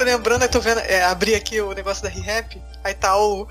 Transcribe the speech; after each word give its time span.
tô 0.00 0.04
lembrando, 0.04 0.42
eu 0.42 0.48
tô 0.48 0.60
vendo, 0.60 0.78
é, 0.80 1.02
abri 1.04 1.34
aqui 1.34 1.60
o 1.60 1.74
negócio 1.74 2.02
da 2.02 2.08
ReHap, 2.08 2.60
aí 2.82 2.94
tá 2.94 3.18
o, 3.18 3.46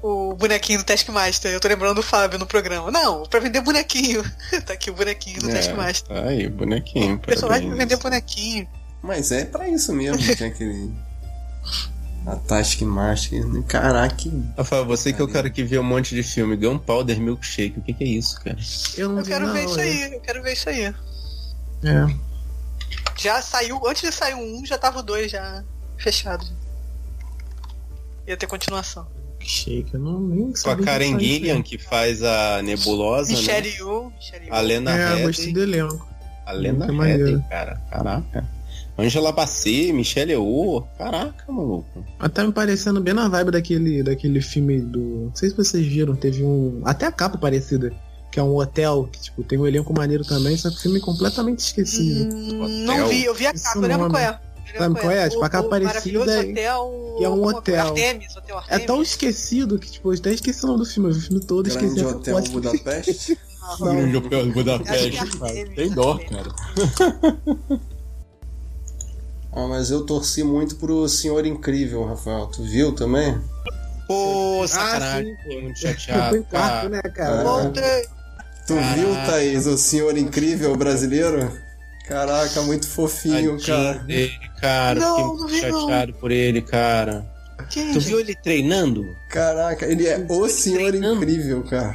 o 0.00 0.34
bonequinho 0.34 0.78
do 0.78 0.84
Taskmaster. 0.84 1.52
Eu 1.52 1.58
tô 1.58 1.66
lembrando 1.66 1.96
do 1.96 2.02
Fábio 2.02 2.38
no 2.38 2.46
programa. 2.46 2.90
Não, 2.90 3.24
pra 3.24 3.40
vender 3.40 3.60
bonequinho. 3.60 4.22
tá 4.64 4.74
aqui 4.74 4.90
o 4.90 4.94
bonequinho 4.94 5.40
do 5.40 5.50
é, 5.50 5.54
Taskmaster. 5.54 6.16
Tá 6.16 6.28
aí, 6.28 6.48
bonequinho. 6.48 7.18
Personagem 7.18 7.68
pra 7.68 7.76
vender 7.76 7.96
bonequinho. 7.96 8.68
Mas 9.02 9.32
é 9.32 9.44
pra 9.44 9.68
isso 9.68 9.92
mesmo, 9.92 10.18
que 10.18 10.44
é 10.44 10.46
aquele. 10.46 10.92
A 12.26 12.36
Taskmaster. 12.36 13.44
Caraca. 13.68 14.16
Rafael, 14.56 14.86
você 14.86 15.12
que 15.12 15.20
é 15.20 15.24
o 15.24 15.28
cara 15.28 15.50
que 15.50 15.62
vê 15.62 15.78
um 15.78 15.82
monte 15.82 16.14
de 16.14 16.22
filme, 16.22 16.56
Gunpowder 16.56 17.20
Milkshake, 17.20 17.78
o 17.78 17.82
que, 17.82 17.92
que 17.92 18.02
é 18.02 18.06
isso, 18.06 18.40
cara? 18.40 18.56
Eu 18.96 19.10
não 19.10 19.18
eu 19.18 19.24
quero 19.26 19.46
não, 19.46 19.52
ver 19.52 19.64
isso 19.66 19.78
aí, 19.78 20.14
eu 20.14 20.20
quero 20.20 20.42
ver 20.42 20.52
isso 20.54 20.68
aí. 20.70 20.84
É. 20.84 22.33
Já 23.16 23.40
saiu, 23.40 23.80
antes 23.86 24.02
de 24.02 24.12
sair 24.12 24.34
um, 24.34 24.64
já 24.66 24.76
tava 24.78 24.98
o 25.00 25.02
dois 25.02 25.30
já 25.30 25.62
fechado. 25.96 26.44
Ia 28.26 28.36
ter 28.36 28.46
continuação. 28.46 29.06
Shake, 29.38 29.92
eu 29.94 30.00
não 30.00 30.20
nem 30.20 30.52
Com 30.52 30.70
a 30.70 30.76
Karen 30.76 31.18
Gillian, 31.18 31.62
que 31.62 31.76
faz 31.76 32.22
a 32.22 32.62
Nebulosa. 32.62 33.30
Michelle 33.30 33.68
né? 33.68 33.76
Yu. 33.76 34.12
A 34.50 34.60
Lena 34.60 34.90
É, 34.96 35.08
Headey. 35.08 35.26
gostei 35.26 35.52
do 35.52 35.62
elenco. 35.62 36.08
A 36.46 36.52
Lena 36.52 36.86
Headey, 36.86 37.42
cara. 37.50 37.76
Caraca. 37.90 38.48
Angela 38.96 39.32
Bassett, 39.32 39.92
Michelle 39.92 40.30
Yeoh, 40.32 40.82
caraca, 40.96 41.50
maluco. 41.52 42.04
Até 42.18 42.42
tá 42.42 42.46
me 42.46 42.52
parecendo 42.52 43.00
bem 43.00 43.12
na 43.12 43.28
vibe 43.28 43.50
daquele, 43.50 44.02
daquele 44.02 44.40
filme 44.40 44.80
do. 44.80 45.26
Não 45.26 45.34
sei 45.34 45.50
se 45.50 45.56
vocês 45.56 45.84
viram, 45.86 46.14
teve 46.14 46.42
um. 46.44 46.80
Até 46.84 47.06
a 47.06 47.12
capa 47.12 47.36
parecida. 47.36 47.92
Que 48.34 48.40
é 48.40 48.42
um 48.42 48.56
hotel, 48.56 49.08
que 49.12 49.20
tipo, 49.20 49.44
tem 49.44 49.56
um 49.56 49.64
elenco 49.64 49.94
maneiro 49.96 50.24
também, 50.24 50.56
só 50.56 50.68
que 50.68 50.74
o 50.74 50.80
filme 50.80 50.98
é 50.98 51.00
completamente 51.00 51.60
esquecido. 51.60 52.34
Hum, 52.34 52.84
não 52.84 53.06
vi, 53.06 53.24
eu 53.24 53.32
vi 53.32 53.46
a 53.46 53.52
capa, 53.52 53.78
eu 53.78 53.82
lembro 53.82 54.10
qual 54.10 54.20
é. 54.20 54.40
Sabe 54.76 55.00
qual 55.00 55.12
é? 55.12 55.28
Tipo, 55.28 55.44
a 55.44 55.48
capa 55.48 55.68
parecida 55.68 56.44
e 56.44 56.58
é 56.58 57.28
um 57.28 57.44
hotel. 57.44 57.86
Artemis, 57.86 58.36
hotel 58.36 58.58
Artemis. 58.58 58.82
É 58.82 58.84
tão 58.84 59.00
esquecido 59.00 59.78
que, 59.78 59.88
tipo, 59.88 60.12
eu 60.12 60.18
até 60.18 60.32
esqueci 60.32 60.64
o 60.64 60.66
nome 60.66 60.80
do 60.80 60.84
filme. 60.84 61.10
Eu 61.10 61.14
vi 61.14 61.20
o 61.20 61.22
filme 61.22 61.44
todo 61.44 61.70
Grande 61.70 61.86
esqueci 61.86 62.04
Hotel 62.04 62.42
Budapeste. 62.50 63.38
Grande 63.78 64.16
Hotel 64.16 64.52
Budapeste. 64.52 65.20
Tem 65.76 65.90
dó, 65.90 66.18
cara. 66.18 66.52
ah, 69.52 69.68
mas 69.68 69.92
eu 69.92 70.04
torci 70.04 70.42
muito 70.42 70.74
pro 70.74 71.08
Senhor 71.08 71.46
Incrível, 71.46 72.04
Rafael. 72.04 72.48
Tu 72.48 72.64
viu 72.64 72.92
também? 72.92 73.40
Pô, 74.08 74.66
sacanagem. 74.66 75.32
Ah, 75.32 75.62
muito 75.62 75.78
chateado. 75.78 76.42
Quarto, 76.50 76.88
né, 76.88 77.00
cara? 77.02 77.70
É. 77.76 78.23
Tu 78.66 78.74
viu, 78.74 79.14
Thaís, 79.26 79.66
o 79.66 79.76
Senhor 79.76 80.16
Incrível 80.16 80.74
brasileiro? 80.76 81.52
Caraca, 82.08 82.62
muito 82.62 82.86
fofinho, 82.86 83.58
Tadinho 83.58 83.66
cara. 83.66 83.98
Dele, 84.00 84.32
cara. 84.60 85.00
Não, 85.00 85.16
Fiquei 85.16 85.36
muito 85.36 85.54
chateado 85.54 86.12
não. 86.12 86.20
por 86.20 86.30
ele, 86.30 86.62
cara. 86.62 87.34
Que 87.70 87.92
tu 87.92 88.00
viu 88.00 88.20
ele 88.20 88.34
treinando? 88.34 89.06
Caraca, 89.30 89.86
ele 89.86 90.06
é 90.06 90.26
o 90.28 90.48
senhor 90.48 90.90
treinando? 90.90 91.22
incrível, 91.22 91.62
cara. 91.62 91.94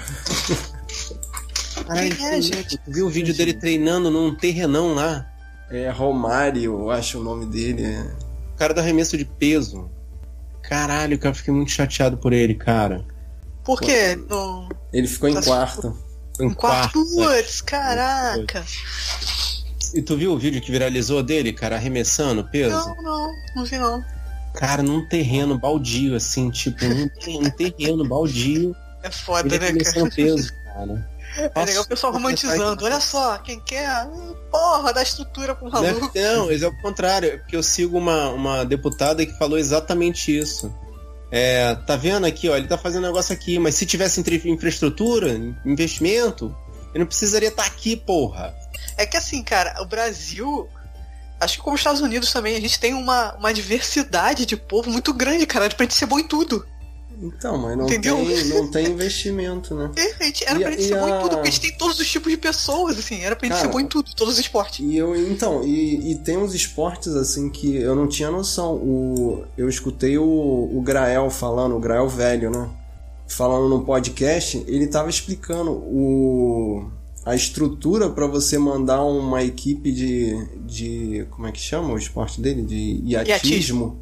Ai, 1.87 2.09
é, 2.21 2.41
gente? 2.41 2.77
Tu 2.77 2.91
viu 2.91 3.07
o 3.07 3.09
vídeo 3.09 3.35
dele 3.35 3.53
treinando 3.53 4.09
num 4.09 4.33
terrenão 4.35 4.93
lá? 4.93 5.27
É 5.69 5.89
Romário, 5.89 6.63
eu 6.81 6.91
acho 6.91 7.19
o 7.19 7.23
nome 7.23 7.45
dele. 7.45 7.83
É... 7.83 8.01
O 8.53 8.57
cara 8.57 8.73
do 8.73 8.79
arremesso 8.79 9.17
de 9.17 9.25
peso. 9.25 9.89
Caralho, 10.63 11.17
cara, 11.17 11.35
fiquei 11.35 11.53
muito 11.53 11.71
chateado 11.71 12.17
por 12.17 12.33
ele, 12.33 12.55
cara. 12.55 13.05
Por 13.63 13.79
quê? 13.79 14.17
Ele 14.91 15.07
ficou 15.07 15.29
em 15.29 15.33
tá 15.33 15.41
quarto. 16.47 16.99
Em 16.99 17.03
quarto. 17.03 17.05
Putz, 17.15 17.61
caraca. 17.61 18.65
E 19.93 20.01
tu 20.01 20.15
viu 20.15 20.33
o 20.33 20.37
vídeo 20.37 20.61
que 20.61 20.71
viralizou 20.71 21.23
dele, 21.23 21.51
cara, 21.51 21.75
arremessando 21.75 22.43
peso? 22.43 22.75
Não, 22.75 23.01
não, 23.01 23.35
não 23.55 23.65
vi 23.65 23.77
não. 23.77 24.03
Cara, 24.53 24.83
num 24.83 25.05
terreno 25.07 25.57
baldio, 25.57 26.15
assim, 26.15 26.49
tipo, 26.49 26.85
num 26.85 27.49
terreno 27.51 28.07
baldio. 28.07 28.75
É 29.01 29.09
foda, 29.09 29.57
né, 29.57 29.71
cara? 29.71 30.09
peso, 30.13 30.53
cara. 30.65 31.09
É 31.55 31.65
legal 31.65 31.83
o 31.83 31.87
pessoal 31.87 32.11
romantizando. 32.11 32.83
Olha 32.83 32.99
só, 32.99 33.37
quem 33.37 33.59
quer, 33.61 34.05
hum, 34.07 34.35
porra, 34.51 34.91
dá 34.91 35.01
estrutura 35.01 35.55
pro 35.55 35.71
maluco. 35.71 36.11
Não, 36.13 36.51
é 36.51 36.67
o 36.67 36.81
contrário. 36.81 37.29
É 37.29 37.37
porque 37.37 37.55
eu 37.55 37.63
sigo 37.63 37.97
uma, 37.97 38.29
uma 38.31 38.65
deputada 38.65 39.25
que 39.25 39.37
falou 39.37 39.57
exatamente 39.57 40.37
isso. 40.37 40.73
É, 41.31 41.75
tá 41.75 41.95
vendo 41.95 42.25
aqui, 42.25 42.49
ó, 42.49 42.57
ele 42.57 42.67
tá 42.67 42.77
fazendo 42.77 43.05
negócio 43.05 43.33
aqui, 43.33 43.59
mas 43.59 43.75
se 43.75 43.85
tivesse 43.85 44.19
infraestrutura, 44.45 45.29
investimento, 45.65 46.55
ele 46.93 46.99
não 46.99 47.05
precisaria 47.05 47.49
estar 47.49 47.63
tá 47.63 47.67
aqui, 47.69 47.95
porra. 47.95 48.55
É 48.97 49.05
que 49.05 49.17
assim, 49.17 49.43
cara, 49.43 49.81
o 49.81 49.85
Brasil. 49.85 50.67
Acho 51.39 51.57
que 51.57 51.63
como 51.63 51.75
os 51.75 51.79
Estados 51.79 52.01
Unidos 52.01 52.33
também, 52.33 52.57
a 52.57 52.59
gente 52.59 52.79
tem 52.79 52.93
uma, 52.93 53.33
uma 53.35 53.53
diversidade 53.53 54.45
de 54.45 54.57
povo 54.57 54.91
muito 54.91 55.13
grande, 55.13 55.45
cara, 55.45 55.69
pra 55.69 55.85
gente 55.85 55.93
ser 55.93 56.05
bom 56.05 56.19
em 56.19 56.27
tudo. 56.27 56.65
Então, 57.21 57.57
mas 57.57 57.77
não, 57.77 57.85
tem, 57.85 57.99
não 58.47 58.71
tem 58.71 58.87
investimento, 58.87 59.75
né? 59.75 59.91
É, 59.95 60.25
gente, 60.25 60.45
era 60.45 60.57
e, 60.57 60.61
pra 60.61 60.71
gente 60.71 60.83
ser 60.83 60.97
a... 60.97 61.01
bom 61.01 61.07
em 61.09 61.21
tudo, 61.21 61.29
porque 61.31 61.47
a 61.47 61.51
gente 61.51 61.61
tem 61.61 61.77
todos 61.77 61.99
os 61.99 62.09
tipos 62.09 62.31
de 62.31 62.37
pessoas, 62.37 62.97
assim, 62.97 63.21
era 63.21 63.35
pra 63.35 63.47
gente 63.47 63.57
Cara, 63.57 63.67
ser 63.67 63.73
bom 63.73 63.79
em 63.79 63.87
tudo, 63.87 64.15
todos 64.15 64.35
os 64.35 64.39
esportes. 64.39 64.79
E 64.79 64.97
eu, 64.97 65.15
então, 65.15 65.63
e, 65.63 66.11
e 66.11 66.15
tem 66.19 66.37
uns 66.37 66.53
esportes, 66.53 67.13
assim, 67.15 67.49
que 67.49 67.75
eu 67.75 67.95
não 67.95 68.07
tinha 68.07 68.31
noção. 68.31 68.75
O, 68.75 69.43
eu 69.57 69.67
escutei 69.67 70.17
o, 70.17 70.23
o 70.23 70.81
Grael 70.81 71.29
falando, 71.29 71.75
o 71.75 71.79
Grael 71.79 72.07
velho, 72.07 72.49
né? 72.49 72.69
Falando 73.27 73.69
no 73.69 73.83
podcast, 73.83 74.63
ele 74.67 74.87
tava 74.87 75.09
explicando 75.09 75.71
o 75.71 76.89
a 77.25 77.35
estrutura 77.35 78.09
para 78.09 78.25
você 78.25 78.57
mandar 78.57 79.03
uma 79.03 79.43
equipe 79.43 79.91
de, 79.91 80.47
de. 80.65 81.27
Como 81.29 81.45
é 81.45 81.51
que 81.51 81.59
chama 81.59 81.93
o 81.93 81.97
esporte 81.97 82.41
dele? 82.41 82.63
De 82.63 83.01
iatismo. 83.03 83.99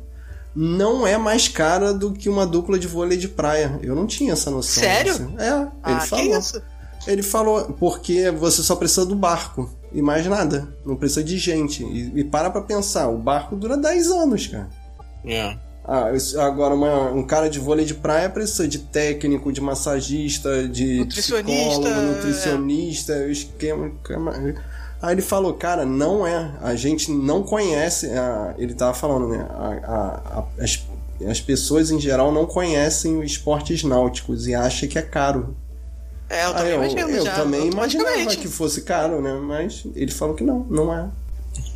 Não 0.59 1.05
é 1.05 1.19
mais 1.19 1.47
cara 1.47 1.93
do 1.93 2.11
que 2.11 2.27
uma 2.27 2.43
dupla 2.43 2.79
de 2.79 2.87
vôlei 2.87 3.15
de 3.15 3.27
praia. 3.27 3.79
Eu 3.83 3.93
não 3.93 4.07
tinha 4.07 4.33
essa 4.33 4.49
noção. 4.49 4.81
Sério? 4.81 5.13
Assim. 5.13 5.35
É, 5.37 5.51
ele 5.51 5.69
ah, 5.83 5.99
falou. 5.99 6.41
Ele 7.05 7.21
falou, 7.21 7.63
porque 7.79 8.31
você 8.31 8.63
só 8.63 8.75
precisa 8.75 9.05
do 9.05 9.13
barco 9.15 9.71
e 9.93 10.01
mais 10.01 10.25
nada. 10.25 10.67
Não 10.83 10.95
precisa 10.95 11.23
de 11.23 11.37
gente. 11.37 11.83
E, 11.83 12.21
e 12.21 12.23
para 12.23 12.49
pra 12.49 12.61
pensar, 12.61 13.07
o 13.07 13.19
barco 13.19 13.55
dura 13.55 13.77
10 13.77 14.09
anos, 14.09 14.47
cara. 14.47 14.67
É. 15.23 15.55
Ah, 15.85 16.09
agora 16.39 16.73
uma, 16.73 17.11
um 17.11 17.23
cara 17.23 17.51
de 17.51 17.59
vôlei 17.59 17.85
de 17.85 17.93
praia 17.93 18.27
precisa 18.27 18.67
de 18.67 18.79
técnico, 18.79 19.53
de 19.53 19.61
massagista, 19.61 20.67
de 20.67 20.97
nutricionista, 20.97 22.01
nutricionista, 22.01 23.13
é. 23.13 23.31
esquema, 23.31 23.91
Aí 25.01 25.13
ele 25.13 25.21
falou, 25.21 25.53
cara, 25.53 25.85
não 25.85 26.25
é. 26.25 26.51
A 26.61 26.75
gente 26.75 27.11
não 27.11 27.43
conhece. 27.43 28.07
A, 28.07 28.55
ele 28.57 28.73
tava 28.73 28.93
falando, 28.93 29.27
né? 29.27 29.47
A, 29.49 30.39
a, 30.39 30.63
as, 30.63 30.83
as 31.29 31.39
pessoas 31.39 31.91
em 31.91 31.99
geral 31.99 32.31
não 32.31 32.45
conhecem 32.45 33.19
os 33.19 33.31
esportes 33.31 33.83
náuticos 33.83 34.47
e 34.47 34.55
acham 34.55 34.89
que 34.89 34.97
é 34.97 35.03
caro. 35.03 35.55
É, 36.29 36.45
eu 36.45 36.53
também 36.53 36.73
imagino. 36.73 37.01
Eu, 37.01 37.09
eu 37.09 37.35
também 37.35 37.67
imaginava 37.67 38.35
que 38.35 38.47
fosse 38.47 38.81
caro, 38.81 39.21
né? 39.21 39.33
Mas 39.33 39.85
ele 39.95 40.11
falou 40.11 40.35
que 40.35 40.43
não, 40.43 40.59
não 40.69 40.93
é. 40.93 41.09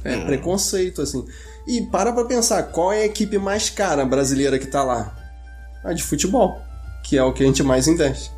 É 0.04 0.16
hum. 0.16 0.26
preconceito, 0.26 1.02
assim. 1.02 1.26
E 1.68 1.82
para 1.84 2.12
pra 2.12 2.26
pensar, 2.26 2.64
qual 2.64 2.92
é 2.92 3.04
a 3.04 3.06
equipe 3.06 3.38
mais 3.38 3.70
cara 3.70 4.04
brasileira 4.04 4.58
que 4.58 4.66
tá 4.66 4.84
lá? 4.84 5.16
A 5.84 5.94
de 5.94 6.04
futebol, 6.04 6.60
que 7.04 7.18
é 7.18 7.24
o 7.24 7.32
que 7.34 7.44
a 7.44 7.46
gente 7.46 7.64
mais 7.64 7.88
investe. 7.88 8.32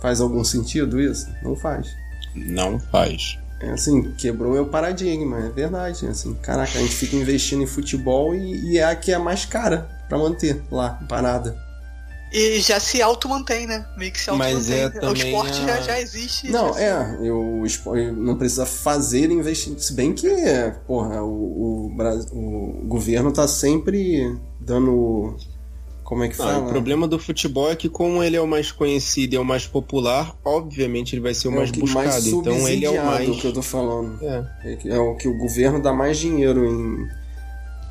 Faz 0.00 0.20
algum 0.20 0.42
sentido 0.42 1.00
isso? 1.00 1.28
Não 1.42 1.56
faz. 1.56 1.88
Não 2.34 2.78
faz. 2.78 3.39
É 3.60 3.70
assim, 3.70 4.12
quebrou 4.12 4.52
meu 4.52 4.66
paradigma, 4.66 5.38
é 5.38 5.48
verdade. 5.50 6.06
Assim, 6.06 6.34
caraca, 6.34 6.78
a 6.78 6.80
gente 6.80 6.94
fica 6.94 7.14
investindo 7.16 7.62
em 7.62 7.66
futebol 7.66 8.34
e, 8.34 8.72
e 8.72 8.78
é 8.78 8.84
a 8.84 8.96
que 8.96 9.12
é 9.12 9.18
mais 9.18 9.44
cara 9.44 9.88
para 10.08 10.18
manter 10.18 10.62
lá, 10.70 10.98
parada. 11.08 11.56
E 12.32 12.60
já 12.60 12.78
se 12.78 13.02
auto-mantém, 13.02 13.66
né? 13.66 13.84
Meio 13.96 14.12
que 14.12 14.20
se 14.20 14.30
auto-mantém. 14.30 14.90
É 15.02 15.08
o 15.08 15.12
esporte 15.12 15.60
a... 15.62 15.66
já, 15.66 15.80
já 15.80 16.00
existe. 16.00 16.48
Não, 16.48 16.72
já 16.74 16.80
é. 16.80 17.18
Eu, 17.22 17.64
não 18.16 18.36
precisa 18.36 18.64
fazer 18.64 19.30
investimento. 19.30 19.82
Se 19.82 19.92
bem 19.92 20.12
que, 20.12 20.28
porra, 20.86 21.22
o, 21.22 21.90
o, 21.90 22.82
o 22.82 22.86
governo 22.86 23.32
tá 23.32 23.48
sempre 23.48 24.38
dando. 24.60 25.36
Como 26.10 26.24
é 26.24 26.28
que 26.28 26.34
fala? 26.34 26.58
o 26.58 26.68
problema 26.68 27.06
do 27.06 27.20
futebol 27.20 27.70
é 27.70 27.76
que, 27.76 27.88
como 27.88 28.20
ele 28.20 28.34
é 28.34 28.40
o 28.40 28.46
mais 28.46 28.72
conhecido 28.72 29.34
e 29.34 29.36
é 29.36 29.40
o 29.40 29.44
mais 29.44 29.64
popular, 29.64 30.36
obviamente 30.44 31.14
ele 31.14 31.22
vai 31.22 31.32
ser 31.32 31.46
o 31.46 31.52
é 31.52 31.54
mais 31.54 31.70
o 31.70 31.74
buscado. 31.74 32.04
Mais 32.04 32.26
então 32.26 32.68
ele 32.68 32.84
é 32.84 32.90
o 32.90 33.06
mais. 33.06 33.40
que 33.40 33.46
eu 33.46 33.52
tô 33.52 33.62
falando. 33.62 34.18
É. 34.20 34.76
é 34.86 34.98
o 34.98 35.14
que 35.14 35.28
o 35.28 35.38
governo 35.38 35.80
dá 35.80 35.92
mais 35.92 36.18
dinheiro 36.18 36.66
em 36.66 37.08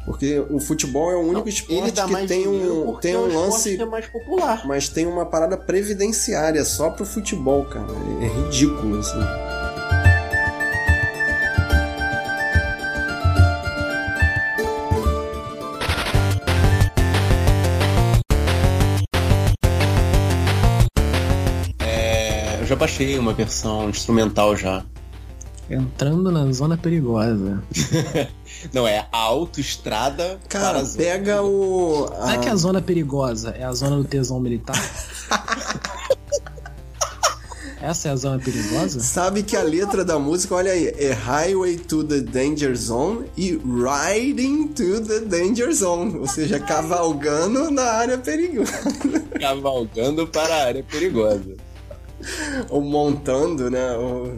porque 0.05 0.43
o 0.49 0.59
futebol 0.59 1.11
é 1.11 1.15
o 1.15 1.19
único 1.19 1.41
não, 1.41 1.47
esporte 1.47 1.91
que 1.93 2.27
tem 2.27 2.45
um, 2.45 2.93
tem 2.95 3.15
um 3.15 3.33
lance. 3.33 3.79
É 3.79 3.85
mais 3.85 4.07
popular. 4.07 4.67
Mas 4.67 4.89
tem 4.89 5.05
uma 5.05 5.25
parada 5.25 5.55
previdenciária 5.55 6.65
só 6.65 6.89
pro 6.89 7.05
futebol, 7.05 7.63
cara. 7.65 7.87
É, 8.19 8.25
é 8.25 8.27
ridículo, 8.27 8.99
assim. 8.99 9.19
Já 22.69 22.75
baixei 22.75 23.17
uma 23.17 23.33
versão 23.33 23.89
instrumental 23.89 24.55
já. 24.55 24.85
Entrando 25.67 26.31
na 26.31 26.51
zona 26.51 26.77
perigosa. 26.77 27.63
Não, 28.71 28.87
é 28.87 29.07
a 29.11 29.17
autoestrada. 29.17 30.39
Cara, 30.47 30.83
pega 30.85 31.41
o. 31.41 32.07
Não 32.09 32.29
é 32.29 32.37
que 32.37 32.47
a 32.47 32.55
zona 32.55 32.79
perigosa 32.79 33.55
é 33.57 33.63
a 33.63 33.73
zona 33.73 33.97
do 33.97 34.03
tesão 34.03 34.39
militar? 34.39 34.75
Essa 37.81 38.09
é 38.09 38.11
a 38.11 38.15
zona 38.15 38.37
perigosa? 38.39 38.99
Sabe 38.99 39.41
que 39.41 39.55
a 39.55 39.63
letra 39.63 40.03
da 40.03 40.19
música, 40.19 40.53
olha 40.53 40.71
aí, 40.71 40.87
é 40.87 41.13
Highway 41.13 41.77
to 41.77 42.03
the 42.03 42.19
Danger 42.19 42.75
Zone 42.75 43.25
e 43.37 43.51
Riding 43.53 44.67
to 44.69 45.01
the 45.01 45.21
Danger 45.21 45.71
Zone. 45.73 46.19
Ou 46.19 46.27
seja, 46.27 46.59
cavalgando 46.59 47.71
na 47.71 47.83
área 47.83 48.17
perigosa. 48.17 48.73
Cavalgando 49.39 50.27
para 50.27 50.53
a 50.53 50.65
área 50.65 50.83
perigosa. 50.83 51.68
Ou 52.69 52.81
montando, 52.81 53.69
né? 53.69 53.95
Ou... 53.97 54.33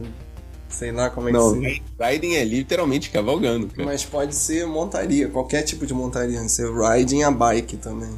Sei 0.70 0.92
lá 0.92 1.10
como 1.10 1.28
é 1.28 1.32
Não, 1.34 1.60
que 1.60 1.76
se... 1.76 1.84
riding 2.00 2.36
é 2.36 2.46
literalmente 2.46 3.10
cavalgando. 3.10 3.68
Cara. 3.68 3.86
Mas 3.86 4.06
pode 4.06 4.34
ser 4.34 4.66
montaria, 4.66 5.28
qualquer 5.28 5.64
tipo 5.64 5.86
de 5.86 5.94
montaria. 5.94 6.40
Ser 6.48 6.72
riding 6.72 7.24
a 7.24 7.32
bike 7.32 7.78
também. 7.78 8.14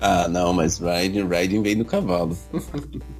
Ah, 0.00 0.26
não, 0.28 0.52
mas 0.52 0.78
riding, 0.78 1.28
riding 1.28 1.62
vem 1.62 1.76
do 1.76 1.84
cavalo. 1.84 2.36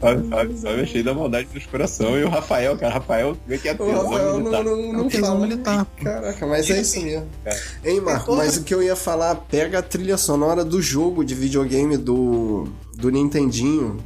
Sabe, 0.00 0.28
sabe, 0.30 0.58
sabe, 0.58 0.80
achei 0.82 1.02
da 1.02 1.14
maldade 1.14 1.48
dos 1.52 1.66
coração. 1.66 2.18
E 2.18 2.24
o 2.24 2.28
Rafael, 2.28 2.76
cara, 2.76 2.94
Rafael, 2.94 3.36
vê 3.46 3.58
que 3.58 3.68
é 3.68 3.72
O 3.72 3.76
tesão 3.78 4.02
Rafael 4.10 4.38
militar. 4.38 4.64
não, 4.64 4.76
não, 4.76 4.92
não 4.92 5.08
tesão 5.08 5.28
fala. 5.28 5.40
militar. 5.46 5.86
Caraca, 6.02 6.46
mas 6.46 6.70
é 6.70 6.80
isso 6.80 7.00
mesmo. 7.02 7.26
Cara. 7.44 7.60
Hein, 7.84 8.00
Marco, 8.00 8.34
mas 8.36 8.56
o 8.56 8.64
que 8.64 8.74
eu 8.74 8.82
ia 8.82 8.96
falar, 8.96 9.34
pega 9.36 9.78
a 9.78 9.82
trilha 9.82 10.16
sonora 10.16 10.64
do 10.64 10.80
jogo 10.82 11.24
de 11.24 11.34
videogame 11.34 11.96
do, 11.96 12.68
do 12.94 13.10
Nintendinho. 13.10 13.98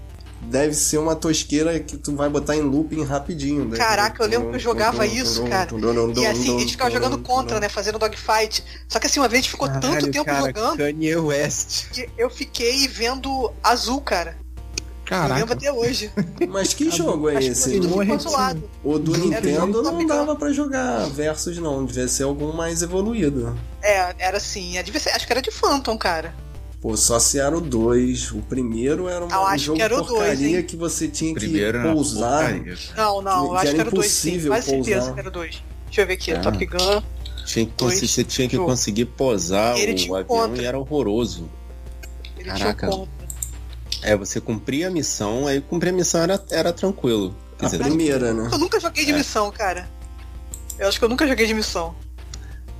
Deve 0.49 0.75
ser 0.75 0.99
uma 0.99 1.15
tosqueira 1.15 1.79
que 1.79 1.97
tu 1.97 2.17
vai 2.17 2.29
botar 2.29 2.57
em 2.57 2.63
looping 2.63 3.05
rapidinho. 3.05 3.65
Deve- 3.67 3.77
Caraca, 3.77 4.23
eu 4.23 4.29
lembro 4.29 4.49
que 4.51 4.57
eu 4.57 4.61
jogava 4.61 5.07
isso, 5.07 5.45
cara. 5.47 5.69
E 6.17 6.27
assim, 6.27 6.57
a 6.57 6.61
gente 6.61 6.73
ficava 6.73 6.91
jogando 6.91 7.19
contra, 7.19 7.61
né? 7.61 7.69
Fazendo 7.69 7.99
dogfight. 7.99 8.65
Só 8.89 8.99
que 8.99 9.07
assim, 9.07 9.21
uma 9.21 9.29
vez 9.29 9.41
a 9.41 9.43
gente 9.43 9.51
ficou 9.51 9.69
tanto 9.69 9.87
Caralho, 9.89 10.11
tempo 10.11 10.25
cara, 10.25 10.47
jogando 10.47 10.77
Kanye 10.79 11.17
West. 11.17 11.91
que 11.93 12.09
eu 12.17 12.31
fiquei 12.31 12.89
vendo 12.89 13.53
azul, 13.63 14.01
cara. 14.01 14.37
Eu 15.11 15.17
lembro 15.23 15.29
Caraca. 15.37 15.53
até 15.55 15.73
hoje. 15.73 16.11
Mas 16.49 16.75
que 16.75 16.91
jogo 16.91 17.31
é 17.31 17.43
esse? 17.43 17.79
O 18.85 18.99
do 18.99 19.17
Nintendo 19.17 19.83
não 19.83 20.07
dava 20.07 20.37
pra 20.37 20.53
jogar 20.53 21.09
versus, 21.09 21.57
não. 21.59 21.85
Devia 21.85 22.07
ser 22.09 22.25
algum 22.25 22.53
mais 22.53 22.83
evoluído. 22.83 23.59
É, 23.83 24.15
era 24.19 24.37
assim. 24.37 24.77
é, 24.77 24.83
devia 24.83 25.01
ser- 25.01 25.11
acho 25.11 25.27
que 25.27 25.33
era 25.33 25.41
de 25.41 25.51
Phantom, 25.51 25.97
cara. 25.97 26.35
Pô, 26.81 26.97
só 26.97 27.19
se 27.19 27.41
era 27.41 27.57
o 27.57 27.61
2. 27.61 28.31
O 28.33 28.43
primeiro 28.43 29.09
era 29.09 29.25
um, 29.25 29.29
eu 29.29 29.39
um 29.41 29.47
acho 29.47 29.65
jogo 29.65 29.79
que 29.79 29.83
era 29.83 29.95
o 29.95 30.03
dois, 30.03 30.11
porcaria 30.11 30.59
hein? 30.61 30.65
que 30.65 30.77
você 30.77 31.09
tinha 31.09 31.35
que 31.35 31.41
Primeiro 31.41 31.79
era 31.79 31.93
pousar. 31.93 32.53
Não, 32.97 33.21
não, 33.21 33.45
eu 33.47 33.51
Que 33.51 33.57
acho 33.57 33.67
era 33.67 33.75
que 33.75 33.81
era 33.81 33.89
o 33.89 33.93
2 33.95 34.07
sim. 34.07 34.29
impossível 34.31 34.53
Quase 34.53 34.67
certeza 34.67 34.97
pousar. 34.99 35.15
que 35.15 35.21
era 35.21 35.29
o 35.29 35.33
2. 35.33 35.63
Deixa 35.87 36.01
eu 36.03 36.07
ver 36.07 36.13
aqui, 36.13 36.31
É. 36.33 36.39
Top 36.39 36.67
Gun. 36.67 37.03
Tinha 37.47 37.67
que 37.67 37.73
Dois. 37.77 37.95
conseguir, 37.95 38.09
você 38.09 38.25
tinha 38.25 38.49
que 38.49 38.57
Jogo. 38.57 38.69
conseguir 38.69 39.05
posar 39.07 39.75
o 39.75 39.81
avião 40.15 40.25
contra. 40.25 40.63
e 40.63 40.67
era 40.67 40.79
horroroso. 40.79 41.51
Ele 42.37 42.45
Caraca. 42.51 42.87
tinha 42.87 42.99
contra. 42.99 43.19
É, 44.03 44.15
você 44.17 44.41
cumpria 44.41 44.87
a 44.87 44.91
missão, 44.91 45.47
aí 45.49 45.61
cumprir 45.61 45.89
a 45.91 45.93
missão 45.93 46.21
era, 46.23 46.41
era 46.51 46.73
tranquilo. 46.73 47.35
Quer 47.59 47.67
A 47.67 47.69
dizer, 47.71 47.83
primeira, 47.83 48.33
né? 48.33 48.49
Eu 48.53 48.59
nunca 48.59 48.79
joguei 48.79 49.05
de 49.05 49.11
É. 49.13 49.17
missão, 49.17 49.51
cara. 49.51 49.89
Eu 50.79 50.87
acho 50.89 50.97
que 50.99 51.05
eu 51.05 51.09
nunca 51.09 51.27
joguei 51.27 51.45
de 51.47 51.55
missão. 51.55 51.97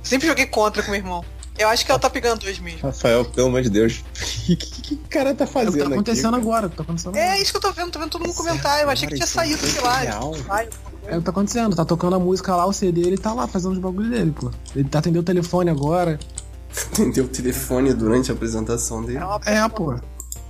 Sempre 0.01 0.27
joguei 0.27 0.45
contra 0.45 0.81
com 0.81 0.91
meu 0.91 0.99
irmão. 0.99 1.25
Eu 1.59 1.67
acho 1.67 1.85
que 1.85 1.91
é 1.91 1.95
o 1.95 1.99
Top 1.99 2.19
Gun 2.19 2.37
2 2.37 2.59
mesmo. 2.59 2.79
Rafael, 2.81 3.25
pelo 3.25 3.47
amor 3.47 3.61
de 3.61 3.69
Deus, 3.69 4.03
o 4.15 4.45
que, 4.45 4.55
que, 4.55 4.81
que 4.81 4.93
o 4.95 4.97
cara 5.09 5.35
tá 5.35 5.43
É 5.43 5.45
o 5.45 5.47
que 5.47 5.53
fazendo 5.53 5.77
tá 5.89 5.93
acontecendo 5.95 6.35
aqui? 6.35 6.45
agora, 6.45 6.67
o 6.67 6.69
que 6.69 6.75
tá 6.77 6.83
acontecendo 6.83 7.15
É 7.17 7.23
agora. 7.25 7.41
isso 7.41 7.51
que 7.51 7.57
eu 7.57 7.61
tô 7.61 7.71
vendo, 7.73 7.91
tô 7.91 7.99
vendo 7.99 8.09
todo 8.09 8.21
mundo 8.25 8.33
comentar. 8.33 8.81
Eu 8.81 8.89
achei 8.89 9.07
que 9.07 9.15
tinha 9.15 9.27
Cara, 9.27 9.45
é 9.47 9.49
saído, 9.57 9.67
sei 9.67 9.81
lá. 9.81 9.97
real. 9.97 10.35
Ai, 10.49 10.69
É 11.07 11.15
o 11.15 11.19
que 11.19 11.25
tá 11.25 11.31
acontecendo, 11.31 11.75
tá 11.75 11.83
tocando 11.85 12.15
a 12.15 12.19
música 12.19 12.55
lá, 12.55 12.65
o 12.65 12.71
CD, 12.73 13.01
ele 13.01 13.17
tá 13.17 13.33
lá 13.33 13.45
fazendo 13.47 13.73
os 13.73 13.79
bagulhos 13.79 14.09
dele, 14.09 14.31
pô. 14.31 14.49
Ele 14.75 14.87
tá 14.87 14.99
atendendo 14.99 15.19
o 15.21 15.23
telefone 15.25 15.69
agora. 15.69 16.17
Atendeu 16.93 17.25
o 17.25 17.27
telefone 17.27 17.93
durante 17.93 18.31
a 18.31 18.33
apresentação 18.33 19.03
dele. 19.03 19.19
É, 19.45 19.55
É, 19.55 19.69
pô. 19.69 19.95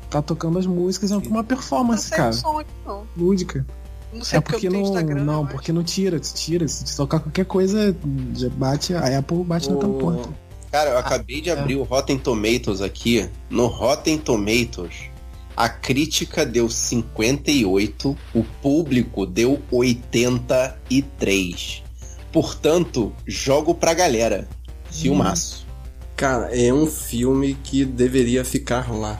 Tá 0.10 0.22
tocando 0.22 0.58
as 0.60 0.66
músicas, 0.66 1.12
é 1.12 1.16
uma 1.18 1.24
Não 1.30 1.44
performance, 1.44 2.08
sei 2.08 2.18
cara. 2.18 2.30
o 2.32 2.34
som 2.34 2.60
aqui, 2.60 2.70
não. 2.86 3.04
Lúdica. 3.18 3.66
Não 4.12 4.24
sei 4.24 4.38
É 4.38 4.42
porque, 4.42 4.54
porque 4.54 4.68
eu 4.68 4.72
tenho 4.72 4.84
não. 4.84 4.90
Instagram. 4.92 5.24
Não, 5.24 5.46
porque 5.48 5.72
não 5.72 5.84
tira, 5.84 6.22
se 6.22 6.34
tira. 6.34 6.68
Se 6.68 6.96
tocar 6.98 7.20
qualquer 7.20 7.46
coisa, 7.46 7.96
já 8.36 8.50
bate, 8.50 8.94
a 8.96 9.20
Apple 9.20 9.44
bate 9.44 9.70
na 9.70 9.78
tua 9.78 9.90
O- 9.90 9.98
porta. 10.00 10.30
Cara, 10.72 10.92
eu 10.92 10.98
acabei 10.98 11.42
de 11.42 11.50
abrir 11.50 11.76
o 11.76 11.84
Rotten 11.84 12.18
Tomatoes 12.18 12.82
aqui. 12.82 13.28
No 13.50 13.66
Rotten 13.68 14.18
Tomatoes, 14.18 15.10
a 15.58 15.68
crítica 15.68 16.46
deu 16.46 16.70
58, 16.70 18.18
o 18.36 18.44
público 18.62 19.26
deu 19.26 19.60
83. 19.72 21.84
Portanto, 22.32 23.14
jogo 23.26 23.74
pra 23.74 23.94
galera. 23.94 24.48
Filmaço. 24.92 25.66
Cara, 26.16 26.56
é 26.56 26.72
um 26.74 26.86
filme 26.86 27.56
que 27.64 27.84
deveria 27.86 28.44
ficar 28.46 28.92
lá. 28.94 29.20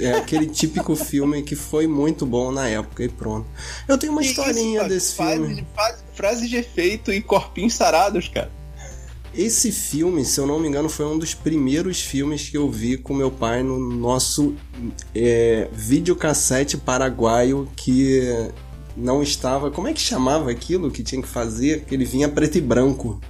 É 0.00 0.12
aquele 0.12 0.46
típico 0.46 0.94
filme 0.96 1.42
que 1.42 1.54
foi 1.56 1.86
muito 1.86 2.24
bom 2.26 2.50
na 2.50 2.68
época 2.68 3.04
e 3.04 3.08
pronto. 3.08 3.46
Eu 3.86 3.98
tenho 3.98 4.12
uma 4.12 4.22
Que 4.22 4.28
historinha 4.28 4.80
isso, 4.80 4.88
desse 4.88 5.14
filme. 5.16 5.66
frase- 5.74 6.04
Frase 6.14 6.48
de 6.48 6.56
efeito 6.56 7.12
e 7.12 7.20
corpinhos 7.20 7.74
sarados, 7.74 8.28
cara. 8.28 8.50
Esse 9.36 9.72
filme, 9.72 10.24
se 10.24 10.38
eu 10.38 10.46
não 10.46 10.60
me 10.60 10.68
engano, 10.68 10.88
foi 10.88 11.06
um 11.06 11.18
dos 11.18 11.34
primeiros 11.34 12.00
filmes 12.00 12.48
que 12.48 12.56
eu 12.56 12.70
vi 12.70 12.96
com 12.96 13.12
meu 13.12 13.32
pai 13.32 13.64
no 13.64 13.78
nosso 13.78 14.54
é, 15.14 15.68
videocassete 15.72 16.76
paraguaio 16.76 17.68
que 17.74 18.22
não 18.96 19.22
estava. 19.22 19.72
Como 19.72 19.88
é 19.88 19.92
que 19.92 20.00
chamava 20.00 20.50
aquilo 20.50 20.90
que 20.90 21.02
tinha 21.02 21.20
que 21.20 21.26
fazer? 21.26 21.84
Que 21.84 21.94
ele 21.94 22.04
vinha 22.04 22.28
preto 22.28 22.58
e 22.58 22.60
branco. 22.60 23.20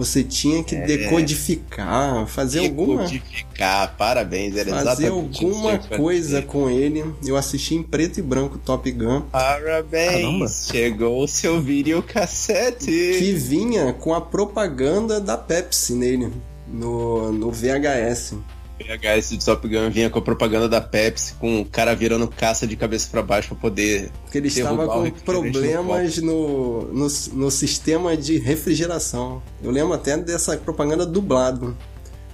Você 0.00 0.24
tinha 0.24 0.64
que 0.64 0.74
decodificar, 0.76 2.26
fazer 2.26 2.60
alguma. 2.60 3.02
Decodificar, 3.04 3.94
parabéns. 3.98 4.56
Era 4.56 4.82
Fazer 4.82 5.08
alguma 5.08 5.76
coisa 5.76 6.40
com 6.40 6.70
ele. 6.70 7.04
Eu 7.22 7.36
assisti 7.36 7.74
em 7.74 7.82
preto 7.82 8.18
e 8.18 8.22
branco 8.22 8.56
Top 8.56 8.90
Gun. 8.90 9.20
Parabéns. 9.30 10.22
Caramba. 10.22 10.48
Chegou 10.48 11.22
o 11.22 11.28
seu 11.28 11.60
videocassete. 11.60 12.86
Que 12.86 13.34
vinha 13.34 13.92
com 13.92 14.14
a 14.14 14.22
propaganda 14.22 15.20
da 15.20 15.36
Pepsi 15.36 15.92
nele. 15.92 16.32
No, 16.66 17.30
no 17.30 17.50
VHS. 17.50 18.36
VHS 18.84 19.30
de 19.30 19.44
Top 19.44 19.66
Gun 19.66 19.90
vinha 19.90 20.08
com 20.08 20.18
a 20.18 20.22
propaganda 20.22 20.68
da 20.68 20.80
Pepsi, 20.80 21.34
com 21.34 21.60
o 21.60 21.64
cara 21.64 21.94
virando 21.94 22.26
caça 22.26 22.66
de 22.66 22.76
cabeça 22.76 23.08
pra 23.10 23.22
baixo 23.22 23.48
pra 23.48 23.58
poder. 23.58 24.10
Porque 24.22 24.38
ele 24.38 24.48
estava 24.48 24.86
com 24.86 25.10
problemas 25.10 26.18
no, 26.18 26.82
no, 26.92 27.06
no 27.32 27.50
sistema 27.50 28.16
de 28.16 28.38
refrigeração. 28.38 29.42
Eu 29.62 29.70
lembro 29.70 29.92
até 29.92 30.16
dessa 30.16 30.56
propaganda 30.56 31.04
dublado. 31.04 31.76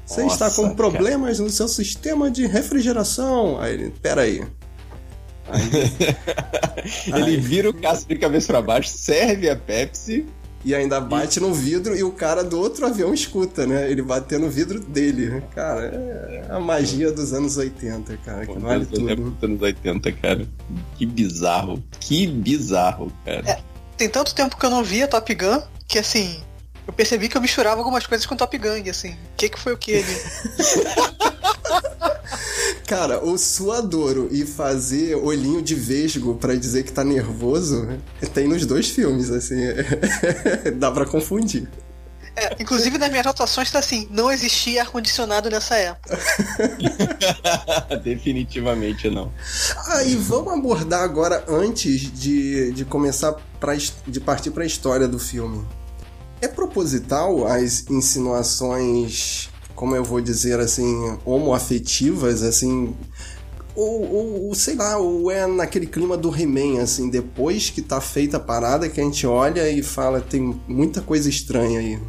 Você 0.05 0.23
Nossa, 0.23 0.47
está 0.47 0.51
com 0.57 0.63
cara. 0.63 0.75
problemas 0.75 1.41
no 1.41 1.51
seu 1.51 1.67
sistema 1.67 2.31
de 2.31 2.47
refrigeração. 2.47 3.61
Aí 3.61 3.75
ele, 3.75 3.91
pera 4.01 4.23
aí. 4.23 4.43
Ele 7.07 7.37
vira 7.37 7.71
o 7.71 7.75
caça 7.75 8.05
de 8.07 8.17
cabeça 8.17 8.49
pra 8.49 8.61
baixo, 8.61 8.89
serve 8.91 9.49
a 9.49 9.55
Pepsi. 9.55 10.27
E 10.67 10.75
ainda 10.75 11.01
bate 11.01 11.39
no 11.39 11.55
vidro 11.55 11.97
e 11.97 12.03
o 12.03 12.11
cara 12.11 12.43
do 12.43 12.59
outro 12.59 12.85
avião 12.85 13.15
escuta, 13.15 13.65
né? 13.65 13.89
Ele 13.89 14.03
bateu 14.03 14.41
no 14.41 14.51
vidro 14.51 14.81
dele. 14.81 15.41
Cara, 15.55 15.83
é 15.85 16.47
a 16.51 16.59
magia 16.59 17.13
dos 17.13 17.33
anos 17.33 17.57
80, 17.57 18.17
cara, 18.25 18.45
que 18.45 18.59
vale 18.59 18.85
Deus, 18.85 19.09
é 19.09 19.15
tudo. 19.15 19.23
muito 19.23 19.47
anos 19.47 19.63
80, 19.63 20.11
cara. 20.11 20.49
Que 20.97 21.07
bizarro. 21.07 21.81
Que 22.01 22.27
bizarro, 22.27 23.13
cara. 23.25 23.61
Tem 23.97 24.09
tanto 24.09 24.35
tempo 24.35 24.59
que 24.59 24.67
eu 24.67 24.71
não 24.71 24.83
via 24.83 25.07
Top 25.07 25.33
Gun 25.33 25.63
que 25.87 26.01
assim. 26.01 26.41
Eu 26.87 26.93
percebi 26.93 27.29
que 27.29 27.37
eu 27.37 27.41
misturava 27.41 27.79
algumas 27.79 28.07
coisas 28.07 28.27
com 28.27 28.37
Top 28.37 28.57
Gun, 28.57 28.83
e 28.85 28.91
assim. 28.91 29.13
O 29.13 29.37
que, 29.37 29.49
que 29.49 29.59
foi 29.59 29.73
o 29.73 29.79
que 29.79 29.97
ali? 29.97 30.17
Cara, 32.87 33.25
o 33.25 33.37
suadouro 33.37 34.29
e 34.31 34.47
fazer 34.47 35.17
olhinho 35.17 35.61
de 35.61 35.75
vesgo 35.75 36.37
pra 36.37 36.55
dizer 36.55 36.85
que 36.85 36.93
tá 36.93 37.03
nervoso 37.03 37.89
tem 38.33 38.47
nos 38.47 38.65
dois 38.65 38.89
filmes, 38.89 39.29
assim. 39.31 39.57
Dá 40.79 40.93
pra 40.93 41.05
confundir. 41.05 41.69
É, 42.37 42.55
inclusive 42.61 42.99
nas 42.99 43.09
minhas 43.09 43.25
anotações 43.25 43.71
tá 43.71 43.79
assim: 43.79 44.07
não 44.11 44.31
existia 44.31 44.83
ar-condicionado 44.83 45.49
nessa 45.49 45.75
época. 45.77 46.19
Definitivamente 48.05 49.09
não. 49.09 49.33
Ah, 49.89 50.05
e 50.05 50.15
vamos 50.15 50.53
abordar 50.53 51.03
agora, 51.03 51.45
antes 51.49 52.13
de, 52.13 52.73
de 52.73 52.85
começar 52.85 53.35
pra, 53.59 53.75
de 53.75 54.21
partir 54.21 54.51
pra 54.51 54.67
história 54.67 55.09
do 55.09 55.19
filme. 55.19 55.67
É 56.41 56.49
proposital 56.49 57.47
as 57.47 57.89
insinuações, 57.91 59.49
como 59.75 59.97
eu 59.97 60.05
vou 60.05 60.21
dizer 60.21 60.61
assim, 60.61 61.19
homoafetivas, 61.25 62.43
assim. 62.43 62.95
Ou, 63.75 64.11
ou, 64.11 64.47
ou, 64.49 64.55
sei 64.55 64.75
lá, 64.75 64.97
ou 64.97 65.31
é 65.31 65.47
naquele 65.47 65.87
clima 65.87 66.17
do 66.17 66.35
He-Man, 66.35 66.83
assim, 66.83 67.11
depois 67.11 67.69
que 67.69 67.83
tá 67.83 68.01
feita 68.01 68.39
a 68.39 68.41
parada 68.41 68.89
que 68.89 68.99
a 68.99 69.05
gente 69.05 69.27
olha 69.27 69.71
e 69.71 69.83
fala, 69.83 70.21
tem 70.21 70.59
muita 70.67 71.03
coisa 71.03 71.29
estranha 71.29 71.81
aí. 71.81 72.01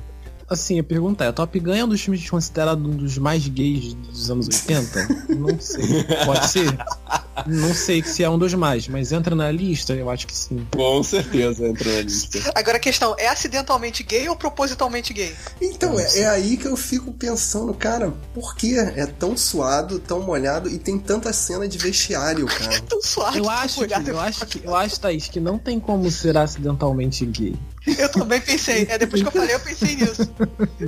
Assim, 0.49 0.79
a 0.79 0.83
pergunta 0.83 1.25
é: 1.25 1.31
Top 1.33 1.59
Gun 1.59 1.73
é 1.73 1.83
um 1.83 1.89
dos 1.89 1.99
filmes 1.99 2.29
considerado 2.29 2.79
um 2.87 2.95
dos 2.95 3.17
mais 3.17 3.45
gays 3.49 3.93
dos 3.95 4.31
anos 4.31 4.47
80? 4.47 5.35
Não 5.35 5.59
sei. 5.59 6.05
Pode 6.25 6.49
ser? 6.49 6.77
Não 7.45 7.73
sei 7.73 8.03
se 8.03 8.23
é 8.23 8.29
um 8.29 8.37
dos 8.37 8.53
mais, 8.53 8.87
mas 8.87 9.11
entra 9.11 9.35
na 9.35 9.51
lista, 9.51 9.93
eu 9.93 10.09
acho 10.09 10.25
que 10.27 10.35
sim. 10.35 10.65
Com 10.73 11.03
certeza 11.03 11.67
entra 11.67 11.91
na 11.93 12.01
lista. 12.01 12.39
Agora 12.55 12.77
a 12.77 12.79
questão, 12.79 13.15
é 13.17 13.27
acidentalmente 13.27 14.03
gay 14.03 14.27
ou 14.29 14.35
propositalmente 14.35 15.13
gay? 15.13 15.35
Então, 15.61 15.99
é, 15.99 16.19
é 16.19 16.27
aí 16.27 16.57
que 16.57 16.65
eu 16.67 16.75
fico 16.75 17.11
pensando, 17.11 17.73
cara, 17.73 18.13
por 18.33 18.55
que 18.55 18.77
é 18.77 19.05
tão 19.05 19.35
suado, 19.37 19.99
tão 19.99 20.21
molhado 20.21 20.69
e 20.69 20.77
tem 20.79 20.97
tanta 20.97 21.31
cena 21.33 21.67
de 21.67 21.77
vestiário, 21.77 22.45
cara? 22.47 22.81
Tão 22.81 23.01
suave, 23.01 23.37
Eu 23.39 23.43
tão 23.43 23.51
acho, 23.51 23.73
que, 23.75 23.79
molhado. 23.81 24.09
eu 24.09 24.19
acho 24.19 24.45
que, 24.45 24.65
eu 24.65 24.75
acho, 24.75 24.99
Thaís, 24.99 25.27
que 25.27 25.39
não 25.39 25.57
tem 25.57 25.79
como 25.79 26.09
ser 26.09 26.37
acidentalmente 26.37 27.25
gay. 27.25 27.55
Eu 27.97 28.09
também 28.09 28.41
pensei. 28.41 28.85
É 28.89 28.97
depois 28.97 29.21
que 29.21 29.27
eu 29.27 29.31
falei, 29.31 29.55
eu 29.55 29.59
pensei 29.59 29.95
nisso. 29.95 30.27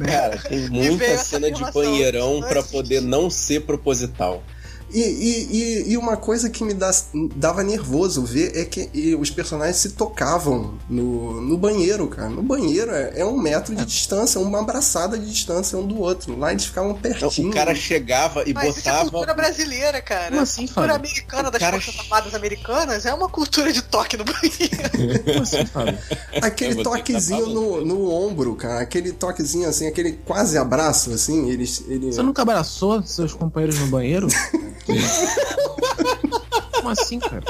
Cara, 0.05 0.37
tem 0.37 0.69
muita 0.69 1.17
cena 1.17 1.49
de 1.49 1.63
banheirão 1.71 2.41
pra 2.41 2.59
Antes 2.59 2.71
poder 2.71 3.01
não 3.01 3.29
ser 3.29 3.61
proposital. 3.61 4.43
E, 4.91 4.99
e, 5.01 5.47
e, 5.51 5.91
e 5.91 5.97
uma 5.97 6.17
coisa 6.17 6.49
que 6.49 6.63
me 6.63 6.73
dá- 6.73 6.91
dava 7.35 7.63
nervoso 7.63 8.23
ver 8.23 8.57
é 8.57 8.65
que 8.65 8.89
os 9.19 9.29
personagens 9.29 9.77
se 9.77 9.89
tocavam 9.91 10.73
no, 10.89 11.39
no 11.41 11.57
banheiro, 11.57 12.07
cara. 12.07 12.29
No 12.29 12.41
banheiro 12.41 12.91
é, 12.91 13.19
é 13.19 13.25
um 13.25 13.37
metro 13.37 13.75
de 13.75 13.85
distância, 13.85 14.39
uma 14.41 14.59
abraçada 14.61 15.17
de 15.17 15.29
distância 15.29 15.77
um 15.77 15.85
do 15.85 15.99
outro. 15.99 16.37
Lá 16.37 16.51
eles 16.51 16.65
ficavam 16.65 16.91
Então, 16.91 17.01
pertinho. 17.01 17.49
o 17.49 17.53
cara 17.53 17.75
chegava 17.75 18.43
e 18.49 18.53
Mas 18.53 18.77
isso 18.77 18.89
é 18.89 18.91
cultura 19.01 19.19
botava. 19.19 19.33
brasileira, 19.35 20.01
cara. 20.01 20.29
Como 20.29 20.41
assim, 20.41 20.63
a 20.63 20.67
cultura 20.67 20.87
Fábio? 20.93 20.95
americana 21.07 21.51
das 21.51 21.59
cara- 21.61 21.79
Forças 21.81 21.99
Armadas 22.01 22.33
Americanas 22.33 23.05
é 23.05 23.13
uma 23.13 23.29
cultura 23.29 23.71
de 23.71 23.81
toque 23.83 24.17
no 24.17 24.23
banheiro. 24.25 25.23
Como 25.25 25.41
assim, 25.43 25.65
Fábio? 25.65 25.97
Aquele 26.41 26.83
toquezinho 26.83 27.45
no, 27.47 27.85
no 27.85 28.11
ombro, 28.11 28.55
cara. 28.55 28.81
Aquele 28.81 29.11
toquezinho 29.11 29.69
assim, 29.69 29.87
aquele 29.87 30.13
quase 30.13 30.57
abraço, 30.57 31.11
assim. 31.11 31.47
Eles. 31.49 31.83
Ele... 31.87 32.11
Você 32.11 32.21
nunca 32.23 32.41
abraçou 32.41 33.03
seus 33.05 33.33
companheiros 33.33 33.79
no 33.79 33.87
banheiro? 33.87 34.27
Como 36.73 36.89
assim, 36.89 37.19
cara? 37.19 37.43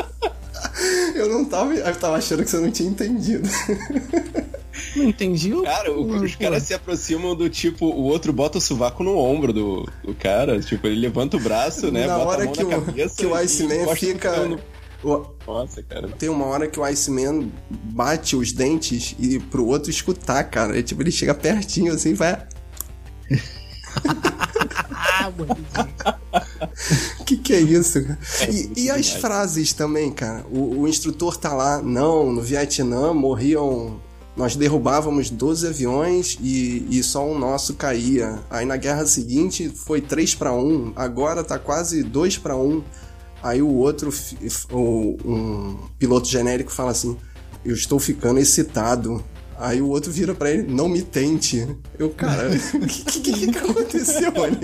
Eu 1.16 1.30
não 1.30 1.46
tava. 1.46 1.74
Eu 1.74 1.96
tava 1.96 2.18
achando 2.18 2.44
que 2.44 2.50
você 2.50 2.58
não 2.60 2.72
tinha 2.72 2.90
entendido. 2.90 3.48
Não 4.96 5.06
entendi. 5.06 5.54
o- 5.54 5.64
Cara, 5.64 5.92
o- 5.92 6.24
os 6.24 6.36
caras 6.36 6.64
se 6.64 6.74
aproximam 6.74 7.36
do 7.36 7.50
tipo, 7.50 7.86
o 7.86 8.04
outro 8.04 8.32
bota 8.34 8.58
o 8.58 8.62
sovaco 8.62 9.04
no 9.04 9.18
ombro 9.18 9.52
do, 9.54 9.88
do 10.04 10.14
cara. 10.16 10.60
Tipo, 10.60 10.88
ele 10.88 11.00
levanta 11.02 11.38
o 11.38 11.40
braço, 11.40 11.92
né? 11.92 12.08
Na 12.08 12.18
bota 12.18 12.30
hora 12.30 12.42
a 12.42 12.46
mão 12.46 12.54
que 12.54 12.64
na 12.64 12.78
o- 12.78 12.82
cabeça 12.86 13.16
que 13.18 13.26
o 13.26 13.36
Iceman 13.36 13.86
no 13.86 13.96
fica- 13.96 14.32
Nossa, 15.48 15.84
cara. 15.84 16.08
Tem 16.10 16.28
uma 16.30 16.46
hora 16.46 16.68
que 16.68 16.80
o 16.80 16.84
Iceman 16.84 17.52
bate 17.70 18.36
os 18.36 18.52
dentes 18.52 19.16
e 19.20 19.40
pro 19.40 19.66
outro 19.66 19.90
escutar, 19.90 20.44
cara. 20.46 20.78
É 20.78 20.82
tipo, 20.82 21.02
ele 21.02 21.12
chega 21.12 21.34
pertinho 21.34 21.94
assim 21.94 22.10
e 22.10 22.14
vai. 22.14 22.48
Que 27.26 27.38
que 27.38 27.54
é 27.54 27.62
isso? 27.62 28.04
cara? 28.04 28.20
É 28.42 28.52
E, 28.52 28.86
e 28.86 28.90
as 28.90 29.12
frases 29.12 29.74
também, 29.74 30.12
cara? 30.12 30.46
O, 30.52 30.82
o 30.82 30.88
instrutor 30.88 31.38
tá 31.38 31.54
lá, 31.54 31.82
não, 31.82 32.32
no 32.32 32.42
Vietnã 32.42 33.14
morriam. 33.14 34.00
Nós 34.36 34.56
derrubávamos 34.56 35.30
12 35.30 35.68
aviões 35.68 36.38
e, 36.42 36.86
e 36.90 37.04
só 37.04 37.26
um 37.26 37.38
nosso 37.38 37.74
caía. 37.74 38.40
Aí 38.50 38.66
na 38.66 38.78
guerra 38.78 39.06
seguinte 39.06 39.70
foi 39.70 40.00
3 40.00 40.36
para 40.36 40.54
1, 40.54 40.94
agora 40.96 41.44
tá 41.44 41.60
quase 41.60 42.04
2 42.04 42.38
para 42.38 42.56
1. 42.56 42.82
Aí 43.44 43.62
o 43.62 43.74
outro, 43.74 44.14
o, 44.72 45.18
um 45.26 45.78
piloto 45.98 46.28
genérico 46.28 46.72
fala 46.72 46.92
assim: 46.92 47.18
Eu 47.66 47.74
estou 47.74 48.00
ficando 48.00 48.40
excitado. 48.40 49.24
Aí 49.60 49.82
o 49.82 49.90
outro 49.90 50.12
vira 50.12 50.34
pra 50.34 50.50
ele: 50.50 50.64
Não 50.64 50.88
me 50.88 51.02
tente. 51.02 51.68
Eu, 51.98 52.10
cara, 52.10 52.48
o 52.74 52.88
que, 52.88 53.20
que, 53.20 53.52
que 53.52 53.58
aconteceu 53.58 54.32
ali? 54.44 54.60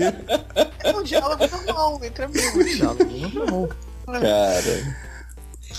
É 0.82 0.96
um 0.96 1.02
diálogo 1.02 1.46
normal 1.46 2.00
entre 2.02 2.24
amigos. 2.24 2.78
Não, 2.78 2.94
não. 3.44 3.68
Cara. 4.20 5.06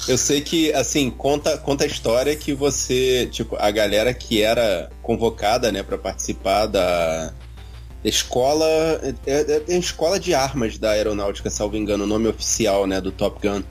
Eu 0.08 0.18
sei 0.18 0.42
que, 0.42 0.72
assim, 0.74 1.10
conta, 1.10 1.58
conta 1.58 1.84
a 1.84 1.88
história 1.88 2.36
que 2.36 2.54
você, 2.54 3.28
tipo, 3.32 3.58
a 3.58 3.72
galera 3.72 4.14
que 4.14 4.42
era 4.42 4.90
convocada, 5.02 5.72
né, 5.72 5.82
pra 5.82 5.98
participar 5.98 6.68
da 6.68 7.34
escola. 8.04 8.66
É, 9.26 9.32
é, 9.32 9.64
é 9.68 9.76
a 9.76 9.80
escola 9.80 10.20
de 10.20 10.36
armas 10.36 10.78
da 10.78 10.92
aeronáutica, 10.92 11.50
salvo 11.50 11.76
engano, 11.76 12.04
o 12.04 12.08
nome 12.08 12.28
oficial, 12.28 12.86
né, 12.86 13.02
do 13.02 13.12
Top 13.12 13.40
Gun. 13.46 13.64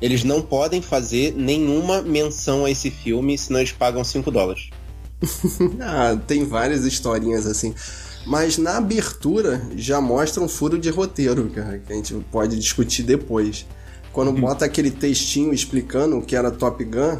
Eles 0.00 0.24
não 0.24 0.42
podem 0.42 0.82
fazer 0.82 1.34
nenhuma 1.34 2.02
menção 2.02 2.64
a 2.64 2.70
esse 2.70 2.90
filme, 2.90 3.36
senão 3.36 3.60
eles 3.60 3.72
pagam 3.72 4.04
5 4.04 4.30
dólares. 4.30 4.70
Ah, 5.80 6.18
tem 6.26 6.44
várias 6.44 6.84
historinhas 6.84 7.46
assim. 7.46 7.74
Mas 8.26 8.58
na 8.58 8.76
abertura 8.76 9.62
já 9.76 10.00
mostra 10.00 10.42
um 10.42 10.48
furo 10.48 10.78
de 10.78 10.90
roteiro, 10.90 11.48
cara, 11.50 11.78
que 11.78 11.92
a 11.92 11.96
gente 11.96 12.14
pode 12.30 12.58
discutir 12.58 13.02
depois. 13.02 13.66
Quando 14.12 14.32
bota 14.32 14.64
aquele 14.64 14.90
textinho 14.90 15.54
explicando 15.54 16.18
o 16.18 16.22
que 16.22 16.36
era 16.36 16.50
Top 16.50 16.82
Gun, 16.84 17.18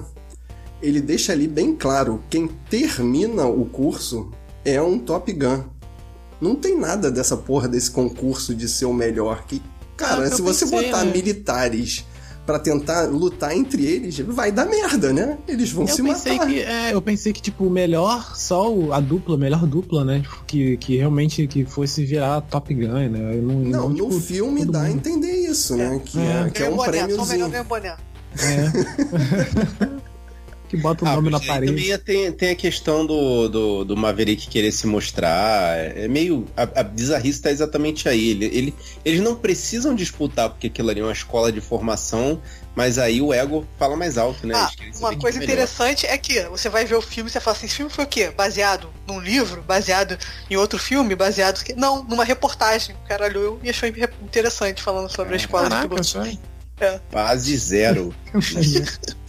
ele 0.83 1.01
deixa 1.01 1.33
ali 1.33 1.47
bem 1.47 1.75
claro: 1.75 2.23
quem 2.29 2.49
termina 2.69 3.47
o 3.47 3.65
curso 3.65 4.31
é 4.65 4.81
um 4.81 4.99
Top 4.99 5.33
Gun. 5.33 5.65
Não 6.41 6.55
tem 6.55 6.79
nada 6.79 7.11
dessa 7.11 7.37
porra 7.37 7.69
desse 7.69 7.91
concurso 7.91 8.55
de 8.55 8.69
ser 8.69 8.87
o 8.87 8.95
melhor. 8.95 9.45
Que, 9.47 9.63
cara, 9.97 10.25
eu 10.25 10.33
se 10.33 10.43
você 10.43 10.65
pensei, 10.65 10.91
botar 10.91 11.05
né? 11.05 11.13
militares 11.13 12.05
pra 12.47 12.59
tentar 12.59 13.03
lutar 13.07 13.57
entre 13.57 13.85
eles, 13.87 14.19
vai 14.21 14.51
dar 14.51 14.67
merda, 14.67 15.13
né? 15.13 15.39
Eles 15.47 15.71
vão 15.71 15.85
Eu 15.85 15.95
se 15.95 16.03
pensei 16.03 16.33
matar. 16.37 16.47
que, 16.49 16.61
é, 16.61 16.93
eu 16.95 17.01
pensei 17.01 17.33
que, 17.33 17.41
tipo, 17.41 17.65
o 17.65 17.71
melhor, 17.71 18.35
só 18.37 18.73
o- 18.73 18.93
a 18.93 18.99
dupla, 19.01 19.37
a 19.37 19.39
melhor 19.39 19.67
dupla, 19.67 20.05
né? 20.05 20.21
Tipo, 20.21 20.45
que, 20.47 20.77
que 20.79 20.97
realmente 20.97 21.47
que 21.47 21.65
fosse 21.65 22.05
virar 22.05 22.41
Top 22.43 22.73
Gun, 22.75 22.89
né? 23.09 23.37
Eu 23.37 23.43
não, 23.43 23.55
Não, 23.61 23.89
no 23.89 23.95
tipo, 23.95 24.21
filme 24.21 24.61
todo 24.61 24.73
dá 24.73 24.83
a 24.83 24.91
entender 24.91 25.31
isso, 25.33 25.77
né? 25.77 26.01
Que 26.05 26.19
é, 26.19 26.23
É. 26.47 26.51
que 26.51 26.59
é 26.63 26.67
Ganha 26.67 26.73
um 26.73 26.77
boné, 26.77 26.93
só 26.93 27.23
o 27.23 27.27
melhor 27.27 27.27
prêmiozinho. 27.27 27.49
ganha 27.51 27.65
boné. 27.65 27.97
É. 28.39 30.01
que 30.71 30.77
bota 30.77 31.05
o 31.05 31.09
Ah, 31.09 31.17
nome 31.17 31.31
na 31.31 31.41
parede. 31.41 31.73
também 31.73 31.99
tem, 31.99 32.31
tem 32.33 32.51
a 32.51 32.55
questão 32.55 33.05
do, 33.05 33.49
do, 33.49 33.85
do 33.85 33.97
Maverick 33.97 34.47
querer 34.49 34.71
se 34.71 34.87
mostrar. 34.87 35.77
É 35.77 36.07
meio. 36.07 36.47
A, 36.57 36.63
a 36.63 36.83
bizarrice 36.85 37.43
tá 37.43 37.51
exatamente 37.51 38.09
aí. 38.09 38.31
Ele, 38.31 38.45
ele- 38.47 38.75
eles 39.05 39.21
não 39.21 39.35
precisam 39.35 39.95
disputar, 39.97 40.49
porque 40.49 40.69
aquilo 40.69 40.89
ali 40.91 41.01
é 41.01 41.03
uma 41.03 41.13
escola 41.13 41.51
de 41.51 41.61
formação, 41.61 42.41
mas 42.77 42.99
aí 42.99 43.21
o 43.21 43.35
ego 43.35 43.67
fala 43.79 43.97
mais 43.97 44.17
alto, 44.17 44.47
né? 44.47 44.55
Ah, 44.57 44.71
uma 45.01 45.17
coisa 45.17 45.39
é 45.39 45.41
melhor. 45.41 45.53
interessante 45.55 46.07
é 46.07 46.17
que 46.17 46.41
você 46.45 46.69
vai 46.69 46.85
ver 46.85 46.95
o 46.95 47.03
filme 47.03 47.29
e 47.29 47.33
você 47.33 47.41
fala 47.41 47.57
assim, 47.57 47.67
esse 47.67 47.75
filme 47.75 47.91
foi 47.91 48.05
o 48.05 48.09
quê? 48.09 48.31
Baseado 48.31 48.89
num 49.09 49.19
livro? 49.19 49.63
Baseado 49.63 50.17
em 50.49 50.57
outro 50.57 50.79
filme? 50.79 51.17
Baseado... 51.17 51.61
Não, 51.77 52.05
numa 52.05 52.23
reportagem. 52.25 52.95
O 53.05 53.09
cara 53.09 53.25
olhou 53.25 53.59
e 53.65 53.71
achou 53.71 53.89
interessante 53.89 54.81
falando 54.81 55.11
sobre 55.11 55.35
a 55.35 55.37
escola 55.37 55.65
de 55.65 55.71
Caraca, 55.71 55.89
pilotos. 55.89 56.11
sério. 56.11 56.39
Base 57.13 57.57
zero. 57.59 58.15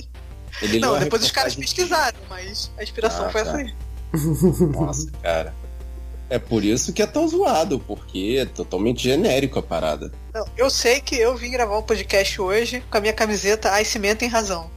Ele 0.61 0.79
Não, 0.79 0.97
depois 0.99 1.23
os 1.23 1.31
caras 1.31 1.55
pesquisaram, 1.55 2.17
mas 2.29 2.71
a 2.77 2.83
inspiração 2.83 3.25
Ah, 3.25 3.29
foi 3.29 3.43
tá. 3.43 3.49
essa 3.49 3.57
aí. 3.57 3.73
Nossa, 4.73 5.09
cara. 5.23 5.53
É 6.29 6.39
por 6.39 6.63
isso 6.63 6.93
que 6.93 7.01
é 7.01 7.05
tão 7.07 7.27
zoado, 7.27 7.77
porque 7.79 8.37
é 8.39 8.45
totalmente 8.45 9.03
genérico 9.03 9.59
a 9.59 9.63
parada. 9.63 10.11
Não, 10.33 10.45
eu 10.55 10.69
sei 10.69 11.01
que 11.01 11.15
eu 11.15 11.35
vim 11.35 11.51
gravar 11.51 11.77
um 11.77 11.81
podcast 11.81 12.39
hoje 12.39 12.81
com 12.89 12.97
a 12.97 13.01
minha 13.01 13.11
camiseta 13.13 13.69
Iceman 13.73 14.15
tem 14.15 14.29
razão. 14.29 14.69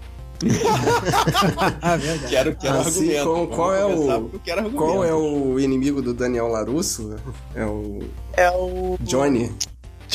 ah, 1.81 1.95
verdade. 1.97 2.29
Quero, 2.31 2.57
quero 2.57 2.79
Assim, 2.81 3.17
argumento. 3.17 3.25
qual- 3.25 3.35
Vamos 3.37 3.57
qual 3.57 3.75
é 3.75 3.87
o-. 3.87 4.71
Qual 4.73 5.05
é 5.05 5.15
o 5.15 5.61
inimigo 5.61 6.03
do 6.03 6.13
Daniel 6.13 6.49
Larusso? 6.49 7.15
É 7.55 7.65
o 7.65 8.01
É 8.37 8.51
o 8.51 8.97
Johnny. 9.01 9.53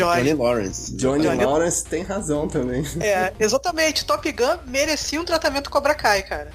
Johnny 0.03 0.29
Johnny. 0.29 0.33
Lawrence. 0.33 0.95
Johnny 0.95 1.23
Johnny- 1.23 1.45
Lawrence 1.45 1.83
tem 1.85 2.03
razão 2.03 2.47
também. 2.47 2.83
É, 2.99 3.33
exatamente. 3.39 4.05
Top 4.05 4.31
Gun 4.31 4.57
merecia 4.67 5.19
um 5.19 5.25
tratamento 5.25 5.69
Cobra 5.69 5.93
Kai, 5.93 6.23
cara. 6.23 6.51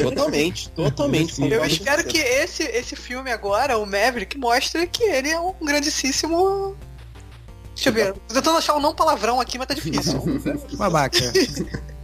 Totalmente, 0.00 0.68
totalmente. 0.74 1.40
Eu 1.42 1.48
Eu 1.48 1.64
espero 1.64 2.04
que 2.04 2.18
esse, 2.18 2.62
esse 2.64 2.96
filme 2.96 3.30
agora, 3.30 3.78
o 3.78 3.86
Maverick, 3.86 4.36
mostre 4.38 4.86
que 4.86 5.04
ele 5.04 5.30
é 5.30 5.38
um 5.38 5.52
grandíssimo. 5.62 6.76
Deixa 7.74 7.88
eu 7.88 7.92
ver. 7.92 8.12
Tô 8.28 8.34
tentando 8.34 8.58
achar 8.58 8.74
um 8.76 8.80
não 8.80 8.94
palavrão 8.94 9.40
aqui, 9.40 9.58
mas 9.58 9.66
tá 9.68 9.74
difícil. 9.74 10.20
Babaca. 10.76 11.18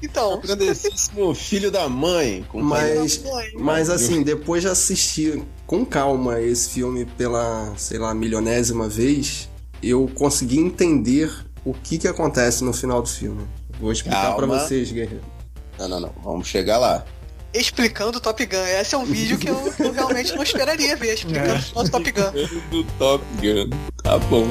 Então. 0.00 0.40
Grandíssimo 0.40 1.34
filho 1.34 1.68
da 1.70 1.88
mãe. 1.88 2.46
Mas, 2.54 3.22
mas 3.54 3.90
assim, 3.90 4.22
depois 4.22 4.62
de 4.62 4.68
assistir 4.68 5.42
com 5.66 5.84
calma 5.84 6.40
esse 6.40 6.70
filme 6.70 7.04
pela, 7.04 7.72
sei 7.76 7.98
lá, 7.98 8.14
milionésima 8.14 8.88
vez, 8.88 9.48
eu 9.82 10.10
consegui 10.14 10.58
entender 10.58 11.32
o 11.64 11.72
que 11.74 11.98
que 11.98 12.08
acontece 12.08 12.62
no 12.64 12.72
final 12.72 13.02
do 13.02 13.08
filme. 13.08 13.46
Vou 13.80 13.92
explicar 13.92 14.34
pra 14.36 14.46
Calma. 14.46 14.58
vocês, 14.60 14.90
guerreiro. 14.92 15.24
Não, 15.78 15.88
não, 15.88 16.00
não. 16.00 16.12
Vamos 16.22 16.46
chegar 16.46 16.78
lá. 16.78 17.04
Explicando 17.54 18.18
Top 18.20 18.44
Gun. 18.46 18.56
Esse 18.80 18.94
é 18.94 18.98
um 18.98 19.04
vídeo 19.04 19.36
que 19.38 19.48
eu, 19.48 19.74
eu 19.78 19.92
realmente 19.92 20.34
não 20.34 20.42
esperaria 20.42 20.96
ver. 20.96 21.14
Explicando 21.14 21.52
É. 21.54 21.62
o 21.74 21.88
Top 21.90 22.10
Gun. 22.10 22.32
Do 22.70 22.84
Top 22.98 23.24
Gun. 23.40 23.70
Tá 24.02 24.18
bom. 24.18 24.46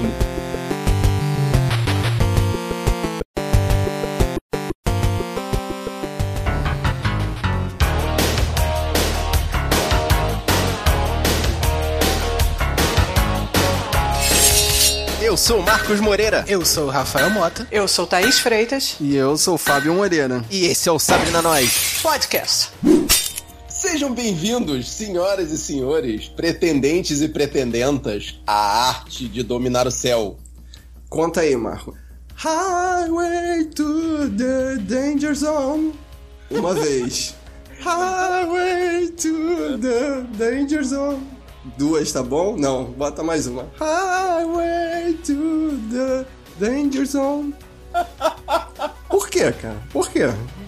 Eu 15.31 15.37
sou 15.37 15.61
Marcos 15.61 16.01
Moreira. 16.01 16.43
Eu 16.45 16.65
sou 16.65 16.87
o 16.87 16.89
Rafael 16.89 17.29
Mota. 17.29 17.65
Eu 17.71 17.87
sou 17.87 18.05
Thaís 18.05 18.41
Freitas. 18.41 18.97
E 18.99 19.15
eu 19.15 19.37
sou 19.37 19.55
o 19.55 19.57
Fábio 19.57 19.93
Moreira. 19.93 20.43
E 20.51 20.65
esse 20.65 20.89
é 20.89 20.91
o 20.91 20.99
Sabrina 20.99 21.41
Nós 21.41 22.01
Podcast. 22.03 22.71
Sejam 23.69 24.13
bem-vindos, 24.13 24.89
senhoras 24.91 25.49
e 25.51 25.57
senhores, 25.57 26.27
pretendentes 26.27 27.21
e 27.21 27.29
pretendentas, 27.29 28.41
à 28.45 28.89
arte 28.89 29.29
de 29.29 29.41
dominar 29.41 29.87
o 29.87 29.91
céu. 29.91 30.37
Conta 31.07 31.39
aí, 31.39 31.55
Marco. 31.55 31.95
Highway 32.35 33.63
to 33.73 34.29
the 34.31 34.75
Danger 34.81 35.33
Zone. 35.33 35.93
Uma 36.49 36.73
vez. 36.75 37.35
Highway 37.79 39.07
to 39.11 39.77
the 39.77 40.23
Danger 40.37 40.83
Zone. 40.83 41.25
Duas, 41.77 42.11
tá 42.11 42.23
bom? 42.23 42.57
Não, 42.57 42.85
bota 42.85 43.21
mais 43.21 43.45
uma. 43.45 43.67
Highway 43.79 45.13
to 45.25 45.79
the 45.91 46.25
Danger 46.59 47.05
Zone. 47.05 47.53
Por 49.09 49.29
quê, 49.29 49.51
cara? 49.51 49.81
Por 49.91 50.09
quê? 50.09 50.21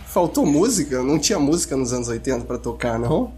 Faltou 0.06 0.46
música? 0.46 1.02
Não 1.02 1.18
tinha 1.18 1.40
música 1.40 1.76
nos 1.76 1.94
anos 1.94 2.08
80 2.08 2.46
pra 2.46 2.58
tocar, 2.58 3.00
não? 3.00 3.34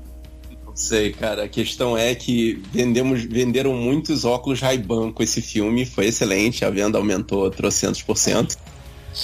Não 0.66 0.76
sei, 0.76 1.14
cara. 1.14 1.46
A 1.46 1.48
questão 1.48 1.98
é 1.98 2.14
que 2.14 2.62
vendemos, 2.74 3.24
venderam 3.24 3.74
muitos 3.74 4.26
óculos 4.26 4.60
Ray-Ban 4.60 5.14
com 5.14 5.24
esse 5.24 5.42
filme. 5.42 5.86
Foi 5.86 6.08
excelente. 6.08 6.66
A 6.66 6.70
venda 6.70 6.98
aumentou 6.98 7.50
trocentos 7.50 8.02
por 8.02 8.18
cento. 8.18 8.58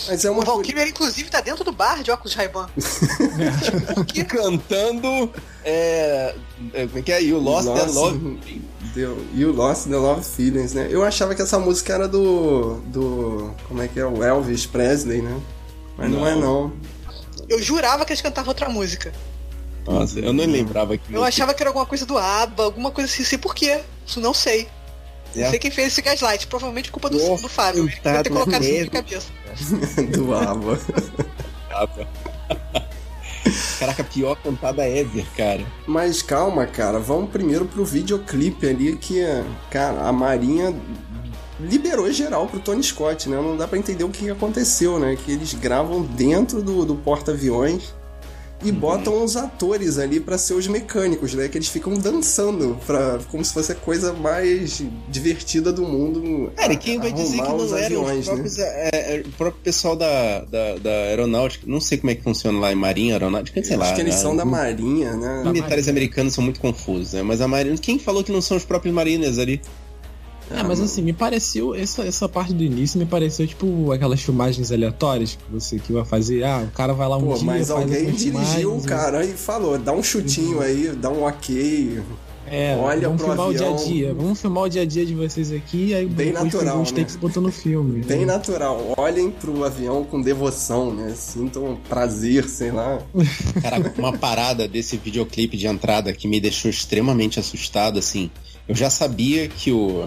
Mas 0.08 0.24
é 0.24 0.32
uma 0.32 0.42
O 0.42 0.46
Valkyrie, 0.46 0.90
inclusive, 0.90 1.30
tá 1.30 1.42
dentro 1.42 1.64
do 1.64 1.72
bar 1.72 2.02
de 2.02 2.12
óculos 2.12 2.34
Ray-Ban. 2.34 2.70
E 4.16 4.24
cantando. 4.26 5.32
É. 5.64 6.34
é, 6.74 6.88
Como 6.88 7.00
é 7.00 7.02
que 7.02 7.12
é? 7.12 7.22
You 7.22 7.40
Lost 7.40 7.68
Nossa. 7.68 7.82
That 7.82 7.94
Love. 7.94 8.40
Deu, 8.94 9.18
You 9.36 9.52
Lost 9.52 9.88
the 9.88 9.96
Love 9.98 10.24
Feelings, 10.24 10.74
né? 10.74 10.88
Eu 10.90 11.04
achava 11.04 11.36
que 11.36 11.42
essa 11.42 11.60
música 11.60 11.94
era 11.94 12.08
do. 12.08 12.76
do. 12.88 13.54
Como 13.68 13.82
é 13.82 13.88
que 13.88 14.00
é? 14.00 14.06
O 14.06 14.24
Elvis 14.24 14.66
Presley, 14.66 15.22
né? 15.22 15.40
Mas 15.98 16.10
não, 16.10 16.20
Não. 16.20 16.28
é 16.28 16.36
não. 16.36 16.74
Eu 17.50 17.62
jurava 17.62 18.06
que 18.06 18.14
eles 18.14 18.22
cantavam 18.22 18.50
outra 18.50 18.70
música. 18.70 19.12
Nossa, 19.86 20.20
eu 20.20 20.32
não 20.32 20.46
lembrava 20.46 20.98
que. 20.98 21.14
Eu 21.14 21.24
achava 21.24 21.54
que 21.54 21.62
era 21.62 21.70
alguma 21.70 21.86
coisa 21.86 22.06
do 22.06 22.18
ABBA, 22.18 22.64
alguma 22.64 22.92
coisa 22.92 23.12
assim. 23.12 23.24
Sei 23.24 23.38
por 23.38 23.54
quê. 23.54 23.82
Isso 24.06 24.20
não 24.22 24.34
sei. 24.34 24.68
Não 25.36 25.46
É. 25.46 25.50
sei 25.50 25.60
quem 25.60 25.72
fez 25.72 25.88
esse 25.90 26.02
gaslight. 26.02 26.48
Provavelmente 26.48 26.92
culpa 26.92 27.10
do, 27.10 27.18
Nossa, 27.18 27.44
do 27.44 27.50
Fábio. 27.50 27.84
Ele 27.84 27.92
coitado, 27.92 28.14
deve 28.18 28.24
ter 28.24 28.30
colocado 28.30 28.62
isso 28.64 28.72
minha 28.72 28.88
cabeça. 28.90 29.28
do 30.18 30.34
ABBA. 30.34 30.80
Capa. 31.70 32.08
Caraca, 33.80 34.04
pior 34.04 34.36
cantada 34.36 34.88
ever, 34.88 35.26
cara. 35.36 35.66
Mas 35.88 36.22
calma, 36.22 36.66
cara. 36.68 37.00
Vamos 37.00 37.32
primeiro 37.32 37.66
pro 37.66 37.84
videoclipe 37.84 38.68
ali 38.68 38.96
que, 38.98 39.20
cara, 39.72 40.02
a 40.08 40.12
Marinha 40.12 40.76
liberou 41.60 42.12
geral 42.12 42.48
pro 42.48 42.60
Tony 42.60 42.84
Scott, 42.84 43.28
né? 43.30 43.38
Não 43.38 43.58
dá 43.58 43.68
pra 43.68 43.78
entender 43.80 44.04
o 44.04 44.10
que 44.10 44.30
aconteceu, 44.30 45.00
né? 45.00 45.16
Que 45.26 45.32
eles 45.32 45.54
gravam 45.54 46.02
dentro 46.02 46.62
do, 46.62 46.86
do 46.86 46.96
porta-aviões 46.96 47.94
e 48.64 48.72
botam 48.72 49.24
os 49.24 49.36
atores 49.36 49.98
ali 49.98 50.20
pra 50.20 50.38
ser 50.38 50.54
os 50.54 50.68
mecânicos, 50.68 51.34
né? 51.34 51.48
Que 51.48 51.58
eles 51.58 51.68
ficam 51.68 51.94
dançando 51.94 52.78
pra, 52.86 53.20
como 53.30 53.44
se 53.44 53.54
fosse 53.54 53.72
a 53.72 53.76
coisa 53.76 54.14
mais 54.14 54.84
divertida 55.10 55.72
do 55.72 55.84
mundo. 55.84 56.52
Cara, 56.56 56.74
e 56.74 56.78
quem 56.78 57.00
vai 57.00 57.12
dizer 57.12 57.38
que 57.38 57.44
não 57.44 57.58
os 57.58 57.72
eram 57.72 58.08
aviões, 58.08 58.20
os 58.20 58.28
né? 58.28 58.34
próprios, 58.34 58.60
é, 58.60 58.90
é, 58.94 59.24
o 59.26 59.32
próprio 59.32 59.62
pessoal 59.64 59.96
da, 59.96 60.42
da, 60.42 60.76
da 60.78 60.90
aeronáutica? 60.90 61.66
Não 61.68 61.82
sei 61.82 61.98
como 61.98 62.12
é 62.12 62.16
que 62.16 62.24
funciona 62.24 62.60
lá 62.60 62.72
em 62.72 62.76
Marinha, 62.76 63.14
aeronáutica, 63.16 63.64
sei 63.64 63.78
lá. 63.78 63.86
Acho 63.86 63.96
que 63.96 64.02
eles 64.02 64.16
né? 64.16 64.22
são 64.22 64.36
da 64.36 64.46
Marinha, 64.46 65.14
né? 65.16 65.44
Os 65.46 65.52
militares 65.52 65.88
americanos 65.88 66.34
são 66.34 66.44
muito 66.44 66.60
confusos, 66.60 67.14
né? 67.14 67.24
Mas 67.24 67.42
a 67.42 67.48
Marinha. 67.48 67.78
Quem 67.78 67.98
falou 67.98 68.24
que 68.24 68.32
não 68.32 68.42
são 68.42 68.58
os 68.58 68.64
próprios 68.64 68.94
mariners 68.94 69.38
ali? 69.38 69.62
É, 70.54 70.64
mas 70.64 70.80
assim, 70.80 71.02
me 71.02 71.14
pareceu, 71.14 71.74
essa, 71.74 72.04
essa 72.04 72.28
parte 72.28 72.54
do 72.54 72.64
início 72.64 73.00
me 73.00 73.06
pareceu 73.06 73.48
tipo 73.48 73.92
aquelas 73.92 74.22
filmagens 74.22 74.72
aleatórias 74.72 75.36
que 75.36 75.52
você 75.52 75.80
que 75.80 75.94
vai 75.94 76.06
fazer. 76.06 76.44
Ah, 76.44 76.66
o 76.68 76.72
cara 76.72 76.94
vai 76.94 77.08
lá 77.08 77.18
um 77.18 77.28
Pô, 77.28 77.34
dia, 77.36 77.46
mas 77.46 77.68
faz 77.68 77.72
alguém 77.72 78.12
dirigiu 78.12 78.76
o 78.76 78.84
cara 78.84 79.26
e 79.26 79.34
falou, 79.34 79.78
dá 79.78 79.94
um 79.94 80.04
chutinho 80.04 80.62
aí, 80.62 80.90
dá 80.90 81.10
um 81.10 81.24
ok. 81.24 82.02
É, 82.52 82.76
Olha 82.76 83.08
vamos 83.08 83.22
pro 83.22 83.32
filmar 83.32 83.48
o 83.48 83.54
dia 83.54 83.68
a 83.68 83.70
avião. 83.70 83.88
dia. 83.88 84.14
Vamos 84.14 84.42
filmar 84.42 84.64
o 84.64 84.70
dia 84.70 84.82
a 84.82 84.86
dia 84.86 85.06
de 85.06 85.16
vocês 85.16 85.54
aqui, 85.54 85.94
aí 85.94 86.06
Bem 86.06 86.34
natural, 86.34 86.80
né? 86.80 86.86
takes 86.94 87.16
e 87.16 87.18
botou 87.18 87.42
no 87.42 87.50
filme. 87.50 88.04
Bem 88.04 88.20
né? 88.20 88.26
natural. 88.26 88.94
Olhem 88.98 89.32
pro 89.32 89.64
avião 89.64 90.04
com 90.04 90.22
devoção, 90.22 90.94
né? 90.94 91.14
Sintam 91.16 91.78
prazer, 91.88 92.50
sei 92.50 92.72
lá. 92.72 93.00
Caraca, 93.62 93.94
uma 93.98 94.12
parada 94.12 94.68
desse 94.68 94.98
videoclipe 94.98 95.56
de 95.56 95.66
entrada 95.66 96.12
que 96.12 96.28
me 96.28 96.42
deixou 96.42 96.70
extremamente 96.70 97.40
assustado, 97.40 97.98
assim. 97.98 98.30
Eu 98.68 98.76
já 98.76 98.90
sabia 98.90 99.48
que 99.48 99.72
o 99.72 100.06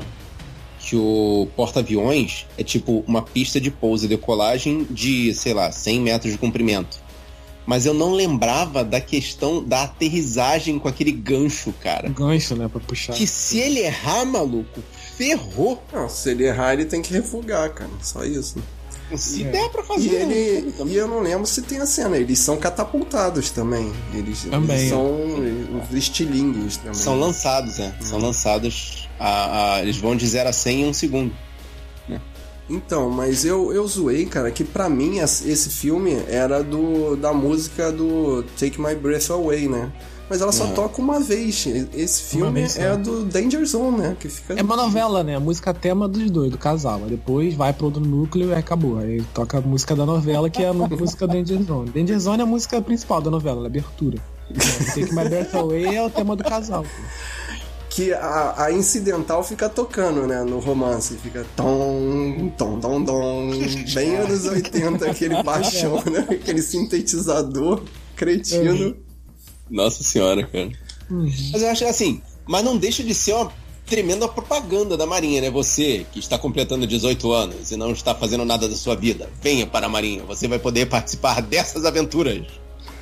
que 0.84 0.96
o 0.96 1.48
porta-aviões 1.56 2.46
é 2.58 2.62
tipo 2.62 3.02
uma 3.06 3.22
pista 3.22 3.60
de 3.60 3.70
pouso 3.70 4.04
e 4.04 4.08
decolagem 4.08 4.86
de, 4.90 5.32
sei 5.34 5.54
lá, 5.54 5.70
100 5.72 6.00
metros 6.00 6.32
de 6.32 6.38
comprimento. 6.38 7.02
Mas 7.66 7.86
eu 7.86 7.94
não 7.94 8.12
lembrava 8.12 8.84
da 8.84 9.00
questão 9.00 9.64
da 9.64 9.84
aterrissagem 9.84 10.78
com 10.78 10.86
aquele 10.86 11.10
gancho, 11.12 11.72
cara. 11.82 12.10
Gancho, 12.10 12.54
né, 12.54 12.68
pra 12.68 12.78
puxar. 12.80 13.14
Que 13.14 13.26
se 13.26 13.58
ele 13.58 13.80
errar, 13.80 14.24
maluco, 14.26 14.82
ferrou. 15.16 15.82
Não, 15.92 16.06
se 16.08 16.30
ele 16.30 16.44
errar, 16.46 16.74
ele 16.74 16.84
tem 16.84 17.00
que 17.00 17.12
refugar, 17.12 17.72
cara. 17.72 17.90
Só 18.02 18.22
isso. 18.24 18.56
Se 19.16 19.44
É. 19.44 19.50
der 19.50 19.68
pra 19.70 19.82
fazer. 19.82 20.08
E 20.10 20.14
ele. 20.14 20.74
E 20.88 20.94
eu 20.96 21.06
não 21.08 21.20
lembro 21.20 21.46
se 21.46 21.62
tem 21.62 21.78
a 21.78 21.86
cena. 21.86 22.16
Eles 22.16 22.38
são 22.38 22.56
catapultados 22.56 23.50
também. 23.50 23.92
Eles, 24.12 24.42
Também, 24.44 24.76
eles 24.76 24.86
é. 24.86 24.88
são 24.90 25.88
os 25.90 25.94
estilingues 25.96 26.76
também. 26.78 26.94
São 26.94 27.18
lançados, 27.18 27.78
né? 27.78 27.94
São 28.00 28.18
lançados. 28.18 29.03
A, 29.18 29.74
a- 29.76 29.82
eles 29.82 29.96
vão 29.96 30.14
de 30.16 30.26
0 30.26 30.48
a 30.48 30.52
100 30.52 30.80
em 30.82 30.88
um 30.88 30.92
segundo. 30.94 31.32
Então, 32.68 33.10
mas 33.10 33.44
eu, 33.44 33.74
eu 33.74 33.86
zoei, 33.86 34.24
cara, 34.24 34.50
que 34.50 34.64
pra 34.64 34.88
mim 34.88 35.18
esse 35.18 35.68
filme 35.68 36.16
era 36.28 36.62
do 36.64 37.14
da 37.14 37.30
música 37.30 37.92
do 37.92 38.42
Take 38.58 38.80
My 38.80 38.94
Breath 38.94 39.30
Away, 39.30 39.68
né? 39.68 39.92
Mas 40.30 40.40
ela 40.40 40.50
só 40.50 40.64
Uhum. 40.64 40.72
toca 40.72 41.02
uma 41.02 41.20
vez. 41.20 41.66
Esse 41.92 42.22
filme 42.22 42.60
vez 42.60 42.78
é 42.78 42.96
do 42.96 43.22
Danger 43.26 43.62
Zone, 43.66 43.98
né? 43.98 44.16
Que 44.18 44.30
fica 44.30 44.54
É 44.58 44.62
uma 44.62 44.74
novela, 44.76 45.22
né? 45.22 45.36
A 45.36 45.40
música 45.40 45.74
tema 45.74 46.08
dos 46.08 46.30
dois, 46.30 46.50
do 46.50 46.56
casal. 46.56 47.00
Aí 47.04 47.10
depois 47.10 47.52
vai 47.54 47.74
pro 47.74 47.84
outro 47.84 48.00
núcleo 48.00 48.48
e 48.48 48.54
acabou. 48.54 48.96
Aí 48.98 49.20
toca 49.34 49.58
a 49.58 49.60
música 49.60 49.94
da 49.94 50.06
novela, 50.06 50.48
que 50.48 50.62
é 50.62 50.68
a 50.68 50.72
música 50.72 51.28
Danger 51.28 51.62
Zone. 51.62 51.90
Danger 51.90 52.18
Zone 52.18 52.40
é 52.40 52.42
a 52.44 52.46
música 52.46 52.80
principal 52.80 53.20
da 53.20 53.30
novela, 53.30 53.62
a 53.62 53.66
abertura. 53.66 54.16
É, 54.50 54.84
Take 54.94 55.14
My 55.14 55.28
Breath 55.28 55.54
Away 55.54 55.94
é 55.96 56.02
o 56.02 56.08
tema 56.08 56.34
do 56.34 56.42
casal. 56.42 56.86
Que 57.94 58.12
a, 58.12 58.64
a 58.64 58.72
incidental 58.72 59.44
fica 59.44 59.68
tocando, 59.68 60.26
né, 60.26 60.42
no 60.42 60.58
romance. 60.58 61.16
Fica 61.16 61.46
tom, 61.54 62.52
tom, 62.58 62.80
tom, 62.80 63.04
tom. 63.04 63.50
Bem 63.94 64.16
anos 64.16 64.44
80, 64.46 65.08
aquele 65.08 65.40
baixão, 65.44 66.02
né? 66.10 66.26
Aquele 66.34 66.60
sintetizador 66.60 67.84
cretino. 68.16 68.96
Nossa 69.70 70.02
senhora, 70.02 70.44
cara. 70.44 70.72
Uhum. 71.08 71.30
Mas 71.52 71.62
eu 71.62 71.70
acho 71.70 71.84
assim, 71.84 72.20
mas 72.44 72.64
não 72.64 72.76
deixa 72.76 73.04
de 73.04 73.14
ser 73.14 73.32
uma 73.34 73.52
tremenda 73.86 74.26
propaganda 74.26 74.96
da 74.96 75.06
Marinha, 75.06 75.40
né? 75.40 75.50
Você 75.50 76.04
que 76.10 76.18
está 76.18 76.36
completando 76.36 76.88
18 76.88 77.32
anos 77.32 77.70
e 77.70 77.76
não 77.76 77.92
está 77.92 78.12
fazendo 78.12 78.44
nada 78.44 78.68
da 78.68 78.74
sua 78.74 78.96
vida, 78.96 79.30
venha 79.40 79.68
para 79.68 79.86
a 79.86 79.88
Marinha. 79.88 80.24
Você 80.24 80.48
vai 80.48 80.58
poder 80.58 80.86
participar 80.86 81.40
dessas 81.40 81.84
aventuras. 81.84 82.44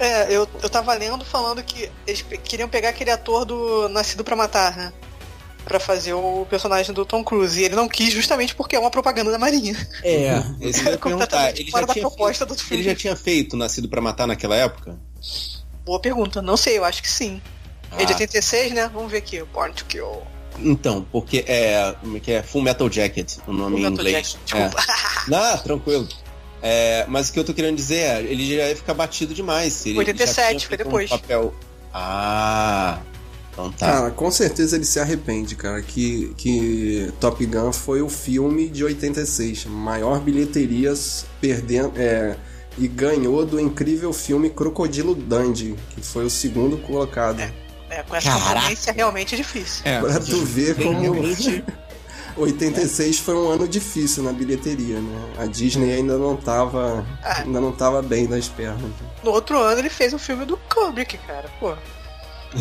É, 0.05 0.27
eu, 0.31 0.49
eu 0.63 0.69
tava 0.71 0.93
lendo 0.95 1.25
falando 1.25 1.63
que 1.63 1.91
eles 2.07 2.25
queriam 2.45 2.69
pegar 2.69 2.89
aquele 2.91 3.11
ator 3.11 3.45
do 3.45 3.89
Nascido 3.89 4.25
pra 4.25 4.35
Matar, 4.37 4.77
né? 4.77 4.93
Pra 5.65 5.79
fazer 5.79 6.13
o 6.15 6.45
personagem 6.51 6.93
do 6.93 7.05
Tom 7.07 7.23
Cruise. 7.23 7.61
E 7.61 7.65
ele 7.65 7.77
não 7.77 7.89
quis 7.89 8.13
justamente 8.13 8.55
porque 8.55 8.75
é 8.75 8.79
uma 8.81 8.91
propaganda 8.91 9.31
da 9.31 9.39
Marinha. 9.39 9.77
É, 10.03 10.43
esse 10.61 10.85
eu 10.85 10.93
ia 10.93 10.99
perguntar. 10.99 10.99
Completamente 10.99 11.63
Ele 11.63 11.71
fora 11.71 11.83
já, 11.83 11.87
da 11.87 11.93
tinha 11.95 12.07
proposta 12.09 12.47
feito, 12.47 12.59
do 12.59 12.65
filme. 12.65 12.83
ele 12.83 12.91
já 12.91 12.97
tinha 12.97 13.15
feito 13.17 13.57
Nascido 13.57 13.89
para 13.89 14.01
Matar 14.01 14.27
naquela 14.27 14.57
época? 14.57 14.99
Boa 15.85 16.01
pergunta. 16.01 16.43
Não 16.43 16.57
sei, 16.57 16.79
eu 16.79 16.85
acho 16.85 17.01
que 17.03 17.09
sim. 17.11 17.41
É 17.97 18.05
de 18.05 18.13
Ah. 18.13 18.17
86, 18.17 18.73
né? 18.73 18.91
Vamos 18.93 19.11
ver 19.11 19.19
aqui. 19.19 19.43
Born 19.45 19.73
to 19.75 19.85
Kill. 19.85 20.23
Então, 20.59 21.07
porque 21.13 21.45
é. 21.47 21.95
Como 22.01 22.17
é 22.17 22.21
que 22.21 22.33
é? 22.33 22.43
Full 22.43 22.63
Metal 22.63 22.91
Jacket, 22.91 23.37
o 23.47 23.53
nome 23.53 23.79
em 23.81 23.83
Fullmetal 23.85 24.07
inglês. 24.07 24.37
Jacket. 24.47 24.79
É. 24.79 25.31
Não, 25.31 25.59
tranquilo. 25.59 26.09
É, 26.63 27.05
mas 27.09 27.29
o 27.29 27.33
que 27.33 27.41
eu 27.41 27.45
tô 27.45 27.53
querendo 27.53 27.77
dizer 27.77 27.97
é, 27.97 28.21
ele 28.23 28.47
já 28.57 28.69
ia 28.69 28.77
ficar 28.77 28.95
batido 28.95 29.35
demais. 29.35 29.85
Ele 29.85 29.99
87, 29.99 30.37
já 30.37 30.49
tinha 30.49 30.61
foi 30.61 30.69
feito 30.69 30.81
um 30.83 30.85
depois. 30.85 31.11
papel. 31.11 31.55
Ah, 31.93 33.01
então 33.53 33.71
tá. 33.73 33.87
Cara, 33.87 34.11
com 34.13 34.31
certeza 34.31 34.77
ele 34.77 34.85
se 34.85 35.01
arrepende, 35.01 35.57
cara, 35.57 35.83
que, 35.83 36.33
que 36.37 37.13
Top 37.21 37.45
Gun 37.45 37.73
foi 37.73 38.01
o 38.01 38.09
filme 38.09 38.69
de 38.69 38.85
86, 38.85 39.67
maior 39.67 40.21
bilheterias 40.21 41.27
perdendo, 41.41 41.93
é, 41.97 42.37
e 42.79 42.87
ganhou 42.89 43.45
do 43.45 43.61
incrível 43.61 44.13
filme 44.13 44.49
Crocodilo 44.49 45.15
Dundee, 45.15 45.75
que 45.91 46.01
foi 46.01 46.25
o 46.25 46.31
segundo 46.31 46.79
colocado. 46.79 47.41
É, 47.91 48.03
com 48.05 48.17
essa 48.17 48.31
realmente 48.95 49.35
é 49.35 49.37
difícil. 49.37 49.83
É, 49.85 50.01
Pra 50.01 50.19
tu 50.19 50.43
ver 50.47 50.77
como 50.77 50.99
Realmente. 50.99 51.63
86 52.37 53.19
foi 53.19 53.35
um 53.35 53.49
ano 53.51 53.67
difícil 53.69 54.23
na 54.23 54.33
bilheteria, 54.33 55.01
né? 55.01 55.33
A 55.39 55.47
Disney 55.47 55.93
ainda 55.93 56.17
não 56.19 56.37
tava, 56.37 57.05
Ah. 57.23 57.41
ainda 57.43 57.61
não 57.61 57.73
tava 57.73 58.01
bem 58.03 58.27
das 58.27 58.49
pernas. 58.49 58.91
No 59.23 59.31
outro 59.31 59.59
ano 59.59 59.81
ele 59.81 59.91
fez 59.91 60.13
um 60.13 60.19
filme 60.19 60.45
do 60.45 60.57
Kubrick, 60.73 61.19
cara. 61.19 61.49
Pô. 61.61 61.75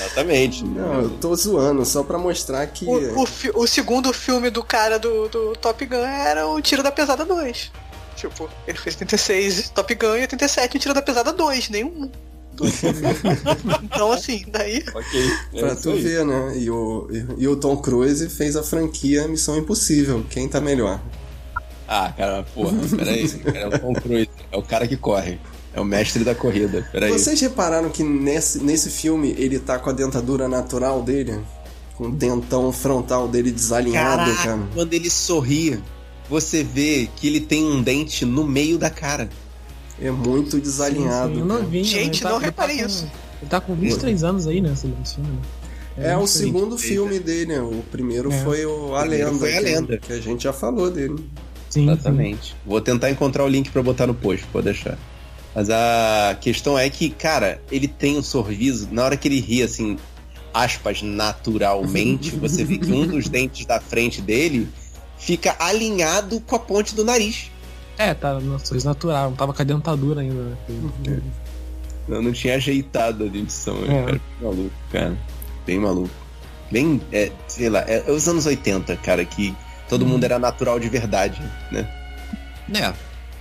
Exatamente. 0.00 0.64
Não, 0.64 1.02
eu 1.02 1.10
tô 1.18 1.34
zoando, 1.34 1.84
só 1.84 2.02
pra 2.02 2.18
mostrar 2.18 2.66
que. 2.66 2.84
O, 2.84 3.22
o, 3.22 3.26
o 3.62 3.66
segundo 3.66 4.12
filme 4.12 4.50
do 4.50 4.62
cara 4.62 4.98
do, 4.98 5.28
do 5.28 5.52
Top 5.54 5.84
Gun 5.84 5.96
era 5.96 6.46
o 6.46 6.60
Tiro 6.60 6.82
da 6.82 6.90
Pesada 6.92 7.24
2. 7.24 7.72
Tipo, 8.16 8.50
ele 8.66 8.76
fez 8.76 8.94
86 8.96 9.70
Top 9.70 9.94
Gun 9.94 10.16
e 10.16 10.20
87 10.22 10.76
o 10.76 10.80
Tiro 10.80 10.94
da 10.94 11.02
Pesada 11.02 11.32
2, 11.32 11.70
nenhum. 11.70 12.10
então, 13.82 14.12
assim, 14.12 14.44
daí. 14.48 14.82
Ok. 14.94 15.30
É 15.54 15.60
Pra 15.60 15.76
tu 15.76 15.90
aí. 15.90 16.00
ver, 16.00 16.24
né? 16.24 16.58
E 16.58 16.70
o, 16.70 17.08
e, 17.10 17.42
e 17.42 17.48
o 17.48 17.56
Tom 17.56 17.76
Cruise 17.76 18.28
fez 18.28 18.56
a 18.56 18.62
franquia 18.62 19.26
Missão 19.28 19.56
Impossível. 19.58 20.24
Quem 20.30 20.48
tá 20.48 20.60
melhor? 20.60 21.00
Ah, 21.86 22.12
cara, 22.16 22.42
porra, 22.54 22.76
peraí. 22.96 23.28
Cara, 23.28 23.58
é 23.58 23.66
o 23.68 23.78
Tom 23.78 23.92
Cruise. 23.94 24.28
É 24.52 24.56
o 24.56 24.62
cara 24.62 24.86
que 24.86 24.96
corre. 24.96 25.38
É 25.74 25.80
o 25.80 25.84
mestre 25.84 26.24
da 26.24 26.34
corrida. 26.34 26.86
Peraí. 26.92 27.10
Vocês 27.12 27.40
repararam 27.40 27.88
que 27.90 28.02
nesse, 28.02 28.58
nesse 28.58 28.90
filme 28.90 29.34
ele 29.38 29.58
tá 29.58 29.78
com 29.78 29.90
a 29.90 29.92
dentadura 29.92 30.48
natural 30.48 31.02
dele? 31.02 31.38
Com 31.96 32.04
o 32.08 32.10
dentão 32.12 32.70
frontal 32.72 33.26
dele 33.28 33.50
desalinhado, 33.50 34.24
Caraca, 34.30 34.42
cara. 34.44 34.68
quando 34.74 34.92
ele 34.94 35.10
sorri, 35.10 35.78
você 36.28 36.62
vê 36.62 37.08
que 37.16 37.26
ele 37.26 37.40
tem 37.40 37.64
um 37.64 37.82
dente 37.82 38.24
no 38.24 38.44
meio 38.44 38.78
da 38.78 38.88
cara. 38.90 39.28
É 40.00 40.10
muito 40.10 40.60
desalinhado. 40.60 41.34
Sim, 41.34 41.40
sim, 41.48 41.66
vi, 41.70 41.84
Gente, 41.84 42.22
ele 42.22 42.30
não 42.30 42.36
ele 42.36 42.44
reparei 42.46 42.78
com- 42.78 42.86
isso. 42.86 43.04
Ele 43.40 43.50
tá 43.50 43.60
com 43.60 43.74
23 43.74 44.22
anos 44.24 44.46
aí, 44.46 44.60
né? 44.60 44.72
Esse 44.72 44.82
filme, 45.14 45.30
né? 45.30 45.38
É 46.00 46.14
o 46.14 46.18
muito 46.18 46.28
diferente. 46.30 46.30
segundo 46.54 46.78
filme 46.78 47.18
dele, 47.18 47.58
o 47.58 47.82
primeiro 47.90 48.30
É. 48.32 48.44
foi 48.44 48.64
o 48.64 48.94
A 48.94 49.02
Lenda. 49.02 49.32
foi 49.34 49.52
A 49.52 49.58
que- 49.58 49.60
Lenda. 49.64 49.98
Que 49.98 50.12
a 50.12 50.20
gente 50.20 50.44
já 50.44 50.52
falou 50.52 50.90
dele. 50.90 51.16
Sim, 51.68 51.84
Exatamente. 51.90 52.54
Vou 52.64 52.80
tentar 52.80 53.10
encontrar 53.10 53.44
o 53.44 53.48
link 53.48 53.70
pra 53.70 53.82
botar 53.82 54.06
no 54.06 54.14
post, 54.14 54.46
pode 54.52 54.66
deixar. 54.66 54.96
Mas 55.54 55.68
a 55.70 56.36
questão 56.40 56.78
é 56.78 56.88
que, 56.88 57.10
cara, 57.10 57.60
ele 57.70 57.88
tem 57.88 58.16
um 58.16 58.22
sorriso, 58.22 58.88
na 58.92 59.04
hora 59.04 59.16
que 59.16 59.26
ele 59.26 59.40
ri, 59.40 59.62
assim, 59.62 59.98
aspas, 60.54 61.02
naturalmente, 61.02 62.30
você 62.36 62.64
vê 62.64 62.78
que 62.78 62.92
um 62.92 63.06
dos 63.06 63.26
dentes 63.28 63.66
da 63.66 63.80
frente 63.80 64.20
dele 64.20 64.68
fica 65.18 65.56
alinhado 65.58 66.40
com 66.40 66.54
a 66.54 66.58
ponte 66.60 66.94
do 66.94 67.04
nariz. 67.04 67.50
É, 67.98 68.14
tá 68.14 68.34
no 68.38 68.58
sorriso 68.64 68.86
natural, 68.86 69.30
não 69.30 69.36
tava 69.36 69.52
com 69.52 69.60
a 69.60 69.64
dentadura 69.64 70.20
ainda. 70.20 70.56
Né? 71.04 71.20
Eu 72.08 72.22
não 72.22 72.32
tinha 72.32 72.54
ajeitado 72.54 73.24
a 73.24 73.28
dentição, 73.28 73.76
É. 73.84 73.88
né, 73.88 74.04
cara? 74.04 74.20
Bem 74.40 74.40
maluco, 74.40 74.70
cara. 74.92 75.18
Bem 75.66 75.78
maluco. 75.78 76.10
Bem, 76.70 77.00
é, 77.12 77.32
sei 77.48 77.68
lá, 77.68 77.80
é, 77.80 78.04
é 78.06 78.12
os 78.12 78.28
anos 78.28 78.46
80, 78.46 78.96
cara, 78.96 79.24
que 79.24 79.54
todo 79.88 80.06
mundo 80.06 80.22
era 80.24 80.38
natural 80.38 80.78
de 80.78 80.88
verdade, 80.88 81.40
né? 81.72 81.88
É. 82.74 82.92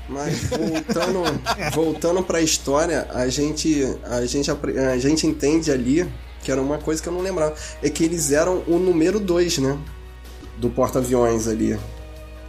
Mas 0.10 0.46
voltando, 0.50 1.24
voltando 1.74 2.24
pra 2.24 2.42
história, 2.42 3.08
a 3.14 3.28
gente, 3.28 3.84
a, 4.06 4.26
gente, 4.26 4.50
a 4.50 4.98
gente 4.98 5.28
entende 5.28 5.70
ali, 5.72 6.10
que 6.42 6.52
era 6.52 6.62
uma 6.62 6.78
coisa 6.78 7.02
que 7.04 7.10
eu 7.10 7.14
não 7.14 7.22
lembrava, 7.22 7.54
é 7.84 7.90
que 7.90 8.04
eles 8.04 8.32
eram 8.32 8.64
o 8.68 8.80
número 8.80 9.20
2, 9.20 9.58
né? 9.60 9.78
Do 10.58 10.70
porta-aviões 10.70 11.48
ali. 11.48 11.78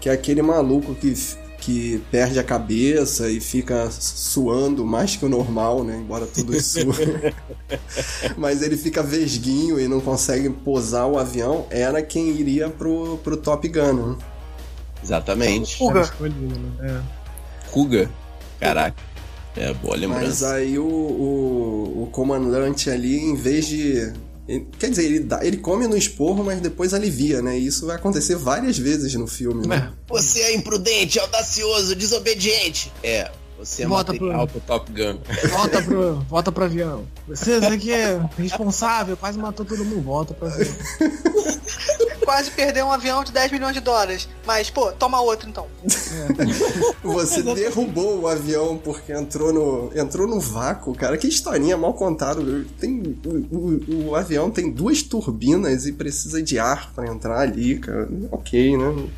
Que 0.01 0.09
é 0.09 0.13
aquele 0.13 0.41
maluco 0.41 0.95
que, 0.95 1.13
que 1.59 2.03
perde 2.11 2.39
a 2.39 2.45
cabeça 2.45 3.29
e 3.31 3.41
fica 3.41 3.91
suando 3.91 4.87
mais 4.87 5.17
que 5.17 5.25
o 5.25 5.29
normal, 5.29 5.83
né? 5.83 5.97
Embora 5.97 6.27
tudo 6.27 6.57
isso. 6.57 6.79
Mas 8.37 8.63
ele 8.63 8.77
fica 8.77 9.03
vesguinho 9.03 9.79
e 9.79 9.89
não 9.89 10.01
consegue 10.01 10.49
posar 10.51 11.07
o 11.09 11.19
avião. 11.19 11.67
Era 11.71 12.03
quem 12.03 12.29
iria 12.31 12.69
pro, 12.69 13.19
pro 13.19 13.37
Top 13.37 13.67
Gun, 13.69 13.93
né? 13.93 14.17
Exatamente. 15.03 15.77
Fuga. 15.77 16.01
Era 16.01 16.09
escolhido, 16.09 16.59
né? 16.79 17.03
Kuga. 17.71 18.11
Caraca. 18.61 18.97
É, 19.57 19.75
boa 19.75 19.97
Mas 19.97 20.01
lembrança. 20.01 20.55
aí 20.55 20.79
o, 20.79 20.85
o, 20.87 22.03
o 22.05 22.07
comandante 22.13 22.89
ali, 22.91 23.19
em 23.19 23.35
vez 23.35 23.67
de. 23.67 24.13
Quer 24.79 24.89
dizer, 24.89 25.05
ele, 25.05 25.21
dá, 25.21 25.45
ele 25.45 25.59
come 25.59 25.87
no 25.87 25.97
esporro, 25.97 26.43
mas 26.43 26.61
depois 26.61 26.95
alivia, 26.95 27.43
né? 27.43 27.59
E 27.59 27.67
isso 27.67 27.87
vai 27.87 27.97
acontecer 27.97 28.35
várias 28.35 28.79
vezes 28.79 29.13
no 29.15 29.27
filme, 29.27 29.67
né? 29.67 29.93
Você 30.09 30.41
é 30.41 30.55
imprudente, 30.55 31.21
audacioso, 31.21 31.95
desobediente. 31.95 32.91
É, 33.03 33.31
você 33.59 33.83
é 33.83 33.87
Volta 33.87 34.13
material 34.13 34.47
pro 34.47 34.61
Top 34.61 34.93
Gun. 34.93 35.19
É. 35.29 35.47
Volta 35.49 35.83
pro, 35.83 36.15
volta 36.31 36.53
pro 36.53 36.65
avião. 36.65 37.05
Você 37.27 37.55
aqui 37.55 37.93
é 37.93 38.21
responsável, 38.39 39.17
quase 39.17 39.39
matou 39.39 39.67
todo 39.67 39.85
mundo. 39.85 40.03
Volta 40.03 40.33
pro 40.35 40.47
avião. 40.49 40.69
Quase 42.25 42.51
perdeu 42.51 42.85
um 42.85 42.93
avião 42.93 43.25
de 43.25 43.33
10 43.33 43.53
milhões 43.53 43.73
de 43.73 43.81
dólares. 43.81 44.29
Mas, 44.47 44.69
pô, 44.69 44.93
toma 44.93 45.19
outro 45.19 45.49
então. 45.49 45.67
Você 47.03 47.43
derrubou 47.43 48.21
o 48.21 48.29
avião 48.29 48.77
porque 48.77 49.13
entrou 49.13 49.51
no, 49.51 49.91
entrou 49.99 50.27
no 50.27 50.39
vácuo, 50.39 50.95
cara. 50.95 51.17
Que 51.17 51.27
historinha 51.27 51.77
mal 51.79 51.95
contada. 51.95 52.43
Tem, 52.79 53.17
o, 53.25 53.57
o- 53.57 54.09
o 54.11 54.15
avião 54.15 54.51
tem 54.51 54.71
duas 54.71 55.03
turbinas 55.03 55.87
e 55.87 55.93
precisa 55.93 56.43
de 56.43 56.59
ar 56.59 56.93
pra 56.95 57.07
entrar 57.07 57.41
ali, 57.41 57.79
cara. 57.79 58.07
Ok, 58.31 58.77
né? 58.77 59.09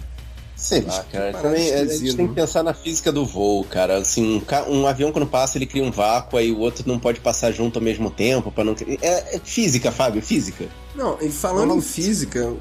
Sei 0.60 0.82
lá, 0.82 1.02
cara. 1.04 1.32
Parada 1.32 1.48
Também, 1.48 1.70
é, 1.70 1.80
a 1.80 1.86
gente 1.86 2.14
tem 2.14 2.28
que 2.28 2.34
pensar 2.34 2.62
na 2.62 2.74
física 2.74 3.10
do 3.10 3.24
voo, 3.24 3.64
cara. 3.64 3.96
Assim, 3.96 4.42
um, 4.68 4.80
um 4.80 4.86
avião 4.86 5.10
quando 5.10 5.26
passa, 5.26 5.56
ele 5.56 5.64
cria 5.64 5.82
um 5.82 5.90
vácuo, 5.90 6.36
aí 6.38 6.52
o 6.52 6.58
outro 6.58 6.86
não 6.86 6.98
pode 6.98 7.18
passar 7.18 7.50
junto 7.50 7.78
ao 7.78 7.82
mesmo 7.82 8.10
tempo 8.10 8.52
para 8.52 8.62
não 8.62 8.74
criar. 8.74 8.98
É, 9.00 9.36
é 9.36 9.40
física, 9.42 9.90
Fábio, 9.90 10.20
física. 10.20 10.68
Não, 10.94 11.16
e 11.20 11.30
falando 11.30 11.74
em 11.76 11.80
física, 11.80 12.52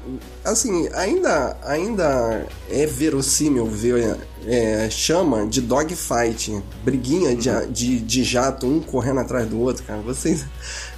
assim, 0.44 0.88
ainda, 0.94 1.56
ainda 1.64 2.46
é 2.70 2.86
verossímil 2.86 3.66
ver 3.66 4.16
é, 4.46 4.88
chama 4.88 5.46
de 5.46 5.60
dogfight, 5.60 6.62
briguinha 6.84 7.34
de, 7.34 7.50
de, 7.66 7.98
de 7.98 8.24
jato, 8.24 8.66
um 8.66 8.80
correndo 8.80 9.18
atrás 9.20 9.48
do 9.48 9.58
outro, 9.60 9.82
cara. 9.82 10.00
Vocês. 10.00 10.44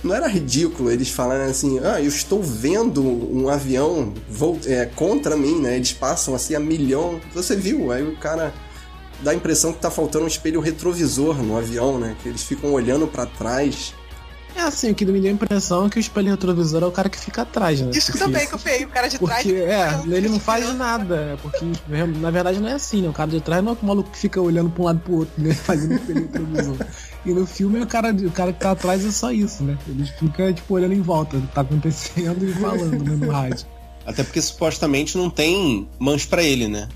Não 0.04 0.14
era 0.14 0.26
ridículo 0.28 0.90
eles 0.90 1.08
falarem 1.08 1.50
assim, 1.50 1.80
ah, 1.82 2.00
eu 2.00 2.08
estou 2.08 2.42
vendo 2.42 3.02
um 3.02 3.48
avião 3.48 4.12
vol- 4.28 4.60
é, 4.66 4.84
contra 4.84 5.34
mim, 5.34 5.58
né? 5.58 5.76
Eles 5.76 5.92
passam 5.92 6.34
assim 6.34 6.54
a 6.54 6.60
milhão. 6.60 7.18
Você 7.34 7.56
viu? 7.56 7.90
Aí 7.90 8.06
o 8.06 8.16
cara 8.18 8.52
dá 9.22 9.30
a 9.30 9.34
impressão 9.34 9.72
que 9.72 9.80
tá 9.80 9.90
faltando 9.90 10.24
um 10.24 10.28
espelho 10.28 10.60
retrovisor 10.60 11.42
no 11.42 11.56
avião, 11.56 11.98
né? 11.98 12.14
Que 12.22 12.28
eles 12.28 12.42
ficam 12.42 12.72
olhando 12.72 13.06
pra 13.06 13.24
trás. 13.24 13.94
É 14.54 14.60
assim, 14.60 14.90
o 14.90 14.94
que 14.94 15.04
me 15.04 15.20
deu 15.20 15.30
a 15.30 15.34
impressão 15.34 15.86
é 15.86 15.90
que 15.90 15.98
o 15.98 16.00
espelho 16.00 16.30
retrovisor 16.30 16.82
é 16.82 16.86
o 16.86 16.90
cara 16.92 17.08
que 17.08 17.18
fica 17.18 17.42
atrás, 17.42 17.80
né? 17.80 17.90
Isso 17.94 18.12
Porque- 18.12 18.24
também 18.24 18.46
que 18.46 18.54
eu 18.54 18.58
peguei, 18.58 18.86
o 18.86 18.88
cara 18.88 19.08
de 19.08 19.18
trás. 19.18 19.42
Porque, 19.42 19.58
é, 19.58 20.02
ele 20.16 20.28
não 20.28 20.38
faz 20.38 20.74
nada. 20.76 21.16
é 21.16 21.36
Porque, 21.36 21.64
na 22.20 22.30
verdade, 22.30 22.60
não 22.60 22.68
é 22.68 22.74
assim, 22.74 23.02
né? 23.02 23.08
O 23.08 23.12
cara 23.12 23.30
de 23.30 23.40
trás 23.40 23.64
não 23.64 23.72
é 23.72 23.76
o 23.80 23.86
maluco 23.86 24.10
que 24.10 24.18
fica 24.18 24.40
olhando 24.40 24.70
pra 24.70 24.82
um 24.82 24.84
lado 24.86 24.98
e 24.98 25.00
pro 25.00 25.14
outro, 25.14 25.34
né? 25.42 25.54
Fazendo 25.64 25.94
espelho 25.94 26.22
retrovisor. 26.22 26.76
E 27.24 27.32
no 27.32 27.46
filme, 27.46 27.80
o 27.80 27.86
cara, 27.86 28.12
o 28.12 28.30
cara 28.30 28.52
que 28.52 28.60
tá 28.60 28.72
atrás 28.72 29.04
é 29.04 29.10
só 29.10 29.32
isso, 29.32 29.62
né? 29.62 29.78
Ele 29.88 30.04
fica, 30.04 30.52
tipo, 30.52 30.74
olhando 30.74 30.94
em 30.94 31.02
volta 31.02 31.38
do 31.38 31.46
que 31.46 31.54
tá 31.54 31.60
acontecendo 31.60 32.48
e 32.48 32.52
falando 32.54 33.04
né, 33.04 33.26
no 33.26 33.30
rádio. 33.32 33.66
Até 34.04 34.24
porque 34.24 34.42
supostamente 34.42 35.16
não 35.16 35.30
tem 35.30 35.88
mãos 35.98 36.26
pra 36.26 36.42
ele, 36.42 36.66
né? 36.66 36.88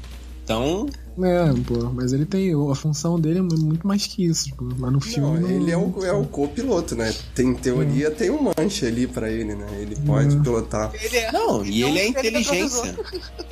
Então, 0.47 0.87
É, 1.21 1.53
pô, 1.67 1.91
mas 1.93 2.13
ele 2.13 2.25
tem. 2.25 2.53
A 2.71 2.75
função 2.77 3.19
dele 3.19 3.41
é 3.41 3.43
muito 3.43 3.85
mais 3.85 4.07
que 4.07 4.25
isso, 4.25 4.45
tipo, 4.45 4.63
mas 4.79 4.93
no 4.93 5.01
filme. 5.01 5.41
Não, 5.41 5.49
Não, 5.49 5.51
ele 5.51 5.71
é 5.73 5.77
o, 5.77 6.05
é 6.05 6.13
o 6.13 6.25
copiloto, 6.25 6.95
né? 6.95 7.13
Tem 7.35 7.53
teoria, 7.53 8.13
tem 8.13 8.31
um 8.31 8.39
manche 8.57 8.87
ali 8.87 9.09
pra 9.09 9.29
ele, 9.29 9.57
né? 9.57 9.67
Ele 9.81 9.97
pode 10.07 10.37
Hum. 10.37 10.43
pilotar. 10.43 10.93
Ele 10.95 11.17
é, 11.17 11.33
não, 11.33 11.65
e 11.65 11.79
Então, 11.81 11.89
ele 11.89 11.89
é 11.89 11.89
ele 11.89 11.99
é 11.99 12.09
inteligência. 12.09 12.97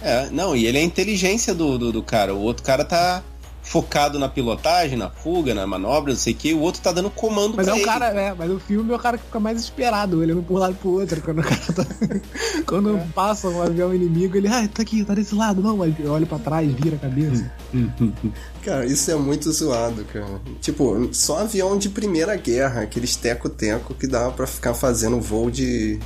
É, 0.02 0.30
não, 0.30 0.54
e 0.54 0.66
ele 0.66 0.78
é 0.78 0.82
a 0.82 0.84
inteligência 0.84 1.52
do, 1.52 1.76
do, 1.76 1.90
do 1.90 2.02
cara. 2.02 2.32
O 2.32 2.40
outro 2.42 2.62
cara 2.62 2.84
tá 2.84 3.24
focado 3.64 4.18
na 4.18 4.28
pilotagem, 4.28 4.96
na 4.96 5.10
fuga, 5.10 5.54
na 5.54 5.66
manobra, 5.66 6.12
não 6.12 6.18
sei 6.20 6.34
o 6.34 6.36
que, 6.36 6.52
o 6.52 6.60
outro 6.60 6.82
tá 6.82 6.92
dando 6.92 7.10
comando 7.10 7.56
Mas 7.56 7.66
pra 7.66 7.72
é 7.74 7.74
um 7.74 7.78
ele. 7.78 7.86
cara, 7.86 8.06
é, 8.08 8.34
mas 8.34 8.50
o 8.50 8.60
filme 8.60 8.92
é 8.92 8.94
o 8.94 8.98
cara 8.98 9.16
que 9.18 9.24
fica 9.24 9.40
mais 9.40 9.58
esperado, 9.58 10.18
olhando 10.20 10.42
pro 10.42 10.54
lado 10.56 10.72
e 10.72 10.76
pro 10.76 10.90
outro. 10.90 11.20
Quando 11.22 11.40
o 11.40 11.42
cara 11.42 11.60
tá. 11.74 11.86
quando 12.66 13.12
passa 13.14 13.48
um 13.48 13.62
avião 13.62 13.92
inimigo, 13.94 14.36
ele, 14.36 14.48
ah, 14.48 14.68
tá 14.68 14.82
aqui, 14.82 15.02
tá 15.02 15.14
desse 15.14 15.34
lado, 15.34 15.62
não, 15.62 15.78
mas 15.78 15.94
olha 16.06 16.26
pra 16.26 16.38
trás, 16.38 16.70
vira 16.72 16.96
a 16.96 16.98
cabeça. 16.98 17.50
Cara, 18.62 18.86
isso 18.86 19.10
é 19.10 19.14
muito 19.14 19.50
zoado, 19.52 20.04
cara. 20.04 20.40
Tipo, 20.60 21.08
só 21.12 21.40
avião 21.40 21.76
de 21.76 21.88
primeira 21.90 22.34
guerra, 22.36 22.82
aqueles 22.82 23.14
teco-teco 23.16 23.94
que 23.94 24.06
dava 24.06 24.30
pra 24.32 24.46
ficar 24.46 24.72
fazendo 24.72 25.20
voo 25.20 25.50
de, 25.50 25.98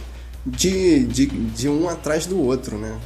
de, 0.45 1.05
de, 1.05 1.27
de 1.27 1.69
um 1.69 1.89
atrás 1.89 2.27
do 2.27 2.41
outro, 2.41 2.77
né? 2.77 2.97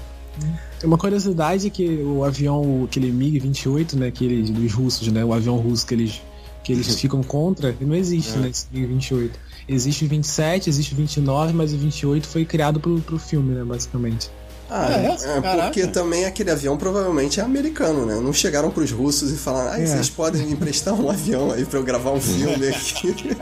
Uma 0.82 0.98
curiosidade 0.98 1.66
é 1.66 1.70
que 1.70 1.86
o 2.02 2.24
avião, 2.24 2.84
aquele 2.84 3.10
MiG-28, 3.12 3.94
né, 3.94 4.06
aquele 4.08 4.42
dos 4.50 4.72
russos, 4.72 5.06
né, 5.08 5.24
o 5.24 5.32
avião 5.32 5.56
russo 5.58 5.86
que 5.86 5.94
eles, 5.94 6.20
que 6.64 6.72
eles 6.72 6.94
ficam 6.98 7.22
contra, 7.22 7.68
ele 7.70 7.86
não 7.88 7.94
existe, 7.94 8.32
É. 8.34 8.38
né, 8.38 8.48
esse 8.48 8.66
MiG-28. 8.72 9.30
Existe 9.68 10.04
o 10.04 10.08
27, 10.08 10.68
existe 10.68 10.92
o 10.92 10.96
29, 10.96 11.52
mas 11.52 11.72
o 11.72 11.78
28 11.78 12.26
foi 12.26 12.44
criado 12.44 12.80
pro, 12.80 12.98
pro 13.00 13.18
filme, 13.18 13.54
né, 13.54 13.62
basicamente. 13.64 14.28
Ah, 14.68 14.90
é? 14.90 15.06
é, 15.06 15.40
Caraca. 15.40 15.62
porque 15.64 15.86
também 15.86 16.24
aquele 16.24 16.50
avião 16.50 16.78
provavelmente 16.78 17.38
é 17.38 17.42
americano, 17.42 18.06
né? 18.06 18.14
Não 18.18 18.32
chegaram 18.32 18.70
pros 18.70 18.90
russos 18.90 19.30
e 19.30 19.36
falaram, 19.36 19.72
ah, 19.72 19.78
É. 19.80 19.84
vocês 19.84 20.08
podem 20.08 20.46
me 20.46 20.52
emprestar 20.52 20.94
um 20.94 21.08
avião 21.10 21.50
aí 21.52 21.64
pra 21.66 21.78
eu 21.78 21.84
gravar 21.84 22.10
um 22.12 22.20
filme 22.20 22.54
aqui. 22.68 23.14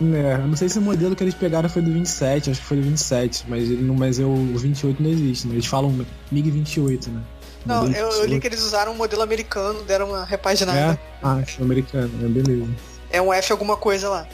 É, 0.00 0.34
eu 0.34 0.48
não 0.48 0.56
sei 0.56 0.68
se 0.68 0.78
o 0.78 0.82
modelo 0.82 1.14
que 1.14 1.22
eles 1.22 1.34
pegaram 1.34 1.68
foi 1.68 1.82
do 1.82 1.92
27, 1.92 2.50
acho 2.50 2.60
que 2.60 2.66
foi 2.66 2.78
do 2.78 2.82
27, 2.84 3.44
mas, 3.48 3.64
ele 3.64 3.82
não, 3.82 3.94
mas 3.94 4.18
eu, 4.18 4.30
o 4.30 4.56
28 4.56 5.02
não 5.02 5.10
existe, 5.10 5.46
né? 5.46 5.54
Eles 5.54 5.66
falam 5.66 5.94
MiG-28, 6.32 7.08
né? 7.08 7.22
Não, 7.66 7.86
eu, 7.86 7.92
eu 7.92 8.24
li 8.24 8.36
28. 8.36 8.40
que 8.40 8.46
eles 8.46 8.62
usaram 8.62 8.92
um 8.92 8.94
modelo 8.94 9.22
americano, 9.22 9.82
deram 9.82 10.08
uma 10.08 10.24
repaginada. 10.24 10.78
É? 10.78 10.98
Ah, 11.22 11.34
acho 11.34 11.62
americano, 11.62 12.10
é 12.24 12.28
beleza. 12.28 12.66
É, 13.10 13.20
um 13.20 13.32
F 13.32 13.52
alguma 13.52 13.76
coisa 13.76 14.08
lá. 14.08 14.26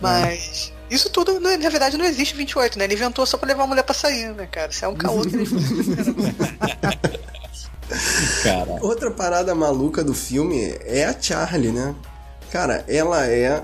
Mas. 0.00 0.72
Isso 0.88 1.08
tudo, 1.08 1.38
na 1.38 1.56
verdade, 1.56 1.96
não 1.96 2.04
existe 2.04 2.34
28, 2.34 2.76
né? 2.76 2.84
Ele 2.84 2.94
inventou 2.94 3.24
só 3.24 3.38
pra 3.38 3.46
levar 3.46 3.62
a 3.62 3.66
mulher 3.66 3.84
pra 3.84 3.94
sair, 3.94 4.34
né, 4.34 4.48
cara? 4.50 4.72
Isso 4.72 4.84
é 4.84 4.88
um 4.88 4.94
caô 4.94 5.22
que 5.22 5.36
eles 5.36 5.50
Cara. 8.42 8.78
Outra 8.80 9.10
parada 9.10 9.54
maluca 9.54 10.02
do 10.02 10.14
filme 10.14 10.76
é 10.84 11.04
a 11.04 11.20
Charlie, 11.20 11.70
né? 11.70 11.94
Cara, 12.50 12.84
ela 12.88 13.24
é, 13.26 13.62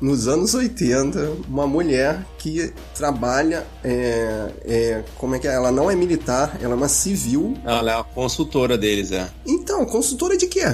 nos 0.00 0.28
anos 0.28 0.54
80, 0.54 1.18
uma 1.48 1.66
mulher 1.66 2.24
que 2.38 2.72
trabalha. 2.94 3.66
É, 3.82 4.50
é, 4.64 5.04
como 5.16 5.34
é 5.34 5.38
que 5.38 5.48
é? 5.48 5.54
Ela 5.54 5.70
não 5.70 5.90
é 5.90 5.94
militar, 5.94 6.58
ela 6.60 6.74
é 6.74 6.76
uma 6.76 6.88
civil. 6.88 7.56
Ela 7.64 7.90
é 7.90 7.94
a 8.00 8.04
consultora 8.04 8.76
deles, 8.76 9.12
é. 9.12 9.28
Então, 9.46 9.84
consultora 9.86 10.36
de 10.36 10.46
quê? 10.46 10.64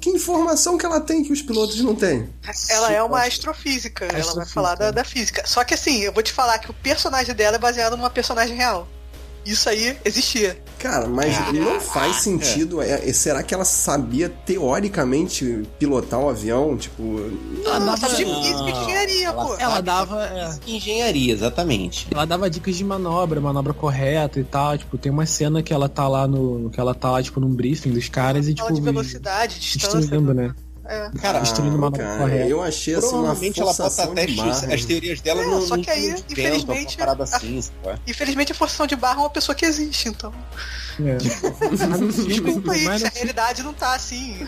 Que 0.00 0.10
informação 0.10 0.76
que 0.76 0.84
ela 0.84 1.00
tem 1.00 1.22
que 1.22 1.32
os 1.32 1.40
pilotos 1.40 1.80
não 1.80 1.94
têm? 1.94 2.28
Ela 2.70 2.92
é 2.92 3.00
uma 3.02 3.22
astrofísica, 3.24 4.06
astrofísica. 4.06 4.06
ela 4.06 4.34
vai 4.34 4.46
falar 4.46 4.74
da, 4.74 4.90
da 4.90 5.04
física. 5.04 5.46
Só 5.46 5.62
que 5.62 5.74
assim, 5.74 6.00
eu 6.00 6.12
vou 6.12 6.22
te 6.24 6.32
falar 6.32 6.58
que 6.58 6.70
o 6.70 6.74
personagem 6.74 7.34
dela 7.34 7.56
é 7.56 7.58
baseado 7.58 7.96
numa 7.96 8.10
personagem 8.10 8.56
real. 8.56 8.88
Isso 9.44 9.68
aí 9.68 9.96
existia. 10.04 10.56
Cara, 10.78 11.06
mas 11.06 11.36
não 11.52 11.80
faz 11.80 12.16
sentido. 12.16 12.82
É, 12.82 13.08
é, 13.08 13.12
será 13.12 13.42
que 13.42 13.54
ela 13.54 13.64
sabia 13.64 14.28
teoricamente 14.28 15.62
pilotar 15.78 16.18
o 16.18 16.24
um 16.24 16.28
avião? 16.28 16.76
Tipo. 16.76 17.20
Ela 17.64 17.80
não, 17.80 17.86
dava 17.86 18.08
de 18.08 18.24
física 18.24 18.68
e 18.68 18.70
engenharia, 18.70 19.26
ela, 19.26 19.44
pô. 19.44 19.54
Ela 19.56 19.80
dava. 19.80 20.24
É. 20.24 20.50
Engenharia, 20.66 21.32
exatamente. 21.32 22.08
Ela 22.10 22.24
dava 22.24 22.50
dicas 22.50 22.76
de 22.76 22.84
manobra, 22.84 23.40
manobra 23.40 23.72
correta 23.72 24.40
e 24.40 24.44
tal. 24.44 24.76
Tipo, 24.76 24.98
tem 24.98 25.12
uma 25.12 25.26
cena 25.26 25.62
que 25.62 25.72
ela 25.72 25.88
tá 25.88 26.08
lá 26.08 26.26
no. 26.26 26.70
que 26.70 26.80
ela 26.80 26.94
tá 26.94 27.10
lá, 27.10 27.22
tipo, 27.22 27.38
num 27.38 27.54
briefing 27.54 27.90
dos 27.90 28.08
caras 28.08 28.48
e, 28.48 28.54
tipo. 28.54 28.72
de 28.72 28.80
velocidade, 28.80 29.60
distância. 29.60 30.00
Destruindo, 30.00 30.34
né? 30.34 30.54
É. 30.84 31.10
Cara, 31.20 31.38
destruindo 31.38 31.76
uma 31.76 31.92
cara, 31.92 32.34
eu 32.48 32.60
achei 32.60 32.94
assim 32.96 33.14
uma 33.14 33.36
ela 33.56 33.72
bota 33.72 33.86
até 33.86 34.74
as 34.74 34.84
teorias 34.84 35.20
dela 35.20 35.40
é, 35.40 35.46
no, 35.46 35.62
só 35.62 35.78
que 35.78 35.88
aí, 35.88 36.14
infelizmente, 36.28 36.96
parada 36.96 37.22
assim, 37.22 37.60
a, 37.86 37.98
infelizmente 38.06 38.50
a 38.50 38.54
forçação 38.54 38.86
de 38.86 38.96
barra 38.96 39.20
é 39.20 39.20
uma 39.20 39.30
pessoa 39.30 39.54
que 39.54 39.64
existe, 39.64 40.08
então. 40.08 40.32
É. 41.00 41.16
Desculpa 42.26 42.72
aí, 42.72 42.86
a 42.86 43.08
realidade 43.08 43.62
não 43.62 43.72
tá 43.72 43.94
assim. 43.94 44.46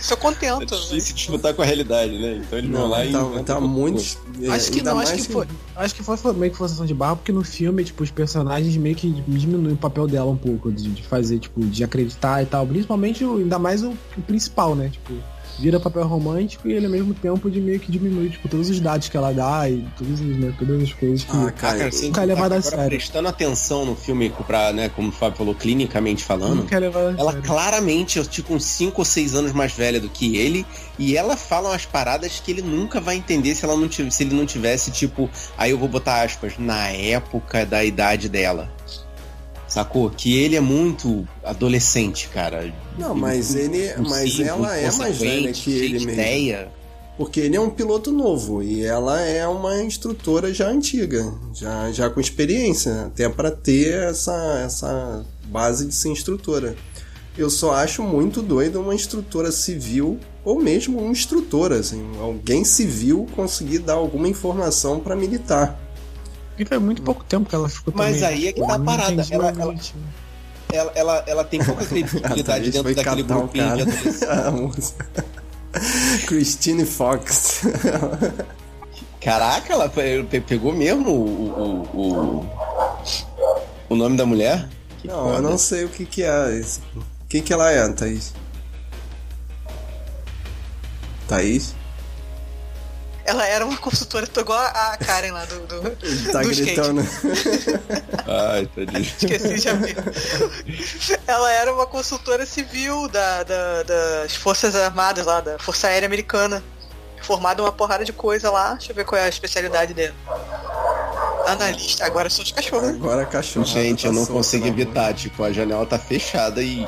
Isso 0.00 0.12
eu 0.12 0.16
contento. 0.16 0.74
É 0.74 0.78
difícil 0.78 1.14
disputar 1.14 1.52
com 1.52 1.60
a 1.60 1.64
realidade, 1.66 2.18
né? 2.18 2.42
Então 2.44 2.58
ele 2.58 2.68
não, 2.68 2.88
lá 2.88 2.98
tá, 2.98 3.04
e. 3.04 3.12
Tá, 3.12 3.54
tá 3.54 3.60
muito. 3.60 4.02
Acho 4.50 4.72
que 4.72 4.82
não, 4.82 4.98
acho 4.98 5.14
que, 5.14 5.22
foi. 5.22 5.46
Acho 5.76 5.94
que 5.94 6.02
foi 6.02 6.32
meio 6.32 6.50
que 6.50 6.58
forçação 6.58 6.86
de 6.86 6.94
barra, 6.94 7.16
porque 7.16 7.30
no 7.30 7.44
filme, 7.44 7.84
tipo, 7.84 8.02
os 8.02 8.10
personagens 8.10 8.74
meio 8.76 8.96
que 8.96 9.10
diminuem 9.10 9.74
o 9.74 9.76
papel 9.78 10.06
dela 10.06 10.30
um 10.30 10.36
pouco, 10.36 10.72
de, 10.72 10.90
de 10.90 11.02
fazer, 11.02 11.38
tipo, 11.38 11.60
de 11.60 11.84
acreditar 11.84 12.42
e 12.42 12.46
tal. 12.46 12.66
Principalmente, 12.66 13.22
ainda 13.22 13.58
mais 13.58 13.82
o, 13.82 13.90
o 14.16 14.22
principal, 14.22 14.74
né? 14.74 14.88
Tipo 14.88 15.12
vira 15.58 15.78
papel 15.78 16.06
romântico 16.06 16.68
e 16.68 16.72
ele 16.72 16.86
ao 16.86 16.92
mesmo 16.92 17.14
tempo 17.14 17.50
de 17.50 17.60
meio 17.60 17.80
que 17.80 17.90
diminui, 17.90 18.30
tipo, 18.30 18.48
todos 18.48 18.70
os 18.70 18.80
dados 18.80 19.08
que 19.08 19.16
ela 19.16 19.32
dá 19.32 19.68
e 19.68 19.86
todas 19.96 20.20
as, 20.20 20.26
né, 20.26 20.54
todas 20.58 20.82
as 20.82 20.92
coisas 20.92 21.24
que 21.24 21.36
ah, 21.36 21.50
cara, 21.50 21.86
assim, 21.86 22.06
nunca 22.06 22.22
é 22.22 22.26
levado 22.26 22.52
a 22.52 22.62
sério. 22.62 22.88
Prestando 22.88 23.28
atenção 23.28 23.84
no 23.84 23.94
filme, 23.94 24.32
pra, 24.46 24.72
né, 24.72 24.88
como 24.88 25.08
o 25.08 25.12
Fábio 25.12 25.36
falou, 25.36 25.54
clinicamente 25.54 26.24
falando, 26.24 26.56
nunca 26.56 26.76
é 26.76 26.84
ela 26.84 27.32
sério. 27.32 27.42
claramente 27.42 28.18
é 28.18 28.24
tipo 28.24 28.54
uns 28.54 28.64
5 28.64 29.00
ou 29.00 29.04
6 29.04 29.34
anos 29.34 29.52
mais 29.52 29.72
velha 29.72 30.00
do 30.00 30.08
que 30.08 30.36
ele 30.36 30.66
e 30.98 31.16
ela 31.16 31.36
fala 31.36 31.70
umas 31.70 31.86
paradas 31.86 32.40
que 32.40 32.50
ele 32.50 32.62
nunca 32.62 33.00
vai 33.00 33.16
entender 33.16 33.54
se, 33.54 33.64
ela 33.64 33.76
não 33.76 33.88
tivesse, 33.88 34.16
se 34.16 34.22
ele 34.22 34.34
não 34.34 34.46
tivesse, 34.46 34.90
tipo, 34.90 35.30
aí 35.56 35.70
eu 35.70 35.78
vou 35.78 35.88
botar 35.88 36.22
aspas, 36.22 36.54
na 36.58 36.88
época 36.88 37.64
da 37.64 37.84
idade 37.84 38.28
dela. 38.28 38.70
Sacou? 39.74 40.08
Que 40.08 40.38
ele 40.38 40.54
é 40.54 40.60
muito 40.60 41.26
adolescente, 41.42 42.28
cara. 42.28 42.72
Não, 42.96 43.12
mas 43.12 43.56
ele. 43.56 43.92
Mas 44.08 44.38
ela 44.38 44.76
é 44.76 44.88
mais 44.92 45.18
velha 45.18 45.52
que 45.52 45.72
ele 45.72 45.94
mesmo. 45.94 46.12
Ideia. 46.12 46.68
Porque 47.18 47.40
ele 47.40 47.56
é 47.56 47.60
um 47.60 47.70
piloto 47.70 48.12
novo 48.12 48.62
e 48.62 48.84
ela 48.84 49.20
é 49.20 49.44
uma 49.48 49.82
instrutora 49.82 50.54
já 50.54 50.68
antiga, 50.68 51.34
já, 51.52 51.90
já 51.90 52.08
com 52.08 52.20
experiência, 52.20 53.06
até 53.06 53.28
para 53.28 53.50
ter 53.50 53.94
essa, 53.94 54.62
essa 54.64 55.26
base 55.46 55.86
de 55.86 55.94
ser 55.94 56.10
instrutora. 56.10 56.76
Eu 57.36 57.50
só 57.50 57.72
acho 57.72 58.00
muito 58.00 58.42
doido 58.42 58.80
uma 58.80 58.94
instrutora 58.94 59.50
civil 59.50 60.20
ou 60.44 60.60
mesmo 60.60 61.02
um 61.02 61.10
instrutor, 61.10 61.72
assim, 61.72 62.00
alguém 62.20 62.64
civil 62.64 63.26
conseguir 63.34 63.80
dar 63.80 63.94
alguma 63.94 64.28
informação 64.28 65.00
para 65.00 65.16
militar. 65.16 65.83
E 66.58 66.64
foi 66.64 66.78
muito 66.78 67.02
pouco 67.02 67.24
tempo 67.24 67.48
que 67.48 67.54
ela 67.54 67.68
ficou 67.68 67.92
Mas 67.96 68.20
também. 68.20 68.28
aí 68.28 68.48
é 68.48 68.52
que 68.52 68.60
tá 68.60 68.78
parada. 68.78 69.26
Ela, 69.30 69.48
ela, 69.48 69.74
ela, 70.72 70.92
ela, 70.94 71.24
ela, 71.26 71.44
tem 71.44 71.62
pouca 71.62 71.84
credibilidade 71.86 72.70
dentro 72.70 72.94
daquele 72.94 73.22
grupinho 73.22 73.76
de 73.76 73.84
Christine 76.26 76.84
Fox. 76.84 77.62
Caraca, 79.20 79.72
ela 79.72 79.90
pegou 80.46 80.72
mesmo 80.72 81.10
o, 81.10 81.88
o, 81.94 82.42
o, 82.42 82.46
o 83.88 83.96
nome 83.96 84.16
da 84.16 84.26
mulher? 84.26 84.68
Que 85.00 85.08
não, 85.08 85.24
foda. 85.24 85.36
eu 85.36 85.42
não 85.42 85.58
sei 85.58 85.84
o 85.84 85.88
que 85.88 86.06
que 86.06 86.22
é. 86.22 86.62
O 86.96 87.26
que 87.28 87.40
que 87.40 87.52
ela 87.52 87.70
é, 87.70 87.88
Thaís? 87.88 88.32
Thaís? 91.26 91.74
Ela 93.26 93.46
era 93.46 93.64
uma 93.64 93.76
consultora, 93.78 94.26
tô 94.26 94.40
igual 94.40 94.58
a 94.58 94.98
Karen 94.98 95.32
lá 95.32 95.44
do, 95.46 95.60
do, 95.60 96.30
tá 96.30 96.42
do 96.42 96.48
gritando. 96.48 97.00
Ai, 98.28 98.66
tadinho. 98.74 99.00
Esqueci, 99.00 99.58
já 99.58 99.72
vi. 99.72 99.96
Ela 101.26 101.52
era 101.52 101.72
uma 101.72 101.86
consultora 101.86 102.44
civil 102.44 103.08
da, 103.08 103.42
da, 103.42 103.82
das 103.82 104.34
Forças 104.36 104.76
Armadas 104.76 105.24
lá, 105.24 105.40
da 105.40 105.58
Força 105.58 105.88
Aérea 105.88 106.06
Americana. 106.06 106.62
Formada 107.22 107.62
uma 107.62 107.72
porrada 107.72 108.04
de 108.04 108.12
coisa 108.12 108.50
lá. 108.50 108.74
Deixa 108.74 108.92
eu 108.92 108.96
ver 108.96 109.06
qual 109.06 109.18
é 109.18 109.24
a 109.24 109.28
especialidade 109.28 109.94
dela. 109.94 110.14
Analista. 111.46 112.04
Agora 112.04 112.28
são 112.28 112.44
os 112.44 112.52
cachorros. 112.52 112.90
Agora 112.90 113.24
cachorro. 113.24 113.64
Gente, 113.64 114.02
tá 114.02 114.08
eu 114.08 114.12
não 114.12 114.26
consigo 114.26 114.66
evitar. 114.66 115.14
Tipo, 115.14 115.44
a 115.44 115.50
janela 115.50 115.86
tá 115.86 115.98
fechada 115.98 116.62
e. 116.62 116.86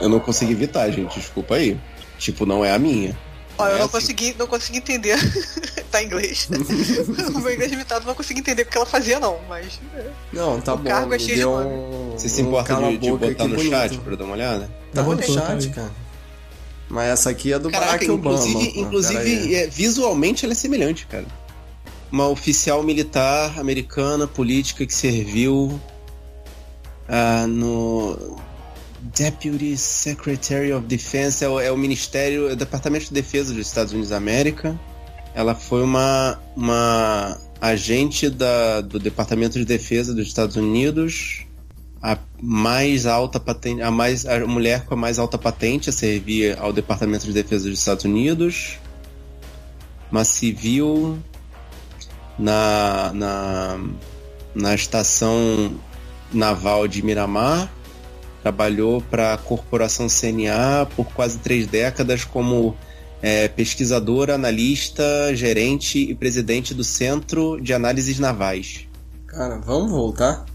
Eu 0.00 0.08
não 0.08 0.18
consigo 0.18 0.50
evitar, 0.50 0.90
gente. 0.90 1.20
Desculpa 1.20 1.54
aí. 1.54 1.78
Tipo, 2.18 2.44
não 2.44 2.64
é 2.64 2.72
a 2.72 2.78
minha. 2.78 3.16
Ó, 3.60 3.68
eu 3.68 3.78
não 3.78 3.88
consegui, 3.88 4.34
não 4.38 4.46
consegui 4.46 4.78
entender. 4.78 5.18
tá 5.90 6.02
em 6.02 6.06
inglês. 6.06 6.48
o 7.34 7.38
meu 7.40 7.52
inglês 7.52 7.70
limitado 7.70 8.06
não 8.06 8.14
consegui 8.14 8.40
entender 8.40 8.62
o 8.62 8.66
que 8.66 8.76
ela 8.76 8.86
fazia, 8.86 9.20
não, 9.20 9.38
mas. 9.48 9.80
Não, 10.32 10.60
tá 10.60 10.74
o 10.74 10.78
bom. 10.78 10.88
Cargo 10.88 11.14
é 11.14 11.18
cheio 11.18 11.36
de 11.36 11.46
um... 11.46 12.12
Você 12.12 12.28
se 12.28 12.42
importa 12.42 12.74
de, 12.76 12.98
de 12.98 13.10
botar 13.10 13.44
no 13.44 13.56
bonito. 13.56 13.70
chat 13.70 13.98
pra 13.98 14.16
dar 14.16 14.24
uma 14.24 14.34
olhada? 14.34 14.70
Tá 14.92 15.02
no 15.02 15.22
chat, 15.22 15.68
cara. 15.70 15.90
Mas 16.88 17.08
essa 17.10 17.30
aqui 17.30 17.52
é 17.52 17.58
do 17.58 17.70
Caraca, 17.70 17.92
Barack 17.92 18.10
Obama. 18.10 18.36
Inclusive, 18.36 18.80
inclusive 18.80 19.54
é, 19.54 19.66
visualmente 19.68 20.44
ela 20.44 20.52
é 20.52 20.56
semelhante, 20.56 21.06
cara. 21.06 21.26
Uma 22.10 22.28
oficial 22.28 22.82
militar 22.82 23.60
americana, 23.60 24.26
política, 24.26 24.84
que 24.84 24.92
serviu 24.92 25.80
uh, 27.08 27.46
no 27.46 28.40
Deputy 29.02 29.76
Secretary 29.76 30.72
of 30.72 30.86
Defense 30.86 31.44
é 31.44 31.48
o, 31.48 31.58
é 31.58 31.72
o 31.72 31.76
Ministério, 31.76 32.50
é 32.50 32.52
o 32.52 32.56
Departamento 32.56 33.06
de 33.06 33.14
Defesa 33.14 33.54
dos 33.54 33.66
Estados 33.66 33.92
Unidos 33.92 34.10
da 34.10 34.16
América. 34.16 34.78
Ela 35.34 35.54
foi 35.54 35.82
uma, 35.82 36.38
uma 36.54 37.38
agente 37.60 38.28
da, 38.28 38.80
do 38.80 38.98
Departamento 38.98 39.58
de 39.58 39.64
Defesa 39.64 40.12
dos 40.12 40.26
Estados 40.26 40.56
Unidos, 40.56 41.46
a 42.02 42.18
mais 42.42 43.06
alta 43.06 43.40
patente, 43.40 43.80
a 43.80 43.90
mais 43.90 44.26
a 44.26 44.46
mulher 44.46 44.84
com 44.84 44.94
a 44.94 44.96
mais 44.96 45.18
alta 45.18 45.38
patente 45.38 45.88
a 45.88 45.92
servir 45.92 46.58
ao 46.58 46.72
Departamento 46.72 47.26
de 47.26 47.32
Defesa 47.32 47.68
dos 47.68 47.78
Estados 47.78 48.04
Unidos, 48.04 48.78
uma 50.10 50.24
civil 50.24 51.18
na, 52.38 53.12
na, 53.14 53.80
na 54.54 54.74
estação 54.74 55.74
naval 56.32 56.86
de 56.86 57.02
Miramar 57.02 57.70
Trabalhou 58.42 59.02
para 59.02 59.34
a 59.34 59.38
corporação 59.38 60.06
CNA 60.08 60.86
por 60.96 61.06
quase 61.12 61.38
três 61.38 61.66
décadas 61.66 62.24
como 62.24 62.74
é, 63.22 63.48
pesquisadora, 63.48 64.34
analista, 64.34 65.04
gerente 65.34 65.98
e 65.98 66.14
presidente 66.14 66.72
do 66.74 66.82
Centro 66.82 67.60
de 67.60 67.72
Análises 67.72 68.18
Navais. 68.18 68.86
Cara, 69.26 69.58
vamos 69.58 69.90
voltar? 69.90 70.46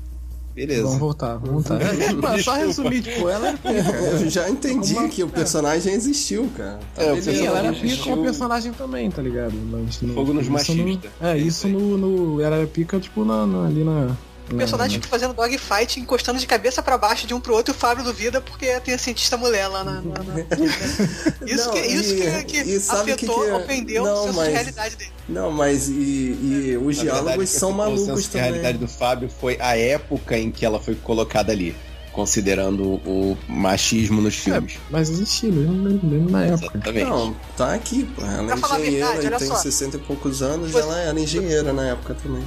Beleza. 0.56 0.84
Vamos 0.84 1.00
voltar, 1.00 1.38
vamos 1.38 1.68
voltar. 1.68 1.82
É, 2.36 2.42
só 2.42 2.54
resumir, 2.54 3.02
tipo, 3.02 3.28
ela 3.28 3.50
era 3.50 3.58
pica. 3.58 3.92
Eu 4.24 4.30
já 4.30 4.50
entendi 4.50 4.94
Uma... 4.94 5.10
que 5.10 5.22
o 5.22 5.28
personagem 5.28 5.94
existiu, 5.94 6.50
cara. 6.56 6.80
Tá 6.96 7.04
é, 7.04 7.22
sim, 7.22 7.46
ela 7.46 7.60
era 7.60 7.74
pica 7.74 8.04
como 8.04 8.24
personagem 8.24 8.72
também, 8.72 9.12
tá 9.12 9.22
ligado? 9.22 9.54
Mas, 9.54 10.02
no, 10.02 10.14
Fogo 10.14 10.34
nos 10.34 10.48
machistas. 10.48 11.12
É, 11.22 11.38
isso 11.38 11.68
no, 11.68 11.98
no. 11.98 12.42
Era 12.42 12.66
pica, 12.68 13.00
tipo, 13.00 13.26
na, 13.26 13.46
na 13.46 13.68
ali 13.68 13.84
na 13.84 14.16
o 14.52 14.56
personagem 14.56 15.00
fica 15.00 15.10
fazendo 15.10 15.34
dogfight, 15.34 16.00
encostando 16.00 16.40
de 16.40 16.46
cabeça 16.46 16.82
para 16.82 16.98
baixo 16.98 17.26
de 17.26 17.34
um 17.34 17.40
pro 17.40 17.54
outro 17.56 17.74
e 17.74 17.76
o 17.76 17.78
Fábio 17.78 18.04
duvida 18.04 18.40
porque 18.40 18.80
tem 18.82 18.94
a 18.94 18.98
cientista 18.98 19.38
mulher 19.38 19.68
lá 19.68 19.84
na. 19.84 20.02
na, 20.02 20.24
na... 20.24 20.40
Isso, 21.46 21.66
não, 21.66 21.74
que, 21.74 21.80
isso 21.80 22.14
e, 22.14 22.44
que, 22.44 22.64
que 22.64 22.76
afetou, 22.90 23.16
que 23.16 23.46
que... 23.46 23.52
ofendeu 23.52 24.04
não, 24.04 24.14
o 24.14 24.24
senso 24.24 24.36
mas, 24.36 24.48
de 24.48 24.54
realidade 24.54 24.96
dele. 24.96 25.12
Não, 25.28 25.52
mas 25.52 25.90
e, 25.90 25.94
e 25.94 26.80
os 26.82 26.98
diálogos 26.98 27.30
verdade, 27.30 27.50
são 27.50 27.72
malucos 27.72 28.28
também. 28.28 28.42
A 28.42 28.46
realidade 28.46 28.78
do 28.78 28.88
Fábio 28.88 29.30
foi 29.30 29.58
a 29.60 29.78
época 29.78 30.38
em 30.38 30.52
que 30.52 30.66
ela 30.66 30.80
foi 30.80 30.96
colocada 30.96 31.52
ali 31.52 31.76
considerando 32.16 32.94
o 33.06 33.38
machismo 33.46 34.22
nos 34.22 34.36
filmes. 34.36 34.78
Mas 34.90 35.10
existia 35.10 35.52
mesmo, 35.52 35.74
mesmo 35.74 36.30
na 36.30 36.46
época. 36.46 36.72
Exatamente. 36.74 37.10
Não, 37.10 37.36
tá 37.58 37.74
aqui, 37.74 38.06
pô. 38.06 38.22
Ela 38.22 38.54
é 38.54 38.56
engenheira 38.56 39.08
verdade, 39.08 39.36
e 39.36 39.38
tem 39.40 39.48
só. 39.50 39.56
60 39.56 39.98
e 39.98 40.00
poucos 40.00 40.42
anos, 40.42 40.72
Você- 40.72 40.80
ela 40.80 40.98
era 40.98 41.20
engenheira 41.20 41.74
na 41.74 41.90
época 41.90 42.16
também. 42.16 42.44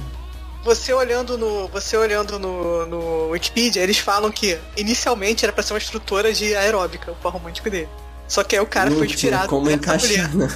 Você 0.63 0.93
olhando 0.93 1.37
no, 1.37 1.67
você 1.69 1.95
olhando 1.95 2.37
no, 2.37 2.85
no 2.85 3.27
Wikipedia, 3.29 3.81
eles 3.81 3.97
falam 3.97 4.29
que 4.31 4.59
inicialmente 4.75 5.45
era 5.45 5.53
pra 5.53 5.63
ser 5.63 5.73
uma 5.73 5.79
instrutora 5.79 6.33
de 6.33 6.55
aeróbica, 6.55 7.11
o 7.11 7.15
par 7.15 7.31
romântico 7.31 7.69
dele. 7.69 7.87
Só 8.27 8.43
que 8.43 8.55
aí 8.55 8.61
o 8.61 8.67
cara 8.67 8.89
Não 8.89 8.97
foi 8.97 9.07
inspirado 9.07 9.47
por 9.49 9.71
essa 9.71 9.97
mulher. 9.97 10.35
né? 10.35 10.47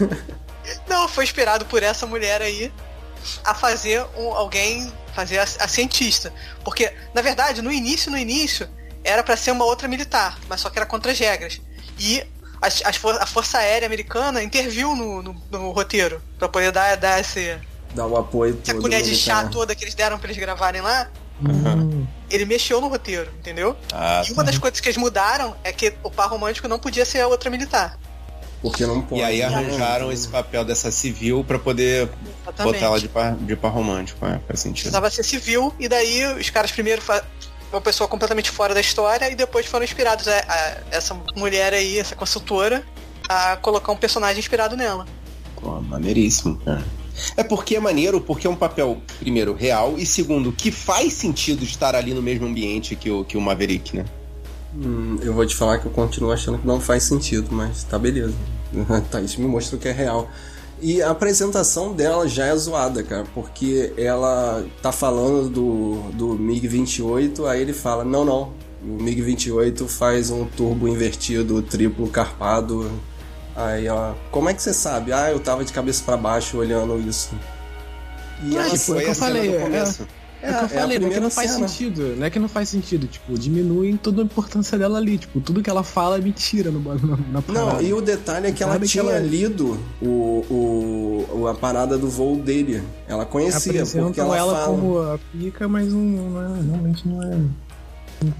Não, 0.88 1.08
foi 1.08 1.24
inspirado 1.24 1.66
por 1.66 1.82
essa 1.84 2.06
mulher 2.06 2.42
aí 2.42 2.72
a 3.44 3.54
fazer 3.56 4.06
um, 4.18 4.34
alguém 4.34 4.92
fazer 5.16 5.40
a, 5.40 5.44
a 5.44 5.68
cientista. 5.68 6.34
Porque, 6.64 6.92
na 7.14 7.22
verdade, 7.22 7.62
no 7.62 7.72
início, 7.72 8.12
no 8.12 8.18
início, 8.18 8.70
era 9.04 9.24
pra 9.24 9.38
ser 9.38 9.52
uma 9.52 9.66
outra 9.66 9.88
militar, 9.88 10.38
mas 10.50 10.62
só 10.62 10.70
que 10.70 10.78
era 10.78 10.86
contra 10.86 11.12
as 11.12 11.20
regras. 11.20 11.62
E 11.98 12.24
as, 12.62 12.82
as 12.86 12.96
for- 12.98 13.18
a 13.22 13.26
Força 13.26 13.58
Aérea 13.58 13.86
Americana 13.86 14.44
interviu 14.44 14.96
no, 14.96 15.22
no, 15.24 15.42
no 15.50 15.72
roteiro 15.72 16.22
pra 16.38 16.48
poder 16.50 16.72
dar, 16.72 16.96
dar 16.98 17.20
esse, 17.20 17.58
Dá 17.96 18.06
o 18.06 18.18
apoio 18.18 18.60
essa 18.64 18.74
todo. 18.74 18.82
colher 18.82 19.02
de 19.02 19.16
chá 19.16 19.48
toda 19.48 19.76
que 19.76 19.84
eles 19.84 19.94
deram 19.94 20.18
pra 20.18 20.28
eles 20.30 20.38
gravarem 20.40 20.82
lá. 20.82 21.08
Hum, 21.42 22.06
Ele 22.30 22.46
mexeu 22.46 22.80
no 22.80 22.88
roteiro, 22.88 23.30
entendeu? 23.40 23.76
Ah, 23.92 24.24
E 24.28 24.32
uma 24.32 24.44
das 24.44 24.58
coisas 24.58 24.80
que 24.80 24.88
eles 24.88 24.98
mudaram 24.98 25.56
é 25.64 25.72
que 25.74 25.94
o 26.04 26.10
par 26.10 26.30
romântico 26.30 26.68
não 26.68 26.80
podia 26.80 27.06
ser 27.06 27.22
a 27.22 27.28
outra 27.28 27.50
militar. 27.50 27.98
Porque 28.62 28.86
não 28.86 29.02
pode. 29.02 29.20
e 29.22 29.24
aí 29.24 29.40
né? 29.40 29.46
arranjaram 29.46 30.10
esse 30.12 30.28
papel 30.30 30.64
dessa 30.64 30.90
civil 30.90 31.44
pra 31.44 31.60
poder 31.60 32.08
Exatamente. 32.44 32.74
botar 32.76 32.86
ela 32.86 33.00
de 33.00 33.10
par, 33.10 33.36
de 33.36 33.56
par 33.58 33.72
romântico. 33.74 34.26
É, 34.26 34.40
faz 34.48 34.62
sentido. 34.62 34.84
Precisava 34.84 35.10
ser 35.10 35.24
civil, 35.24 35.74
e 35.78 35.90
daí 35.90 36.24
os 36.40 36.50
caras 36.50 36.72
primeiro 36.72 37.02
uma 37.72 37.82
pessoa 37.82 38.08
completamente 38.08 38.50
fora 38.52 38.74
da 38.74 38.80
história, 38.80 39.30
e 39.30 39.36
depois 39.36 39.66
foram 39.66 39.84
inspirados 39.84 40.28
a, 40.30 40.38
a- 40.48 40.78
essa 40.92 41.14
mulher 41.36 41.74
aí, 41.74 42.00
essa 42.00 42.16
consultora, 42.16 42.84
a 43.28 43.58
colocar 43.58 43.92
um 43.92 43.98
personagem 43.98 44.40
inspirado 44.40 44.78
nela. 44.78 45.06
Pô, 45.60 45.82
maneiríssimo, 45.82 46.56
cara. 46.64 46.84
É 47.38 47.44
porque 47.44 47.76
é 47.76 47.80
maneiro, 47.80 48.20
porque 48.20 48.48
é 48.48 48.50
um 48.50 48.56
papel, 48.56 48.98
primeiro, 49.20 49.54
real, 49.54 49.96
e 49.98 50.06
segundo, 50.06 50.52
que 50.52 50.72
faz 50.72 51.14
sentido 51.14 51.64
estar 51.64 51.96
ali 51.96 52.14
no 52.14 52.22
mesmo 52.22 52.48
ambiente 52.48 52.96
que 52.96 53.10
o, 53.10 53.24
que 53.24 53.38
o 53.38 53.42
Maverick, 53.42 53.96
né? 53.96 54.06
Hum, 54.76 55.18
eu 55.22 55.34
vou 55.34 55.46
te 55.46 55.56
falar 55.56 55.80
que 55.80 55.86
eu 55.86 55.92
continuo 55.92 56.32
achando 56.32 56.58
que 56.58 56.66
não 56.66 56.80
faz 56.80 57.04
sentido, 57.04 57.50
mas 57.52 57.84
tá 57.84 58.00
beleza. 58.00 58.34
tá, 59.12 59.22
isso 59.22 59.40
me 59.40 59.48
mostrou 59.48 59.80
que 59.80 59.88
é 59.88 59.92
real. 59.92 60.30
E 60.82 61.02
a 61.02 61.12
apresentação 61.12 61.94
dela 61.94 62.28
já 62.28 62.48
é 62.48 62.56
zoada, 62.56 63.04
cara, 63.04 63.26
porque 63.34 63.94
ela 63.96 64.66
tá 64.82 64.92
falando 64.92 65.50
do, 65.50 66.12
do 66.12 66.38
MiG-28, 66.38 67.48
aí 67.48 67.62
ele 67.62 67.72
fala, 67.72 68.04
não, 68.04 68.26
não, 68.26 68.52
o 68.84 68.98
MiG-28 69.02 69.88
faz 69.88 70.30
um 70.30 70.46
turbo 70.46 70.88
invertido, 70.88 71.62
triplo 71.62 72.08
carpado. 72.08 72.92
Aí 73.56 73.86
ela, 73.86 74.16
como 74.32 74.50
é 74.50 74.54
que 74.54 74.62
você 74.62 74.74
sabe? 74.74 75.14
Ah, 75.14 75.32
eu 75.32 75.40
tava 75.40 75.64
de 75.64 75.72
cabeça 75.72 76.04
pra 76.04 76.18
baixo 76.18 76.58
olhando 76.58 77.00
isso. 77.00 77.32
E 78.44 78.56
ela, 78.58 78.66
tipo, 78.66 78.78
Foi 78.80 78.98
é 79.00 79.04
que 79.06 79.10
eu 79.12 79.16
falei, 79.16 79.56
é- 79.56 79.60
começo. 79.62 80.08
É, 80.42 80.50
o 80.52 80.54
que 80.56 80.60
eu 80.60 80.66
é 80.66 80.82
falei, 80.82 81.00
não 81.00 81.08
é 81.08 81.12
que 81.12 81.20
não 81.22 81.30
faz 81.30 81.52
cena. 81.52 81.68
sentido. 81.70 82.16
Não 82.18 82.26
é 82.26 82.30
que 82.30 82.38
não 82.38 82.50
faz 82.50 82.68
sentido. 82.68 83.08
Tipo, 83.08 83.38
diminui 83.40 83.98
toda 83.98 84.22
a 84.22 84.26
importância 84.26 84.78
dela 84.78 84.98
ali. 84.98 85.18
Tipo, 85.18 85.40
tudo 85.40 85.62
que 85.62 85.70
ela 85.70 85.84
fala 85.84 86.18
é 86.18 86.20
mentira 86.22 86.70
no, 86.70 86.82
na, 86.82 87.18
na 87.32 87.42
parada. 87.42 87.74
Não, 87.76 87.82
e 87.82 87.94
o 87.94 88.02
detalhe 88.02 88.48
é 88.48 88.52
que 88.52 88.62
ela 88.62 88.74
Nada 88.74 88.84
que 88.86 88.92
tinha 88.92 89.04
ela- 89.06 89.20
lido 89.20 89.80
o, 90.02 90.06
o, 90.06 91.28
o- 91.42 91.48
a 91.48 91.54
parada 91.56 91.98
do 91.98 92.10
voo 92.10 92.36
dele. 92.36 92.84
Ela 93.08 93.26
conhecia, 93.26 93.72
Apresentam 93.72 94.08
porque 94.08 94.20
ela, 94.20 94.38
ela 94.38 94.54
fala. 94.54 94.66
como 94.78 94.98
a 95.00 95.18
pica, 95.32 95.66
mas 95.70 95.94
não, 95.94 96.02
não 96.02 96.42
é, 96.42 96.62
realmente 96.62 97.08
não 97.08 97.24
é. 97.24 97.38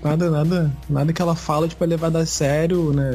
Nada, 0.04 0.30
nada, 0.30 0.72
nada 0.90 1.14
que 1.14 1.22
ela 1.22 1.36
fala, 1.36 1.68
tipo, 1.68 1.84
é 1.84 1.88
levada 1.88 2.20
a 2.20 2.26
sério, 2.26 2.92
né? 2.94 3.10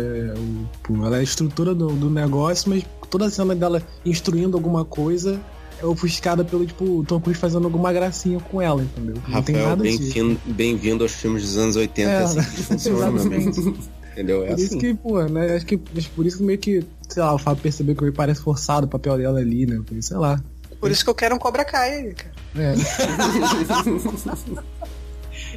Ela 1.05 1.17
é 1.17 1.21
a 1.21 1.23
estrutura 1.23 1.75
do, 1.75 1.89
do 1.89 2.11
negócio, 2.11 2.71
mas 2.71 2.85
toda 3.11 3.27
a 3.27 3.31
cena 3.31 3.55
dela 3.55 3.83
instruindo 4.05 4.57
alguma 4.57 4.85
coisa 4.85 5.41
é 5.81 5.87
ofuscada 5.87 6.45
pelo, 6.45 6.67
tipo, 6.67 7.05
Tom 7.07 7.21
Cruise 7.21 7.41
fazendo 7.41 7.65
alguma 7.65 7.93
gracinha 7.93 8.41
com 8.41 8.61
ela, 8.61 8.83
entendeu? 8.83 9.15
Não 9.29 9.43
tem 9.43 9.55
Rafael, 9.55 9.77
nada 9.77 9.83
disso. 9.85 9.99
bem-vindo 9.99 10.41
bem 10.47 11.01
aos 11.01 11.13
filmes 11.13 11.43
dos 11.45 11.57
anos 11.57 11.77
80, 11.77 12.11
É, 12.11 12.25
assim 12.25 12.41
que 12.41 12.63
funciona. 12.63 13.21
Entendeu? 14.19 14.43
É 14.43 14.49
Por 14.49 14.59
isso 14.59 14.67
assim. 14.67 14.79
que, 14.81 14.95
pô, 14.95 15.23
né? 15.23 15.55
Acho 15.55 15.65
que 15.65 15.77
por 15.77 16.27
isso 16.27 16.39
que 16.39 16.43
meio 16.43 16.59
que, 16.59 16.85
sei 17.09 17.23
lá, 17.23 17.33
o 17.33 17.39
Fábio 17.39 17.63
percebeu 17.63 17.95
que 17.95 18.03
me 18.03 18.11
parece 18.11 18.41
forçado 18.41 18.87
o 18.87 18.91
papel 18.91 19.17
dela 19.17 19.39
ali, 19.39 19.65
né? 19.65 19.81
Sei 20.01 20.17
lá. 20.17 20.43
Por 20.81 20.91
isso 20.91 21.05
que 21.05 21.11
eu 21.11 21.15
quero 21.15 21.37
um 21.37 21.39
Cobra 21.39 21.65
Kai 21.65 21.99
aí, 21.99 22.15
cara. 22.15 22.33
É. 22.57 22.75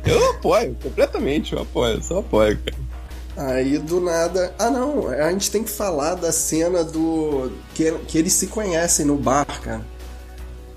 Eu 0.06 0.32
apoio, 0.32 0.76
completamente, 0.82 1.54
eu 1.54 1.62
apoio, 1.62 1.96
eu 1.96 2.02
só 2.04 2.20
apoio, 2.20 2.58
cara. 2.58 2.92
Aí 3.54 3.78
do 3.78 4.02
nada. 4.02 4.54
Ah 4.60 4.70
não, 4.70 5.08
a 5.08 5.32
gente 5.32 5.50
tem 5.50 5.64
que 5.64 5.70
falar 5.72 6.16
da 6.16 6.32
cena 6.32 6.84
do. 6.84 7.52
Que, 7.74 7.92
que 8.08 8.18
eles 8.18 8.34
se 8.34 8.48
conhecem 8.48 9.06
no 9.06 9.16
bar, 9.16 9.46
cara. 9.62 9.86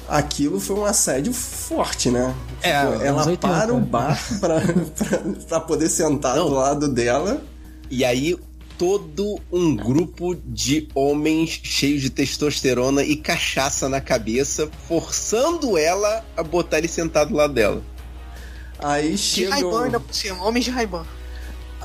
Aquilo 0.06 0.60
foi 0.60 0.76
um 0.76 0.84
assédio 0.84 1.32
forte, 1.32 2.10
né? 2.10 2.34
É, 2.62 2.78
Tipo, 2.78 3.02
ela 3.04 3.26
80. 3.26 3.38
para 3.48 3.74
o 3.74 3.80
bar 3.80 4.18
pra, 4.38 4.60
pra, 4.60 5.18
pra 5.48 5.60
poder 5.60 5.88
sentar 5.88 6.36
Não. 6.36 6.48
do 6.48 6.54
lado 6.54 6.88
dela. 6.88 7.42
E 7.90 8.04
aí, 8.04 8.36
todo 8.78 9.40
um 9.50 9.74
grupo 9.74 10.34
de 10.34 10.88
homens 10.94 11.58
cheios 11.62 12.02
de 12.02 12.10
testosterona 12.10 13.02
e 13.02 13.16
cachaça 13.16 13.88
na 13.88 14.00
cabeça, 14.00 14.68
forçando 14.86 15.76
ela 15.78 16.24
a 16.36 16.42
botar 16.42 16.78
ele 16.78 16.88
sentado 16.88 17.30
do 17.30 17.36
lado 17.36 17.54
dela. 17.54 17.82
Aí 18.78 19.12
De 19.12 19.18
chega. 19.18 19.66
O- 19.66 19.78
ainda 19.78 20.00
por 20.00 20.14
cima, 20.14 20.44
homens 20.44 20.64
de 20.64 20.70
Ray-Ban. 20.70 21.04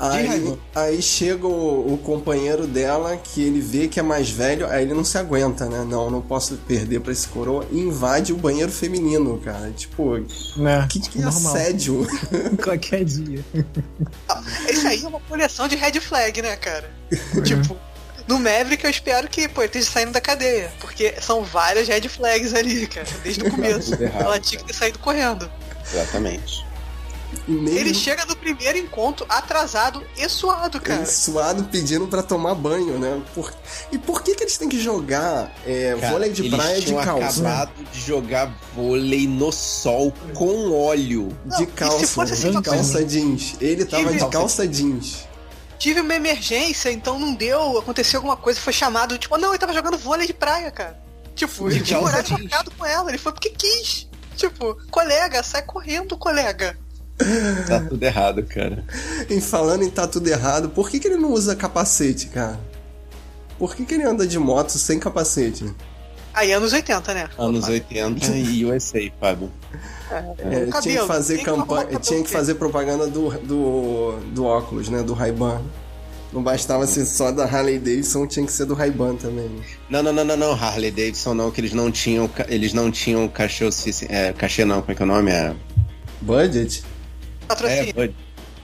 Aí, 0.02 0.58
aí 0.74 1.02
chega 1.02 1.46
o, 1.46 1.92
o 1.92 1.98
companheiro 1.98 2.66
dela, 2.66 3.18
que 3.18 3.42
ele 3.42 3.60
vê 3.60 3.86
que 3.86 4.00
é 4.00 4.02
mais 4.02 4.30
velho, 4.30 4.66
aí 4.66 4.82
ele 4.82 4.94
não 4.94 5.04
se 5.04 5.18
aguenta, 5.18 5.66
né? 5.66 5.84
Não, 5.86 6.08
não 6.10 6.22
posso 6.22 6.54
perder 6.56 7.00
pra 7.00 7.12
esse 7.12 7.28
coroa. 7.28 7.66
E 7.70 7.78
invade 7.78 8.32
o 8.32 8.36
banheiro 8.36 8.72
feminino, 8.72 9.36
cara. 9.44 9.70
Tipo, 9.76 10.16
né? 10.56 10.86
que, 10.88 11.00
que 11.00 11.18
normal. 11.20 11.54
assédio. 11.54 12.06
Qualquer 12.64 13.04
dia. 13.04 13.44
Esse 14.66 14.86
aí 14.86 15.02
é 15.04 15.06
uma 15.06 15.20
coleção 15.20 15.68
de 15.68 15.76
red 15.76 16.00
flag, 16.00 16.40
né, 16.40 16.56
cara? 16.56 16.90
tipo, 17.44 17.76
no 18.26 18.38
Maverick 18.38 18.82
eu 18.84 18.90
espero 18.90 19.28
que, 19.28 19.48
pô, 19.50 19.60
ele 19.60 19.66
esteja 19.66 19.90
saindo 19.90 20.12
da 20.12 20.20
cadeia. 20.20 20.72
Porque 20.80 21.14
são 21.20 21.44
várias 21.44 21.86
red 21.88 22.08
flags 22.08 22.54
ali, 22.54 22.86
cara, 22.86 23.06
desde 23.22 23.42
o 23.42 23.50
começo. 23.52 23.92
Ela 24.02 24.40
tinha 24.40 24.62
que 24.62 24.66
ter 24.68 24.72
saído 24.74 24.98
correndo. 24.98 25.50
Exatamente. 25.92 26.64
E 27.46 27.50
mesmo 27.52 27.78
Ele 27.78 27.94
chega 27.94 28.24
no 28.24 28.34
primeiro 28.36 28.76
encontro 28.78 29.24
atrasado 29.28 30.02
e 30.16 30.28
suado, 30.28 30.80
cara. 30.80 31.00
ele 31.00 31.06
suado 31.10 31.64
pedindo 31.64 32.06
pra 32.06 32.22
tomar 32.22 32.54
banho, 32.54 32.98
né? 32.98 33.20
Por... 33.34 33.52
E 33.92 33.98
por 33.98 34.22
que, 34.22 34.34
que 34.34 34.44
eles 34.44 34.56
têm 34.58 34.68
que 34.68 34.80
jogar 34.80 35.52
é, 35.66 35.96
Cara, 36.00 36.12
vôlei 36.12 36.30
de 36.32 36.42
eles 36.42 36.54
praia 36.54 36.80
de 36.80 36.86
tinham 36.86 37.02
calça? 37.04 37.40
acabado 37.40 37.72
de 37.92 38.00
jogar 38.00 38.52
vôlei 38.74 39.26
no 39.26 39.52
sol 39.52 40.12
com 40.34 40.72
óleo. 40.72 41.28
Não, 41.46 41.56
De 41.58 41.64
e 41.64 41.66
se 41.66 41.72
calça, 41.72 42.06
fosse 42.06 42.36
de 42.36 42.48
assim, 42.48 42.62
calça 42.62 43.04
jeans. 43.04 43.56
Ele 43.60 43.84
tava 43.84 44.04
Tive- 44.08 44.18
de 44.24 44.30
calça 44.30 44.66
jeans. 44.66 45.28
Tive 45.78 46.00
uma 46.02 46.14
emergência, 46.14 46.90
então 46.92 47.18
não 47.18 47.32
deu, 47.34 47.78
aconteceu 47.78 48.18
alguma 48.18 48.36
coisa, 48.36 48.60
foi 48.60 48.72
chamado, 48.72 49.16
tipo, 49.16 49.36
não, 49.38 49.48
ele 49.50 49.58
tava 49.58 49.72
jogando 49.72 49.96
vôlei 49.96 50.26
de 50.26 50.34
praia, 50.34 50.70
cara. 50.70 51.00
Tipo, 51.34 51.70
ele 51.70 51.80
tinha 51.80 51.98
um 51.98 52.04
horário 52.04 52.30
marcado 52.32 52.70
com 52.72 52.84
ela, 52.84 53.08
ele 53.10 53.16
foi 53.16 53.32
porque 53.32 53.48
quis. 53.50 54.06
Tipo, 54.36 54.76
colega, 54.90 55.42
sai 55.42 55.62
correndo, 55.62 56.18
colega. 56.18 56.76
Tá 57.66 57.80
tudo 57.80 58.02
errado, 58.02 58.42
cara. 58.44 58.84
E 59.28 59.40
falando 59.40 59.82
em 59.82 59.90
tá 59.90 60.06
tudo 60.06 60.28
errado, 60.28 60.70
por 60.70 60.88
que, 60.88 60.98
que 60.98 61.08
ele 61.08 61.16
não 61.16 61.32
usa 61.32 61.54
capacete, 61.54 62.26
cara? 62.28 62.58
Por 63.58 63.74
que, 63.76 63.84
que 63.84 63.94
ele 63.94 64.04
anda 64.04 64.26
de 64.26 64.38
moto 64.38 64.70
sem 64.70 64.98
capacete? 64.98 65.72
Aí, 66.32 66.52
anos 66.52 66.72
80, 66.72 67.12
né? 67.12 67.28
Anos 67.36 67.68
80 67.68 68.26
e 68.36 68.64
USA, 68.64 69.00
Fábio. 69.20 69.50
É, 70.10 70.64
O 70.64 70.70
cabelo, 70.70 70.80
tinha 70.80 71.00
que 71.00 71.06
fazer 71.06 71.38
que 71.38 71.44
campanha, 71.44 71.82
cabelo 71.82 72.00
tinha 72.00 72.22
que 72.22 72.30
fazer 72.30 72.54
propaganda 72.54 73.06
do, 73.06 73.30
do, 73.40 74.18
do 74.32 74.44
óculos, 74.44 74.88
né? 74.88 75.02
Do 75.02 75.12
Ray-Ban. 75.12 75.60
Não 76.32 76.42
bastava 76.42 76.86
ser 76.86 77.04
só 77.06 77.32
da 77.32 77.44
Harley 77.44 77.78
Davidson, 77.80 78.24
tinha 78.26 78.46
que 78.46 78.52
ser 78.52 78.64
do 78.64 78.74
Ray-Ban 78.74 79.16
também. 79.16 79.48
né? 79.48 79.62
Não, 79.90 80.02
não, 80.02 80.12
não, 80.12 80.24
não, 80.24 80.36
não, 80.36 80.52
Harley 80.52 80.92
Davidson 80.92 81.34
não, 81.34 81.50
que 81.50 81.60
eles 81.60 81.72
não 81.72 81.90
tinham, 81.90 82.30
eles 82.48 82.72
não 82.72 82.90
tinham 82.90 83.26
cachê, 83.26 83.68
é, 84.08 84.32
cachê 84.32 84.64
não, 84.64 84.80
como 84.80 84.92
é 84.92 84.94
que 84.94 85.02
é 85.02 85.04
o 85.04 85.08
nome? 85.08 85.32
É, 85.32 85.54
Budget? 86.20 86.84
Patrocínio. 87.54 88.02
é. 88.02 88.10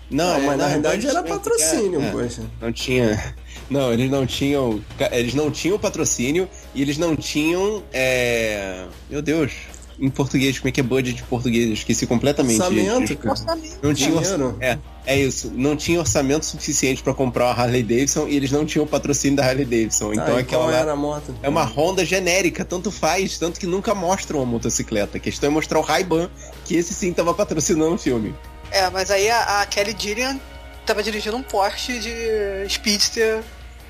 Não, 0.08 0.40
mas 0.42 0.56
na 0.58 0.68
Bud 0.68 0.86
era 0.86 0.98
tinha- 0.98 1.22
patrocínio, 1.24 2.00
é, 2.00 2.10
poxa. 2.10 2.42
Não 2.60 2.72
tinha. 2.72 3.34
Não, 3.68 3.92
eles 3.92 4.08
não 4.08 4.24
tinham. 4.24 4.80
Eles 5.10 5.34
não 5.34 5.50
tinham 5.50 5.76
patrocínio 5.78 6.48
e 6.74 6.80
eles 6.82 6.96
não 6.96 7.16
tinham. 7.16 7.82
É... 7.92 8.84
Meu 9.10 9.20
Deus. 9.20 9.52
Em 9.98 10.10
português, 10.10 10.58
como 10.58 10.68
é 10.68 10.72
que 10.72 10.78
é 10.78 10.82
budget 10.82 11.16
de 11.16 11.22
português? 11.22 11.66
Eu 11.68 11.72
Esqueci 11.72 12.06
completamente. 12.06 12.60
Orçamento, 12.60 12.98
gente. 13.06 13.16
cara. 13.16 13.30
Orçamento. 13.30 13.78
Não 13.82 13.94
tinha 13.94 14.14
orçamento. 14.14 14.56
É, 14.60 14.78
é 15.06 15.18
isso. 15.18 15.50
Não 15.54 15.74
tinha 15.74 15.98
orçamento 15.98 16.44
suficiente 16.44 17.02
pra 17.02 17.14
comprar 17.14 17.46
uma 17.46 17.52
Harley 17.54 17.82
Davidson 17.82 18.28
e 18.28 18.36
eles 18.36 18.52
não 18.52 18.66
tinham 18.66 18.84
o 18.84 18.86
patrocínio 18.86 19.38
da 19.38 19.44
Harley 19.46 19.64
Davidson. 19.64 20.12
Tá, 20.12 20.22
Então 20.22 20.36
e 20.36 20.40
aquela 20.42 20.76
era 20.76 20.92
a 20.92 20.96
moto? 20.96 21.34
é 21.42 21.48
uma 21.48 21.64
Honda 21.64 22.04
genérica, 22.04 22.62
tanto 22.62 22.90
faz, 22.90 23.38
tanto 23.38 23.58
que 23.58 23.66
nunca 23.66 23.94
mostram 23.94 24.42
a 24.42 24.44
motocicleta. 24.44 25.16
A 25.16 25.20
questão 25.20 25.48
é 25.48 25.50
mostrar 25.52 25.78
o 25.78 25.82
Ray-Ban, 25.82 26.28
que 26.66 26.76
esse 26.76 26.92
sim 26.92 27.10
tava 27.14 27.32
patrocinando 27.32 27.94
o 27.94 27.98
filme. 27.98 28.34
É, 28.70 28.88
mas 28.90 29.10
aí 29.10 29.30
a, 29.30 29.62
a 29.62 29.66
Kelly 29.66 29.96
Gillian 29.98 30.40
tava 30.84 31.02
dirigindo 31.02 31.36
um 31.36 31.42
Porsche 31.42 31.98
de 31.98 32.68
Speedster 32.68 33.42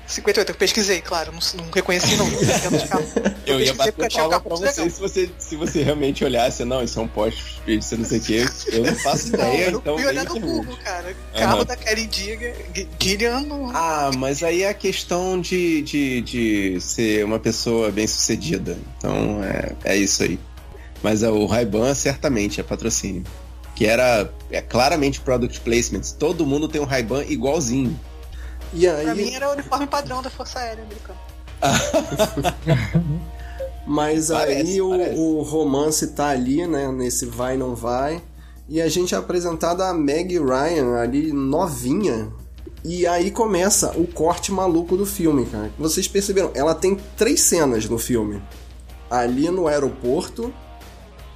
58, 0.07 0.51
eu 0.51 0.55
pesquisei, 0.55 1.01
claro, 1.01 1.33
não, 1.33 1.63
não 1.65 1.71
reconheci 1.71 2.15
não. 2.15 2.25
eu, 3.45 3.55
eu 3.59 3.59
ia 3.59 3.73
bater 3.73 4.09
palma 4.09 4.39
pra 4.39 4.55
você 4.55 4.89
se, 4.89 5.01
você 5.01 5.29
se 5.37 5.57
você 5.57 5.83
realmente 5.83 6.23
olhasse, 6.23 6.63
não, 6.63 6.81
isso 6.81 6.97
é 6.97 7.03
um 7.03 7.07
Porsche 7.09 7.55
Speedster, 7.57 7.99
não 7.99 8.05
sei 8.05 8.17
o 8.19 8.21
que, 8.21 8.45
eu 8.67 8.85
não 8.85 8.95
faço 8.95 9.27
ideia, 9.27 9.69
não, 9.69 9.79
então... 9.79 9.93
Eu 9.93 9.99
fui 9.99 10.07
olhar 10.07 10.23
no 10.23 10.39
Google, 10.39 10.77
cara, 10.77 11.13
carro 11.35 11.59
uhum. 11.59 11.65
da 11.65 11.75
Karen 11.75 12.07
Gillian... 12.09 13.45
Ah, 13.73 14.09
mas 14.15 14.41
aí 14.43 14.63
é 14.63 14.69
a 14.69 14.73
questão 14.73 15.41
de, 15.41 15.81
de, 15.81 16.21
de 16.21 16.77
ser 16.79 17.25
uma 17.25 17.37
pessoa 17.37 17.91
bem 17.91 18.07
sucedida, 18.07 18.77
então 18.97 19.43
é, 19.43 19.93
é 19.93 19.97
isso 19.97 20.23
aí. 20.23 20.39
Mas 21.03 21.21
o 21.21 21.45
Ray-Ban 21.45 21.93
certamente 21.93 22.61
é 22.61 22.63
patrocínio. 22.63 23.23
Que 23.77 23.85
era 23.85 24.27
é, 24.49 24.59
claramente 24.59 25.21
product 25.21 25.61
placements. 25.61 26.11
Todo 26.11 26.47
mundo 26.47 26.67
tem 26.67 26.81
um 26.81 26.83
Ray-Ban 26.83 27.23
igualzinho. 27.25 27.97
E 28.73 28.87
aí... 28.87 29.05
Pra 29.05 29.13
mim 29.13 29.31
era 29.31 29.49
o 29.49 29.53
uniforme 29.53 29.85
padrão 29.85 30.19
da 30.19 30.31
Força 30.31 30.57
Aérea 30.57 30.83
Americana. 30.83 31.19
Mas 33.85 34.29
parece, 34.29 34.71
aí 34.71 34.81
o, 34.81 34.89
o, 34.89 35.43
romance 35.43 36.07
tá 36.07 36.29
ali, 36.29 36.65
né? 36.65 36.91
Nesse 36.91 37.27
vai 37.27 37.55
não 37.55 37.75
vai. 37.75 38.19
E 38.67 38.81
a 38.81 38.89
gente 38.89 39.13
é 39.13 39.17
apresentado 39.19 39.83
a 39.83 39.93
Meg 39.93 40.39
Ryan 40.39 40.97
ali 40.99 41.31
novinha. 41.31 42.33
E 42.83 43.05
aí 43.05 43.29
começa 43.29 43.91
o 43.95 44.07
corte 44.07 44.51
maluco 44.51 44.97
do 44.97 45.05
filme, 45.05 45.45
cara. 45.45 45.71
Vocês 45.77 46.07
perceberam? 46.07 46.49
Ela 46.55 46.73
tem 46.73 46.95
três 47.15 47.41
cenas 47.41 47.87
no 47.87 47.99
filme. 47.99 48.41
Ali 49.07 49.51
no 49.51 49.67
aeroporto, 49.67 50.51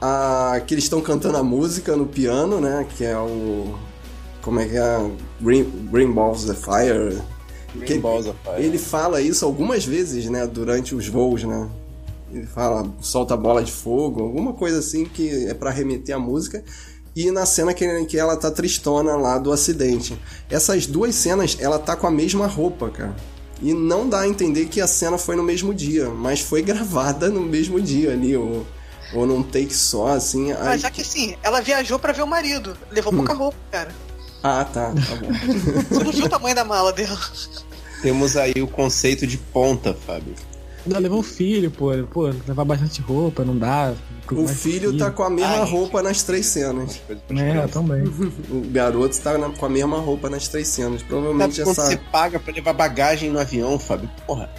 a, 0.02 0.60
que 0.66 0.74
eles 0.74 0.86
estão 0.86 1.00
cantando 1.00 1.38
a 1.38 1.44
música 1.44 1.96
no 1.96 2.08
piano, 2.08 2.60
né? 2.60 2.86
Que 2.98 3.06
é 3.06 3.18
o. 3.18 3.76
Como 4.42 4.60
é 4.60 4.68
que 4.68 4.76
é? 4.76 5.12
Green, 5.40 5.64
Green 5.92 6.12
Balls 6.12 6.50
of 6.50 6.60
Fire. 6.60 7.22
Green 7.76 8.00
Balls 8.00 8.28
of 8.28 8.38
Fire. 8.44 8.66
Ele 8.66 8.80
fala 8.80 9.22
isso 9.22 9.46
algumas 9.46 9.86
vezes, 9.86 10.26
né? 10.26 10.48
Durante 10.48 10.96
os 10.96 11.08
voos, 11.08 11.44
né? 11.44 11.70
Ele 12.34 12.48
fala, 12.48 12.90
solta 13.02 13.36
bola 13.36 13.62
de 13.62 13.72
fogo, 13.72 14.24
alguma 14.24 14.54
coisa 14.54 14.80
assim 14.80 15.04
que 15.06 15.48
é 15.48 15.54
para 15.54 15.70
remeter 15.70 16.16
a 16.16 16.20
música. 16.20 16.64
E 17.16 17.30
na 17.30 17.46
cena 17.46 17.74
que, 17.74 18.06
que 18.06 18.18
ela 18.18 18.38
tá 18.38 18.50
tristona 18.50 19.18
lá 19.18 19.38
do 19.38 19.52
acidente. 19.52 20.18
Essas 20.50 20.88
duas 20.88 21.14
cenas, 21.14 21.58
ela 21.60 21.78
tá 21.78 21.96
com 21.96 22.08
a 22.08 22.12
mesma 22.12 22.48
roupa, 22.48 22.90
cara. 22.90 23.16
E 23.62 23.74
não 23.74 24.10
dá 24.10 24.22
a 24.22 24.28
entender 24.28 24.68
que 24.68 24.82
a 24.82 24.88
cena 24.88 25.18
foi 25.18 25.36
no 25.36 25.44
mesmo 25.44 25.74
dia, 25.74 26.10
mas 26.10 26.40
foi 26.40 26.62
gravada 26.64 27.30
no 27.30 27.42
mesmo 27.42 27.80
dia 27.80 28.14
ali. 28.14 28.36
O, 28.36 28.66
ou 29.14 29.26
num 29.26 29.44
take 29.44 29.74
só, 29.74 30.08
assim. 30.08 30.54
Mas 30.54 30.68
aí... 30.68 30.80
já 30.80 30.92
que 30.92 31.02
assim, 31.02 31.36
ela 31.44 31.62
viajou 31.62 32.00
para 32.00 32.14
ver 32.14 32.24
o 32.24 32.28
marido. 32.28 32.76
Levou 32.92 33.14
pouca 33.14 33.34
hum. 33.34 33.38
roupa, 33.38 33.58
cara. 33.72 33.96
Ah, 34.44 34.66
tá, 34.66 34.92
tá 34.92 35.16
bom. 35.16 35.32
Você 35.90 36.04
não 36.04 36.12
viu 36.12 36.26
o 36.26 36.30
tamanho 36.30 36.56
da 36.56 36.64
mala 36.64 36.92
dela. 36.92 37.20
Temos 38.02 38.36
aí 38.36 38.54
o 38.62 38.68
conceito 38.68 39.28
de 39.28 39.38
ponta, 39.38 39.94
Fábio. 39.94 40.34
Não, 40.86 41.00
levou 41.00 41.20
o 41.20 41.24
filho, 41.24 41.70
pô. 41.70 41.92
Pô, 42.12 42.24
levar 42.48 42.66
bastante 42.66 43.02
roupa, 43.02 43.46
não 43.46 43.58
dá. 43.58 43.94
O 44.32 44.48
filho, 44.48 44.48
filho 44.48 44.98
tá 44.98 45.12
com 45.12 45.24
a 45.24 45.30
mesma 45.30 45.64
Ai. 45.64 45.70
roupa 45.70 46.02
nas 46.02 46.24
três 46.24 46.46
cenas. 46.48 47.00
É, 47.10 47.68
também. 47.68 48.04
O 48.50 48.62
garoto 48.72 49.20
tá 49.20 49.38
na, 49.38 49.50
com 49.50 49.66
a 49.66 49.70
mesma 49.70 50.00
roupa 50.00 50.30
nas 50.30 50.48
três 50.48 50.68
cenas. 50.68 51.04
Provavelmente 51.04 51.56
Sabe 51.56 51.70
essa. 51.70 51.82
Quando 51.82 51.90
você 51.90 51.98
paga 52.12 52.40
pra 52.40 52.54
levar 52.54 52.74
bagagem 52.74 53.30
no 53.30 53.40
avião, 53.40 53.78
Fábio? 53.78 54.10
Porra. 54.26 54.50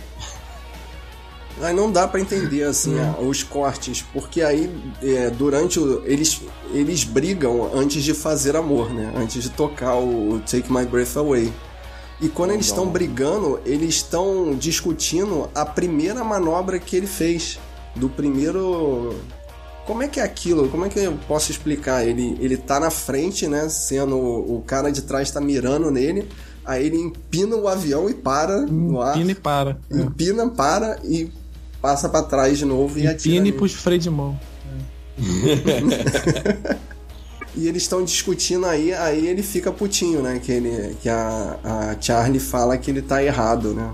Aí 1.60 1.74
não 1.74 1.92
dá 1.92 2.08
para 2.08 2.20
entender 2.20 2.62
assim 2.64 2.94
os 3.20 3.42
cortes, 3.42 4.02
porque 4.12 4.42
aí 4.42 4.74
é, 5.02 5.30
durante 5.30 5.78
o, 5.78 6.02
eles 6.04 6.40
eles 6.72 7.04
brigam 7.04 7.70
antes 7.74 8.02
de 8.02 8.14
fazer 8.14 8.56
amor, 8.56 8.92
né? 8.92 9.12
Antes 9.16 9.42
de 9.42 9.50
tocar 9.50 9.96
o 9.96 10.40
Take 10.40 10.72
My 10.72 10.84
Breath 10.84 11.16
Away. 11.16 11.52
E 12.20 12.28
quando 12.28 12.52
eles 12.52 12.66
estão 12.66 12.86
brigando, 12.86 13.60
eles 13.66 13.96
estão 13.96 14.54
discutindo 14.54 15.50
a 15.54 15.66
primeira 15.66 16.22
manobra 16.22 16.78
que 16.78 16.96
ele 16.96 17.06
fez 17.06 17.58
do 17.96 18.08
primeiro 18.08 19.14
como 19.84 20.02
é 20.02 20.08
que 20.08 20.20
é 20.20 20.22
aquilo? 20.22 20.68
Como 20.68 20.86
é 20.86 20.88
que 20.88 20.98
eu 20.98 21.18
posso 21.26 21.50
explicar? 21.50 22.06
Ele, 22.06 22.36
ele 22.40 22.56
tá 22.56 22.78
na 22.78 22.90
frente, 22.90 23.48
né? 23.48 23.68
Sendo 23.68 24.16
o 24.16 24.62
cara 24.66 24.90
de 24.90 25.02
trás 25.02 25.30
tá 25.30 25.40
mirando 25.40 25.90
nele. 25.90 26.28
Aí 26.64 26.86
ele 26.86 26.96
empina 26.96 27.56
o 27.56 27.66
avião 27.66 28.08
e 28.08 28.14
para 28.14 28.60
no 28.60 29.00
ar. 29.00 29.16
Empina 29.16 29.32
e 29.32 29.34
para. 29.34 29.78
Empina, 29.90 30.48
para 30.48 31.00
e 31.02 31.32
passa 31.82 32.08
para 32.08 32.22
trás 32.22 32.56
de 32.56 32.64
novo 32.64 32.98
e, 32.98 33.02
e 33.02 33.08
atira. 33.08 33.34
Pine 33.34 33.52
pros 33.52 33.74
freio 33.74 34.00
de 34.00 34.08
mão. 34.08 34.40
e 37.54 37.68
eles 37.68 37.82
estão 37.82 38.02
discutindo 38.04 38.64
aí, 38.66 38.94
aí 38.94 39.26
ele 39.26 39.42
fica 39.42 39.70
putinho, 39.72 40.22
né? 40.22 40.40
Que, 40.42 40.52
ele, 40.52 40.96
que 41.02 41.08
a, 41.08 41.58
a 41.62 41.96
Charlie 42.00 42.40
fala 42.40 42.78
que 42.78 42.90
ele 42.90 43.02
tá 43.02 43.22
errado, 43.22 43.74
né? 43.74 43.92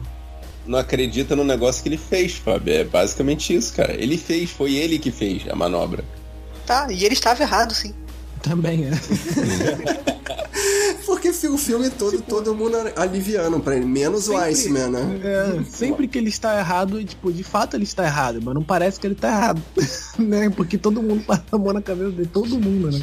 Não 0.67 0.79
acredita 0.79 1.35
no 1.35 1.43
negócio 1.43 1.83
que 1.83 1.89
ele 1.89 1.97
fez, 1.97 2.35
Fábio. 2.35 2.75
É 2.75 2.85
basicamente 2.85 3.55
isso, 3.55 3.75
cara. 3.75 3.95
Ele 3.95 4.19
fez, 4.19 4.51
foi 4.51 4.75
ele 4.75 4.99
que 4.99 5.11
fez 5.11 5.49
a 5.49 5.57
manobra. 5.57 6.05
Tá, 6.67 6.87
e 6.91 7.05
ele 7.07 7.15
estava 7.15 7.43
errado, 7.43 7.73
sim. 7.73 7.95
Também 8.43 8.85
é. 8.85 8.91
Porque 11.33 11.49
o 11.49 11.59
filme 11.59 11.91
todo, 11.91 12.21
todo 12.23 12.55
mundo 12.55 12.77
aliviando 12.97 13.61
pra 13.61 13.77
ele, 13.77 13.87
menos 13.87 14.25
sempre, 14.25 14.41
o 14.41 14.45
Iceman, 14.45 14.89
né? 14.89 15.21
É, 15.23 15.65
sempre 15.65 16.09
que 16.09 16.19
ele 16.19 16.29
está 16.29 16.59
errado, 16.59 17.03
tipo, 17.05 17.33
de 17.33 17.45
fato 17.45 17.77
ele 17.77 17.85
está 17.85 18.05
errado, 18.05 18.41
mas 18.43 18.55
não 18.55 18.63
parece 18.63 18.99
que 18.99 19.07
ele 19.07 19.15
está 19.15 19.29
errado. 19.29 19.63
né? 20.19 20.51
Porque 20.51 20.77
todo 20.77 21.03
mundo 21.03 21.25
passa 21.25 21.45
a 21.53 21.59
mão 21.59 21.73
na 21.73 21.83
cabeça 21.83 22.11
dele, 22.11 22.31
todo 22.33 22.59
mundo, 22.59 22.91
né? 22.91 23.01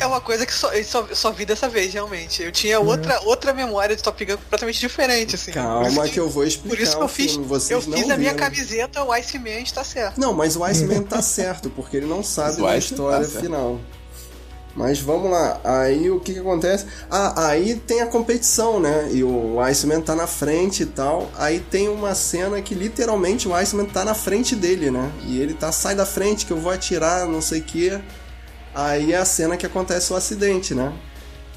É 0.00 0.06
uma 0.06 0.20
coisa 0.20 0.46
que 0.46 0.54
só, 0.54 0.70
só, 0.82 1.06
só 1.12 1.30
vi 1.32 1.44
dessa 1.44 1.68
vez, 1.68 1.92
realmente. 1.92 2.42
Eu 2.42 2.52
tinha 2.52 2.74
é. 2.74 2.78
outra, 2.78 3.20
outra 3.22 3.52
memória 3.52 3.94
de 3.94 4.02
Top 4.02 4.24
Gun 4.24 4.36
completamente 4.36 4.80
diferente, 4.80 5.34
assim. 5.34 5.52
Calma 5.52 6.08
que 6.08 6.18
eu 6.18 6.28
vou 6.28 6.44
explicar. 6.44 6.76
Por 6.76 6.82
isso 6.82 6.96
que 6.96 7.02
eu 7.02 7.08
fiz, 7.08 7.36
eu 7.70 7.80
fiz 7.80 8.10
a 8.10 8.16
minha 8.16 8.34
camiseta, 8.34 9.02
o 9.04 9.12
Iceman 9.12 9.62
está 9.62 9.84
certo. 9.84 10.20
Não, 10.20 10.32
mas 10.32 10.56
o 10.56 10.64
Iceman 10.64 11.02
tá 11.02 11.20
certo, 11.22 11.70
porque 11.70 11.96
ele 11.96 12.06
não 12.06 12.22
sabe 12.22 12.62
da 12.62 12.76
história 12.76 13.26
tá 13.26 13.40
final. 13.40 13.80
Mas 14.76 15.00
vamos 15.00 15.30
lá, 15.30 15.58
aí 15.64 16.10
o 16.10 16.20
que, 16.20 16.34
que 16.34 16.38
acontece? 16.38 16.84
Ah, 17.10 17.48
aí 17.48 17.76
tem 17.76 18.02
a 18.02 18.06
competição, 18.06 18.78
né? 18.78 19.08
E 19.10 19.24
o 19.24 19.58
Iceman 19.58 20.02
tá 20.02 20.14
na 20.14 20.26
frente 20.26 20.82
e 20.82 20.86
tal. 20.86 21.30
Aí 21.34 21.60
tem 21.60 21.88
uma 21.88 22.14
cena 22.14 22.60
que 22.60 22.74
literalmente 22.74 23.48
o 23.48 23.54
Iceman 23.54 23.86
tá 23.86 24.04
na 24.04 24.12
frente 24.12 24.54
dele, 24.54 24.90
né? 24.90 25.10
E 25.24 25.40
ele 25.40 25.54
tá, 25.54 25.72
sai 25.72 25.94
da 25.94 26.04
frente 26.04 26.44
que 26.44 26.52
eu 26.52 26.58
vou 26.58 26.70
atirar, 26.70 27.26
não 27.26 27.40
sei 27.40 27.60
o 27.60 27.64
que. 27.64 27.98
Aí 28.74 29.14
é 29.14 29.16
a 29.16 29.24
cena 29.24 29.56
que 29.56 29.64
acontece 29.64 30.12
o 30.12 30.16
acidente, 30.16 30.74
né? 30.74 30.92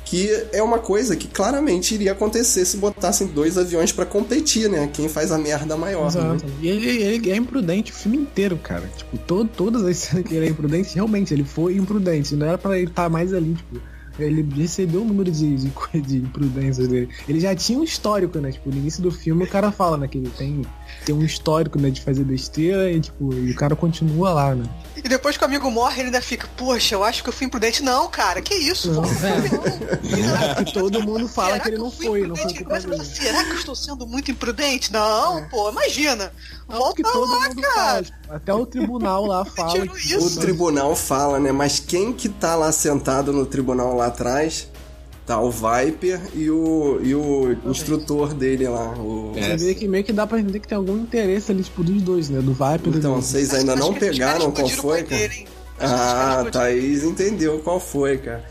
Que 0.09 0.27
é 0.51 0.63
uma 0.63 0.79
coisa 0.79 1.15
que 1.15 1.27
claramente 1.27 1.93
iria 1.93 2.13
acontecer 2.13 2.65
se 2.65 2.77
botassem 2.77 3.27
dois 3.27 3.59
aviões 3.59 3.91
para 3.91 4.07
competir, 4.07 4.67
né? 4.67 4.89
Quem 4.91 5.07
faz 5.07 5.31
a 5.31 5.37
merda 5.37 5.77
maior. 5.77 6.07
Exato. 6.07 6.47
Né? 6.47 6.51
E 6.63 6.67
ele, 6.67 6.89
ele, 6.89 7.31
é 7.31 7.35
imprudente 7.35 7.91
o 7.91 7.95
filme 7.95 8.17
inteiro, 8.17 8.57
cara. 8.57 8.89
Tipo, 8.97 9.45
todas 9.45 9.83
as 9.85 9.97
cenas 10.09 10.25
que 10.25 10.33
ele 10.33 10.47
é 10.47 10.49
imprudente, 10.49 10.95
realmente, 10.95 11.31
ele 11.31 11.43
foi 11.43 11.75
imprudente. 11.75 12.35
Não 12.35 12.47
era 12.47 12.57
para 12.57 12.75
ele 12.75 12.89
estar 12.89 13.03
tá 13.03 13.09
mais 13.09 13.31
ali, 13.35 13.53
tipo 13.53 13.79
ele 14.17 14.45
recebeu 14.53 15.01
o 15.01 15.05
número 15.05 15.31
de, 15.31 15.55
de, 15.55 15.71
de 16.01 16.17
imprudências 16.17 16.87
dele. 16.87 17.09
Ele 17.27 17.39
já 17.39 17.55
tinha 17.55 17.79
um 17.79 17.83
histórico, 17.83 18.37
né? 18.39 18.51
Tipo, 18.51 18.69
no 18.69 18.77
início 18.77 19.01
do 19.01 19.11
filme 19.11 19.43
o 19.43 19.47
cara 19.47 19.71
fala, 19.71 19.97
né? 19.97 20.07
Que 20.07 20.17
ele 20.17 20.29
tem, 20.37 20.61
tem 21.09 21.15
um 21.15 21.23
histórico, 21.23 21.79
né? 21.79 21.89
De 21.89 22.01
fazer 22.01 22.23
besteira 22.23 22.91
e, 22.91 22.99
tipo, 22.99 23.33
e 23.33 23.51
o 23.51 23.55
cara 23.55 23.75
continua 23.75 24.31
lá, 24.31 24.55
né? 24.55 24.69
E 24.95 25.01
depois 25.01 25.37
que 25.37 25.43
o 25.43 25.47
amigo 25.47 25.71
morre, 25.71 26.01
ele 26.01 26.07
ainda 26.07 26.21
fica, 26.21 26.47
poxa, 26.55 26.93
eu 26.93 27.03
acho 27.03 27.23
que 27.23 27.29
eu 27.29 27.33
fui 27.33 27.47
imprudente. 27.47 27.81
Não, 27.81 28.07
cara, 28.09 28.41
que 28.41 28.53
isso? 28.53 28.91
Não, 28.91 29.03
é. 29.03 30.63
que 30.63 30.73
todo 30.73 31.01
mundo 31.01 31.27
fala 31.27 31.53
Será 31.53 31.59
que 31.61 31.69
ele 31.69 31.77
não 31.77 31.89
foi, 31.89 32.27
não 32.27 32.35
foi 32.35 32.65
Mas, 32.67 33.07
Será 33.07 33.43
que 33.43 33.51
eu 33.51 33.55
estou 33.55 33.75
sendo 33.75 34.05
muito 34.05 34.29
imprudente? 34.29 34.91
Não, 34.91 35.39
é. 35.39 35.41
pô, 35.49 35.69
imagina. 35.71 36.31
Volta 36.67 36.97
que 36.97 37.03
todo 37.03 37.31
lá, 37.31 37.49
mundo 37.49 37.61
cara. 37.61 37.73
Faz. 37.73 38.13
Até 38.29 38.53
o 38.53 38.65
tribunal 38.65 39.25
lá 39.25 39.45
fala. 39.55 39.85
o 40.19 40.35
tribunal 40.39 40.95
fala, 40.95 41.39
né? 41.39 41.51
Mas 41.51 41.79
quem 41.79 42.13
que 42.13 42.29
tá 42.29 42.55
lá 42.55 42.71
sentado 42.71 43.33
no 43.33 43.45
tribunal 43.45 43.95
lá 43.95 44.07
atrás? 44.07 44.67
Tá 45.29 45.39
o 45.39 45.51
Viper 45.51 46.19
e 46.33 46.49
o, 46.49 46.99
e 47.03 47.13
o 47.13 47.55
instrutor 47.69 48.33
dele 48.33 48.67
lá. 48.67 48.93
O... 48.97 49.31
Você 49.35 49.57
vê 49.57 49.75
que 49.75 49.87
meio 49.87 50.03
que 50.03 50.11
dá 50.11 50.25
pra 50.25 50.39
entender 50.39 50.59
que 50.59 50.67
tem 50.67 50.75
algum 50.75 50.97
interesse 50.97 51.51
ali, 51.51 51.61
tipo, 51.61 51.83
dos 51.83 52.01
dois, 52.01 52.31
né? 52.31 52.41
Do 52.41 52.51
Viper 52.51 52.97
Então, 52.97 53.13
do... 53.13 53.21
vocês 53.21 53.53
ainda 53.53 53.75
não 53.75 53.93
pegaram 53.93 54.49
qual 54.49 54.67
foi, 54.67 55.03
cara? 55.03 55.31
Ah, 55.79 56.45
Thaís 56.51 57.03
entendeu 57.03 57.59
qual 57.59 57.79
foi, 57.79 58.17
cara. 58.17 58.43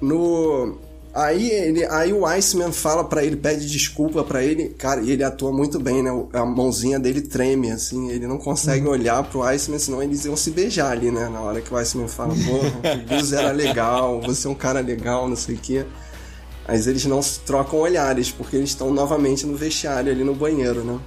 No, 0.00 0.78
Aí, 1.16 1.50
ele, 1.50 1.82
aí 1.86 2.12
o 2.12 2.26
Iceman 2.26 2.70
fala 2.70 3.02
para 3.02 3.24
ele, 3.24 3.36
pede 3.36 3.66
desculpa 3.66 4.22
para 4.22 4.44
ele, 4.44 4.68
cara, 4.68 5.00
e 5.00 5.10
ele 5.10 5.24
atua 5.24 5.50
muito 5.50 5.80
bem, 5.80 6.02
né? 6.02 6.10
A 6.34 6.44
mãozinha 6.44 7.00
dele 7.00 7.22
treme, 7.22 7.70
assim, 7.70 8.10
ele 8.10 8.26
não 8.26 8.36
consegue 8.36 8.84
uhum. 8.84 8.92
olhar 8.92 9.22
pro 9.24 9.42
Iceman, 9.42 9.78
senão 9.78 10.02
eles 10.02 10.26
iam 10.26 10.36
se 10.36 10.50
beijar 10.50 10.92
ali, 10.92 11.10
né? 11.10 11.26
Na 11.30 11.40
hora 11.40 11.62
que 11.62 11.72
o 11.72 11.76
Iceman 11.78 12.06
fala, 12.06 12.34
porra, 12.34 12.92
o 12.94 13.08
Gus 13.08 13.32
era 13.32 13.50
legal, 13.50 14.20
você 14.20 14.46
é 14.46 14.50
um 14.50 14.54
cara 14.54 14.80
legal, 14.80 15.26
não 15.26 15.36
sei 15.36 15.54
o 15.54 15.58
quê. 15.58 15.86
Mas 16.68 16.86
eles 16.86 17.06
não 17.06 17.22
trocam 17.46 17.78
olhares, 17.78 18.30
porque 18.30 18.54
eles 18.54 18.68
estão 18.68 18.92
novamente 18.92 19.46
no 19.46 19.56
vestiário 19.56 20.12
ali 20.12 20.22
no 20.22 20.34
banheiro, 20.34 20.84
né? 20.84 21.00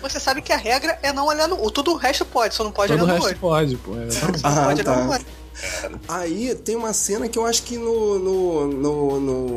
Você 0.00 0.20
sabe 0.20 0.40
que 0.40 0.52
a 0.52 0.56
regra 0.56 1.00
é 1.02 1.12
não 1.12 1.26
olhar 1.26 1.48
no. 1.48 1.68
Tudo 1.72 1.94
o 1.94 1.96
resto 1.96 2.24
pode, 2.24 2.54
só 2.54 2.62
não 2.62 2.70
pode 2.70 2.92
Todo 2.92 3.02
olhar 3.02 3.18
no 3.18 3.24
olho. 3.24 3.36
Todo 3.40 3.50
o 3.50 3.54
resto 3.54 3.76
pode, 3.76 3.76
pô. 3.76 3.96
É, 3.96 4.40
ah, 4.44 4.66
pode 4.66 4.84
tá. 4.84 4.92
olhar 4.92 5.04
no 5.04 5.12
olho. 5.12 5.26
Aí 6.06 6.54
tem 6.54 6.76
uma 6.76 6.92
cena 6.92 7.28
que 7.28 7.38
eu 7.38 7.44
acho 7.44 7.62
que 7.64 7.76
no, 7.76 8.18
no, 8.18 8.66
no, 8.68 9.20
no- 9.20 9.47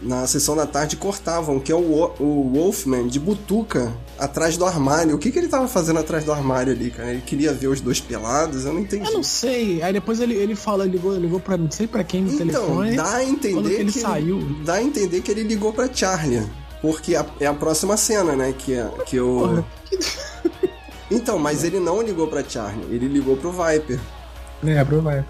na 0.00 0.26
sessão 0.26 0.56
da 0.56 0.66
tarde 0.66 0.96
cortavam, 0.96 1.58
que 1.60 1.70
é 1.70 1.74
o, 1.74 2.12
o 2.18 2.50
Wolfman 2.54 3.06
de 3.08 3.18
butuca 3.20 3.92
atrás 4.18 4.56
do 4.56 4.64
armário. 4.64 5.14
O 5.14 5.18
que, 5.18 5.30
que 5.30 5.38
ele 5.38 5.48
tava 5.48 5.68
fazendo 5.68 5.98
atrás 6.00 6.24
do 6.24 6.32
armário 6.32 6.72
ali, 6.72 6.90
cara? 6.90 7.10
Ele 7.10 7.20
queria 7.22 7.52
ver 7.52 7.68
os 7.68 7.80
dois 7.80 8.00
pelados? 8.00 8.64
Eu 8.64 8.72
não 8.72 8.80
entendi. 8.80 9.06
Eu 9.06 9.12
não 9.14 9.22
sei. 9.22 9.82
Aí 9.82 9.92
depois 9.92 10.20
ele, 10.20 10.34
ele 10.34 10.54
fala, 10.54 10.84
ligou, 10.84 11.14
ligou 11.16 11.40
pra 11.40 11.56
não 11.56 11.70
sei 11.70 11.86
pra 11.86 12.02
quem 12.04 12.22
no 12.22 12.32
Então, 12.32 12.46
telefone. 12.46 12.96
dá 12.96 13.14
a 13.16 13.24
entender 13.24 13.68
que 13.68 13.74
ele 13.80 13.92
que 13.92 14.00
saiu. 14.00 14.40
dá 14.64 14.74
a 14.74 14.82
entender 14.82 15.20
que 15.20 15.30
ele 15.30 15.42
ligou 15.42 15.72
pra 15.72 15.88
Charlie, 15.92 16.42
porque 16.80 17.14
a- 17.16 17.26
é 17.38 17.46
a 17.46 17.54
próxima 17.54 17.96
cena, 17.96 18.34
né, 18.34 18.54
que 18.56 18.74
é 18.74 18.88
que 19.06 19.16
eu. 19.16 19.64
Então, 21.10 21.40
mas 21.40 21.64
ele 21.64 21.80
não 21.80 22.00
ligou 22.00 22.28
pra 22.28 22.44
Charlie, 22.48 22.84
ele 22.88 23.08
ligou 23.08 23.36
pro 23.36 23.50
Viper. 23.50 23.98
É, 24.64 24.84
provável. 24.84 25.24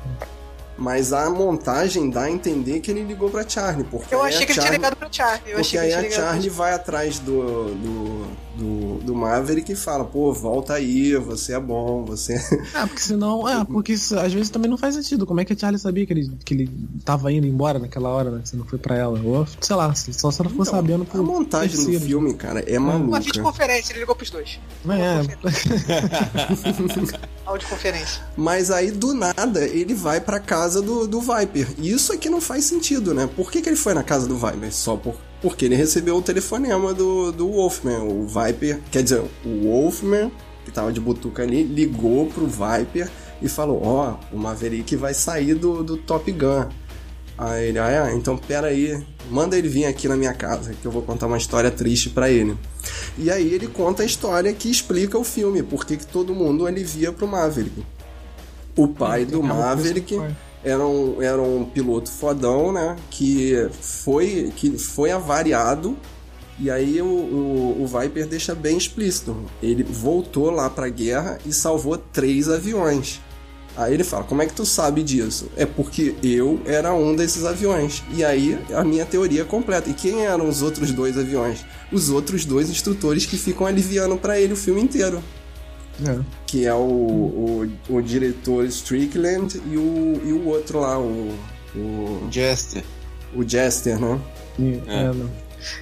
Mas 0.80 1.12
a 1.12 1.28
montagem 1.28 2.08
dá 2.08 2.22
a 2.22 2.30
entender 2.30 2.80
que 2.80 2.90
ele 2.90 3.02
ligou 3.04 3.28
pra 3.28 3.46
Charlie, 3.46 3.84
porque 3.84 4.14
Eu 4.14 4.22
achei 4.22 4.46
que 4.46 4.52
ele 4.52 4.52
tinha 4.54 4.62
Charlie- 4.62 4.78
ligado 4.78 4.96
pro 4.96 5.08
Charlie. 5.12 5.50
Eu 5.52 5.58
Porque 5.60 5.76
aí 5.78 5.92
a 5.92 6.10
Charlie 6.10 6.48
vai 6.48 6.72
atrás 6.72 7.18
do, 7.18 7.74
do, 7.74 8.26
do, 8.60 8.98
do 9.04 9.14
Maverick 9.14 9.72
e 9.72 9.74
fala, 9.76 10.04
pô, 10.04 10.32
volta 10.32 10.74
aí, 10.74 11.16
você 11.16 11.54
é 11.54 11.60
bom, 11.60 12.04
você. 12.04 12.34
Ah, 12.74 12.86
porque 12.86 13.00
senão. 13.02 13.48
É, 13.48 13.64
porque 13.64 13.92
isso, 13.94 14.18
às 14.18 14.32
vezes 14.32 14.50
também 14.50 14.70
não 14.70 14.76
faz 14.78 14.94
sentido. 14.94 15.26
Como 15.26 15.40
é 15.40 15.44
que 15.44 15.52
a 15.52 15.56
Charlie 15.58 15.80
sabia 15.80 16.04
que 16.06 16.12
ele, 16.12 16.30
que 16.44 16.54
ele 16.54 16.70
tava 17.04 17.32
indo 17.32 17.46
embora 17.46 17.78
naquela 17.78 18.08
hora, 18.10 18.30
né? 18.30 18.42
Se 18.44 18.56
não 18.56 18.64
foi 18.64 18.78
pra 18.78 18.96
ela. 18.96 19.20
Ou, 19.22 19.46
sei 19.60 19.74
lá, 19.76 19.94
só 19.94 20.30
se 20.30 20.40
ela 20.40 20.50
ficou 20.50 20.64
Então, 20.64 20.78
sabendo 20.78 21.02
a 21.02 21.06
por. 21.06 21.22
montagem 21.22 21.76
do 21.84 22.00
filme, 22.00 22.34
cara, 22.34 22.60
é 22.60 22.78
Uma 22.78 22.98
maluca. 22.98 23.20
videoconferência, 23.20 23.92
ele 23.92 24.00
ligou 24.00 24.14
pros 24.14 24.30
dois. 24.30 24.60
É, 24.88 25.20
Audioconferência. 27.46 28.22
Mas 28.36 28.70
aí, 28.70 28.90
do 28.90 29.14
nada, 29.14 29.64
ele 29.66 29.94
vai 29.94 30.20
pra 30.20 30.38
casa 30.38 30.80
do, 30.82 31.06
do 31.06 31.20
Viper. 31.20 31.68
E 31.78 31.90
isso 31.90 32.12
aqui 32.12 32.28
não 32.28 32.40
faz 32.40 32.64
sentido, 32.64 33.14
né? 33.14 33.28
Por 33.36 33.50
que, 33.50 33.60
que 33.60 33.68
ele 33.68 33.76
foi 33.76 33.94
na 33.94 34.02
casa 34.02 34.26
do 34.28 34.36
Viper? 34.36 34.72
Só 34.72 34.96
por, 34.96 35.14
porque 35.40 35.64
ele 35.64 35.74
recebeu 35.74 36.16
o 36.16 36.22
telefonema 36.22 36.92
do, 36.92 37.32
do 37.32 37.48
Wolfman. 37.48 38.02
O 38.02 38.26
Viper, 38.26 38.80
quer 38.90 39.02
dizer, 39.02 39.22
o 39.44 39.62
Wolfman, 39.64 40.30
que 40.64 40.70
tava 40.70 40.92
de 40.92 41.00
butuca 41.00 41.42
ali, 41.42 41.62
ligou 41.62 42.26
pro 42.26 42.46
Viper 42.46 43.10
e 43.40 43.48
falou: 43.48 43.80
Ó, 43.82 44.16
o 44.32 44.38
Maverick 44.38 44.94
vai 44.96 45.14
sair 45.14 45.54
do, 45.54 45.82
do 45.82 45.96
Top 45.96 46.30
Gun. 46.30 46.66
Aí 47.38 47.68
ele, 47.68 47.78
ah, 47.78 48.10
é? 48.10 48.14
então 48.14 48.36
pera 48.36 48.66
aí, 48.66 49.02
manda 49.30 49.56
ele 49.56 49.66
vir 49.66 49.86
aqui 49.86 50.06
na 50.06 50.14
minha 50.14 50.34
casa, 50.34 50.74
que 50.74 50.84
eu 50.84 50.92
vou 50.92 51.00
contar 51.00 51.26
uma 51.26 51.38
história 51.38 51.70
triste 51.70 52.10
pra 52.10 52.28
ele. 52.28 52.54
E 53.16 53.30
aí 53.30 53.54
ele 53.54 53.66
conta 53.66 54.02
a 54.02 54.06
história 54.06 54.52
que 54.52 54.70
explica 54.70 55.18
o 55.18 55.24
filme, 55.24 55.62
porque 55.62 55.96
que 55.96 56.06
todo 56.06 56.34
mundo 56.34 56.68
ele 56.68 56.84
via 56.84 57.10
pro 57.12 57.26
Maverick. 57.26 57.82
O 58.76 58.88
pai 58.88 59.24
do 59.24 59.38
Aquela 59.38 59.54
coisa 59.54 59.68
Maverick 59.68 60.16
do. 60.16 60.36
Era 60.64 60.84
um, 60.84 61.22
era 61.22 61.40
um 61.40 61.64
piloto 61.64 62.10
fodão, 62.10 62.72
né? 62.72 62.96
Que 63.10 63.68
foi, 63.80 64.52
que 64.56 64.78
foi 64.78 65.10
avariado. 65.10 65.96
E 66.58 66.70
aí 66.70 67.00
o, 67.00 67.06
o, 67.06 67.82
o 67.82 67.86
Viper 67.86 68.26
deixa 68.26 68.54
bem 68.54 68.76
explícito. 68.76 69.36
Ele 69.62 69.82
voltou 69.82 70.50
lá 70.50 70.68
pra 70.68 70.88
guerra 70.88 71.38
e 71.46 71.52
salvou 71.52 71.96
três 71.96 72.48
aviões. 72.48 73.20
Aí 73.76 73.94
ele 73.94 74.04
fala: 74.04 74.24
Como 74.24 74.42
é 74.42 74.46
que 74.46 74.52
tu 74.52 74.66
sabe 74.66 75.02
disso? 75.02 75.50
É 75.56 75.64
porque 75.64 76.14
eu 76.22 76.60
era 76.66 76.92
um 76.92 77.16
desses 77.16 77.44
aviões. 77.46 78.02
E 78.14 78.22
aí 78.22 78.58
a 78.74 78.84
minha 78.84 79.06
teoria 79.06 79.40
é 79.40 79.44
completa. 79.44 79.88
E 79.88 79.94
quem 79.94 80.26
eram 80.26 80.48
os 80.48 80.60
outros 80.60 80.92
dois 80.92 81.16
aviões? 81.16 81.64
Os 81.90 82.10
outros 82.10 82.44
dois 82.44 82.68
instrutores 82.68 83.24
que 83.24 83.38
ficam 83.38 83.66
aliviando 83.66 84.16
pra 84.18 84.38
ele 84.38 84.52
o 84.52 84.56
filme 84.56 84.82
inteiro. 84.82 85.22
É. 86.06 86.18
Que 86.46 86.66
é 86.66 86.74
o, 86.74 86.78
o, 86.78 87.72
o 87.88 88.02
diretor 88.02 88.64
Strickland 88.66 89.60
e 89.70 89.76
o, 89.76 90.20
e 90.24 90.32
o 90.32 90.46
outro 90.48 90.80
lá, 90.80 90.98
o, 90.98 91.36
o, 91.74 92.28
Jester. 92.30 92.82
o 93.34 93.46
Jester, 93.48 93.98
né? 94.00 94.20
E- 94.58 94.82
é, 94.86 95.04
não. 95.12 95.30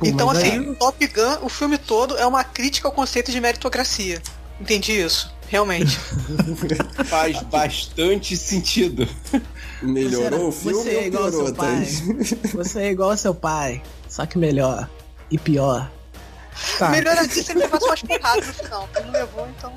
Pô, 0.01 0.07
então, 0.07 0.31
assim, 0.31 0.51
aí- 0.71 0.75
Top 0.77 1.07
Gun, 1.07 1.39
o 1.45 1.49
filme 1.49 1.79
todo 1.79 2.16
é 2.16 2.27
uma 2.27 2.43
crítica 2.43 2.89
ao 2.89 2.93
conceito 2.93 3.31
de 3.31 3.41
meritocracia. 3.41 4.21
Entendi 4.61 4.93
isso, 5.01 5.33
realmente. 5.47 5.97
Faz 7.07 7.41
bastante 7.45 8.37
sentido. 8.37 9.07
Melhorou 9.81 10.49
o 10.49 10.53
Você 10.53 10.69
filme 10.71 10.83
Você 10.83 10.91
é 10.91 10.99
ou 10.99 11.07
igual 11.07 11.31
piorou, 11.31 11.47
seu 11.47 11.55
pai. 11.55 11.75
Thaís? 11.77 12.03
Você 12.55 12.79
é 12.81 12.91
igual 12.91 13.11
ao 13.12 13.16
seu 13.16 13.35
pai, 13.35 13.83
só 14.09 14.27
que 14.27 14.37
melhor. 14.37 14.91
E 15.31 15.39
pior. 15.39 15.89
Tá. 16.79 16.89
Melhor 16.91 17.17
assim 17.19 17.43
se 17.43 17.53
ele 17.53 17.61
levasse 17.61 17.85
umas 17.85 18.03
porradas 18.03 18.47
no 18.47 18.53
final. 18.55 18.89
Ele 18.97 19.05
não 19.07 19.13
levou, 19.13 19.49
então. 19.49 19.73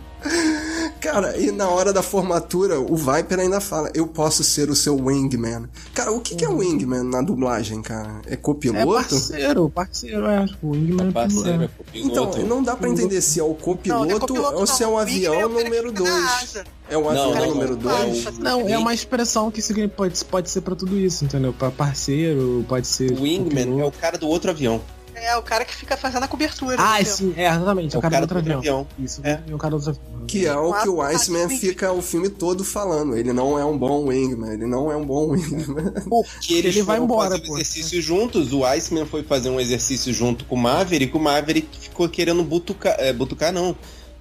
Cara, 0.99 1.35
e 1.37 1.51
na 1.51 1.67
hora 1.67 1.91
da 1.91 2.03
formatura, 2.03 2.79
o 2.79 2.95
Viper 2.95 3.39
ainda 3.39 3.59
fala: 3.59 3.89
Eu 3.93 4.05
posso 4.07 4.43
ser 4.43 4.69
o 4.69 4.75
seu 4.75 4.95
wingman. 4.95 5.67
Cara, 5.95 6.11
o 6.11 6.19
que, 6.21 6.35
que 6.35 6.45
é 6.45 6.49
wingman 6.49 7.03
na 7.03 7.21
dublagem, 7.21 7.81
cara? 7.81 8.21
É 8.27 8.33
É 8.33 8.35
copiloto? 8.37 8.85
parceiro, 9.09 9.69
parceiro, 9.69 10.25
é. 10.27 10.45
O 10.61 10.71
Wingman 10.71 11.11
Parceiro, 11.11 11.63
é. 11.63 11.65
é 11.65 11.69
Então, 11.95 12.27
copiloto. 12.27 12.49
não 12.49 12.61
dá 12.63 12.75
pra 12.75 12.87
entender 12.89 13.19
se 13.21 13.39
é 13.39 13.43
o 13.43 13.53
copiloto, 13.55 14.05
não 14.05 14.15
é 14.15 14.19
copiloto, 14.19 14.57
ou 14.59 14.67
se 14.67 14.83
é 14.83 14.87
o 14.87 14.91
Wingman 14.97 15.01
avião 15.01 15.33
é 15.33 15.45
o 15.45 15.49
número 15.49 15.89
fica 15.89 16.03
na 16.03 16.09
2. 16.11 16.25
asa. 16.43 16.63
É 16.89 16.97
o 16.97 17.01
Não, 17.01 17.09
avião 17.09 17.33
não, 17.35 17.47
número 17.55 17.71
não. 17.77 18.11
2? 18.11 18.37
Não, 18.39 18.69
é 18.69 18.77
uma 18.77 18.93
expressão 18.93 19.49
que 19.49 19.61
significa- 19.61 19.95
pode, 19.97 20.23
pode 20.25 20.49
ser 20.51 20.61
pra 20.61 20.75
tudo 20.75 20.97
isso, 20.99 21.25
entendeu? 21.25 21.51
Pra 21.53 21.71
parceiro, 21.71 22.63
pode 22.67 22.85
ser. 22.87 23.11
O 23.13 23.23
Wingman 23.23 23.61
é 23.61 23.65
piloto. 23.65 23.97
o 23.97 24.01
cara 24.01 24.17
do 24.17 24.27
outro 24.27 24.51
avião. 24.51 24.81
É, 25.23 25.37
o 25.37 25.41
cara 25.43 25.63
que 25.63 25.75
fica 25.75 25.95
fazendo 25.95 26.23
a 26.23 26.27
cobertura. 26.27 26.77
Ah, 26.79 27.03
sim, 27.05 27.33
é, 27.37 27.47
exatamente. 27.47 27.95
É 27.95 27.99
o 27.99 28.01
cara, 28.01 28.17
do 28.17 28.21
outro 28.23 28.37
avião. 28.39 28.87
Isso, 28.97 29.21
É. 29.23 29.39
é 29.47 29.53
o 29.53 29.57
cara 29.57 29.71
do 29.71 29.75
outro 29.77 29.91
avião. 29.91 30.25
Que 30.25 30.45
é 30.45 30.55
o 30.55 30.73
que 30.81 30.89
o 30.89 31.01
Iceman 31.01 31.47
fica 31.49 31.91
o 31.91 32.01
filme 32.01 32.29
todo 32.29 32.63
falando. 32.63 33.15
Ele 33.15 33.31
não 33.33 33.57
é 33.59 33.63
um 33.65 33.77
bom 33.77 34.07
wingman, 34.07 34.53
ele 34.53 34.65
não 34.65 34.91
é 34.91 34.95
um 34.95 35.05
bom 35.05 35.29
wingman. 35.31 35.91
Porque 36.09 36.53
eles 36.53 36.75
Ele 36.75 36.83
vai 36.83 36.97
embora, 36.99 37.31
fazer 37.31 37.43
um 37.43 37.47
pô. 37.47 37.53
exercício 37.55 38.01
juntos. 38.01 38.51
O 38.53 38.65
Iceman 38.65 39.05
foi 39.05 39.23
fazer 39.23 39.49
um 39.49 39.59
exercício 39.59 40.11
junto 40.13 40.45
com 40.45 40.55
o 40.55 40.57
Maverick. 40.57 41.15
O 41.15 41.19
Maverick 41.19 41.67
ficou 41.79 42.07
querendo 42.09 42.43
butucar. 42.43 42.95
É, 42.99 43.13
butucar 43.13 43.51
não. 43.53 43.75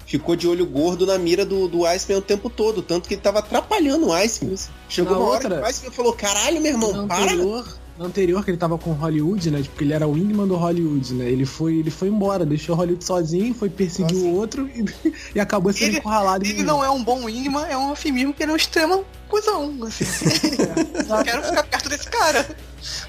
Ficou 0.07 0.34
de 0.34 0.48
olho 0.48 0.66
gordo 0.66 1.07
na 1.07 1.16
mira 1.16 1.46
do, 1.46 1.68
do 1.68 1.86
Iceman 1.86 2.18
o 2.18 2.22
tempo 2.22 2.51
todo. 2.51 2.82
Tanto 2.82 3.07
que 3.09 3.14
ele 3.14 3.20
tava 3.22 3.38
atrapalhando 3.38 4.09
o 4.09 4.12
Iceman. 4.12 4.57
Chegou 4.88 5.12
Na 5.12 5.18
uma 5.18 5.26
hora 5.28 5.34
outra- 5.44 5.57
que 5.59 5.62
o 5.62 5.66
Iceman 5.66 5.92
falou: 5.92 6.12
caralho, 6.14 6.61
meu 6.61 6.72
irmão, 6.72 7.07
para. 7.07 7.22
anterior, 7.24 7.64
anterior 8.01 8.44
que 8.44 8.51
ele 8.51 8.59
tava 8.59 8.78
com 8.78 8.92
Hollywood, 8.92 9.51
né? 9.51 9.62
Porque 9.62 9.84
ele 9.84 9.92
era 9.92 10.07
o 10.07 10.12
Wingman 10.12 10.46
do 10.46 10.57
Hollywood, 10.57 11.14
né? 11.14 11.28
Ele 11.30 11.44
foi, 11.44 11.76
ele 11.76 11.90
foi 11.90 12.09
embora, 12.09 12.46
deixou 12.46 12.74
Hollywood 12.74 13.05
sozinho, 13.05 13.55
foi 13.55 13.68
perseguir 13.68 14.16
o 14.16 14.34
outro 14.34 14.68
e, 14.68 14.84
e 15.36 15.40
acabou 15.40 15.72
sendo 15.72 15.88
Ele- 15.90 15.98
encurralado. 15.98 16.44
Ele 16.46 16.62
não 16.62 16.82
é 16.82 16.90
um 16.90 17.03
bom 17.05 17.24
wingman, 17.24 17.66
é 17.68 17.76
um 17.76 17.90
eufemismo 17.90 18.32
que 18.32 18.42
ele 18.42 18.51
é 18.53 18.55
um 18.55 18.57
extremo 18.57 19.05
cuzão. 19.28 19.76
Assim. 19.86 20.05
Eu 21.09 21.24
quero 21.24 21.42
ficar 21.44 21.62
perto 21.64 21.88
desse 21.88 22.09
cara. 22.09 22.57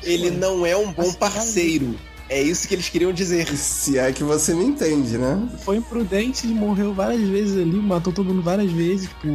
Ele 0.03 0.29
não 0.29 0.65
é 0.65 0.75
um 0.75 0.91
bom 0.91 1.11
parceiro. 1.13 1.95
É 2.29 2.41
isso 2.41 2.65
que 2.65 2.75
eles 2.75 2.87
queriam 2.87 3.11
dizer. 3.11 3.45
Se 3.57 3.97
é 3.97 4.09
que 4.13 4.23
você 4.23 4.53
me 4.53 4.63
entende, 4.63 5.17
né? 5.17 5.49
Foi 5.65 5.75
imprudente, 5.77 6.45
ele 6.47 6.53
morreu 6.53 6.93
várias 6.93 7.27
vezes 7.27 7.57
ali, 7.57 7.75
matou 7.75 8.13
todo 8.13 8.27
mundo 8.27 8.41
várias 8.41 8.71
vezes. 8.71 9.09
Tipo, 9.09 9.27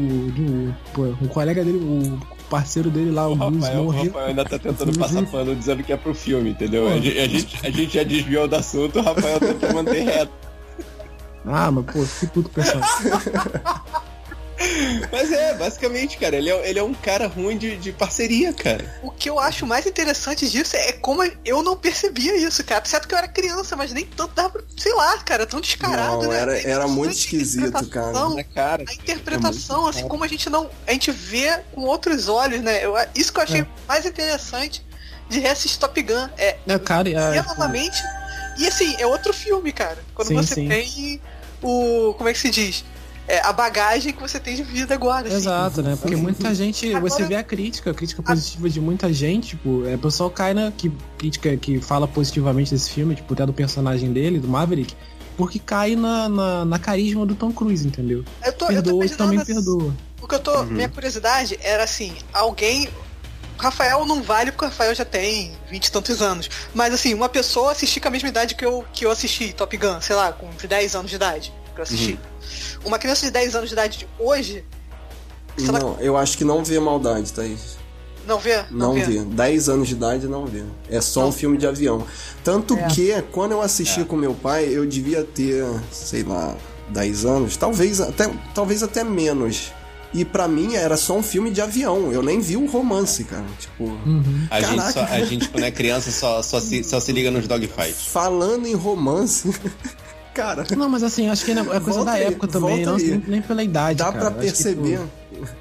o 1.22 1.28
colega 1.28 1.62
dele, 1.62 1.76
o 1.76 2.18
parceiro 2.46 2.90
dele 2.90 3.10
lá, 3.10 3.28
o, 3.28 3.36
Bruce, 3.36 3.60
Rafael, 3.60 3.80
o 3.80 3.84
morreu. 3.84 4.04
Rafael 4.06 4.26
ainda 4.26 4.44
tá 4.44 4.58
tentando 4.58 4.98
passar 4.98 5.26
pano 5.26 5.54
dizendo 5.54 5.82
que 5.82 5.92
é 5.92 5.96
pro 5.96 6.14
filme, 6.14 6.50
entendeu? 6.50 6.84
Pô. 6.84 6.92
A 6.92 6.98
gente, 6.98 7.18
a, 7.18 7.28
gente, 7.28 7.66
a 7.66 7.70
gente 7.70 7.94
já 7.94 8.02
desviou 8.02 8.48
do 8.48 8.56
assunto, 8.56 8.98
o 8.98 9.02
Rafael 9.02 9.38
que 9.40 9.72
manter 9.72 10.04
reto. 10.04 10.32
Ah, 11.44 11.70
mas 11.70 11.84
pô, 11.84 12.04
que 12.20 12.26
puto 12.26 12.50
pessoal. 12.50 12.82
Mas 15.12 15.30
é, 15.32 15.54
basicamente, 15.54 16.16
cara, 16.16 16.36
ele 16.36 16.50
é, 16.50 16.68
ele 16.70 16.78
é 16.78 16.82
um 16.82 16.94
cara 16.94 17.26
ruim 17.26 17.56
de, 17.58 17.76
de 17.76 17.92
parceria, 17.92 18.52
cara. 18.52 18.98
O 19.02 19.10
que 19.10 19.28
eu 19.28 19.38
acho 19.38 19.66
mais 19.66 19.86
interessante 19.86 20.48
disso 20.48 20.76
é 20.76 20.92
como 20.92 21.22
eu 21.44 21.62
não 21.62 21.76
percebia 21.76 22.36
isso, 22.36 22.64
cara. 22.64 22.84
Certo 22.84 23.06
que 23.06 23.14
eu 23.14 23.18
era 23.18 23.28
criança, 23.28 23.76
mas 23.76 23.92
nem 23.92 24.04
tanto 24.06 24.34
dava 24.34 24.50
pra, 24.50 24.62
sei 24.76 24.94
lá, 24.94 25.18
cara, 25.18 25.46
tão 25.46 25.60
descarado, 25.60 26.22
Não, 26.22 26.30
né? 26.30 26.38
era, 26.40 26.52
A 26.52 26.60
era 26.60 26.88
muito 26.88 27.12
esquisito, 27.14 27.70
cara. 27.70 27.84
interpretação, 27.86 28.34
Na 28.34 28.44
cara. 28.44 28.84
A 28.88 28.92
interpretação, 28.94 29.86
É 29.86 29.90
assim 29.90 30.08
como 30.08 30.24
a 30.24 30.28
gente 30.28 30.48
não. 30.48 30.70
A 30.86 30.92
gente 30.92 31.10
vê 31.10 31.58
com 31.72 31.82
outros 31.82 32.28
olhos, 32.28 32.60
né? 32.62 32.84
Eu, 32.84 32.94
isso 33.14 33.32
que 33.32 33.38
eu 33.38 33.44
achei 33.44 33.60
É. 33.60 33.66
mais 33.86 34.04
interessante 34.06 34.84
de 35.28 35.38
reassistir 35.40 35.78
Top 35.78 36.00
Gun. 36.02 36.28
É 36.38 36.56
É, 36.66 36.78
cara, 36.78 37.08
é, 37.08 37.42
novamente. 37.42 38.02
E 38.58 38.66
assim, 38.66 38.96
é 38.98 39.06
outro 39.06 39.34
filme, 39.34 39.70
cara. 39.72 39.98
Quando 40.14 40.28
Sim, 40.28 40.34
você 40.36 40.54
sim. 40.54 40.68
tem 40.68 41.20
o. 41.62 42.14
Como 42.16 42.28
é 42.28 42.32
que 42.32 42.38
se 42.38 42.48
diz? 42.50 42.84
É, 43.28 43.40
a 43.40 43.52
bagagem 43.52 44.12
que 44.12 44.20
você 44.20 44.38
tem 44.38 44.54
de 44.54 44.62
vida 44.62 44.94
agora. 44.94 45.26
assim. 45.26 45.36
Exato, 45.36 45.82
né? 45.82 45.96
Porque 46.00 46.14
muita 46.14 46.54
gente, 46.54 46.94
Agora- 46.94 47.10
você 47.12 47.24
vê 47.24 47.34
a 47.34 47.42
crítica, 47.42 47.90
a 47.90 47.94
crítica 47.94 48.22
positiva 48.22 48.70
de 48.70 48.80
muita 48.80 49.12
gente, 49.12 49.48
tipo, 49.48 49.84
é, 49.86 49.96
o 49.96 49.98
pessoal 49.98 50.30
cai 50.30 50.54
na 50.54 50.70
que, 50.70 50.92
crítica 51.18 51.56
que 51.56 51.80
fala 51.80 52.06
positivamente 52.06 52.70
desse 52.72 52.90
filme, 52.90 53.16
tipo, 53.16 53.32
até 53.34 53.44
do 53.44 53.52
personagem 53.52 54.12
dele, 54.12 54.38
do 54.38 54.46
Maverick, 54.46 54.94
porque 55.36 55.58
cai 55.58 55.96
na, 55.96 56.28
na, 56.28 56.64
na 56.64 56.78
carisma 56.78 57.26
do 57.26 57.34
Tom 57.34 57.52
Cruise, 57.52 57.86
entendeu? 57.86 58.24
Eu 58.44 58.52
tô, 58.52 58.66
eu 58.66 58.82
tô 58.82 58.90
Perdoa 58.90 58.92
e 58.92 59.06
imaginando 59.06 59.16
também 59.16 59.44
perdoa. 59.44 59.94
O 60.22 60.28
que 60.28 60.34
eu 60.34 60.40
tô. 60.40 60.58
Uhum. 60.60 60.66
Minha 60.66 60.88
curiosidade 60.88 61.58
era 61.62 61.84
assim, 61.84 62.14
alguém. 62.32 62.88
O 63.58 63.62
Rafael 63.62 64.04
não 64.04 64.22
vale 64.22 64.52
porque 64.52 64.66
o 64.66 64.68
Rafael 64.68 64.94
já 64.94 65.04
tem 65.04 65.52
vinte 65.70 65.86
e 65.86 65.92
tantos 65.92 66.20
anos. 66.22 66.48
Mas 66.74 66.92
assim, 66.92 67.14
uma 67.14 67.28
pessoa 67.28 67.72
assistir 67.72 68.00
com 68.00 68.08
a 68.08 68.10
mesma 68.10 68.28
idade 68.28 68.54
que 68.54 68.64
eu, 68.64 68.84
que 68.92 69.04
eu 69.06 69.10
assisti 69.10 69.52
Top 69.52 69.74
Gun, 69.76 70.00
sei 70.00 70.14
lá, 70.14 70.30
com 70.32 70.48
10 70.66 70.94
anos 70.94 71.10
de 71.10 71.16
idade 71.16 71.52
que 71.74 71.80
eu 71.80 71.82
assisti. 71.82 72.18
Uma 72.86 72.98
criança 72.98 73.26
de 73.26 73.32
10 73.32 73.54
anos 73.56 73.68
de 73.68 73.74
idade 73.74 73.98
de 73.98 74.08
hoje 74.18 74.64
Não, 75.58 75.96
eu 76.00 76.16
acho 76.16 76.38
que 76.38 76.44
não 76.44 76.62
vê 76.64 76.78
maldade, 76.78 77.32
Thaís. 77.32 77.76
Não 78.26 78.38
vê? 78.38 78.64
Não, 78.70 78.94
vê. 78.94 79.20
10 79.24 79.68
anos 79.68 79.88
de 79.88 79.94
idade 79.94 80.26
não 80.26 80.46
vê. 80.46 80.62
É 80.90 81.00
só 81.00 81.20
Não. 81.22 81.28
um 81.28 81.32
filme 81.32 81.56
de 81.56 81.66
avião. 81.66 82.04
Tanto 82.42 82.74
É. 82.76 82.86
que, 82.88 83.22
quando 83.32 83.52
eu 83.52 83.62
assisti 83.62 84.04
com 84.04 84.16
meu 84.16 84.34
pai, 84.34 84.64
eu 84.70 84.84
devia 84.84 85.22
ter, 85.24 85.64
sei 85.92 86.22
lá, 86.24 86.54
10 86.88 87.24
anos, 87.24 87.56
talvez 87.56 88.00
até, 88.00 88.28
talvez 88.54 88.82
até 88.82 89.02
menos. 89.04 89.72
E 90.12 90.24
pra 90.24 90.48
mim 90.48 90.74
era 90.74 90.96
só 90.96 91.14
um 91.16 91.22
filme 91.22 91.50
de 91.50 91.60
avião. 91.60 92.10
Eu 92.12 92.22
nem 92.22 92.40
vi 92.40 92.56
o 92.56 92.66
romance, 92.66 93.22
cara. 93.24 93.44
Tipo, 93.58 93.84
Uhum. 93.84 94.46
A 94.50 94.60
gente, 94.60 94.92
só, 94.92 95.00
a 95.04 95.20
gente, 95.24 95.48
quando 95.48 95.64
é 95.64 95.70
criança, 95.70 96.10
só, 96.10 96.42
só, 96.42 96.58
se, 96.60 96.82
só 96.84 96.98
se 97.00 97.12
liga 97.12 97.30
nos 97.30 97.46
dogfights. 97.46 98.06
falando 98.06 98.66
em 98.66 98.74
romance, 98.74 99.48
cara, 100.36 100.64
Não, 100.76 100.88
mas 100.88 101.02
assim, 101.02 101.28
acho 101.30 101.44
que 101.44 101.52
é 101.52 101.54
coisa 101.80 101.80
Volta 101.80 102.04
da 102.04 102.12
aí, 102.12 102.24
época 102.24 102.46
também, 102.46 102.84
não 102.84 102.96
nem, 103.26 103.40
pela 103.40 103.62
idade. 103.62 103.98
dá 103.98 104.12
cara. 104.12 104.18
pra 104.18 104.30
perceber. 104.32 104.98
tipo, 104.98 105.08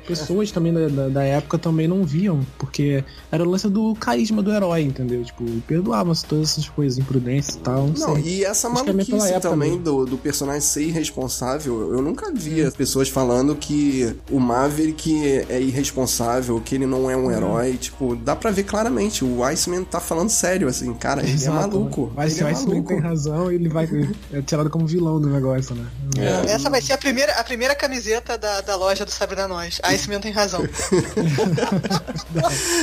pessoas 0.07 0.51
também 0.51 0.73
da, 0.73 0.87
da, 0.87 1.07
da 1.09 1.23
época 1.23 1.57
também 1.57 1.87
não 1.87 2.03
viam, 2.03 2.45
porque 2.57 3.03
era 3.31 3.43
o 3.43 3.49
lance 3.49 3.67
do 3.69 3.93
carisma 3.95 4.41
do 4.41 4.51
herói, 4.51 4.81
entendeu? 4.81 5.23
Tipo, 5.23 5.43
perdoavam 5.67 6.13
todas 6.27 6.51
essas 6.51 6.69
coisas, 6.69 6.97
imprudências 6.97 7.55
e 7.55 7.59
tal. 7.59 7.87
Não, 7.87 8.07
Não, 8.07 8.15
sei. 8.15 8.23
e 8.23 8.45
essa 8.45 8.67
é 8.67 8.71
maluquice 8.71 9.27
época 9.29 9.49
também 9.49 9.77
do, 9.77 10.05
do 10.05 10.17
personagem 10.17 10.61
ser 10.61 10.83
irresponsável. 10.83 11.93
Eu 11.93 12.01
nunca 12.01 12.31
vi 12.33 12.61
as 12.61 12.73
pessoas 12.75 13.09
falando 13.09 13.55
que 13.55 14.15
o 14.31 14.39
Maverick 14.39 15.45
é 15.49 15.61
irresponsável, 15.61 16.59
que 16.61 16.75
ele 16.75 16.85
não 16.85 17.09
é 17.09 17.15
um 17.15 17.31
herói. 17.31 17.73
Tipo, 17.77 18.15
dá 18.15 18.35
pra 18.35 18.51
ver 18.51 18.63
claramente. 18.63 19.23
O 19.23 19.43
Iceman 19.43 19.83
tá 19.83 19.99
falando 19.99 20.29
sério, 20.29 20.67
assim, 20.67 20.93
cara, 20.93 21.21
ele 21.21 21.31
é 21.31 21.33
Exato, 21.33 21.55
maluco. 21.77 22.11
Mas 22.15 22.31
ele 22.31 22.35
se 22.35 22.41
é 22.43 22.45
o 22.45 22.49
Iceman 22.49 22.69
maluco. 22.75 22.87
tem 22.89 22.99
razão, 22.99 23.51
ele 23.51 23.69
vai 23.69 23.85
é 24.33 24.41
tirado 24.41 24.69
como 24.69 24.85
vilão 24.85 25.19
do 25.19 25.29
negócio, 25.29 25.75
né? 25.75 25.85
É. 26.17 26.51
Essa 26.51 26.69
vai 26.69 26.81
ser 26.81 26.93
a 26.93 26.97
primeira, 26.97 27.33
a 27.33 27.43
primeira 27.43 27.75
camiseta 27.75 28.37
da, 28.37 28.61
da 28.61 28.75
loja 28.75 29.05
do 29.05 29.11
Sabe 29.11 29.35
da 29.35 29.47
Nós. 29.65 29.79
Iceman 29.83 30.19
tem 30.19 30.31
razão. 30.31 30.61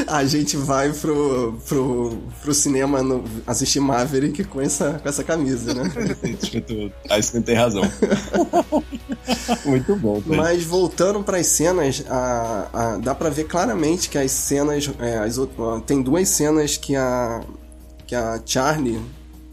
A 0.07 0.25
gente 0.25 0.57
vai 0.57 0.93
pro, 0.93 1.59
pro, 1.69 2.19
pro 2.43 2.55
cinema 2.55 3.03
no- 3.03 3.25
assistir 3.47 3.81
Maverick 3.81 4.45
com 4.45 4.61
essa, 4.61 4.95
com 5.03 5.09
essa 5.09 5.23
camisa, 5.25 5.73
né? 5.75 5.91
Escrito, 6.41 6.93
aí 7.09 7.23
você 7.23 7.41
tem 7.41 7.55
razão. 7.55 7.83
Muito 9.65 9.97
bom. 9.97 10.23
Mas 10.27 10.65
voltando 10.65 11.23
para 11.23 11.39
as 11.39 11.47
cenas, 11.47 12.03
a, 12.09 12.69
a- 12.73 12.97
dá 12.99 13.15
pra 13.15 13.31
ver 13.31 13.45
claramente 13.45 14.09
que 14.09 14.19
as 14.19 14.31
cenas. 14.33 14.91
é, 14.99 15.19
as 15.19 15.37
tem 15.87 16.03
duas 16.03 16.29
cenas 16.29 16.77
que 16.77 16.97
a, 16.97 17.41
que 18.07 18.15
a 18.15 18.41
Charlie 18.45 19.01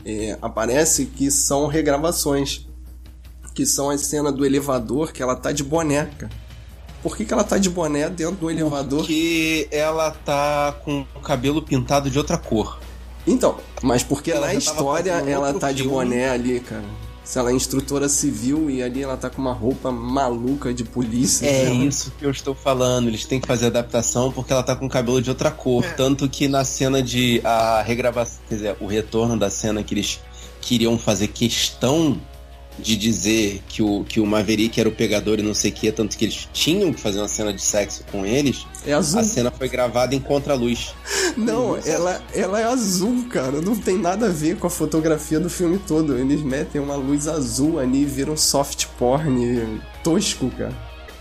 é, 0.06 0.38
aparece 0.42 1.06
que 1.06 1.30
são 1.30 1.68
regravações. 1.68 2.66
Que 3.54 3.66
são 3.66 3.90
as 3.90 4.02
cenas 4.02 4.34
do 4.34 4.46
elevador 4.46 5.12
que 5.12 5.22
ela 5.22 5.36
tá 5.36 5.52
de 5.52 5.64
boneca. 5.64 6.30
Por 7.02 7.16
que, 7.16 7.26
que 7.26 7.34
ela 7.34 7.43
tá 7.43 7.58
de 7.58 7.70
boné 7.70 8.10
dentro 8.10 8.36
do 8.36 8.52
elevador? 8.52 9.00
Porque 9.00 9.68
ela 9.72 10.12
tá 10.12 10.76
com 10.84 11.06
o 11.16 11.20
cabelo 11.20 11.62
pintado 11.62 12.10
de 12.10 12.18
outra 12.18 12.38
cor. 12.38 12.80
Então, 13.26 13.58
mas 13.82 14.04
porque 14.04 14.32
Ela 14.32 14.47
na 14.47 14.54
história 14.54 15.12
ela 15.12 15.54
tá 15.54 15.72
de 15.72 15.84
filme. 15.84 15.91
boné 15.91 16.30
ali, 16.30 16.60
cara. 16.60 16.84
Se 17.24 17.38
ela 17.38 17.52
é 17.52 17.54
instrutora 17.54 18.10
civil 18.10 18.72
e 18.72 18.82
ali 18.82 19.04
ela 19.04 19.16
tá 19.16 19.30
com 19.30 19.39
uma 19.39 19.54
roupa 19.54 19.91
maluca 19.91 20.74
de 20.74 20.84
polícia. 20.84 21.45
É 21.45 21.66
né? 21.66 21.86
isso 21.86 22.12
que 22.18 22.26
eu 22.26 22.32
estou 22.32 22.56
falando. 22.56 23.08
Eles 23.08 23.24
têm 23.24 23.39
que 23.39 23.47
fazer 23.47 23.68
adaptação 23.68 24.32
porque 24.32 24.52
ela 24.52 24.64
tá 24.64 24.76
com 24.76 24.88
o 24.88 24.89
cabelo 24.89 25.22
de 25.22 25.30
outra 25.30 25.52
cor. 25.52 25.86
É. 25.86 25.89
Tanto 25.89 26.28
que 26.28 26.47
na 26.47 26.66
cena 26.66 27.04
de 27.04 27.39
a 27.43 27.84
regravação, 27.84 28.39
quer 28.50 28.56
dizer, 28.56 28.78
o 28.80 28.88
retorno 28.88 29.38
da 29.38 29.50
cena 29.50 29.84
que 29.84 29.93
eles 29.93 30.20
queriam 30.60 30.97
fazer 30.97 31.28
questão 31.28 32.20
de 32.82 32.96
dizer 32.98 33.62
que 33.68 33.82
o, 33.84 34.04
que 34.08 34.20
o 34.20 34.26
Maverick 34.26 34.80
era 34.80 34.90
o 34.90 34.92
pegador 34.92 35.40
e 35.40 35.44
não 35.44 35.54
sei 35.54 35.72
o 35.72 35.74
que, 35.74 35.92
tanto 35.92 36.18
que 36.18 36.26
eles 36.26 36.48
tinham 36.54 36.92
que 36.94 37.00
fazer 37.00 37.20
uma 37.20 37.28
cena 37.28 37.54
de 37.54 37.62
sexo 37.62 38.04
com 38.12 38.26
eles, 38.26 38.66
É 38.86 38.94
azul. 38.94 39.20
a 39.20 39.24
cena 39.24 39.52
foi 39.52 39.68
gravada 39.70 40.16
em 40.16 40.20
contraluz. 40.20 40.94
Não, 41.38 41.78
ela, 41.86 42.22
ela 42.34 42.60
é 42.60 42.64
azul, 42.64 43.26
cara. 43.30 43.62
Não 43.62 43.76
tem 43.76 43.98
nada 43.98 44.26
a 44.26 44.30
ver 44.30 44.58
com 44.58 44.68
a 44.68 44.70
fotografia 44.70 45.40
do 45.40 45.50
filme 45.50 45.80
todo. 45.88 46.18
Eles 46.18 46.42
metem 46.42 46.82
uma 46.82 46.96
luz 46.96 47.28
azul 47.28 47.80
ali 47.80 48.02
e 48.02 48.06
viram 48.06 48.36
soft 48.36 48.88
porn 48.98 49.80
tosco, 50.04 50.50
cara. 50.58 50.74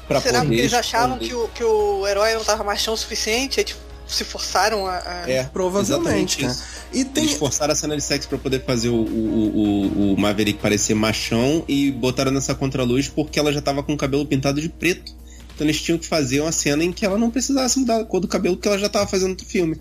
Pra 0.07 0.21
Será 0.21 0.45
que 0.45 0.55
eles 0.55 0.73
achavam 0.73 1.19
que 1.19 1.35
o, 1.35 1.49
que 1.49 1.63
o 1.63 2.07
herói 2.07 2.33
não 2.35 2.43
tava 2.43 2.65
machão 2.65 2.95
o 2.95 2.97
suficiente? 2.97 3.61
Aí 3.61 3.65
tipo, 3.65 3.81
se 4.09 4.25
forçaram 4.25 4.87
a. 4.87 4.97
a- 4.99 5.31
É, 5.31 5.45
Provavelmente, 5.45 6.45
isso. 6.45 6.65
E 6.93 7.05
tem. 7.05 7.25
Eles 7.25 7.37
forçaram 7.37 7.73
a 7.73 7.77
cena 7.77 7.97
de 7.97 8.03
sexo 8.03 8.29
pra 8.29 8.39
poder 8.39 8.65
fazer 8.65 8.89
o, 8.89 8.95
o, 8.95 9.57
o, 9.57 10.15
o 10.15 10.21
Maverick 10.21 10.59
parecer 10.61 10.95
machão 10.95 11.65
e 11.69 11.91
botaram 11.91 12.31
nessa 12.33 12.55
contraluz 12.55 13.09
porque 13.09 13.39
ela 13.39 13.53
já 13.53 13.61
tava 13.61 13.83
com 13.83 13.93
o 13.93 13.97
cabelo 13.97 14.25
pintado 14.27 14.61
de 14.61 14.69
preto. 14.69 15.13
Então 15.55 15.67
eles 15.67 15.81
tinham 15.83 15.99
que 15.99 16.07
fazer 16.07 16.41
uma 16.41 16.53
cena 16.53 16.85
em 16.85 16.93
que 16.93 17.05
ela 17.05 17.19
não 17.19 17.31
precisasse 17.31 17.79
mudar 17.81 18.01
a 18.01 18.05
cor 18.05 18.21
do 18.21 18.29
cabelo 18.29 18.57
porque 18.57 18.69
ela 18.69 18.79
já 18.79 18.89
tava 18.89 19.07
fazendo 19.09 19.31
outro 19.31 19.45
filme. 19.47 19.77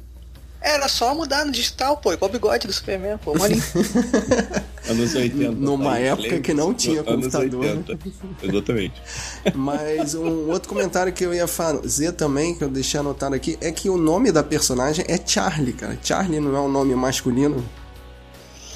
Era 0.59 0.87
só 0.87 1.13
mudar 1.13 1.45
no 1.45 1.51
digital, 1.51 1.97
pô, 1.97 2.11
igual 2.11 2.29
o 2.29 2.31
bigode 2.31 2.67
do 2.67 2.73
Superman, 2.73 3.17
pô, 3.17 3.35
molinho. 3.37 3.63
Anos 4.89 5.15
80. 5.15 5.51
Numa 5.51 5.91
tá? 5.91 5.99
época 5.99 6.23
Lembra? 6.23 6.41
que 6.41 6.53
não 6.53 6.73
tinha 6.73 7.01
Anos 7.01 7.25
computador. 7.31 7.65
80. 7.65 7.99
Exatamente. 8.43 9.01
Mas 9.53 10.15
um 10.15 10.49
outro 10.49 10.67
comentário 10.69 11.13
que 11.13 11.23
eu 11.25 11.33
ia 11.33 11.47
fazer 11.47 12.13
também, 12.13 12.55
que 12.55 12.63
eu 12.63 12.69
deixei 12.69 12.99
anotado 12.99 13.35
aqui, 13.35 13.57
é 13.61 13.71
que 13.71 13.89
o 13.89 13.97
nome 13.97 14.31
da 14.31 14.43
personagem 14.43 15.05
é 15.07 15.19
Charlie, 15.23 15.73
cara. 15.73 15.97
Charlie 16.03 16.39
não 16.39 16.55
é 16.55 16.59
um 16.59 16.69
nome 16.69 16.95
masculino. 16.95 17.63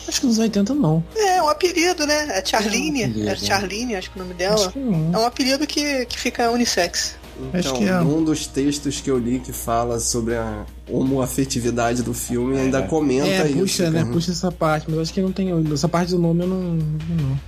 Acho 0.07 0.21
que 0.21 0.27
nos 0.27 0.39
80 0.39 0.73
não. 0.73 1.03
é, 1.15 1.41
um 1.41 1.47
apelido, 1.47 2.05
né? 2.05 2.27
É 2.37 2.45
Charline. 2.45 3.03
É 3.03 3.05
um 3.05 3.09
apelido, 3.09 3.29
É 3.29 3.31
né? 3.31 3.35
Charline, 3.37 3.95
acho 3.95 4.11
que 4.11 4.19
o 4.19 4.23
nome 4.23 4.31
Acho 4.33 4.37
dela. 4.37 4.71
que 4.71 4.79
não. 4.79 5.11
É 5.13 5.17
um 5.17 5.25
apelido 5.25 5.67
que, 5.67 6.05
que 6.05 6.19
fica 6.19 6.49
unissex. 6.51 7.15
Acho 7.53 7.69
Então, 7.69 7.77
que 7.79 7.87
é. 7.87 7.99
um 7.99 8.23
dos 8.23 8.45
textos 8.47 9.01
que 9.01 9.09
eu 9.09 9.17
li 9.17 9.39
que 9.39 9.51
fala 9.51 9.99
sobre 9.99 10.35
a 10.35 10.65
homoafetividade 10.89 12.03
do 12.03 12.13
filme 12.13 12.57
ainda 12.57 12.79
É. 12.79 12.81
comenta 12.87 13.27
É, 13.27 13.47
isso. 13.47 13.59
puxa, 13.59 13.89
né? 13.89 13.99
cara. 14.01 14.13
Puxa 14.13 14.31
essa 14.31 14.51
parte, 14.51 14.85
mas 14.89 14.99
acho 14.99 15.13
que 15.13 15.21
não 15.21 15.31
tem. 15.31 15.49
Essa 15.73 15.87
parte 15.87 16.11
do 16.11 16.19
nome 16.19 16.43
eu 16.43 16.47
não. 16.47 16.61
não. 16.75 17.39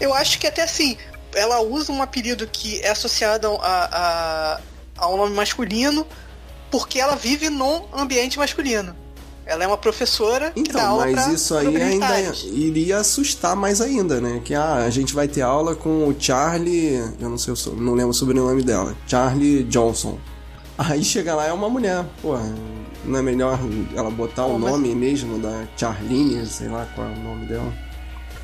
Eu 0.00 0.14
acho 0.14 0.38
que 0.38 0.46
até 0.46 0.62
assim, 0.62 0.96
ela 1.34 1.60
usa 1.62 1.92
um 1.92 2.02
apelido 2.02 2.46
que 2.46 2.80
é 2.80 2.90
associado 2.90 3.48
a, 3.60 3.88
a, 3.92 4.60
a 5.04 5.08
um 5.08 5.16
nome 5.16 5.34
masculino 5.34 6.06
porque 6.70 6.98
ela 6.98 7.14
vive 7.16 7.48
num 7.50 7.82
ambiente 7.92 8.38
masculino. 8.38 8.94
Ela 9.46 9.64
é 9.64 9.66
uma 9.66 9.76
professora 9.76 10.50
que 10.52 10.62
dá 10.62 10.68
Então, 10.70 10.86
aula 10.92 11.06
mas 11.10 11.26
isso 11.28 11.54
aí 11.54 11.76
ainda 11.80 12.18
iria 12.46 12.98
assustar 12.98 13.54
mais 13.54 13.80
ainda, 13.80 14.20
né? 14.20 14.40
Que 14.44 14.54
ah, 14.54 14.76
a 14.86 14.90
gente 14.90 15.12
vai 15.14 15.28
ter 15.28 15.42
aula 15.42 15.74
com 15.74 16.08
o 16.08 16.16
Charlie, 16.18 16.94
eu 17.20 17.28
não 17.28 17.36
sei, 17.38 17.54
so- 17.54 17.74
não 17.76 17.92
lembro 17.94 18.10
o 18.10 18.14
sobrenome 18.14 18.62
dela, 18.62 18.94
Charlie 19.06 19.62
Johnson. 19.64 20.18
Aí 20.78 21.04
chega 21.04 21.34
lá 21.34 21.46
é 21.46 21.52
uma 21.52 21.68
mulher, 21.68 22.04
pô, 22.22 22.36
não 23.04 23.18
é 23.18 23.22
melhor 23.22 23.58
ela 23.94 24.10
botar 24.10 24.46
o 24.46 24.52
Pô, 24.52 24.58
mas- 24.58 24.72
nome 24.72 24.94
mesmo 24.94 25.38
da 25.38 25.64
Charline, 25.76 26.44
sei 26.46 26.68
lá 26.68 26.86
qual 26.94 27.06
é 27.06 27.12
o 27.12 27.20
nome 27.22 27.46
dela. 27.46 27.72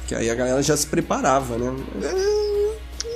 Que 0.07 0.15
aí 0.15 0.29
a 0.31 0.35
galera 0.35 0.63
já 0.63 0.77
se 0.77 0.87
preparava, 0.87 1.57
né? 1.57 1.73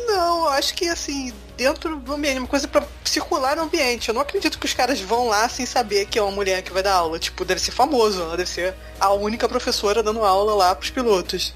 Não, 0.07 0.45
eu 0.45 0.49
acho 0.51 0.75
que 0.75 0.89
assim, 0.89 1.33
dentro 1.57 1.97
do 1.97 2.13
ambiente, 2.15 2.39
uma 2.39 2.47
coisa 2.49 2.67
pra 2.69 2.85
circular 3.05 3.57
no 3.57 3.63
ambiente. 3.63 4.09
Eu 4.09 4.15
não 4.15 4.23
acredito 4.23 4.59
que 4.59 4.67
os 4.67 4.75
caras 4.75 5.01
vão 5.01 5.29
lá 5.29 5.49
sem 5.49 5.67
saber 5.67 6.07
que 6.07 6.19
é 6.19 6.23
uma 6.23 6.31
mulher 6.33 6.63
que 6.63 6.73
vai 6.73 6.83
dar 6.83 6.95
aula. 6.95 7.19
Tipo, 7.19 7.45
deve 7.45 7.61
ser 7.61 7.71
famoso, 7.73 8.21
ela 8.23 8.37
deve 8.37 8.49
ser 8.49 8.75
a 9.01 9.13
única 9.13 9.49
professora 9.49 10.03
dando 10.03 10.25
aula 10.25 10.55
lá 10.55 10.75
pros 10.75 10.91
pilotos. 10.91 11.55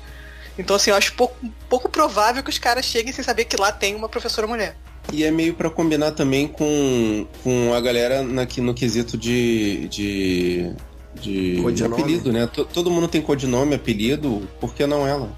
Então, 0.58 0.74
assim, 0.76 0.90
eu 0.90 0.96
acho 0.96 1.14
pouco, 1.14 1.36
pouco 1.68 1.88
provável 1.88 2.42
que 2.42 2.50
os 2.50 2.58
caras 2.58 2.84
cheguem 2.84 3.12
sem 3.12 3.24
saber 3.24 3.44
que 3.44 3.56
lá 3.56 3.70
tem 3.70 3.94
uma 3.94 4.08
professora 4.08 4.46
mulher. 4.46 4.76
E 5.12 5.24
é 5.24 5.30
meio 5.30 5.54
pra 5.54 5.70
combinar 5.70 6.12
também 6.12 6.46
com, 6.48 7.26
com 7.42 7.72
a 7.72 7.80
galera 7.80 8.22
na, 8.22 8.46
no 8.58 8.74
quesito 8.74 9.16
de. 9.16 9.88
de. 9.88 10.72
de 11.14 11.60
Codinome. 11.62 11.94
apelido, 12.02 12.32
né? 12.32 12.46
T- 12.46 12.64
Todo 12.66 12.90
mundo 12.90 13.08
tem 13.08 13.22
codinome, 13.22 13.74
apelido, 13.76 14.46
por 14.60 14.74
que 14.74 14.86
não 14.86 15.06
ela? 15.06 15.30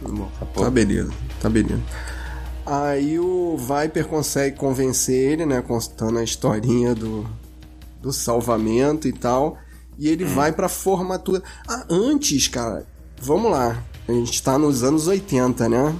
Bom, 0.00 0.30
pô. 0.54 0.62
tá 0.62 0.70
beleza, 0.70 1.12
tá 1.40 1.48
beleza. 1.50 1.82
Aí 2.70 3.18
o 3.18 3.56
Viper 3.56 4.06
consegue 4.06 4.56
convencer 4.56 5.32
ele, 5.32 5.44
né? 5.44 5.60
Contando 5.60 6.20
a 6.20 6.22
historinha 6.22 6.94
do, 6.94 7.28
do 8.00 8.12
salvamento 8.12 9.08
e 9.08 9.12
tal. 9.12 9.58
E 9.98 10.06
ele 10.06 10.24
vai 10.24 10.52
pra 10.52 10.68
formatura. 10.68 11.42
Ah, 11.68 11.84
antes, 11.90 12.46
cara, 12.46 12.86
vamos 13.20 13.50
lá. 13.50 13.82
A 14.06 14.12
gente 14.12 14.40
tá 14.40 14.56
nos 14.56 14.84
anos 14.84 15.08
80, 15.08 15.68
né? 15.68 15.96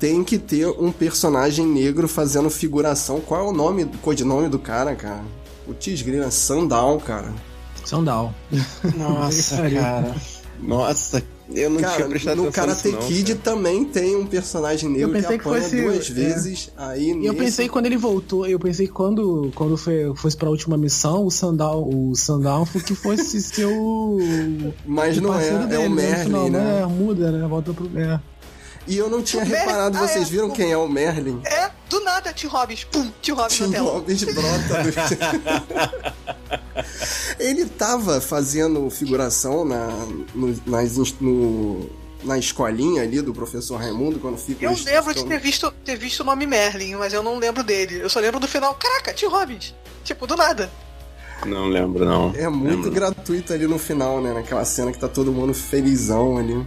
Tem 0.00 0.24
que 0.24 0.38
ter 0.38 0.66
um 0.66 0.90
personagem 0.90 1.64
negro 1.64 2.08
fazendo 2.08 2.50
figuração. 2.50 3.20
Qual 3.20 3.46
é 3.46 3.48
o 3.48 3.52
nome, 3.52 3.84
o 3.84 3.98
codinome 3.98 4.48
do 4.48 4.58
cara, 4.58 4.96
cara? 4.96 5.22
O 5.68 5.72
Tisgrila, 5.72 6.32
Sundown, 6.32 6.98
cara. 6.98 7.32
Sandal. 7.84 8.34
Nossa, 8.96 9.56
cara. 9.70 10.16
Nossa, 10.60 11.22
eu 11.54 11.70
não 11.70 11.80
Cara, 11.80 11.96
tinha 11.96 12.08
prestado 12.08 12.36
no 12.36 12.42
atenção 12.48 12.64
Karate 12.66 12.88
nisso, 12.88 13.00
não, 13.00 13.06
Kid 13.08 13.34
cara. 13.34 13.40
também 13.56 13.84
tem 13.84 14.16
um 14.16 14.26
personagem 14.26 14.90
negro 14.90 15.08
que 15.08 15.14
pensei 15.20 15.38
que 15.38 15.48
apanha 15.48 15.62
fosse- 15.62 15.80
duas 15.82 16.10
é. 16.10 16.12
vezes. 16.12 16.70
Aí 16.76 17.04
E 17.06 17.10
eu 17.26 17.32
nesse- 17.32 17.44
pensei 17.44 17.68
quando 17.68 17.86
ele 17.86 17.96
voltou, 17.96 18.46
eu 18.46 18.58
pensei 18.58 18.86
que 18.86 18.92
quando, 18.92 19.50
quando 19.54 19.76
foi, 19.76 20.12
fosse 20.16 20.36
pra 20.36 20.48
última 20.50 20.76
missão, 20.76 21.24
o 21.26 21.30
Sandal, 21.30 21.88
o 21.88 22.14
Sandal 22.14 22.66
foi 22.66 22.80
que 22.82 22.94
fosse 22.94 23.40
seu. 23.42 23.70
Mas 24.84 25.16
o 25.16 25.22
não 25.22 25.30
é, 25.30 25.36
parceiro 25.36 25.62
é 25.62 25.66
dele, 25.66 25.86
o 25.86 25.88
no 25.90 25.94
Merlin, 25.96 26.24
final, 26.24 26.50
né? 26.50 26.80
É, 26.82 26.86
muda, 26.86 27.30
né? 27.32 27.46
Volta 27.48 27.72
pro. 27.72 27.90
É. 27.98 28.20
E 28.86 28.96
eu 28.96 29.10
não 29.10 29.22
tinha 29.22 29.42
O 29.42 29.46
Merlin- 29.46 29.66
reparado, 29.66 29.98
ah, 29.98 30.06
vocês 30.06 30.26
é. 30.28 30.30
viram 30.30 30.48
quem 30.50 30.72
é 30.72 30.76
o 30.76 30.88
Merlin? 30.88 31.40
É, 31.44 31.70
do 31.90 32.00
nada 32.04 32.32
Tim 32.32 32.46
Robbins, 32.46 32.84
pum, 32.84 33.06
Tim 33.20 33.32
Robbins 33.32 33.56
Tim 33.56 33.62
na 33.64 33.68
tela. 33.72 33.90
Robbins 33.92 34.24
brota. 34.24 34.78
Ele 37.38 37.64
tava 37.66 38.20
fazendo 38.20 38.88
figuração 38.90 39.64
na, 39.64 39.86
no, 40.34 40.54
nas, 40.66 40.96
no- 41.20 41.88
na 42.24 42.36
escolinha 42.36 43.02
ali 43.02 43.20
do 43.22 43.32
professor 43.32 43.76
Raimundo, 43.76 44.18
quando 44.18 44.36
fica... 44.36 44.66
Eu 44.66 44.76
lembro 44.84 45.14
de 45.14 45.24
ter 45.24 45.38
visto, 45.38 45.70
ter 45.84 45.96
visto 45.96 46.20
o 46.20 46.24
nome 46.24 46.46
Merlin, 46.46 46.96
mas 46.96 47.12
eu 47.12 47.22
não 47.22 47.38
lembro 47.38 47.62
dele. 47.62 48.00
Eu 48.00 48.10
só 48.10 48.18
lembro 48.18 48.40
do 48.40 48.48
final, 48.48 48.74
caraca, 48.74 49.12
Tim 49.12 49.26
Robbins. 49.26 49.72
Tipo, 50.04 50.26
do 50.26 50.36
nada. 50.36 50.68
Não 51.46 51.68
lembro, 51.68 52.04
não. 52.04 52.32
É 52.34 52.48
muito 52.48 52.74
Lembro. 52.86 52.90
gratuito 52.90 53.52
ali 53.52 53.66
no 53.68 53.78
final, 53.78 54.20
né? 54.20 54.32
Naquela 54.32 54.64
cena 54.64 54.90
que 54.90 54.98
tá 54.98 55.06
todo 55.06 55.30
mundo 55.32 55.54
felizão 55.54 56.36
ali. 56.36 56.66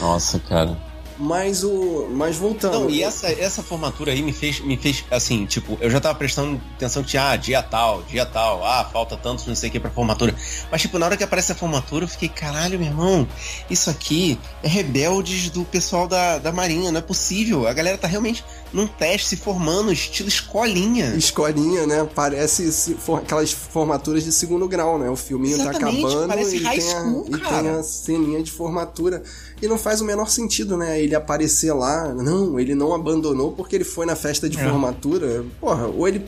Nossa, 0.00 0.38
cara. 0.38 0.74
Mas 1.18 1.64
o. 1.64 2.08
Mas 2.10 2.36
voltando. 2.36 2.80
Não, 2.80 2.90
e 2.90 3.02
essa, 3.02 3.28
essa 3.30 3.62
formatura 3.62 4.12
aí 4.12 4.22
me 4.22 4.32
fez, 4.32 4.60
me 4.60 4.76
fez, 4.76 5.04
assim, 5.10 5.46
tipo, 5.46 5.78
eu 5.80 5.90
já 5.90 6.00
tava 6.00 6.14
prestando 6.18 6.60
atenção 6.74 7.02
que 7.02 7.16
ah, 7.16 7.34
dia 7.36 7.62
tal, 7.62 8.02
dia 8.02 8.26
tal, 8.26 8.64
ah, 8.64 8.84
falta 8.84 9.16
tantos, 9.16 9.46
não 9.46 9.54
sei 9.54 9.68
o 9.68 9.72
que 9.72 9.80
pra 9.80 9.90
formatura. 9.90 10.34
Mas, 10.70 10.82
tipo, 10.82 10.98
na 10.98 11.06
hora 11.06 11.16
que 11.16 11.24
aparece 11.24 11.52
a 11.52 11.54
formatura, 11.54 12.04
eu 12.04 12.08
fiquei, 12.08 12.28
caralho, 12.28 12.78
meu 12.78 12.88
irmão, 12.88 13.26
isso 13.70 13.88
aqui 13.88 14.38
é 14.62 14.68
rebeldes 14.68 15.48
do 15.50 15.64
pessoal 15.64 16.06
da, 16.06 16.38
da 16.38 16.52
Marinha, 16.52 16.92
não 16.92 16.98
é 16.98 17.02
possível. 17.02 17.66
A 17.66 17.72
galera 17.72 17.96
tá 17.96 18.06
realmente 18.06 18.44
num 18.76 18.86
teste, 18.86 19.28
se 19.28 19.36
formando, 19.36 19.90
estilo 19.90 20.28
escolinha. 20.28 21.14
Escolinha, 21.16 21.86
né? 21.86 22.06
Parece 22.14 22.70
for- 22.94 23.18
aquelas 23.20 23.50
formaturas 23.50 24.22
de 24.22 24.30
segundo 24.30 24.68
grau, 24.68 24.98
né? 24.98 25.08
O 25.08 25.16
filminho 25.16 25.56
tá 25.56 25.70
Exatamente, 25.70 26.04
acabando 26.04 26.28
parece 26.28 26.56
e, 26.56 26.62
high 26.62 26.78
tem 26.78 26.92
a, 26.94 27.00
school, 27.00 27.26
e 27.28 27.30
cara. 27.40 27.62
tem 27.62 27.70
a 27.70 27.82
ceninha 27.82 28.42
de 28.42 28.50
formatura. 28.52 29.22
E 29.60 29.66
não 29.66 29.78
faz 29.78 30.02
o 30.02 30.04
menor 30.04 30.28
sentido, 30.28 30.76
né? 30.76 31.00
Ele 31.00 31.14
aparecer 31.14 31.72
lá. 31.72 32.12
Não, 32.12 32.60
ele 32.60 32.74
não 32.74 32.94
abandonou 32.94 33.52
porque 33.52 33.74
ele 33.74 33.84
foi 33.84 34.04
na 34.04 34.14
festa 34.14 34.48
de 34.48 34.58
É. 34.58 34.62
formatura. 34.68 35.44
Porra, 35.58 35.86
ou 35.86 36.06
ele 36.06 36.26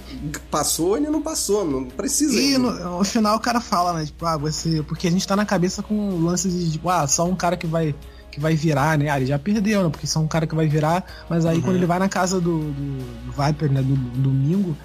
passou 0.51 0.89
ou 0.89 0.97
ele 0.97 1.11
não 1.11 1.21
passou. 1.21 1.65
Não 1.65 1.85
precisa. 1.85 2.33
E 2.33 2.55
ir. 2.55 2.59
no, 2.59 2.73
no 2.99 3.05
final 3.05 3.37
o 3.37 3.41
cara 3.41 3.61
fala, 3.61 3.93
né? 3.93 4.07
Tipo, 4.07 4.25
ah, 4.25 4.39
você. 4.39 4.83
Porque 4.89 5.07
a 5.07 5.11
gente 5.11 5.27
tá 5.29 5.37
na 5.37 5.45
cabeça 5.45 5.83
com 5.83 6.09
o 6.09 6.25
lance 6.25 6.49
de, 6.49 6.73
tipo, 6.73 6.89
ah, 6.89 7.07
só 7.07 7.25
um 7.27 7.37
cara 7.37 7.57
que 7.57 7.67
vai. 7.67 7.95
Que 8.39 8.43
vai 8.43 8.55
virar, 8.55 8.97
né? 8.97 9.09
Ah, 9.11 9.17
ele 9.17 9.27
já 9.27 9.39
perdeu, 9.39 9.83
né? 9.83 9.91
Porque 9.91 10.07
só 10.07 10.21
um 10.21 10.29
cara 10.29 10.47
que 10.47 10.55
vai 10.55 10.69
virar. 10.69 11.05
Mas 11.29 11.45
aí 11.45 11.57
Uhum. 11.57 11.63
quando 11.63 11.77
ele 11.77 11.87
vai 11.87 11.99
na 11.99 12.09
casa 12.09 12.41
do, 12.41 12.61
do, 12.73 12.99
do 13.27 13.33
Viper, 13.33 13.71
né? 13.73 13.83
Do, 13.83 13.97
do 13.97 14.19
domingo, 14.21 14.77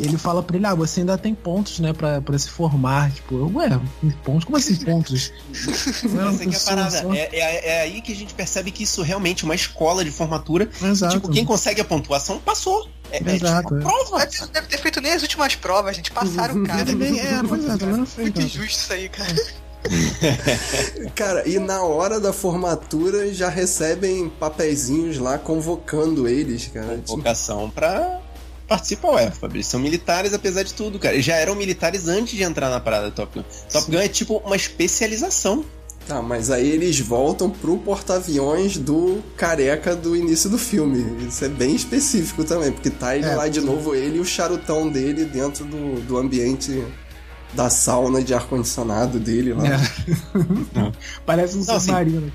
ele 0.00 0.16
fala 0.16 0.42
pra 0.42 0.56
ele, 0.56 0.64
ah, 0.66 0.74
você 0.74 1.00
ainda 1.00 1.18
tem 1.18 1.34
pontos, 1.34 1.78
né? 1.78 1.92
Pra, 1.92 2.22
pra 2.22 2.38
se 2.38 2.48
formar. 2.48 3.10
Tipo, 3.12 3.34
eu, 3.36 3.52
ué, 3.54 3.78
pontos? 4.24 4.44
Como 4.44 4.56
assim 4.56 4.74
pontos? 4.76 5.30
Não 6.10 6.30
é 6.30 6.34
a 6.34 6.38
pessoa 6.38 6.76
parada. 6.76 7.02
só? 7.02 7.12
É, 7.12 7.28
é- 7.32 7.68
é 7.68 7.80
aí 7.82 8.00
que 8.00 8.12
a 8.12 8.16
gente 8.16 8.32
percebe 8.32 8.70
que 8.70 8.84
isso 8.84 9.02
realmente 9.02 9.44
é 9.44 9.46
uma 9.46 9.54
escola 9.54 10.02
de 10.04 10.10
formatura. 10.10 10.68
Exato. 10.82 11.14
Tipo, 11.16 11.28
quem 11.30 11.44
consegue 11.44 11.80
a 11.80 11.84
pontuação 11.84 12.38
passou. 12.40 12.88
É, 13.10 13.18
é 13.18 13.34
Exato, 13.34 13.62
tipo, 13.68 13.76
é. 13.76 13.80
prova. 13.82 14.18
Deve, 14.20 14.30
ter- 14.38 14.46
deve 14.48 14.66
ter 14.68 14.78
feito 14.78 15.00
nem 15.02 15.12
as 15.12 15.20
últimas 15.20 15.54
provas, 15.54 15.94
gente. 15.94 16.10
Passaram 16.10 16.62
o 16.62 16.66
cara. 16.66 16.86
Também 16.86 17.20
é, 17.20 17.42
pois 17.46 17.64
é, 17.68 17.76
também 17.76 17.96
não 17.98 18.06
foi, 18.06 18.24
Muito 18.24 18.34
cara. 18.36 18.46
injusto 18.46 18.70
isso 18.80 18.92
aí, 18.94 19.08
cara. 19.10 19.34
Cara, 21.14 21.48
e 21.48 21.58
na 21.58 21.82
hora 21.82 22.20
da 22.20 22.32
formatura 22.32 23.32
já 23.32 23.48
recebem 23.48 24.28
papeizinhos 24.28 25.18
lá 25.18 25.38
convocando 25.38 26.28
eles, 26.28 26.68
cara. 26.72 26.96
Tipo, 26.98 27.16
Vocação 27.16 27.70
pra 27.70 28.20
participar, 28.68 29.12
ué. 29.12 29.32
Eles 29.52 29.66
são 29.66 29.80
militares 29.80 30.32
apesar 30.32 30.62
de 30.62 30.72
tudo, 30.72 30.98
cara. 30.98 31.14
Eles 31.14 31.26
já 31.26 31.36
eram 31.36 31.54
militares 31.54 32.08
antes 32.08 32.34
de 32.34 32.42
entrar 32.42 32.70
na 32.70 32.80
parada 32.80 33.10
do 33.10 33.14
Top 33.14 33.38
Gun. 33.38 33.44
Top 33.70 33.90
Gun 33.90 33.98
é 33.98 34.08
tipo 34.08 34.36
uma 34.44 34.56
especialização. 34.56 35.64
Tá, 36.06 36.20
mas 36.20 36.50
aí 36.50 36.68
eles 36.68 36.98
voltam 36.98 37.48
pro 37.48 37.76
porta-aviões 37.78 38.76
do 38.76 39.22
careca 39.36 39.94
do 39.94 40.16
início 40.16 40.50
do 40.50 40.58
filme. 40.58 41.26
Isso 41.28 41.44
é 41.44 41.48
bem 41.48 41.76
específico 41.76 42.42
também, 42.42 42.72
porque 42.72 42.90
tá 42.90 43.14
ele 43.16 43.24
É, 43.24 43.36
lá 43.36 43.46
de 43.46 43.60
sim. 43.60 43.66
novo, 43.66 43.94
ele 43.94 44.16
e 44.16 44.20
o 44.20 44.24
charutão 44.24 44.88
dele 44.88 45.24
dentro 45.24 45.64
do, 45.64 46.00
do 46.00 46.18
ambiente 46.18 46.82
da 47.52 47.68
sauna 47.70 48.22
de 48.22 48.32
ar-condicionado 48.34 49.18
dele 49.18 49.52
lá. 49.54 49.62
É. 49.66 49.78
Parece 51.26 51.56
um 51.58 51.64
Não, 51.64 51.74
assim, 51.76 51.86
submarino. 51.86 52.32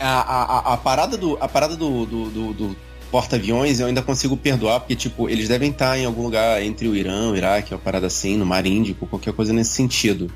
A, 0.00 0.06
a, 0.20 0.42
a- 0.42 0.74
a 0.74 0.76
parada 0.76 1.16
do, 1.16 1.36
a 1.40 1.48
parada 1.48 1.76
do, 1.76 2.06
do, 2.06 2.30
do- 2.30 2.52
do 2.54 2.76
porta-aviões 3.10 3.78
eu 3.78 3.86
ainda 3.86 4.00
consigo 4.02 4.36
perdoar, 4.36 4.80
porque, 4.80 4.96
tipo, 4.96 5.28
eles 5.28 5.48
devem 5.48 5.70
estar 5.70 5.98
em 5.98 6.04
algum 6.06 6.22
lugar 6.22 6.62
entre 6.62 6.88
o 6.88 6.96
Irã, 6.96 7.30
o 7.30 7.36
Iraque, 7.36 7.74
uma 7.74 7.80
parada 7.80 8.06
assim, 8.06 8.36
no 8.36 8.46
Mar 8.46 8.64
Índico, 8.66 9.06
qualquer 9.06 9.32
coisa 9.34 9.52
nesse 9.52 9.72
sentido. 9.72 10.32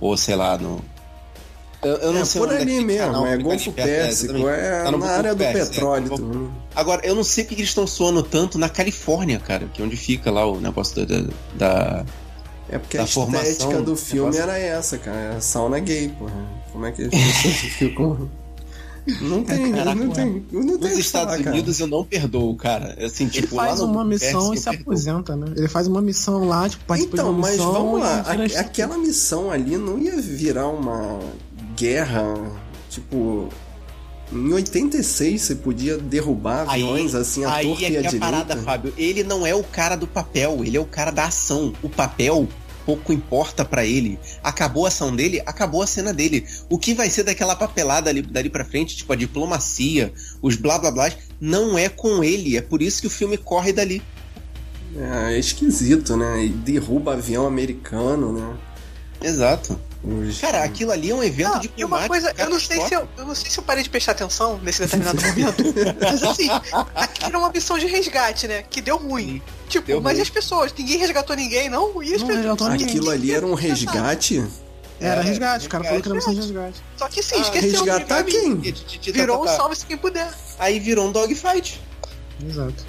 Ou, 0.00 0.16
sei 0.16 0.36
lá, 0.36 0.56
no. 0.58 0.80
Eu, 1.82 1.94
eu 1.98 2.12
não 2.12 2.22
É 2.22 2.24
sei 2.24 2.40
por 2.40 2.48
nome 2.48 2.60
ali 2.60 2.84
mesmo, 2.84 3.06
canal, 3.06 3.26
é 3.26 3.36
Golfo 3.38 3.70
é, 3.76 3.82
Pérsico, 3.84 4.34
exatamente. 4.34 4.60
é 4.60 4.82
Tá 4.82 4.90
na 4.90 5.06
área 5.06 5.34
do 5.34 5.38
Pérsico, 5.38 5.60
é. 5.66 5.70
petróleo. 5.70 6.08
Também. 6.10 6.50
Agora, 6.74 7.06
eu 7.06 7.14
não 7.14 7.22
sei 7.24 7.44
porque 7.44 7.60
eles 7.62 7.70
estão 7.70 7.86
suando 7.86 8.20
tanto 8.22 8.58
na 8.58 8.68
Califórnia, 8.68 9.38
cara, 9.38 9.66
que 9.72 9.80
é 9.80 9.84
onde 9.84 9.96
fica 9.96 10.30
lá 10.30 10.44
o 10.44 10.60
negócio 10.60 11.06
da. 11.06 11.16
da- 11.20 11.28
da- 11.54 12.04
É 12.70 12.78
porque 12.78 12.96
Da 12.98 13.04
a 13.04 13.06
estética 13.06 13.32
formação, 13.64 13.82
do 13.84 13.96
filme 13.96 14.20
negócio- 14.30 14.42
era 14.42 14.58
essa, 14.58 14.98
cara. 14.98 15.34
É 15.36 15.40
sauna 15.40 15.78
gay, 15.78 16.08
porra. 16.18 16.46
Como 16.72 16.84
é 16.86 16.92
que 16.92 17.02
as 17.02 17.08
pessoas 17.10 17.54
ficam. 17.74 18.30
Não 19.22 19.42
tem, 19.42 19.72
Caraca, 19.72 19.94
não 19.94 20.10
tem. 20.10 20.44
Não 20.52 20.78
tem 20.78 20.90
Nos 20.90 20.98
Estados 20.98 21.30
falar, 21.32 21.42
cara. 21.44 21.56
Unidos 21.56 21.80
eu 21.80 21.86
não 21.86 22.04
perdoo, 22.04 22.54
cara. 22.56 22.94
Assim, 23.02 23.24
Ele 23.24 23.32
tipo, 23.32 23.56
faz 23.56 23.80
lá 23.80 23.86
uma 23.86 24.04
missão 24.04 24.52
e 24.52 24.58
se 24.58 24.64
perdoo. 24.64 24.82
aposenta, 24.82 25.34
né? 25.34 25.46
Ele 25.56 25.66
faz 25.66 25.86
uma 25.86 26.02
missão 26.02 26.46
lá, 26.46 26.68
tipo, 26.68 26.84
participa 26.84 27.14
Então, 27.16 27.24
de 27.28 27.30
uma 27.32 27.40
mas 27.40 27.52
missão. 27.56 27.72
vamos 27.72 28.00
lá. 28.00 28.18
e 28.34 28.36
vira 28.46 28.58
a- 28.58 28.60
aquela 28.60 28.98
missão 28.98 29.50
ali 29.50 29.78
não 29.78 29.98
ia 29.98 30.20
virar 30.20 30.68
uma 30.68 31.20
guerra, 31.74 32.34
tipo. 32.90 33.48
Em 34.30 34.52
86 34.52 35.40
você 35.40 35.54
podia 35.54 35.96
derrubar 35.96 36.66
Aí- 36.68 36.82
aviões 36.82 37.14
assim, 37.14 37.44
a 37.44 37.54
Aí 37.54 37.66
torta 37.66 37.82
é 37.84 37.84
e 37.84 37.86
a 37.86 37.88
que 37.90 37.96
é 37.96 37.98
a 37.98 38.02
direita. 38.10 38.18
parada, 38.26 38.56
Fábio. 38.58 38.92
Ele 38.96 39.22
não 39.24 39.46
é 39.46 39.54
o 39.54 39.64
cara 39.64 39.96
do 39.96 40.06
papel, 40.06 40.62
ele 40.64 40.76
é 40.76 40.80
o 40.80 40.84
cara 40.84 41.10
da 41.10 41.24
ação. 41.26 41.72
O 41.82 41.88
papel 41.88 42.46
pouco 42.84 43.12
importa 43.12 43.64
pra 43.64 43.84
ele. 43.84 44.18
Acabou 44.42 44.84
a 44.86 44.88
ação 44.88 45.14
dele, 45.14 45.42
acabou 45.44 45.82
a 45.82 45.86
cena 45.86 46.12
dele. 46.12 46.46
O 46.70 46.78
que 46.78 46.94
vai 46.94 47.08
ser 47.10 47.22
daquela 47.22 47.54
papelada 47.56 48.08
ali, 48.10 48.22
dali 48.22 48.48
pra 48.50 48.64
frente, 48.64 48.96
tipo 48.96 49.12
a 49.12 49.16
diplomacia, 49.16 50.12
os 50.42 50.56
blá 50.56 50.78
blá 50.78 50.90
blá, 50.90 51.10
não 51.40 51.76
é 51.78 51.88
com 51.88 52.22
ele. 52.24 52.56
É 52.56 52.62
por 52.62 52.80
isso 52.82 53.00
que 53.00 53.06
o 53.06 53.10
filme 53.10 53.36
corre 53.38 53.72
dali. 53.72 54.02
É, 54.96 55.34
é 55.34 55.38
esquisito, 55.38 56.16
né? 56.16 56.44
E 56.46 56.48
derruba 56.48 57.12
avião 57.14 57.46
americano, 57.46 58.32
né? 58.32 58.56
Exato. 59.22 59.78
Os- 60.02 60.38
Cara, 60.40 60.62
aquilo 60.62 60.92
ali 60.92 61.10
é 61.10 61.14
um 61.14 61.22
evento 61.24 61.50
Não, 61.54 61.58
de 61.60 61.72
e 61.76 61.84
uma 61.84 62.06
coisa, 62.06 62.32
eu 62.38 62.48
não, 62.48 62.60
sei 62.60 62.80
se 62.86 62.94
eu, 62.94 63.08
eu 63.18 63.26
não 63.26 63.34
sei 63.34 63.50
se 63.50 63.58
eu 63.58 63.64
parei 63.64 63.82
de 63.82 63.90
prestar 63.90 64.12
atenção 64.12 64.56
nesse 64.62 64.80
determinado 64.80 65.20
momento, 65.26 65.64
mas 66.00 66.22
assim, 66.22 66.48
aqui 66.94 67.24
era 67.24 67.36
uma 67.38 67.50
missão 67.50 67.76
de 67.76 67.86
resgate, 67.86 68.46
né? 68.46 68.62
Que 68.62 68.80
deu 68.80 68.96
ruim. 68.96 69.42
Tipo, 69.68 69.86
deu 69.88 70.00
mas 70.00 70.12
ruim. 70.12 70.20
e 70.20 70.22
as 70.22 70.30
pessoas? 70.30 70.72
Ninguém 70.78 70.98
resgatou 70.98 71.34
ninguém, 71.34 71.68
não? 71.68 72.00
E 72.02 72.14
as 72.14 72.20
Não 72.20 72.28
pessoas? 72.28 72.36
resgatou 72.36 72.68
ninguém. 72.70 72.86
Aquilo 72.86 73.10
ali 73.10 73.34
era 73.34 73.44
um 73.44 73.54
resgate? 73.54 74.46
Era 75.00 75.20
É, 75.20 75.24
resgate, 75.24 75.66
o 75.66 75.68
cara 75.70 75.84
falou 75.84 76.00
que 76.00 76.08
era 76.08 76.14
missão 76.14 76.34
de 76.34 76.40
resgate. 76.42 76.82
Só 76.96 77.08
que 77.08 77.22
sim, 77.22 77.34
Ah, 77.36 77.40
esqueceu 77.40 77.70
Resgatar 77.84 78.22
de 78.22 78.30
quem? 78.30 79.12
Virou 79.12 79.44
um 79.44 79.46
salve-se 79.48 79.84
quem 79.84 79.96
puder. 79.96 80.32
Aí 80.60 80.78
virou 80.78 81.08
um 81.08 81.12
dogfight. 81.12 81.80
Exato. 82.48 82.86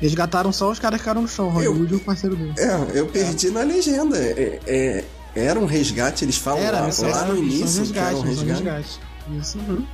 Resgataram 0.00 0.52
só 0.52 0.70
os 0.70 0.78
caras 0.78 0.98
que 0.98 1.02
ficaram 1.04 1.22
no 1.22 1.28
chão, 1.28 1.48
Hollywood 1.48 1.94
e 1.94 1.96
o 1.96 2.00
parceiro 2.00 2.36
dele. 2.36 2.52
É, 2.58 2.98
eu 2.98 3.06
perdi 3.06 3.50
na 3.50 3.62
legenda. 3.62 4.18
É, 4.18 4.60
é- 4.66 5.04
era 5.40 5.58
um 5.58 5.66
resgate, 5.66 6.24
eles 6.24 6.36
falam 6.36 6.62
Era, 6.62 6.80
lá, 6.80 6.86
missão 6.86 7.10
lá 7.10 7.24
no 7.24 7.34
de 7.34 7.40
início 7.40 7.86
que 7.92 7.98
era 7.98 8.16
um 8.16 8.22
missão 8.22 8.44
de 8.44 8.52
resgate. 8.52 9.00
Isso. 9.38 9.58
uhum. 9.58 9.86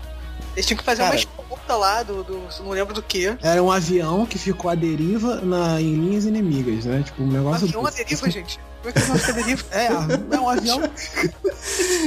Eles 0.54 0.66
tinham 0.66 0.78
que 0.78 0.84
fazer 0.84 1.02
Cara. 1.02 1.14
uma 1.14 1.18
escolta 1.18 1.76
lá 1.76 2.02
do, 2.02 2.22
do. 2.22 2.42
Não 2.62 2.70
lembro 2.70 2.94
do 2.94 3.02
que. 3.02 3.36
Era 3.42 3.62
um 3.62 3.70
avião 3.70 4.26
que 4.26 4.38
ficou 4.38 4.70
à 4.70 4.74
deriva 4.74 5.36
na, 5.36 5.80
em 5.80 5.94
linhas 5.94 6.24
inimigas, 6.24 6.84
né? 6.84 7.02
Tipo, 7.02 7.22
um 7.22 7.30
negócio. 7.30 7.66
Avião 7.66 7.86
a 7.86 7.90
deriva, 7.90 8.30
gente. 8.30 8.60
Como 8.82 8.88
é 8.88 8.92
que? 8.92 9.64
É, 9.70 9.86
é 9.86 10.40
um 10.40 10.48
avião. 10.48 10.82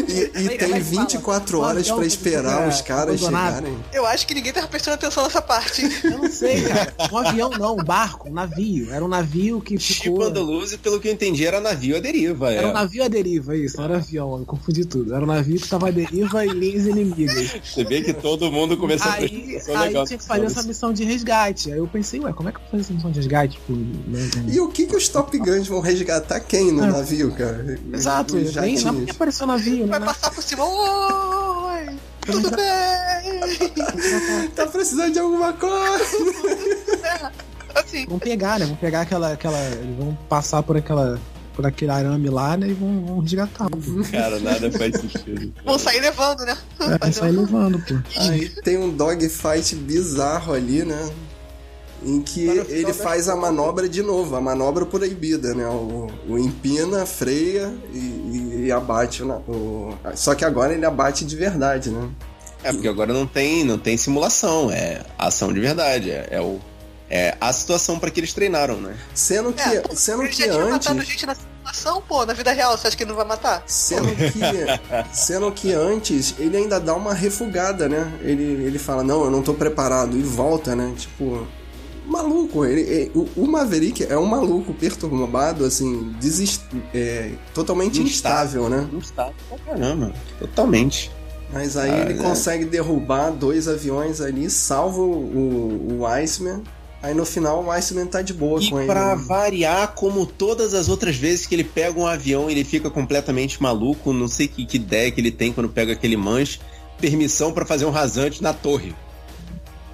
E, 0.07 0.43
e 0.43 0.57
tem 0.57 0.69
fala, 0.69 0.79
24 0.79 1.57
um 1.57 1.61
horas 1.61 1.81
avião 1.83 1.97
pra 1.97 2.05
esperar 2.05 2.67
os 2.67 2.81
caras 2.81 3.21
abandonado. 3.21 3.55
chegarem. 3.55 3.77
Eu 3.93 4.05
acho 4.05 4.27
que 4.27 4.33
ninguém 4.33 4.51
tava 4.51 4.67
prestando 4.67 4.95
atenção 4.95 5.23
nessa 5.23 5.41
parte. 5.41 5.83
Eu 6.03 6.17
não 6.17 6.29
sei, 6.29 6.63
cara. 6.63 6.93
Um 7.11 7.17
avião 7.17 7.49
não, 7.49 7.77
um 7.77 7.83
barco, 7.83 8.29
um 8.29 8.33
navio. 8.33 8.91
Era 8.91 9.03
um 9.03 9.07
navio 9.07 9.61
que 9.61 9.77
ficou. 9.77 10.23
Andaluzzi, 10.23 10.77
pelo 10.77 10.99
que 10.99 11.07
eu 11.07 11.13
entendi, 11.13 11.45
era 11.45 11.61
navio 11.61 11.95
à 11.95 11.99
deriva. 11.99 12.51
Era 12.51 12.67
é. 12.67 12.69
um 12.69 12.73
navio 12.73 13.03
à 13.03 13.07
deriva, 13.07 13.55
isso, 13.55 13.77
não 13.77 13.85
era 13.85 13.97
avião, 13.97 14.39
eu 14.39 14.45
confundi 14.45 14.85
tudo. 14.85 15.13
Era 15.13 15.23
um 15.23 15.27
navio 15.27 15.59
que 15.59 15.67
tava 15.67 15.87
à 15.87 15.91
deriva 15.91 16.45
em 16.45 16.49
linhas 16.49 16.85
inimigas. 16.85 17.55
Você 17.63 17.83
vê 17.83 18.01
que 18.01 18.13
todo 18.13 18.51
mundo 18.51 18.77
começou 18.77 19.09
a 19.09 19.15
Aí, 19.15 19.29
prestar 19.29 19.45
atenção 19.45 19.77
aí 19.77 19.87
legal. 19.87 20.05
tinha 20.05 20.17
que 20.17 20.25
fazer 20.25 20.45
essa 20.45 20.63
missão 20.63 20.93
de 20.93 21.03
resgate. 21.03 21.71
Aí 21.71 21.77
eu 21.77 21.87
pensei, 21.87 22.19
ué, 22.19 22.33
como 22.33 22.49
é 22.49 22.51
que 22.51 22.57
eu 22.57 22.61
vou 22.61 22.71
fazer 22.71 22.83
essa 22.83 22.93
missão 22.93 23.11
de 23.11 23.19
resgate? 23.19 23.53
Tipo, 23.55 23.73
né, 23.73 24.29
né? 24.35 24.53
E 24.53 24.59
o 24.59 24.69
que 24.69 24.85
que 24.85 24.95
os 24.95 25.07
Top 25.07 25.37
Guns 25.37 25.67
vão 25.67 25.79
resgatar 25.79 26.39
quem 26.39 26.64
no 26.71 26.83
É. 26.83 26.87
navio, 26.91 27.31
cara? 27.33 27.79
Exato, 27.93 28.35
nem, 28.35 28.75
nem 28.83 29.09
apareceu 29.09 29.47
navio, 29.47 29.87
Vai 29.87 29.99
né? 29.99 30.05
passar 30.05 30.31
por 30.31 30.43
cima. 30.43 30.63
Oi! 30.65 31.95
Tudo 32.25 32.49
bem? 32.51 34.49
Tá 34.55 34.65
precisando 34.67 35.13
de 35.13 35.19
alguma 35.19 35.53
coisa? 35.53 36.03
Assim, 37.75 38.05
Vão 38.07 38.19
pegar, 38.19 38.59
né? 38.59 38.65
Vão 38.65 38.75
pegar 38.77 39.01
aquela. 39.01 39.33
aquela 39.33 39.57
vão 39.97 40.17
passar 40.29 40.63
por 40.63 40.77
aquela. 40.77 41.19
por 41.53 41.65
aquele 41.65 41.91
arame 41.91 42.29
lá, 42.29 42.55
né? 42.57 42.69
E 42.69 42.73
vão, 42.73 43.05
vão 43.05 43.19
resgatar. 43.19 43.67
Cara, 44.11 44.39
nada 44.39 44.71
faz 44.71 44.95
sentido. 44.99 45.53
vão 45.63 45.77
sair 45.77 45.99
levando, 45.99 46.45
né? 46.45 46.57
É, 46.79 46.97
vai 46.97 47.11
sair 47.11 47.31
levando, 47.31 47.79
pô. 47.79 47.95
Aí 48.21 48.49
tem 48.63 48.77
um 48.77 48.89
dogfight 48.89 49.75
bizarro 49.75 50.53
ali, 50.53 50.83
né? 50.83 51.09
Em 52.05 52.21
que 52.21 52.47
ele 52.69 52.93
faz 52.93 53.27
a 53.27 53.35
manobra 53.35 53.89
de 53.89 54.03
novo, 54.03 54.35
a 54.35 54.41
manobra 54.41 54.85
proibida, 54.85 55.55
né? 55.55 55.67
O, 55.67 56.07
o 56.29 56.37
empina, 56.37 57.05
freia 57.05 57.73
e, 57.91 58.65
e 58.65 58.71
abate 58.71 59.23
o, 59.23 59.31
o, 59.31 59.97
Só 60.13 60.35
que 60.35 60.45
agora 60.45 60.73
ele 60.73 60.85
abate 60.85 61.25
de 61.25 61.35
verdade, 61.35 61.89
né? 61.89 62.07
É, 62.63 62.71
porque 62.71 62.87
agora 62.87 63.11
não 63.11 63.25
tem, 63.25 63.63
não 63.63 63.77
tem 63.77 63.97
simulação, 63.97 64.71
é 64.71 65.01
ação 65.17 65.51
de 65.51 65.59
verdade, 65.59 66.11
é, 66.11 66.27
é 66.31 66.41
o 66.41 66.59
é 67.07 67.37
a 67.39 67.53
situação 67.53 67.99
para 67.99 68.09
que 68.09 68.19
eles 68.19 68.33
treinaram, 68.33 68.77
né? 68.77 68.97
Sendo 69.13 69.53
que, 69.53 69.61
é, 69.61 69.83
sendo 69.93 70.23
ele 70.23 70.31
que 70.31 70.37
já 70.37 70.45
tinha 70.45 70.63
antes, 70.63 70.87
matado 70.87 71.01
gente 71.03 71.25
na 71.27 71.35
simulação, 71.35 72.01
pô, 72.01 72.25
na 72.25 72.33
vida 72.33 72.51
real, 72.51 72.75
você 72.75 72.87
acha 72.87 72.97
que 72.97 73.03
ele 73.03 73.09
não 73.09 73.15
vai 73.15 73.27
matar? 73.27 73.63
sendo 73.67 74.07
que, 74.15 74.39
sendo 75.13 75.51
que 75.51 75.71
antes 75.71 76.33
ele 76.39 76.57
ainda 76.57 76.79
dá 76.79 76.95
uma 76.95 77.13
refugada, 77.13 77.87
né? 77.87 78.11
Ele, 78.21 78.43
ele 78.43 78.79
fala 78.79 79.03
não, 79.03 79.23
eu 79.23 79.29
não 79.29 79.43
tô 79.43 79.53
preparado 79.53 80.17
e 80.17 80.21
volta, 80.23 80.75
né? 80.75 80.93
Tipo, 80.97 81.47
maluco. 82.11 82.65
Ele, 82.65 82.81
ele- 82.81 83.11
o, 83.15 83.27
o 83.35 83.47
Maverick 83.47 84.03
é 84.03 84.17
um 84.17 84.25
maluco 84.25 84.73
perturbado, 84.73 85.63
assim, 85.65 86.11
desist, 86.19 86.61
é, 86.93 87.31
totalmente 87.53 88.01
Instável. 88.01 88.61
instável, 88.63 88.69
né? 88.69 88.89
Não 88.91 88.99
está 88.99 89.31
pra 89.49 89.57
caramba, 89.59 90.13
totalmente. 90.39 91.11
Mas 91.53 91.77
aí 91.77 91.91
Ah, 91.91 91.99
ele 92.09 92.19
é. 92.19 92.23
consegue 92.23 92.65
derrubar 92.65 93.29
dois 93.31 93.67
aviões 93.67 94.19
ali, 94.19 94.49
salva 94.49 94.99
o, 95.01 95.99
o 95.99 96.05
Iceman. 96.07 96.61
Aí 97.03 97.13
no 97.13 97.23
final 97.23 97.63
o 97.63 97.69
Iceman 97.71 98.07
tá 98.07 98.21
de 98.23 98.33
boa 98.33 98.59
E 98.59 98.69
com 98.69 98.79
ele. 98.79 98.87
pra 98.87 99.15
né? 99.15 99.23
variar, 99.27 99.93
como 99.93 100.25
todas 100.25 100.73
as 100.73 100.89
outras 100.89 101.15
vezes 101.15 101.45
que 101.45 101.53
ele 101.53 101.63
pega 101.63 101.99
um 101.99 102.07
avião, 102.07 102.49
ele 102.49 102.63
fica 102.63 102.89
completamente 102.89 103.61
maluco, 103.61 104.11
não 104.11 104.27
sei 104.27 104.47
que, 104.47 104.65
que 104.65 104.77
ideia 104.77 105.11
que 105.11 105.21
ele 105.21 105.29
tem 105.31 105.53
quando 105.53 105.69
pega 105.69 105.93
aquele 105.93 106.17
manche, 106.17 106.59
permissão 106.99 107.51
pra 107.53 107.63
fazer 107.63 107.85
um 107.85 107.91
rasante 107.91 108.41
na 108.41 108.53
torre. 108.53 108.95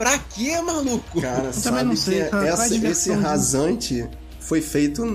Pra 0.01 0.17
quê, 0.17 0.59
maluco? 0.61 1.21
Cara, 1.21 1.45
Eu 1.49 1.53
sabe 1.53 1.83
não 1.83 1.95
sei, 1.95 2.23
que 2.23 2.35
essa- 2.35 2.65
esse 2.65 2.79
disso? 2.79 3.13
rasante 3.13 4.09
foi 4.39 4.59
feito 4.59 5.05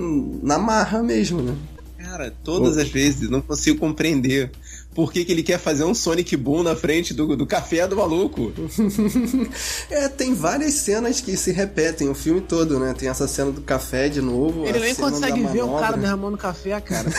na 0.41 0.57
marra 0.57 1.03
mesmo, 1.03 1.41
né? 1.41 1.53
Cara, 1.97 2.33
todas 2.41 2.77
as 2.77 2.87
vezes 2.87 3.29
não 3.29 3.41
consigo 3.41 3.79
compreender 3.79 4.49
por 4.97 5.13
que, 5.13 5.23
que 5.23 5.31
ele 5.31 5.43
quer 5.43 5.59
fazer 5.59 5.83
um 5.83 5.93
Sonic 5.93 6.35
Boom 6.35 6.63
na 6.63 6.75
frente 6.75 7.13
do, 7.13 7.35
do 7.37 7.45
café 7.45 7.87
do 7.87 7.95
maluco. 7.95 8.51
É, 9.91 10.07
tem 10.09 10.33
várias 10.33 10.73
cenas 10.73 11.21
que 11.21 11.37
se 11.37 11.51
repetem 11.51 12.09
o 12.09 12.15
filme 12.15 12.41
todo, 12.41 12.79
né? 12.79 12.95
Tem 12.97 13.07
essa 13.07 13.27
cena 13.27 13.51
do 13.51 13.61
café 13.61 14.09
de 14.09 14.21
novo. 14.21 14.65
Ele 14.65 14.77
a 14.79 14.81
nem 14.81 14.93
cena 14.93 15.11
consegue 15.11 15.43
da 15.43 15.49
ver 15.51 15.63
o 15.63 15.77
cara 15.77 15.97
derramando 15.97 16.35
café, 16.35 16.79
cara. 16.81 17.07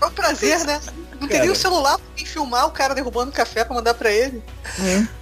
É 0.00 0.06
um 0.06 0.10
prazer, 0.10 0.58
né? 0.64 0.80
Não 1.20 1.28
teria 1.28 1.52
o 1.52 1.56
celular 1.56 1.96
pra 1.98 2.06
quem 2.16 2.26
filmar 2.26 2.66
o 2.66 2.70
cara 2.72 2.94
derrubando 2.94 3.30
café 3.32 3.64
pra 3.64 3.74
mandar 3.76 3.94
pra 3.94 4.10
ele. 4.12 4.42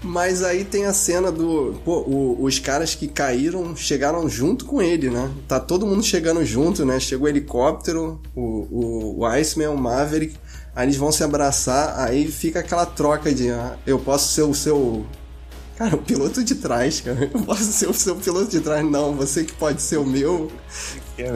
Mas 0.02 0.42
aí 0.42 0.64
tem 0.64 0.86
a 0.86 0.92
cena 0.94 1.30
do. 1.30 1.78
Pô, 1.84 1.98
o- 2.00 2.42
os 2.42 2.58
caras 2.58 2.94
que 2.94 3.06
caíram 3.06 3.76
chegaram 3.76 4.28
junto 4.28 4.64
com 4.64 4.80
ele, 4.80 5.10
né? 5.10 5.30
Tá 5.46 5.60
todo 5.60 5.86
mundo 5.86 6.02
chegando 6.02 6.44
junto, 6.44 6.84
né? 6.86 6.98
Chegou 6.98 7.26
o 7.26 7.28
helicóptero, 7.28 8.20
o, 8.34 8.40
o, 8.40 9.18
o 9.20 9.26
Iceman, 9.26 9.68
o 9.70 9.76
Maverick. 9.76 10.34
Aí 10.75 10.87
eles 10.87 10.97
vão 10.97 11.12
se 11.12 11.23
abraçar, 11.23 11.99
aí 12.01 12.27
fica 12.31 12.61
aquela 12.61 12.87
troca 12.87 13.33
de. 13.35 13.51
ah, 13.51 13.77
eu 13.87 13.99
posso 13.99 14.33
ser 14.33 14.43
o 14.43 14.55
seu. 14.55 15.05
Cara, 15.77 15.97
o 15.97 15.99
piloto 15.99 16.43
de 16.45 16.55
trás, 16.55 17.01
cara. 17.01 17.29
Eu 17.33 17.41
posso 17.43 17.64
ser 17.64 17.89
o 17.89 17.95
seu 17.95 18.14
piloto 18.16 18.51
de 18.51 18.61
trás. 18.61 18.85
Não, 18.89 19.14
você 19.14 19.43
que 19.43 19.53
pode 19.53 19.81
ser 19.83 19.97
o 19.97 20.05
meu. 20.05 20.51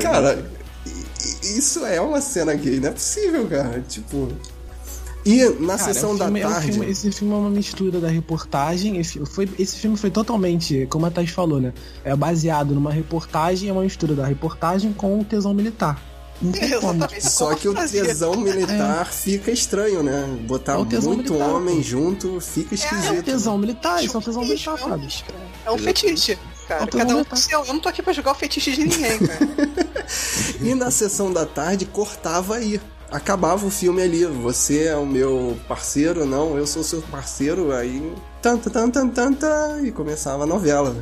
Cara, 0.01 0.47
i- 0.87 0.91
i- 0.91 1.59
isso 1.59 1.85
é 1.85 2.01
uma 2.01 2.21
cena 2.21 2.55
gay, 2.55 2.79
não 2.79 2.89
é 2.91 2.93
possível, 2.93 3.47
cara. 3.49 3.83
Tipo. 3.89 4.29
E 5.25 5.43
na 5.59 5.77
Cara, 5.77 5.93
sessão 5.93 6.13
o 6.13 6.17
filme- 6.19 6.41
da 6.41 6.49
é 6.49 6.53
tarde. 6.53 6.73
filme- 6.73 6.91
esse 6.91 7.11
filme 7.11 7.35
é 7.35 7.37
uma 7.37 7.51
mistura 7.51 7.99
da 7.99 8.09
reportagem. 8.09 8.99
Esse, 8.99 9.19
foi, 9.27 9.49
esse 9.59 9.77
filme 9.77 9.97
foi 9.97 10.11
totalmente, 10.11 10.87
como 10.89 11.07
a 11.07 11.11
Thais 11.11 11.31
falou, 11.31 11.61
né? 11.61 11.73
É 12.05 12.15
baseado 12.15 12.73
numa 12.75 12.93
reportagem, 12.93 13.69
é 13.69 13.73
uma 13.73 13.83
mistura 13.83 14.15
da 14.15 14.25
reportagem 14.27 14.93
com 14.93 15.19
o 15.19 15.25
tesão 15.25 15.53
militar. 15.53 16.01
Só 17.21 17.55
que 17.55 17.69
o 17.69 17.75
tesão 17.75 18.37
militar 18.37 19.13
fica 19.13 19.51
estranho, 19.51 20.03
né? 20.03 20.25
Botar 20.47 20.75
É 20.75 20.77
muito 20.77 21.33
militar, 21.33 21.49
homem 21.51 21.83
junto 21.83 22.41
fica 22.41 22.69
É 22.69 22.73
um 22.73 22.75
esquisito. 22.75 23.23
tesão 23.25 23.59
militar, 23.59 24.05
isso 24.05 24.17
é 24.17 24.19
um 24.19 24.23
tesão 24.23 24.43
Fetiche, 24.47 24.71
militar, 24.71 24.89
é 24.89 24.95
um-. 24.95 25.09
É 25.67 25.71
um 25.73 25.79
fetiche, 25.79 26.39
cara. 26.69 26.83
É 26.83 26.85
um 26.85 26.99
Cada 26.99 27.17
um 27.17 27.25
com 27.25 27.37
seu. 27.37 27.65
Eu 27.65 27.73
não 27.73 27.81
tô 27.81 27.89
aqui 27.89 28.03
pra 28.03 28.13
jogar 28.13 28.33
o 28.33 28.35
fetiche 28.35 28.73
de 28.73 28.85
ninguém, 28.85 29.19
cara. 29.19 29.39
E 30.61 30.75
na 30.75 30.91
sessão 30.91 31.33
da 31.33 31.45
tarde 31.45 31.85
cortava 31.85 32.57
aí. 32.57 32.81
Acabava 33.11 33.67
o 33.67 33.71
filme 33.71 34.03
ali. 34.03 34.25
Você 34.25 34.85
é 34.85 34.97
o 34.97 35.07
meu 35.07 35.57
parceiro, 35.69 36.25
não, 36.25 36.57
eu 36.57 36.67
sou 36.67 36.83
seu 36.83 37.03
parceiro. 37.03 37.73
Aí. 37.73 38.13
Tan, 38.43 38.57
tan, 38.59 38.71
tan, 38.71 38.91
tan, 38.91 39.09
tan, 39.09 39.33
tan, 39.33 39.81
e 39.83 39.91
começava 39.91 40.45
a 40.45 40.47
novela. 40.47 40.95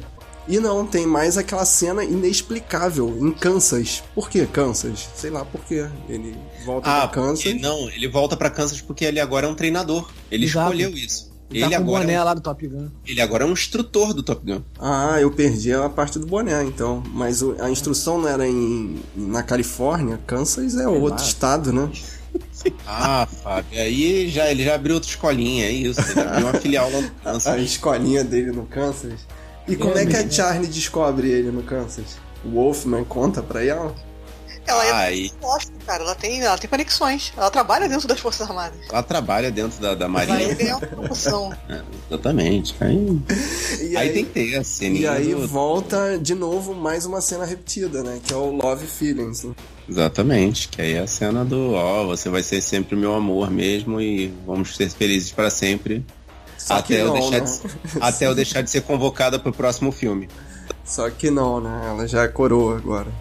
E 0.46 0.58
não, 0.60 0.86
tem 0.86 1.06
mais 1.06 1.38
aquela 1.38 1.64
cena 1.64 2.04
inexplicável 2.04 3.16
em 3.20 3.30
Kansas. 3.32 4.02
Por 4.14 4.28
que 4.28 4.44
Kansas? 4.46 5.08
Sei 5.16 5.30
lá 5.30 5.44
por 5.44 5.64
quê. 5.64 5.86
Ele 6.08 6.36
volta 6.66 6.88
Ah, 6.90 7.08
pra 7.08 7.22
Kansas. 7.22 7.44
porque- 7.44 7.58
não, 7.60 7.88
ele 7.90 8.08
volta 8.08 8.36
pra 8.36 8.50
Kansas 8.50 8.80
porque 8.80 9.04
ele 9.04 9.20
agora 9.20 9.46
é 9.46 9.50
um 9.50 9.54
treinador. 9.54 10.10
Ele 10.30 10.44
Exato. 10.44 10.72
escolheu 10.74 10.90
isso. 10.96 11.32
Ele 11.50 11.62
Ele, 11.62 11.70
tá 11.70 11.76
com 11.76 11.82
o 11.84 11.88
agora 11.88 12.00
boné 12.04 12.14
é 12.14 12.20
um, 12.20 12.24
lá 12.24 12.34
do 12.34 12.40
Top 12.40 12.66
Gun. 12.66 12.88
ele 13.06 13.20
agora 13.20 13.44
é 13.44 13.46
um 13.46 13.52
instrutor 13.52 14.12
do 14.14 14.22
Top 14.22 14.44
Gun. 14.44 14.62
Ah, 14.78 15.18
eu 15.20 15.30
perdi 15.30 15.72
a 15.72 15.88
parte 15.88 16.18
do 16.18 16.26
boné, 16.26 16.62
então. 16.64 17.02
Mas 17.12 17.42
o- 17.42 17.54
a 17.60 17.70
instrução 17.70 18.18
não 18.20 18.28
era 18.28 18.46
em, 18.48 18.98
na 19.14 19.42
Califórnia? 19.42 20.18
Kansas 20.26 20.76
é 20.76 20.88
outro 20.88 21.20
lá. 21.22 21.28
estado, 21.28 21.72
né? 21.72 21.88
Ah, 22.86 23.26
Fábio, 23.42 23.78
aí 23.78 24.28
já, 24.28 24.50
ele 24.50 24.64
já 24.64 24.74
abriu 24.74 24.94
outra 24.94 25.08
escolinha, 25.08 25.66
é 25.66 25.70
isso. 25.70 26.00
Ele 26.00 26.20
abriu 26.20 26.46
uma 26.46 26.54
filial 26.54 26.90
lá 26.90 27.00
no 27.02 27.06
A 27.24 27.32
Kansas. 27.32 27.60
escolinha 27.62 28.24
dele 28.24 28.50
no 28.52 28.64
Kansas. 28.66 29.20
E 29.66 29.76
como 29.76 29.96
é 29.96 30.04
que 30.06 30.16
a 30.16 30.28
Charlie 30.30 30.66
descobre 30.68 31.28
ele 31.30 31.50
no 31.50 31.62
Kansas? 31.62 32.16
O 32.44 32.50
Wolfman 32.50 33.04
conta 33.04 33.42
pra 33.42 33.64
ela? 33.64 33.94
Ela 34.66 35.10
é 35.10 35.28
posta, 35.42 35.72
cara. 35.86 36.02
Ela 36.04 36.14
tem, 36.14 36.40
ela 36.40 36.56
tem 36.56 36.70
conexões. 36.70 37.34
Ela 37.36 37.50
trabalha 37.50 37.86
dentro 37.86 38.08
das 38.08 38.18
Forças 38.18 38.48
Armadas. 38.48 38.78
ela 38.90 39.02
trabalha 39.02 39.50
dentro 39.50 39.78
da, 39.78 39.94
da 39.94 40.08
Marinha. 40.08 40.54
ganhar 40.54 40.76
uma 40.78 40.86
promoção. 40.86 41.52
Exatamente. 42.10 42.74
Aí, 42.80 43.20
E 43.90 43.96
aí 43.96 44.12
tem 44.12 44.24
que 44.24 44.30
ter 44.32 44.56
a 44.56 44.60
E 44.62 44.64
ceninha 44.64 45.12
aí 45.12 45.34
do- 45.34 45.46
volta 45.46 46.18
de 46.18 46.34
novo 46.34 46.74
mais 46.74 47.04
uma 47.04 47.20
cena 47.20 47.44
repetida, 47.44 48.02
né? 48.02 48.20
Que 48.24 48.32
é 48.32 48.36
o 48.36 48.52
Love 48.56 48.86
Feelings. 48.86 49.44
né? 49.44 49.52
Exatamente, 49.86 50.68
que 50.70 50.80
aí 50.80 50.94
é 50.94 51.00
a 51.00 51.06
cena 51.06 51.44
do 51.44 51.72
ó, 51.74 52.06
você 52.06 52.30
vai 52.30 52.42
ser 52.42 52.62
sempre 52.62 52.94
o 52.94 52.98
meu 52.98 53.12
amor 53.14 53.50
mesmo 53.50 54.00
e 54.00 54.28
vamos 54.46 54.74
ser 54.76 54.88
felizes 54.88 55.30
para 55.30 55.50
sempre. 55.50 56.02
Só 56.64 56.76
Até 56.76 57.02
eu, 57.02 57.08
não, 57.08 57.12
deixar 57.12 57.40
né? 57.42 57.46
de, 57.46 57.98
até 58.00 58.26
eu 58.26 58.34
deixar 58.34 58.62
de 58.62 58.70
ser 58.70 58.80
convocada 58.80 59.38
pro 59.38 59.52
próximo 59.52 59.92
filme. 59.92 60.30
Só 60.82 61.10
que 61.10 61.30
não, 61.30 61.60
né? 61.60 61.88
Ela 61.90 62.08
já 62.08 62.22
é 62.22 62.28
coroa 62.28 62.78
agora. 62.78 63.12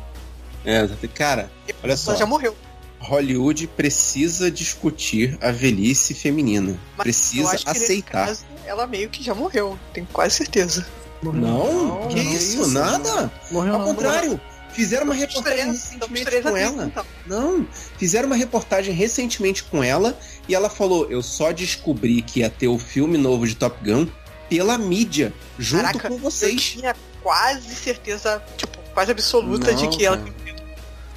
É, 0.64 0.88
cara, 1.14 1.52
olha 1.84 1.98
só. 1.98 2.12
Ela 2.12 2.20
já 2.20 2.26
morreu. 2.26 2.56
Hollywood 3.00 3.68
precisa 3.68 4.50
discutir 4.50 5.38
a 5.42 5.52
velhice 5.52 6.14
feminina. 6.14 6.80
Mas 6.96 7.00
eu 7.00 7.04
precisa 7.04 7.50
acho 7.52 7.66
que 7.66 7.72
nesse 7.72 7.84
aceitar. 7.84 8.28
caso, 8.28 8.46
ela 8.66 8.88
meio 8.88 9.10
que 9.10 9.22
já 9.22 9.36
morreu. 9.36 9.78
Tenho 9.94 10.08
quase 10.14 10.36
certeza. 10.36 10.88
Morreu 11.22 11.42
Não, 11.42 12.08
que 12.08 12.24
não, 12.24 12.32
isso, 12.32 12.62
isso, 12.62 12.68
nada. 12.72 13.30
Morreu 13.52 13.74
Ao 13.74 13.80
não. 13.80 13.88
contrário, 13.88 14.40
fizeram 14.74 15.04
uma 15.04 15.14
reportagem 15.14 15.66
recentemente 15.66 16.42
com 16.42 16.56
ela. 16.56 16.86
então. 16.86 17.06
Não, 17.28 17.68
fizeram 17.98 18.28
uma 18.28 18.38
reportagem 18.38 18.94
recentemente 18.94 19.66
com 19.66 19.84
ela 19.84 20.18
e 20.48 20.56
ela 20.56 20.70
falou: 20.70 21.10
Eu 21.10 21.22
só 21.22 21.52
descobri 21.52 22.22
que 22.22 22.40
ia 22.40 22.50
ter 22.50 22.68
o 22.68 22.78
filme 22.78 23.18
novo 23.18 23.48
de 23.48 23.56
Top 23.56 23.78
Gun 23.84 24.08
pela 24.50 24.78
mídia, 24.78 25.34
junto 25.58 25.84
Caraca, 25.84 26.08
com 26.10 26.16
Eu 26.16 26.20
vocês. 26.20 26.62
tinha 26.62 26.96
quase 27.22 27.74
certeza, 27.76 28.44
tipo, 28.58 28.78
quase 28.94 29.12
absoluta 29.12 29.74
de 29.74 29.84
Não, 29.84 29.90
que 29.92 30.06
ela 30.06 30.18
cara. 30.18 30.44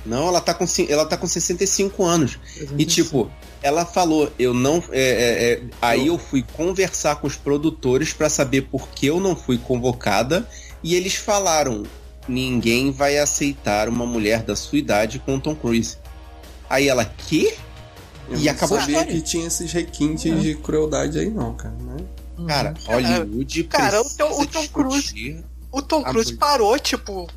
Não, 0.07 0.29
ela 0.29 0.41
tá, 0.41 0.55
com, 0.55 0.65
ela 0.89 1.05
tá 1.05 1.17
com 1.17 1.27
65 1.27 2.05
anos. 2.05 2.39
E 2.79 2.85
tipo, 2.85 3.29
ela 3.61 3.85
falou, 3.85 4.33
eu 4.39 4.55
não. 4.55 4.83
é, 4.93 5.01
é, 5.01 5.53
é, 5.53 5.63
aí 5.83 6.07
eu 6.07 6.17
fui 6.17 6.45
conversar 6.53 7.17
com 7.17 7.27
os 7.27 7.35
produtores 7.35 8.13
pra 8.13 8.31
saber 8.31 8.63
por 8.63 8.89
que 8.91 9.07
eu 9.07 9.19
não 9.19 9.35
fui 9.35 9.59
convocada. 9.59 10.49
E 10.83 10.95
eles 10.95 11.17
falaram: 11.17 11.83
ninguém 12.29 12.93
vai 12.93 13.19
aceitar 13.19 13.89
uma 13.89 14.07
mulher 14.07 14.43
da 14.43 14.55
sua 14.55 14.79
idade 14.79 15.19
com 15.19 15.41
Tom 15.41 15.57
Cruise. 15.57 15.99
Aí 16.71 16.89
ela, 16.89 17.05
quê? 17.05 17.57
Eu 18.29 18.39
E 18.39 18.45
não 18.45 18.53
acabou 18.53 18.77
a 18.77 18.81
sabia 18.81 18.97
história. 18.99 19.15
que 19.15 19.23
tinha 19.23 19.47
esses 19.47 19.73
requintes 19.73 20.43
de 20.43 20.55
crueldade 20.57 21.19
aí, 21.19 21.31
não, 21.31 21.55
cara. 21.55 21.75
Né? 21.75 21.97
Cara, 22.47 22.75
Hollywood 22.87 23.65
Cara, 23.65 24.01
o 24.03 24.11
Tom- 24.11 24.41
o 24.43 24.47
Tom 24.47 24.67
Cruise- 24.69 25.45
O 25.73 25.83
Tom 25.83 26.03
Cruise 26.03 26.35
parou, 26.37 26.79
tipo, 26.79 27.29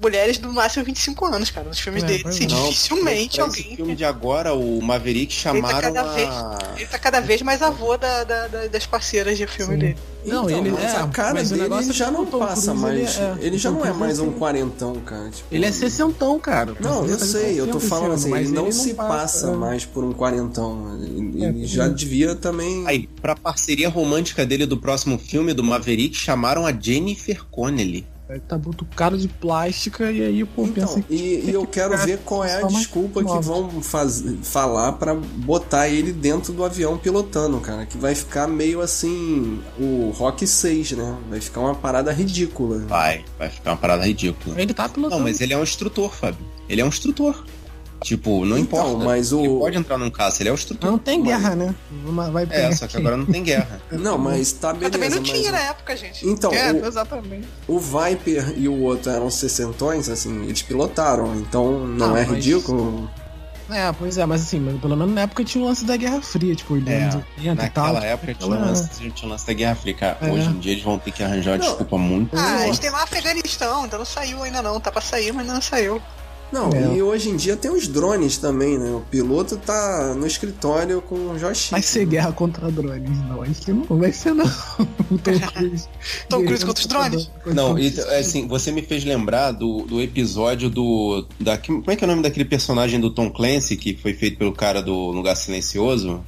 mulheres 0.00 0.38
do 0.38 0.52
máximo 0.52 0.84
25 0.84 1.24
anos, 1.26 1.50
cara, 1.50 1.66
nos 1.68 1.78
filmes 1.78 2.02
É, 2.02 2.06
dele. 2.06 2.24
Assim, 2.26 2.44
é. 2.44 2.48
Não, 2.48 2.68
dificilmente 2.68 3.40
alguém. 3.40 3.66
Esse 3.66 3.76
filme 3.76 3.96
de 3.96 4.04
agora, 4.04 4.52
o 4.54 4.80
Maverick 4.82 5.32
chamaram 5.32 5.80
cada 5.92 6.12
vez- 6.12 6.28
a. 6.28 6.58
Ele 6.76 6.86
tá 6.86 6.98
cada 6.98 7.20
vez 7.20 7.42
mais 7.42 7.62
avô 7.62 7.96
da, 7.96 8.24
da- 8.24 8.46
da- 8.48 8.66
das 8.66 8.86
parceiras 8.86 9.38
de 9.38 9.46
filme 9.46 9.74
Sim. 9.74 9.78
dele. 9.78 9.96
Não, 10.26 10.44
Então, 10.50 10.58
ele- 10.58 10.70
mas 10.72 10.82
é, 10.92 10.96
a 10.96 11.06
cara 11.06 11.34
mas 11.34 11.46
o 11.46 11.50
dele 11.54 11.62
negócio 11.62 11.84
ele 11.90 11.92
já 11.98 12.10
não 12.10 12.22
o 12.24 12.26
Tom 12.26 12.38
passa 12.40 12.72
Cruise, 12.72 12.82
mais. 12.82 13.16
ele 13.16 13.24
é- 13.24 13.46
Ele, 13.46 13.58
já 13.58 13.70
o 13.70 13.74
não 13.74 13.86
é 13.86 13.92
mais 13.92 14.18
um 14.18 14.32
quarentão, 14.32 14.96
cara. 14.96 15.30
Tipo, 15.30 15.54
Ele 15.54 15.64
é 15.64 15.70
sessentão, 15.72 16.38
cara. 16.40 16.74
Não, 16.80 17.06
eu 17.06 17.18
sei, 17.18 17.58
eu 17.60 17.68
tô 17.68 17.78
falando 17.78 18.12
assim, 18.14 18.30
esse 18.34 18.42
ele 18.44 18.50
não 18.52 18.64
mas 18.64 18.74
se 18.74 18.92
passa 18.94 19.48
é. 19.48 19.56
mais 19.56 19.84
por 19.84 20.02
um 20.04 20.12
quarentão. 20.12 20.98
Ele, 21.00 21.44
É, 21.44 21.48
ele 21.48 21.66
já 21.66 21.84
é. 21.84 21.88
devia 21.88 22.34
também. 22.34 22.84
Aí, 22.88 23.06
pra 23.22 23.36
parceria 23.36 23.88
romântica 23.88 24.44
dele 24.44 24.66
do 24.66 24.76
próximo 24.76 25.16
filme, 25.16 25.54
do 25.54 25.62
Maverick, 25.62 26.16
chamaram 26.16 26.66
a 26.66 26.72
Jennifer 26.72 27.44
Connelly. 27.50 28.04
Aí 28.28 28.40
tá 28.40 28.58
muito 28.58 28.84
caro 28.84 29.16
de 29.16 29.28
plástica 29.28 30.10
e 30.10 30.20
aí, 30.20 30.44
pô, 30.44 30.64
Então, 30.64 30.86
pensa 30.86 31.00
que. 31.00 31.14
e, 31.14 31.44
e 31.48 31.52
eu 31.52 31.64
quero 31.64 31.96
ver 31.98 32.18
qual 32.24 32.44
é 32.44 32.56
a 32.60 32.66
desculpa 32.66 33.22
que 33.22 33.38
vão 33.40 33.80
faz, 33.80 34.24
falar 34.42 34.92
pra 34.92 35.14
botar 35.14 35.88
ele 35.88 36.12
dentro 36.12 36.52
do 36.52 36.64
avião 36.64 36.98
pilotando, 36.98 37.60
cara. 37.60 37.86
Que 37.86 37.96
vai 37.96 38.16
ficar 38.16 38.48
meio 38.48 38.80
assim. 38.80 39.60
O 39.78 40.10
Rock 40.10 40.44
6, 40.44 40.92
né? 40.92 41.16
Vai 41.30 41.40
ficar 41.40 41.60
uma 41.60 41.74
parada 41.74 42.10
ridícula. 42.12 42.78
Vai, 42.86 43.24
vai 43.38 43.48
ficar 43.48 43.70
uma 43.70 43.76
parada 43.76 44.04
ridícula. 44.04 44.60
Ele 44.60 44.74
tá 44.74 44.88
pilotando. 44.88 45.18
Não, 45.18 45.22
mas 45.24 45.40
ele 45.40 45.52
é 45.52 45.56
um 45.56 45.62
instrutor, 45.62 46.12
Fábio. 46.12 46.44
Ele 46.68 46.80
é 46.80 46.84
um 46.84 46.88
instrutor. 46.88 47.44
Tipo, 48.02 48.44
não 48.44 48.58
Então, 48.58 48.88
importa. 48.90 49.04
mas 49.06 49.32
o- 49.32 49.40
Ele 49.44 49.58
pode 49.58 49.78
entrar 49.78 49.96
num 49.98 50.10
caça, 50.10 50.42
ele 50.42 50.50
é 50.50 50.52
o 50.52 50.54
instrutor. 50.54 50.90
Não 50.90 50.98
tem 50.98 51.22
guerra, 51.22 51.54
né? 51.56 51.74
Vai 52.32 52.46
É, 52.50 52.70
só 52.72 52.86
que 52.86 52.96
agora 52.96 53.16
não 53.16 53.24
tem 53.26 53.42
guerra. 53.42 53.80
Não, 53.90 54.18
mas 54.18 54.52
tá 54.52 54.68
Mas 54.68 54.78
beleza. 54.78 54.92
também 54.92 55.10
não 55.10 55.20
mas 55.20 55.30
tinha 55.30 55.50
na 55.52 55.60
época, 55.60 55.96
gente. 55.96 56.26
Então, 56.28 56.52
É, 56.52 56.72
o, 56.72 56.86
exatamente. 56.86 57.48
o 57.66 57.78
Viper 57.80 58.54
e 58.56 58.68
o 58.68 58.82
outro 58.82 59.10
eram 59.10 59.30
sessentões, 59.30 60.08
assim, 60.08 60.44
eles 60.44 60.60
pilotaram, 60.62 61.34
então 61.36 61.86
não 61.86 62.14
Ah, 62.14 62.20
é 62.20 62.26
mas- 62.26 62.36
ridículo. 62.36 63.10
É, 63.68 63.90
pois 63.98 64.16
é, 64.16 64.24
mas 64.24 64.42
assim, 64.42 64.60
mas 64.60 64.78
pelo 64.80 64.94
menos 64.96 65.12
na 65.12 65.22
época 65.22 65.42
tinha 65.42 65.64
o 65.64 65.66
lance 65.66 65.84
da 65.84 65.96
Guerra 65.96 66.22
Fria, 66.22 66.54
tipo, 66.54 66.76
É, 66.76 67.02
anos 67.02 67.14
80 67.16 67.66
e 67.66 67.70
tal. 67.70 67.86
Naquela 67.86 68.06
época 68.06 68.34
tinha 68.34 68.48
o 68.56 68.60
lance, 68.60 68.88
tinha 69.10 69.26
o 69.26 69.28
lance 69.28 69.44
da 69.46 69.52
Guerra 69.54 69.74
Fria. 69.74 69.94
cara. 69.94 70.18
É. 70.20 70.30
Hoje 70.30 70.48
em 70.48 70.58
dia 70.60 70.72
eles 70.72 70.84
vão 70.84 70.98
ter 70.98 71.10
que 71.10 71.22
arranjar 71.22 71.52
uma 71.52 71.58
Não. 71.58 71.66
desculpa 71.66 71.98
muito. 71.98 72.36
Ah, 72.38 72.56
a 72.56 72.66
gente 72.66 72.80
tem 72.80 72.90
lá 72.90 73.02
Afeganistão, 73.02 73.82
ainda 73.82 73.98
não 73.98 74.04
saiu 74.04 74.42
ainda 74.44 74.62
não. 74.62 74.78
Tá 74.78 74.92
pra 74.92 75.00
sair, 75.00 75.32
mas 75.32 75.40
ainda 75.40 75.54
não 75.54 75.62
saiu. 75.62 76.00
Não, 76.52 76.70
É. 76.72 76.96
e 76.96 77.02
hoje 77.02 77.28
em 77.28 77.36
dia 77.36 77.56
tem 77.56 77.70
os 77.70 77.88
drones 77.88 78.38
também, 78.38 78.78
né? 78.78 78.90
O 78.92 79.00
piloto 79.10 79.56
tá 79.56 80.14
no 80.16 80.26
escritório 80.26 81.02
com 81.02 81.14
o 81.32 81.38
joystick. 81.38 81.72
Vai 81.72 81.82
ser 81.82 82.06
guerra 82.06 82.30
contra 82.32 82.70
drones, 82.70 83.18
não. 83.28 83.42
Acho 83.42 83.60
que 83.62 83.72
não 83.72 83.84
vai 83.98 84.12
ser, 84.12 84.32
não. 84.32 84.44
O 85.10 85.18
Tom 85.18 85.32
Cruise. 85.52 85.88
Tom 86.28 86.44
Cruise 86.44 86.64
contra 86.64 86.80
os 86.80 86.86
drones? 86.86 87.30
Não, 87.46 87.76
e, 87.78 87.88
assim, 88.18 88.46
você 88.46 88.70
me 88.70 88.80
fez 88.82 89.04
lembrar 89.04 89.50
do, 89.52 89.78
do 89.82 90.00
episódio 90.00 90.70
do. 90.70 91.26
Da, 91.40 91.58
como 91.58 91.82
é 91.88 91.96
que 91.96 92.04
é 92.04 92.06
o 92.06 92.10
nome 92.10 92.22
daquele 92.22 92.44
personagem 92.44 93.00
do 93.00 93.10
Tom 93.10 93.28
Clancy 93.30 93.76
que 93.76 93.94
foi 93.96 94.14
feito 94.14 94.38
pelo 94.38 94.52
cara 94.52 94.80
do 94.80 94.94
Lugar 95.10 95.34
Silencioso? 95.36 96.22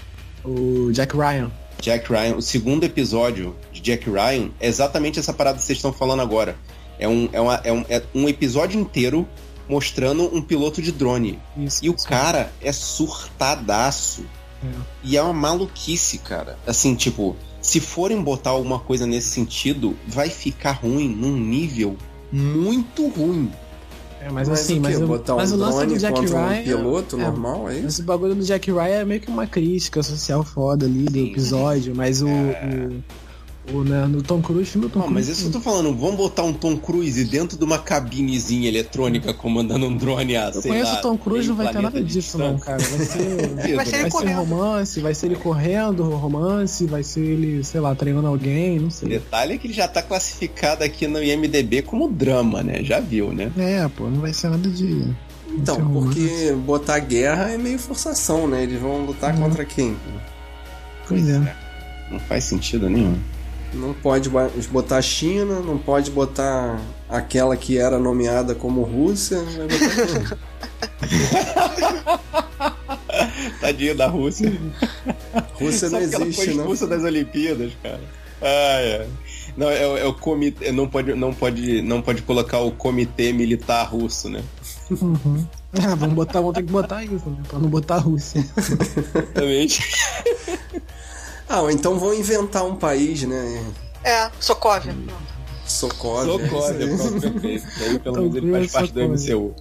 O 0.44 0.90
Jack 0.92 1.16
Ryan. 1.16 1.50
Jack 1.80 2.10
Ryan. 2.12 2.34
O 2.36 2.42
segundo 2.42 2.82
episódio 2.82 3.54
de 3.72 3.80
Jack 3.80 4.10
Ryan 4.10 4.50
é 4.58 4.66
exatamente 4.66 5.18
essa 5.20 5.32
parada 5.32 5.58
que 5.58 5.64
vocês 5.64 5.78
estão 5.78 5.92
falando 5.92 6.20
agora. 6.22 6.56
É 6.98 7.06
um, 7.06 7.28
é 7.32 7.40
uma- 7.40 7.60
é 7.62 7.72
um, 7.72 7.84
é 7.88 8.02
um 8.12 8.28
episódio 8.28 8.80
inteiro 8.80 9.24
mostrando 9.68 10.34
um 10.34 10.40
piloto 10.40 10.80
de 10.80 10.92
drone. 10.92 11.38
Isso. 11.56 11.84
E 11.84 11.90
o 11.90 11.94
isso. 11.94 12.06
cara 12.06 12.52
é 12.60 12.72
surtadaço. 12.72 14.24
É. 14.62 14.66
E 15.04 15.16
é 15.16 15.22
uma 15.22 15.32
maluquice, 15.32 16.18
cara. 16.18 16.58
Assim, 16.66 16.94
tipo, 16.94 17.36
se 17.60 17.80
forem 17.80 18.20
botar 18.22 18.50
alguma 18.50 18.78
coisa 18.78 19.06
nesse 19.06 19.28
sentido, 19.28 19.96
vai 20.06 20.30
ficar 20.30 20.72
ruim 20.72 21.08
num 21.08 21.36
nível 21.36 21.96
muito 22.32 23.08
ruim. 23.08 23.50
É, 24.20 24.30
mas, 24.30 24.48
Mas 24.48 24.60
assim, 24.60 24.80
mas, 24.80 25.00
o, 25.00 25.06
Botar 25.06 25.36
mas 25.36 25.52
um 25.52 25.54
o 25.54 25.58
lance 25.58 25.76
drone 25.78 25.94
do 25.94 25.98
Jack 26.00 26.20
Ryan. 26.20 26.60
um 26.60 26.64
piloto 26.64 27.16
é, 27.16 27.18
normal, 27.20 27.70
é 27.70 27.76
isso? 27.78 27.86
Esse 27.86 28.02
bagulho 28.02 28.34
do 28.34 28.42
Jack 28.42 28.70
Ryan 28.70 29.00
é 29.00 29.04
meio 29.04 29.20
que 29.20 29.30
uma 29.30 29.46
crítica 29.46 30.02
social 30.02 30.42
foda 30.42 30.86
ali 30.86 31.04
do 31.04 31.12
Sim. 31.12 31.30
episódio, 31.30 31.94
mas 31.94 32.20
o. 32.20 32.26
o, 32.26 33.02
o 33.72 33.84
né, 33.84 34.06
no 34.06 34.22
Tom 34.22 34.40
Cruise, 34.40 34.70
filme 34.70 34.86
do 34.88 34.92
Tom 34.92 35.00
Não, 35.00 35.06
mas 35.08 35.26
Cruise. 35.26 35.32
isso 35.32 35.50
que 35.50 35.56
eu 35.56 35.60
tô 35.60 35.70
falando, 35.70 35.94
vamos 35.96 36.16
botar 36.16 36.42
um 36.42 36.52
Tom 36.52 36.76
Cruise 36.76 37.24
dentro 37.24 37.56
de 37.58 37.64
uma 37.64 37.78
cabinezinha 37.78 38.68
eletrônica 38.68 39.32
comandando 39.34 39.86
um 39.86 39.96
drone 39.96 40.36
a, 40.36 40.50
Eu 40.54 40.62
conheço 40.62 40.92
lá, 40.92 40.98
o 40.98 41.02
Tom 41.02 41.18
Cruise, 41.18 41.48
não 41.48 41.56
vai 41.56 41.72
ter 41.72 41.80
nada 41.82 42.02
disso, 42.02 42.38
não, 42.38 42.58
cara. 42.58 42.78
Vai 42.88 43.06
ser. 43.06 43.18
Vai 43.18 43.58
ser 43.58 43.68
ele 43.68 43.76
Vai 43.76 43.86
ser 43.86 44.10
correndo. 44.10 44.36
romance, 44.38 45.00
vai 45.00 45.14
ser 45.14 45.26
ele 45.26 45.36
correndo, 45.36 46.02
romance, 46.10 46.86
vai 46.86 47.02
ser 47.02 47.20
ele, 47.20 47.62
sei 47.64 47.80
lá, 47.80 47.94
treinando 47.94 48.26
alguém, 48.28 48.78
não 48.78 48.88
O 48.88 48.90
sei. 48.90 49.08
detalhe 49.08 49.54
é 49.54 49.58
que 49.58 49.66
ele 49.66 49.74
já 49.74 49.86
tá 49.88 50.02
classificado 50.02 50.82
aqui 50.84 51.06
no 51.06 51.22
IMDB 51.22 51.82
como 51.82 52.08
drama, 52.08 52.62
né? 52.62 52.82
Já 52.82 53.00
viu, 53.00 53.32
né? 53.32 53.50
É, 53.58 53.86
pô, 53.88 54.04
não 54.08 54.20
vai 54.20 54.32
ser 54.32 54.48
nada 54.50 54.68
de. 54.68 55.04
Então, 55.50 55.76
porque 55.92 56.54
botar 56.64 56.98
guerra 56.98 57.50
é 57.50 57.58
meio 57.58 57.78
forçação, 57.78 58.46
né? 58.46 58.62
Eles 58.62 58.80
vão 58.80 59.04
lutar 59.06 59.34
Uhum. 59.34 59.40
contra 59.42 59.64
quem? 59.64 59.96
Pois 61.08 61.28
é. 61.28 61.54
Não 62.10 62.18
faz 62.20 62.44
sentido 62.44 62.88
nenhum. 62.88 63.16
Não 63.74 63.92
pode 63.94 64.28
botar 64.70 64.96
a 64.96 65.02
China, 65.02 65.60
não 65.60 65.78
pode 65.78 66.10
botar 66.10 66.80
aquela 67.08 67.56
que 67.56 67.78
era 67.78 67.98
nomeada 67.98 68.54
como 68.54 68.82
Rússia. 68.82 69.38
Vai 69.44 69.68
botar 69.68 70.06
quem? 70.06 70.24
Tadinho 73.60 73.96
da 73.96 74.06
Rússia. 74.08 74.52
Rússia 75.54 75.88
não 75.90 75.98
Sabe 76.00 76.08
que 76.08 76.14
ela 76.14 76.26
existe, 76.26 76.50
não. 76.54 76.60
expulsa 76.60 76.86
das 76.86 77.02
Olimpíadas, 77.02 77.72
cara. 77.82 78.00
Ah, 78.40 78.80
é. 78.80 79.06
Não, 79.56 79.68
é, 79.68 79.86
o- 79.86 79.96
é 79.98 80.04
o 80.04 80.14
comitê. 80.14 80.70
Não 80.70 80.86
pode, 80.88 81.12
não, 81.14 81.34
pode, 81.34 81.82
não 81.82 82.00
pode 82.00 82.22
colocar 82.22 82.60
o 82.60 82.70
comitê 82.70 83.32
militar 83.32 83.82
russo, 83.84 84.28
né? 84.28 84.42
Uhum. 84.90 85.44
Ah, 85.82 85.94
vamos 85.96 86.14
botar, 86.14 86.40
vamos 86.40 86.54
ter 86.54 86.62
que 86.62 86.70
botar 86.72 87.04
isso, 87.04 87.28
né? 87.28 87.38
Pra 87.48 87.58
não 87.58 87.68
botar 87.68 87.96
a 87.96 87.98
Rússia. 87.98 88.44
Exatamente. 88.56 89.82
Ah, 91.48 91.62
ou 91.62 91.70
então 91.70 91.98
vão 91.98 92.12
inventar 92.12 92.64
um 92.64 92.76
país, 92.76 93.22
né? 93.22 93.64
É, 94.04 94.30
Sokovia. 94.38 94.94
Sokovia. 95.66 96.48
Socorre, 96.48 96.84
é 96.84 96.86
aí. 96.86 97.62
Aí 97.80 97.98
pelo 97.98 98.16
menos 98.22 98.36
ele 98.36 98.52
faz 98.52 98.72
parte 98.72 98.92
do 98.92 99.00
Sokovia. 99.00 99.36
MCU. 99.36 99.54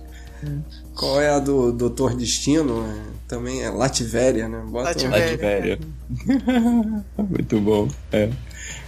Qual 0.96 1.22
é 1.22 1.30
a 1.30 1.40
do 1.40 1.72
Doutor 1.72 2.16
Destino? 2.16 2.86
É, 2.86 3.28
também 3.28 3.64
é 3.64 3.70
Lativéria, 3.70 4.48
né? 4.48 4.64
Bota 4.68 4.90
Lativéria. 4.90 5.32
Lativéria. 5.32 5.80
Muito 7.18 7.60
bom. 7.62 7.88
É. 8.12 8.30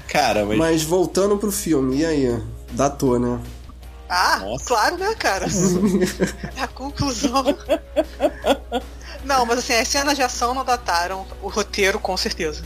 Cara, 0.07 0.45
mas. 0.45 0.57
Mas 0.57 0.83
voltando 0.83 1.37
pro 1.37 1.51
filme, 1.51 1.97
e 1.97 2.05
aí? 2.05 2.41
Datou, 2.71 3.19
né? 3.19 3.39
Ah, 4.07 4.39
Nossa. 4.39 4.65
claro, 4.65 4.97
né, 4.97 5.13
cara? 5.15 5.45
É 6.57 6.63
a 6.63 6.67
conclusão. 6.67 7.43
Não, 9.23 9.45
mas 9.45 9.59
assim, 9.59 9.73
as 9.73 9.87
cenas 9.87 10.15
de 10.15 10.23
ação 10.23 10.53
não 10.55 10.65
dataram 10.65 11.25
o 11.43 11.47
roteiro, 11.47 11.99
com 11.99 12.17
certeza. 12.17 12.63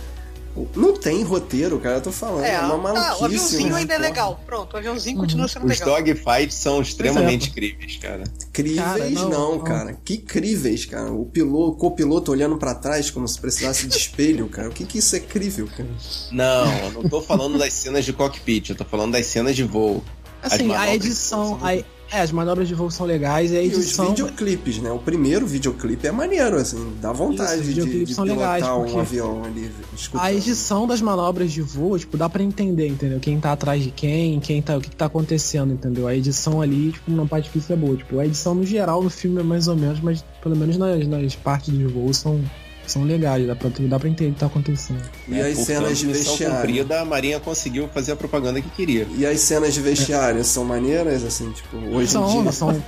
Não 0.75 0.93
tem 0.93 1.23
roteiro, 1.23 1.79
cara, 1.79 1.95
eu 1.97 2.01
tô 2.01 2.11
falando. 2.11 2.43
É, 2.43 2.51
É, 2.53 2.59
uma 2.61 2.75
ah, 2.75 2.77
maluquice. 2.77 3.21
o 3.21 3.25
aviãozinho 3.25 3.69
né? 3.71 3.79
ainda 3.79 3.93
é 3.93 3.97
Porra. 3.97 4.09
legal. 4.09 4.39
Pronto, 4.45 4.73
o 4.73 4.77
aviãozinho 4.77 5.17
continua 5.17 5.47
sendo 5.47 5.65
Os 5.65 5.79
legal. 5.79 5.95
dogfights 6.03 6.55
são 6.55 6.81
extremamente 6.81 7.51
críveis, 7.51 7.97
cara. 7.97 8.23
Críveis 8.51 8.79
Cara, 8.83 9.09
não, 9.09 9.29
não, 9.29 9.51
não. 9.55 9.59
cara. 9.63 9.97
Que 10.05 10.17
críveis, 10.17 10.85
cara. 10.85 11.11
O 11.11 11.25
piloto, 11.25 11.71
o 11.71 11.75
copiloto 11.75 12.31
olhando 12.31 12.57
pra 12.57 12.75
trás 12.75 13.09
como 13.09 13.27
se 13.27 13.39
precisasse 13.39 13.87
de 13.87 13.97
espelho, 13.97 14.47
cara. 14.47 14.69
O 14.69 14.71
que 14.71 14.85
que 14.85 14.99
isso 14.99 15.15
é 15.15 15.19
crível, 15.19 15.67
cara? 15.75 15.89
Não, 16.31 16.77
eu 16.83 16.91
não 16.91 17.09
tô 17.09 17.19
falando 17.21 17.57
das 17.57 17.73
cenas 17.73 18.05
de 18.05 18.13
cockpit, 18.13 18.69
eu 18.69 18.75
tô 18.75 18.85
falando 18.85 19.13
das 19.13 19.25
cenas 19.25 19.55
de 19.55 19.63
voo. 19.63 20.03
As 20.41 20.53
Assim, 20.53 20.73
a 20.73 20.93
edição. 20.93 21.57
A, 21.63 21.73
é, 22.13 22.21
as 22.21 22.31
manobras 22.31 22.67
de 22.67 22.75
voo 22.75 22.91
são 22.91 23.07
legais 23.07 23.51
e 23.51 23.57
a 23.57 23.63
E 23.63 23.69
os 23.69 23.97
videoclipes, 23.97 24.77
né? 24.77 24.91
O 24.91 24.99
primeiro 24.99 25.47
videoclipe 25.47 26.05
é 26.05 26.11
maneiro, 26.11 26.57
assim. 26.57 26.93
Dá 27.01 27.11
vontade 27.11 27.61
Isso, 27.61 27.79
os 27.79 27.87
de, 27.87 28.05
de 28.05 28.13
são 28.13 28.23
legais, 28.23 28.63
um 28.63 28.99
avião 28.99 29.43
ali, 29.43 29.71
escutando. 29.95 30.23
A 30.23 30.31
edição 30.31 30.85
das 30.85 31.01
manobras 31.01 31.51
de 31.51 31.61
voo, 31.63 31.97
tipo, 31.97 32.15
dá 32.15 32.29
pra 32.29 32.43
entender, 32.43 32.87
entendeu? 32.87 33.19
Quem 33.19 33.39
tá 33.39 33.51
atrás 33.51 33.83
de 33.83 33.89
quem, 33.89 34.39
quem 34.39 34.61
tá, 34.61 34.77
o 34.77 34.81
que, 34.81 34.91
que 34.91 34.95
tá 34.95 35.05
acontecendo, 35.05 35.73
entendeu? 35.73 36.07
A 36.07 36.15
edição 36.15 36.61
ali, 36.61 36.91
tipo, 36.91 37.09
na 37.11 37.25
parte 37.25 37.45
difícil 37.45 37.75
é 37.75 37.79
boa. 37.79 37.97
Tipo, 37.97 38.19
a 38.19 38.25
edição 38.27 38.53
no 38.53 38.63
geral 38.63 39.01
no 39.01 39.09
filme 39.09 39.39
é 39.39 39.43
mais 39.43 39.67
ou 39.67 39.75
menos, 39.75 39.99
mas 39.99 40.23
pelo 40.41 40.55
menos 40.55 40.77
nas, 40.77 41.07
nas 41.07 41.35
partes 41.35 41.75
de 41.75 41.85
voo 41.85 42.13
são, 42.13 42.39
são 42.85 43.03
legais, 43.03 43.45
dá 43.47 43.55
pra, 43.55 43.69
dá 43.77 43.99
pra 43.99 44.09
entender 44.09 44.31
o 44.31 44.33
que 44.33 44.39
tá 44.39 44.45
acontecendo. 44.45 45.01
E 45.27 45.39
as 45.39 45.47
Portanto, 45.55 45.65
cenas 45.65 45.97
de 45.97 46.07
vestiário. 46.07 46.55
cumprida, 46.57 47.01
a 47.01 47.05
Marinha 47.05 47.39
conseguiu 47.39 47.87
fazer 47.93 48.11
a 48.11 48.15
propaganda 48.15 48.61
que 48.61 48.69
queria. 48.69 49.07
E 49.15 49.25
as 49.25 49.39
cenas 49.41 49.73
de 49.73 49.81
vestiário 49.81 50.43
são 50.43 50.63
maneiras, 50.65 51.23
assim, 51.23 51.51
tipo, 51.51 51.77
hoje 51.77 52.11
são, 52.11 52.29
em 52.39 52.43
dia. 52.43 52.51
são 52.51 52.83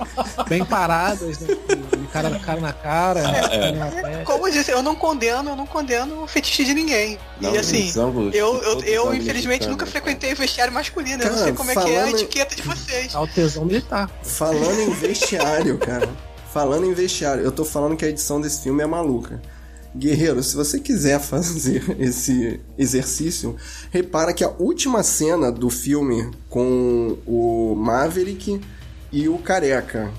bem 0.48 0.64
paradas, 0.64 1.40
né? 1.40 1.56
Cara, 2.12 2.38
cara 2.38 2.60
na 2.60 2.72
cara, 2.72 3.20
é. 3.20 3.72
na 3.72 3.86
testa. 3.90 4.22
Como 4.24 4.46
eu 4.48 4.52
disse, 4.52 4.70
eu 4.70 4.82
não 4.82 4.94
condeno, 4.94 5.50
eu 5.50 5.56
não 5.56 5.66
condeno 5.66 6.22
o 6.22 6.26
fetiche 6.26 6.64
de 6.64 6.72
ninguém. 6.74 7.18
Não, 7.40 7.54
e 7.54 7.58
assim, 7.58 7.92
ângulos- 7.98 8.34
eu, 8.34 8.56
eu, 8.62 8.80
eu 8.82 9.14
infelizmente 9.14 9.66
nunca 9.66 9.84
câmera, 9.84 9.90
frequentei 10.02 10.32
o 10.32 10.36
vestiário 10.36 10.72
masculino. 10.72 11.22
eu 11.22 11.26
não 11.28 11.34
Cara, 11.34 11.44
sei 11.44 11.52
como 11.52 11.70
é 11.70 11.74
que 11.74 11.80
é 11.80 11.82
a 11.82 12.00
falando- 12.02 12.14
etiqueta 12.14 12.54
de 12.56 12.62
vocês. 12.62 13.12
Tá 13.12 13.20
o 13.20 13.26
tesão 13.26 13.64
militar. 13.64 14.10
Falando 14.22 14.80
em 14.80 14.90
vestiário, 14.90 15.76
cara. 15.78 16.08
Falando 16.52 16.86
em 16.86 16.94
vestiário, 16.94 17.42
eu 17.44 17.52
tô 17.52 17.64
falando 17.64 17.96
que 17.96 18.04
a 18.04 18.08
edição 18.08 18.40
desse 18.40 18.62
filme 18.62 18.82
é 18.82 18.86
maluca. 18.86 19.40
Guerreiro, 19.96 20.42
se 20.42 20.54
você 20.54 20.78
quiser 20.78 21.18
fazer 21.20 21.82
esse 21.98 22.60
exercício, 22.76 23.56
repara 23.90 24.32
que 24.32 24.44
a 24.44 24.52
última 24.58 25.02
cena 25.02 25.50
do 25.50 25.70
filme 25.70 26.30
com 26.50 27.16
o 27.26 27.74
Maverick 27.74 28.60
e 29.10 29.28
o 29.28 29.38
Careca, 29.38 30.12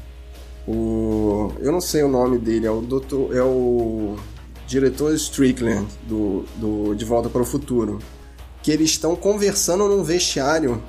o 0.67 1.51
eu 1.59 1.71
não 1.71 1.82
sei 1.82 2.03
o 2.03 2.09
nome 2.09 2.38
dele, 2.38 2.65
é 2.65 2.71
o 2.71 2.82
doutor, 2.82 3.36
é 3.36 3.41
o 3.41 4.15
diretor 4.65 5.13
Strickland 5.13 5.88
do, 6.03 6.43
do 6.55 6.95
De 6.95 7.05
Volta 7.05 7.30
para 7.30 7.41
o 7.41 7.45
Futuro, 7.45 7.99
que 8.63 8.71
eles 8.71 8.89
estão 8.89 9.15
conversando 9.15 9.88
num 9.88 10.03
vestiário. 10.03 10.82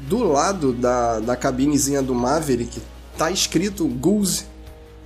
Do 0.00 0.24
lado 0.24 0.72
da, 0.72 1.20
da 1.20 1.36
cabinezinha 1.36 2.00
do 2.00 2.14
Maverick 2.14 2.80
tá 3.18 3.30
escrito 3.30 3.86
Goose 3.86 4.49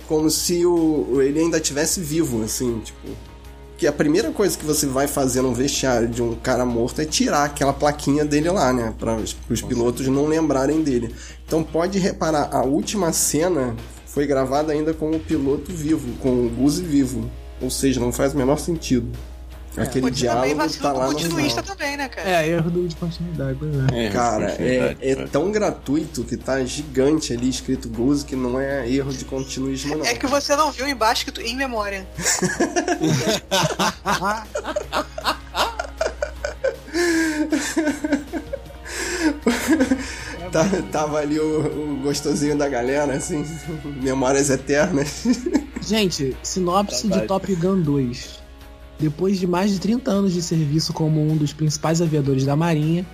como 0.07 0.29
se 0.29 0.65
o, 0.65 1.21
ele 1.21 1.39
ainda 1.39 1.59
tivesse 1.59 1.99
vivo, 1.99 2.43
assim, 2.43 2.79
tipo. 2.79 2.99
que 3.77 3.87
a 3.87 3.91
primeira 3.91 4.31
coisa 4.31 4.57
que 4.57 4.65
você 4.65 4.85
vai 4.85 5.07
fazer 5.07 5.41
no 5.41 5.53
vestiário 5.53 6.07
de 6.07 6.21
um 6.21 6.35
cara 6.35 6.65
morto 6.65 7.01
é 7.01 7.05
tirar 7.05 7.43
aquela 7.43 7.73
plaquinha 7.73 8.23
dele 8.23 8.49
lá, 8.49 8.71
né? 8.71 8.93
Para 8.97 9.17
os 9.49 9.61
pilotos 9.61 10.07
não 10.07 10.27
lembrarem 10.27 10.81
dele. 10.81 11.13
Então 11.45 11.63
pode 11.63 11.99
reparar, 11.99 12.49
a 12.53 12.63
última 12.63 13.11
cena 13.11 13.75
foi 14.05 14.25
gravada 14.25 14.71
ainda 14.71 14.93
com 14.93 15.11
o 15.11 15.19
piloto 15.19 15.73
vivo, 15.73 16.17
com 16.19 16.45
o 16.45 16.49
Guzi 16.49 16.83
vivo. 16.83 17.29
Ou 17.61 17.69
seja, 17.69 17.99
não 17.99 18.11
faz 18.11 18.33
o 18.33 18.37
menor 18.37 18.57
sentido. 18.57 19.07
É. 19.77 19.81
Aquele 19.83 20.09
diálogo 20.09 20.55
tá 20.81 20.93
lá 20.93 21.11
no 21.11 21.19
final. 21.19 21.63
também, 21.63 21.97
né, 21.97 22.07
cara? 22.07 22.29
É, 22.29 22.47
erro 22.47 22.87
de 22.87 22.95
continuidade, 22.95 23.65
né? 23.65 24.05
É, 24.05 24.09
cara, 24.09 24.55
é, 24.57 24.95
é, 25.01 25.15
tão 25.27 25.51
gratuito 25.51 26.23
que 26.23 26.37
tá 26.37 26.63
gigante 26.63 27.33
ali 27.33 27.49
escrito 27.49 27.89
Goose 27.89 28.23
que 28.23 28.35
não 28.35 28.59
é 28.59 28.89
erro 28.89 29.11
de 29.11 29.25
continuismo, 29.25 29.97
não. 29.97 30.05
É 30.05 30.15
que 30.15 30.27
você 30.27 30.55
não 30.55 30.71
viu 30.71 30.87
embaixo 30.87 31.25
escrito 31.25 31.41
em 31.41 31.55
memória. 31.55 32.07
tá, 40.51 40.65
tava 40.91 41.19
ali 41.19 41.39
o, 41.39 41.59
o, 41.59 41.99
gostosinho 42.01 42.57
da 42.57 42.69
galera, 42.69 43.13
assim, 43.13 43.45
memórias 44.01 44.49
eternas. 44.49 45.23
Gente, 45.81 46.35
sinopse 46.41 47.07
de 47.07 47.21
Top 47.21 47.53
Gun 47.55 47.81
2. 47.81 48.44
Depois 48.99 49.39
de 49.39 49.45
mais 49.45 49.71
de 49.71 49.79
30 49.79 50.09
anos 50.09 50.33
de 50.33 50.41
serviço 50.41 50.93
como 50.93 51.21
um 51.21 51.35
dos 51.35 51.51
principais 51.51 52.01
aviadores 52.01 52.45
da 52.45 52.55
Marinha, 52.55 53.05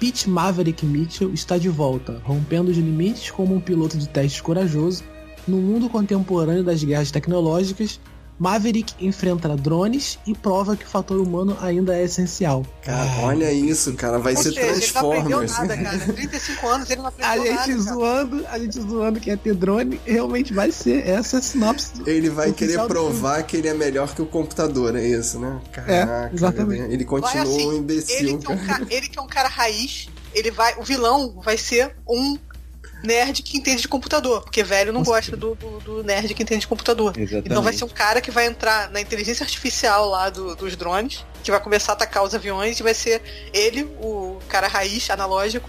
Pete 0.00 0.28
Maverick 0.28 0.84
Mitchell 0.86 1.32
está 1.32 1.58
de 1.58 1.68
volta, 1.68 2.20
rompendo 2.24 2.70
os 2.70 2.76
limites 2.76 3.30
como 3.30 3.54
um 3.54 3.60
piloto 3.60 3.98
de 3.98 4.08
testes 4.08 4.40
corajoso 4.40 5.02
no 5.46 5.56
mundo 5.56 5.88
contemporâneo 5.88 6.62
das 6.62 6.84
guerras 6.84 7.10
tecnológicas 7.10 8.00
Maverick 8.38 8.94
enfrenta 9.04 9.56
drones 9.56 10.18
e 10.26 10.34
prova 10.34 10.76
que 10.76 10.84
o 10.84 10.88
fator 10.88 11.18
humano 11.18 11.56
ainda 11.60 11.96
é 11.96 12.04
essencial. 12.04 12.64
Cara, 12.82 13.10
olha 13.22 13.52
isso, 13.52 13.92
cara, 13.94 14.18
vai 14.18 14.34
Ou 14.34 14.42
ser 14.42 14.52
seja, 14.52 14.66
Transformers. 14.66 15.58
Ele 15.58 15.68
não 15.68 15.76
aprendeu 15.76 15.76
nada, 15.76 15.98
cara. 15.98 16.12
35 16.12 16.68
anos 16.68 16.90
ele 16.90 17.02
não 17.02 17.08
aprendeu 17.08 17.30
a 17.30 17.46
gente 17.46 17.70
nada, 17.70 17.82
zoando, 17.82 18.46
A 18.48 18.58
gente 18.58 18.80
zoando 18.80 19.20
que 19.20 19.30
ia 19.30 19.36
ter 19.36 19.54
drone, 19.54 20.00
realmente 20.04 20.52
vai 20.52 20.70
ser 20.70 21.06
essa 21.06 21.38
a 21.38 21.42
sinopse. 21.42 22.02
Ele 22.06 22.30
vai 22.30 22.52
querer 22.52 22.78
provar 22.86 23.42
que 23.42 23.56
ele 23.56 23.68
é 23.68 23.74
melhor 23.74 24.14
que 24.14 24.22
o 24.22 24.26
computador, 24.26 24.96
é 24.96 25.06
isso, 25.06 25.38
né? 25.38 25.60
É, 25.72 25.74
Caraca, 25.74 26.30
é, 26.30 26.34
exatamente. 26.34 26.92
Ele 26.92 27.04
continua 27.04 27.42
assim, 27.42 27.68
um 27.68 27.72
imbecil. 27.72 28.16
Ele 28.16 28.38
que, 28.38 28.52
é 28.52 28.54
um 28.54 28.66
cara, 28.66 28.86
ele 28.88 29.08
que 29.08 29.18
é 29.18 29.22
um 29.22 29.26
cara 29.26 29.48
raiz, 29.48 30.08
ele 30.34 30.50
vai, 30.50 30.74
o 30.78 30.82
vilão 30.82 31.40
vai 31.42 31.56
ser 31.56 31.96
um 32.08 32.36
nerd 33.02 33.42
que 33.42 33.56
entende 33.56 33.82
de 33.82 33.88
computador, 33.88 34.42
porque 34.42 34.62
velho 34.62 34.92
não 34.92 35.02
gosta 35.02 35.36
do, 35.36 35.54
do, 35.54 35.80
do, 35.80 36.02
nerd 36.02 36.34
que 36.34 36.42
entende 36.42 36.60
de 36.60 36.66
computador. 36.66 37.16
Exatamente. 37.16 37.48
Então 37.48 37.62
vai 37.62 37.72
ser 37.72 37.84
um 37.84 37.88
cara 37.88 38.20
que 38.20 38.30
vai 38.30 38.46
entrar 38.46 38.90
na 38.90 39.00
inteligência 39.00 39.44
artificial 39.44 40.08
lá 40.08 40.30
do, 40.30 40.56
dos 40.56 40.76
drones, 40.76 41.24
que 41.42 41.50
vai 41.50 41.60
começar 41.60 41.92
a 41.92 41.94
atacar 41.94 42.24
os 42.24 42.34
aviões 42.34 42.78
e 42.78 42.82
vai 42.82 42.94
ser 42.94 43.22
ele, 43.52 43.84
o 44.00 44.38
cara 44.48 44.68
raiz, 44.68 45.08
analógico, 45.10 45.68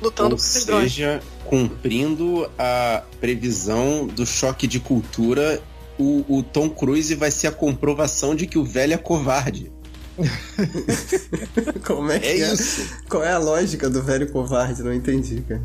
lutando 0.00 0.34
Ou 0.34 0.36
contra 0.36 0.58
os 0.58 0.64
drones. 0.64 0.92
seja, 0.92 1.22
cumprindo 1.44 2.50
a 2.58 3.02
previsão 3.20 4.06
do 4.06 4.26
choque 4.26 4.66
de 4.66 4.80
cultura, 4.80 5.62
o, 5.98 6.24
o 6.38 6.42
Tom 6.42 6.68
Cruise 6.70 7.14
vai 7.14 7.30
ser 7.30 7.48
a 7.48 7.52
comprovação 7.52 8.34
de 8.34 8.46
que 8.46 8.58
o 8.58 8.64
velho 8.64 8.94
é 8.94 8.98
covarde. 8.98 9.70
Como 11.86 12.10
é 12.10 12.18
que 12.18 12.26
é, 12.26 12.40
é? 12.40 12.52
Isso. 12.52 12.86
Qual 13.08 13.22
é 13.22 13.32
a 13.32 13.38
lógica 13.38 13.88
do 13.88 14.02
velho 14.02 14.30
covarde? 14.30 14.82
Não 14.82 14.92
entendi, 14.92 15.42
cara. 15.42 15.62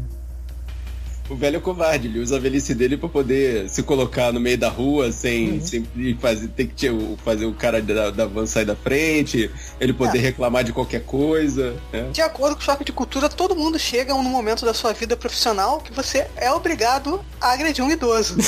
O 1.30 1.36
velho 1.36 1.58
é 1.58 1.60
covarde, 1.60 2.08
ele 2.08 2.20
usa 2.20 2.38
a 2.38 2.40
velhice 2.40 2.74
dele 2.74 2.96
pra 2.96 3.10
poder 3.10 3.70
se 3.70 3.84
colocar 3.84 4.32
no 4.32 4.40
meio 4.40 4.58
da 4.58 4.70
rua 4.70 5.12
sem, 5.12 5.52
uhum. 5.52 5.62
sem 5.62 6.18
fazer, 6.20 6.48
ter 6.48 6.68
que 6.68 6.88
fazer 7.24 7.46
o 7.46 7.54
cara 7.54 7.82
da, 7.82 8.10
da 8.12 8.26
van 8.26 8.46
sair 8.46 8.64
da 8.64 8.76
frente, 8.76 9.52
ele 9.80 9.92
poder 9.92 10.20
é. 10.20 10.22
reclamar 10.22 10.64
de 10.64 10.72
qualquer 10.72 11.04
coisa. 11.04 11.76
Né? 11.92 12.10
De 12.14 12.22
acordo 12.22 12.56
com 12.56 12.62
o 12.62 12.66
choque 12.66 12.86
de 12.86 12.94
cultura, 12.94 13.28
todo 13.28 13.56
mundo 13.56 13.78
chega 13.78 14.14
num 14.14 14.24
momento 14.24 14.66
da 14.66 14.74
sua 14.74 14.94
vida 14.94 15.18
profissional 15.18 15.80
que 15.80 15.92
você 15.92 16.28
é 16.38 16.50
obrigado 16.52 17.20
a 17.42 17.52
agredir 17.52 17.84
um 17.84 17.92
idoso. 17.92 18.38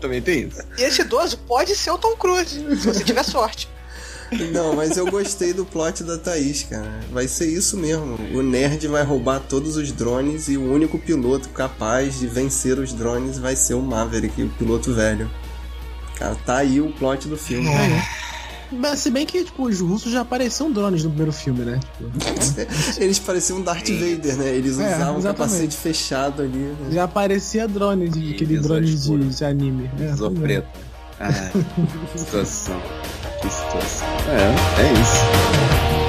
Também 0.00 0.20
tem 0.20 0.48
isso. 0.48 0.62
E 0.78 0.82
esse 0.82 1.02
idoso 1.02 1.38
pode 1.38 1.76
ser 1.76 1.92
o 1.92 1.98
Tom 1.98 2.16
Cruise, 2.16 2.56
se 2.76 2.86
você 2.86 3.04
tiver 3.04 3.22
sorte. 3.22 3.68
Não, 4.52 4.74
mas 4.74 4.96
eu 4.96 5.10
gostei 5.10 5.52
do 5.52 5.64
plot 5.64 6.02
da 6.02 6.18
Thaís, 6.18 6.64
cara. 6.64 7.00
Vai 7.12 7.28
ser 7.28 7.46
isso 7.46 7.76
mesmo. 7.76 8.18
O 8.34 8.42
nerd 8.42 8.86
vai 8.88 9.02
roubar 9.04 9.40
todos 9.40 9.76
os 9.76 9.92
drones 9.92 10.48
e 10.48 10.56
o 10.56 10.72
único 10.72 10.98
piloto 10.98 11.48
capaz 11.50 12.18
de 12.18 12.26
vencer 12.26 12.78
os 12.78 12.92
drones 12.92 13.38
vai 13.38 13.54
ser 13.54 13.74
o 13.74 13.82
Maverick, 13.82 14.42
o 14.42 14.48
piloto 14.50 14.92
velho. 14.92 15.30
Cara, 16.16 16.34
tá 16.46 16.56
aí 16.58 16.80
o 16.80 16.92
plot 16.92 17.28
do 17.28 17.36
filme. 17.36 17.68
É. 17.68 18.26
Mas 18.72 19.00
se 19.00 19.10
bem 19.10 19.24
que, 19.24 19.44
tipo, 19.44 19.64
os 19.64 19.80
russos 19.80 20.10
já 20.10 20.22
apareciam 20.22 20.72
drones 20.72 21.04
no 21.04 21.10
primeiro 21.10 21.32
filme, 21.32 21.60
né? 21.64 21.78
Tipo... 21.96 22.10
Eles 23.00 23.18
pareciam 23.18 23.60
Darth 23.60 23.88
Vader, 23.88 24.36
né? 24.36 24.48
Eles 24.48 24.78
é, 24.78 24.96
usavam 24.96 25.22
capacete 25.22 25.76
fechado 25.76 26.42
ali. 26.42 26.58
Né? 26.58 26.76
Já 26.90 27.04
aparecia 27.04 27.68
drone, 27.68 28.08
de, 28.08 28.34
aquele 28.34 28.58
drone 28.58 28.86
de, 28.86 29.28
de, 29.28 29.44
anime. 29.44 29.88
É, 30.00 30.40
preto. 30.40 30.68
Ah, 31.20 31.32
situação. 32.16 32.80
Que 33.40 33.50
situação. 33.50 34.08
É, 34.28 34.82
é 34.82 34.92
isso. 34.92 36.05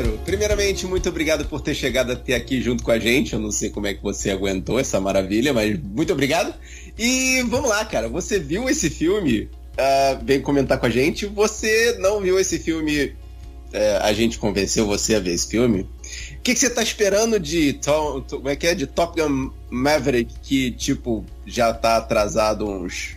Guerreiro? 0.00 0.18
Primeiramente, 0.24 0.86
muito 0.86 1.08
obrigado 1.08 1.44
por 1.46 1.60
ter 1.60 1.74
chegado 1.74 2.12
até 2.12 2.34
aqui 2.34 2.60
junto 2.60 2.82
com 2.82 2.90
a 2.90 2.98
gente. 2.98 3.32
Eu 3.32 3.40
não 3.40 3.50
sei 3.50 3.70
como 3.70 3.86
é 3.86 3.94
que 3.94 4.02
você 4.02 4.30
aguentou 4.30 4.78
essa 4.78 5.00
maravilha, 5.00 5.52
mas 5.52 5.78
muito 5.78 6.12
obrigado. 6.12 6.54
E 6.98 7.42
vamos 7.48 7.68
lá, 7.68 7.84
cara. 7.84 8.08
Você 8.08 8.38
viu 8.38 8.68
esse 8.68 8.90
filme? 8.90 9.48
Uh, 9.72 10.24
vem 10.24 10.40
comentar 10.40 10.78
com 10.78 10.86
a 10.86 10.90
gente. 10.90 11.26
Você 11.26 11.96
não 12.00 12.20
viu 12.20 12.38
esse 12.38 12.58
filme? 12.58 13.04
Uh, 13.04 14.02
a 14.02 14.12
gente 14.12 14.38
convenceu 14.38 14.86
você 14.86 15.14
a 15.14 15.20
ver 15.20 15.32
esse 15.32 15.48
filme. 15.48 15.82
O 15.82 16.42
que, 16.42 16.54
que, 16.54 16.60
você 16.60 16.70
tá 16.70 16.82
esperando 16.82 17.38
de 17.38 17.74
Tom, 17.74 18.24
como 18.28 18.48
é 18.48 18.56
que 18.56 18.66
é? 18.66 18.74
De 18.74 18.86
Top 18.86 19.20
Gun 19.20 19.50
Maverick, 19.70 20.34
que, 20.42 20.72
tipo, 20.72 21.24
já 21.46 21.72
tá 21.72 21.98
atrasado 21.98 22.68
uns 22.68 23.16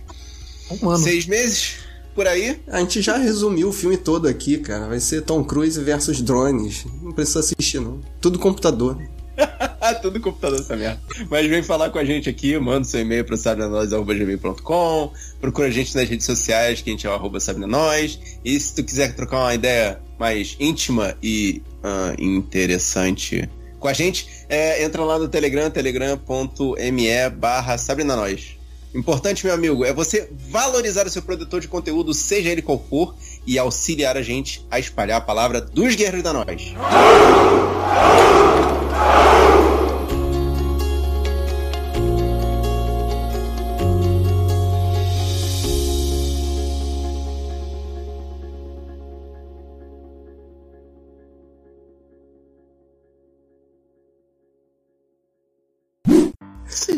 um 0.82 0.98
seis 0.98 1.26
meses? 1.26 1.83
Por 2.14 2.28
aí. 2.28 2.59
A 2.68 2.80
gente 2.80 3.01
já 3.01 3.18
resumiu 3.18 3.70
o 3.70 3.74
filme 3.74 3.97
todo 3.97 4.28
aqui, 4.28 4.57
cara. 4.57 4.88
Vai 4.88 4.99
ser 4.99 5.22
Tom 5.22 5.43
Cruise 5.43 5.80
versus 5.82 6.22
drones. 6.22 6.86
Não 7.01 7.11
precisa 7.11 7.39
assistir, 7.39 7.80
não. 7.80 7.99
Tudo 8.22 8.39
computador. 8.39 8.97
Tudo 10.01 10.20
computador 10.20 10.59
essa 10.59 10.76
merda. 10.76 11.01
Mas 11.30 11.47
vem 11.47 11.64
falar 11.64 11.89
com 11.89 11.97
a 11.97 12.05
gente 12.05 12.30
aqui, 12.30 12.57
manda 12.57 12.86
seu 12.86 13.01
e-mail 13.01 13.26
para 13.26 13.36
sabrenanois.com, 13.36 15.11
procura 15.41 15.68
a 15.68 15.72
gente 15.72 15.95
nas 15.95 16.07
redes 16.07 16.26
sociais, 16.26 16.82
que 16.82 16.89
a 16.89 16.93
gente 16.93 17.05
é 17.05 17.09
o 17.09 17.14
arroba 17.14 17.39
sabrenanois. 17.39 18.20
E 18.45 18.59
se 18.59 18.76
tu 18.76 18.84
quiser 18.84 19.16
trocar 19.16 19.39
uma 19.39 19.53
ideia 19.53 19.99
mais 20.18 20.55
íntima 20.59 21.16
e 21.22 21.61
uh, 21.84 22.22
interessante 22.22 23.49
com 23.80 23.88
a 23.88 23.94
gente, 23.94 24.27
é, 24.48 24.84
entra 24.84 25.03
lá 25.03 25.19
no 25.19 25.27
Telegram, 25.27 25.69
telegram.me 25.69 27.30
barra 27.31 27.77
sabrenanois. 27.77 28.56
Importante, 28.94 29.45
meu 29.45 29.56
amigo, 29.56 29.84
é 29.84 29.91
você 29.91 30.30
valorizar 30.49 31.07
o 31.07 31.10
seu 31.10 31.22
produtor 31.22 31.60
de 31.60 31.68
conteúdo, 31.68 32.14
seja 32.14 32.49
ele 32.49 32.61
qual 32.61 32.84
for, 32.90 33.15
e 33.45 33.57
auxiliar 33.57 34.15
a 34.15 34.22
gente 34.22 34.65
a 34.70 34.80
espalhar 34.80 35.18
a 35.18 35.22
palavra 35.22 35.60
dos 35.60 35.95
guerreiros 35.95 36.24
da 36.24 36.32
nós. 36.34 36.74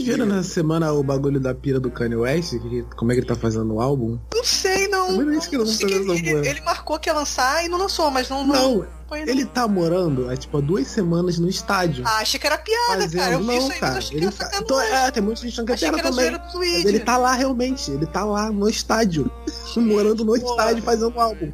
Viram 0.06 0.26
na 0.26 0.44
semana 0.44 0.92
o 0.94 1.04
bagulho 1.04 1.40
da 1.40 1.54
pira 1.54 1.80
do 1.80 1.90
Kanye 1.90 2.16
West? 2.16 2.54
como 2.96 3.12
é 3.12 3.16
que 3.16 3.22
ele 3.22 3.28
tá 3.28 3.36
fazendo 3.36 3.74
o 3.74 3.82
álbum? 3.82 4.20
Não 4.34 4.44
sei, 4.44 4.88
não. 4.88 5.12
Não, 5.12 5.26
não, 5.26 5.40
que 5.40 5.58
não 5.58 5.66
ele, 5.66 6.30
ele, 6.30 6.48
ele, 6.48 6.62
marcou 6.62 7.00
que 7.00 7.10
ia 7.10 7.14
lançar 7.14 7.66
e 7.66 7.70
não 7.70 7.78
lançou, 7.78 8.12
mas 8.12 8.30
não. 8.30 8.46
Não, 8.46 8.78
não 8.78 8.86
ele 9.14 9.46
tá 9.46 9.68
morando 9.68 10.30
há 10.30 10.36
tipo 10.36 10.62
duas 10.62 10.88
semanas 10.88 11.38
no 11.38 11.48
estádio. 11.48 12.04
Ah, 12.08 12.18
achei 12.18 12.40
que 12.40 12.48
era 12.48 12.58
piada, 12.58 13.02
fazendo... 13.02 13.20
cara. 13.20 13.34
Eu 13.34 13.40
não, 13.40 13.48
vi 13.48 13.58
isso 13.58 13.72
aí, 13.72 13.80
cara. 13.80 13.94
mas 13.96 14.12
ele 14.12 14.32
tá... 14.32 14.64
Tô... 14.64 14.82
É, 14.82 15.12
tem 15.12 15.24
muita 15.24 15.42
gente 15.42 15.64
que 15.64 15.72
é 15.72 15.78
piada 15.78 16.02
também. 16.02 16.32
Mas 16.32 16.86
ele 16.86 17.00
tá 17.00 17.18
lá 17.18 17.34
realmente. 17.34 17.92
Ele 17.92 18.06
tá 18.06 18.24
lá 18.24 18.52
no 18.52 18.68
estádio. 18.70 19.30
morando 19.78 20.26
no 20.26 20.36
estádio 20.36 20.84
fazendo 20.84 21.16
o 21.16 21.20
álbum. 21.20 21.52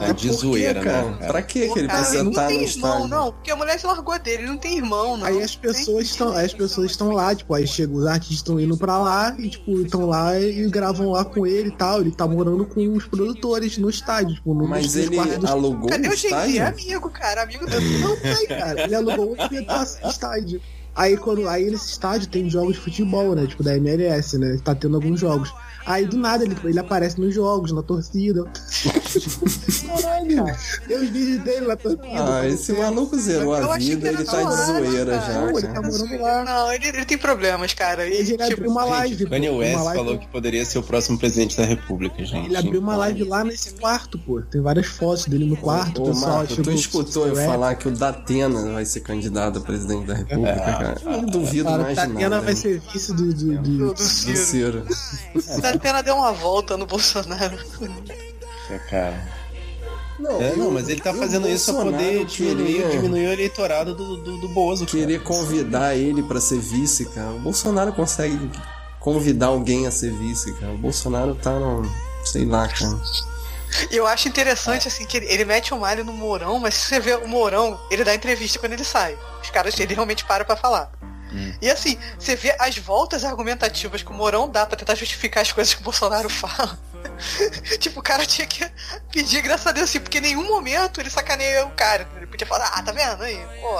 É 0.00 0.12
de 0.12 0.30
zoeira, 0.32 0.80
quê, 0.80 0.86
né? 0.86 0.92
cara? 0.92 1.12
cara? 1.14 1.32
Pra 1.32 1.42
que 1.42 1.68
que 1.68 1.78
ele 1.78 1.88
cara, 1.88 1.98
precisa 1.98 2.16
ele 2.18 2.24
não 2.24 2.30
estar 2.30 2.46
tem 2.46 2.58
no 2.58 2.64
irmão, 2.64 2.90
estádio? 2.90 3.08
não, 3.08 3.32
porque 3.32 3.50
a 3.50 3.56
mulher 3.56 3.78
se 3.78 3.86
largou 3.86 4.18
dele, 4.18 4.42
ele 4.42 4.48
não 4.48 4.56
tem 4.56 4.76
irmão, 4.76 5.16
não. 5.16 5.26
Aí 5.26 5.42
as 5.42 5.56
pessoas 5.56 6.06
estão, 6.06 6.32
aí 6.32 6.46
as 6.46 6.54
pessoas 6.54 6.90
estão 6.90 7.10
lá, 7.10 7.34
tipo, 7.34 7.52
aí 7.52 7.66
chega 7.66 7.92
os 7.92 8.06
artistas 8.06 8.36
estão 8.36 8.60
indo 8.60 8.76
pra 8.76 8.98
lá 8.98 9.34
e 9.38 9.50
tipo, 9.50 9.80
estão 9.80 10.06
lá 10.06 10.38
e 10.38 10.68
gravam 10.70 11.10
lá 11.10 11.24
com 11.24 11.46
ele 11.46 11.68
e 11.68 11.72
tal. 11.72 12.00
Ele 12.00 12.12
tá 12.12 12.26
morando 12.26 12.64
com 12.64 12.92
os 12.92 13.06
produtores 13.06 13.76
no 13.76 13.90
estádio, 13.90 14.36
tipo, 14.36 14.54
no 14.54 14.66
Mas 14.66 14.94
ele 14.96 15.16
quartos 15.16 15.38
do 15.38 15.46
alugou 15.48 15.88
Cadê 15.88 16.08
o 16.08 16.12
o 16.12 16.16
Jay-Z? 16.16 16.61
É 16.62 16.68
amigo, 16.68 17.10
cara, 17.10 17.42
amigo 17.42 17.66
do 17.66 17.80
Não 17.80 18.16
tem, 18.16 18.46
cara. 18.46 18.84
Ele 18.84 18.94
alugou 18.94 19.32
um 19.32 19.48
pedaço 19.48 20.00
do 20.00 20.08
estádio. 20.08 20.60
Aí, 20.94 21.16
quando, 21.16 21.48
aí 21.48 21.70
nesse 21.70 21.90
estádio 21.90 22.28
tem 22.28 22.50
jogos 22.50 22.74
de 22.74 22.80
futebol, 22.80 23.34
né? 23.34 23.46
Tipo, 23.46 23.62
da 23.62 23.76
MLS, 23.76 24.36
né? 24.38 24.58
Tá 24.62 24.74
tendo 24.74 24.96
alguns 24.96 25.18
jogos. 25.18 25.52
Aí 25.86 26.04
do 26.04 26.16
nada 26.16 26.44
ele, 26.44 26.56
ele 26.64 26.78
aparece 26.78 27.20
nos 27.20 27.34
jogos, 27.34 27.72
na 27.72 27.82
torcida. 27.82 28.44
Caralho, 29.86 30.44
na 31.66 31.76
torcida. 31.76 32.02
Ah, 32.40 32.46
esse 32.48 32.72
maluco 32.72 33.18
zerou 33.18 33.56
Eu 33.56 33.70
a 33.72 33.76
vida, 33.78 34.08
ele 34.08 34.24
tá 34.24 34.36
de 34.36 34.42
zoado, 34.42 34.84
zoeira 34.84 35.18
cara. 35.18 35.32
já, 35.32 35.40
Não, 35.40 35.48
ele 35.50 35.60
cara. 35.62 35.74
tá 35.74 35.82
morando 35.82 36.22
lá. 36.22 36.44
Não, 36.44 36.72
ele, 36.72 36.88
ele 36.88 37.04
tem 37.04 37.18
problemas, 37.18 37.74
cara. 37.74 38.06
E, 38.06 38.12
Ele 38.14 38.24
tipo, 38.36 38.42
abriu 38.44 38.70
uma 38.70 38.84
live. 38.84 39.14
Gente, 39.16 39.24
pô, 39.24 39.30
Kanye 39.30 39.50
West 39.50 39.74
uma 39.74 39.82
live- 39.84 39.98
falou 40.04 40.18
que 40.18 40.26
poderia 40.28 40.64
ser 40.64 40.78
o 40.78 40.82
próximo 40.82 41.18
presidente 41.18 41.56
da 41.56 41.64
República, 41.64 42.24
gente. 42.24 42.46
Ele 42.46 42.56
abriu 42.56 42.80
uma 42.80 42.96
live 42.96 43.24
lá 43.24 43.44
nesse 43.44 43.70
quarto, 43.74 44.18
pô. 44.18 44.40
Tem 44.42 44.60
várias 44.60 44.86
fotos 44.86 45.26
dele 45.26 45.44
no 45.44 45.56
quarto. 45.56 46.02
Ô, 46.02 46.06
pessoal 46.06 46.30
Marco, 46.38 46.46
tu 46.48 46.54
chegou- 46.56 46.72
escutou 46.74 47.28
eu 47.28 47.36
falar 47.36 47.74
que 47.74 47.88
o 47.88 47.90
Datena 47.90 48.72
vai 48.72 48.84
ser 48.84 49.00
candidato 49.00 49.58
a 49.58 49.62
presidente 49.62 50.06
da 50.06 50.14
República, 50.14 50.54
cara? 50.60 50.96
Eu 51.04 51.10
não 51.12 51.26
duvido 51.26 51.64
Cara, 51.64 51.82
mais 51.82 51.96
Tatiana 51.96 52.28
nada. 52.28 52.40
vai 52.42 52.54
ser 52.54 52.80
vice 52.92 53.12
do. 53.12 53.32
do, 53.32 53.32
do- 53.32 53.62
do, 53.62 53.94
do 53.94 54.02
Ciro. 54.02 54.36
Ciro. 54.36 54.86
Da 55.60 55.78
pena 55.78 56.02
deu 56.02 56.16
uma 56.16 56.32
volta 56.32 56.76
no 56.76 56.86
Bolsonaro. 56.86 57.56
É, 58.70 58.78
cara. 58.78 59.42
Não, 60.18 60.40
É, 60.40 60.54
não, 60.54 60.70
mas 60.70 60.88
ele 60.88 61.00
tá 61.00 61.12
fazendo 61.12 61.48
isso 61.48 61.74
pra 61.74 61.84
poder 61.84 62.24
diminuir, 62.26 62.84
o 63.26 63.32
eleitorado 63.32 63.94
do, 63.94 64.16
do, 64.18 64.36
do 64.38 64.48
Bozo. 64.48 64.86
cara. 64.86 64.98
Querer 64.98 65.22
convidar 65.22 65.96
ele 65.96 66.22
pra 66.22 66.40
ser 66.40 66.58
vice, 66.60 67.06
cara. 67.06 67.30
O 67.30 67.40
Bolsonaro 67.40 67.92
consegue 67.92 68.50
convidar 69.00 69.46
alguém 69.46 69.86
a 69.86 69.90
ser 69.90 70.12
vice, 70.12 70.52
cara. 70.54 70.72
O 70.72 70.78
Bolsonaro 70.78 71.34
tá 71.34 71.58
no. 71.58 71.82
sei 72.24 72.44
lá, 72.44 72.68
cara. 72.68 73.00
E 73.90 73.96
eu 73.96 74.06
acho 74.06 74.28
interessante, 74.28 74.86
assim, 74.86 75.06
que 75.06 75.16
ele, 75.16 75.26
ele 75.26 75.44
mete 75.46 75.72
o 75.72 75.80
malho 75.80 76.04
no 76.04 76.12
Mourão, 76.12 76.58
mas 76.58 76.74
se 76.74 76.86
você 76.86 77.00
vê 77.00 77.14
o 77.14 77.26
Mourão, 77.26 77.80
ele 77.90 78.04
dá 78.04 78.14
entrevista 78.14 78.58
quando 78.58 78.74
ele 78.74 78.84
sai. 78.84 79.18
Os 79.42 79.50
caras, 79.50 79.78
ele 79.80 79.94
realmente 79.94 80.24
para 80.24 80.44
pra 80.44 80.54
falar. 80.54 80.92
E 81.60 81.70
assim, 81.70 81.98
você 82.18 82.36
vê 82.36 82.54
as 82.58 82.76
voltas 82.78 83.24
argumentativas 83.24 84.02
que 84.02 84.10
o 84.10 84.14
Mourão 84.14 84.48
dá 84.48 84.66
pra 84.66 84.76
tentar 84.76 84.94
justificar 84.94 85.42
as 85.42 85.52
coisas 85.52 85.74
que 85.74 85.80
o 85.80 85.84
Bolsonaro 85.84 86.28
fala. 86.30 86.78
tipo, 87.78 88.00
o 88.00 88.02
cara 88.02 88.24
tinha 88.26 88.46
que 88.46 88.68
pedir 89.10 89.42
graças 89.42 89.66
a 89.66 89.72
Deus, 89.72 89.88
assim, 89.88 90.00
porque 90.00 90.18
em 90.18 90.22
nenhum 90.22 90.46
momento 90.46 91.00
ele 91.00 91.10
sacaneia 91.10 91.64
o 91.66 91.70
cara. 91.70 92.08
Ele 92.16 92.26
podia 92.26 92.46
falar, 92.46 92.66
ah, 92.74 92.82
tá 92.82 92.92
vendo 92.92 93.22
aí? 93.22 93.38
Pô, 93.60 93.76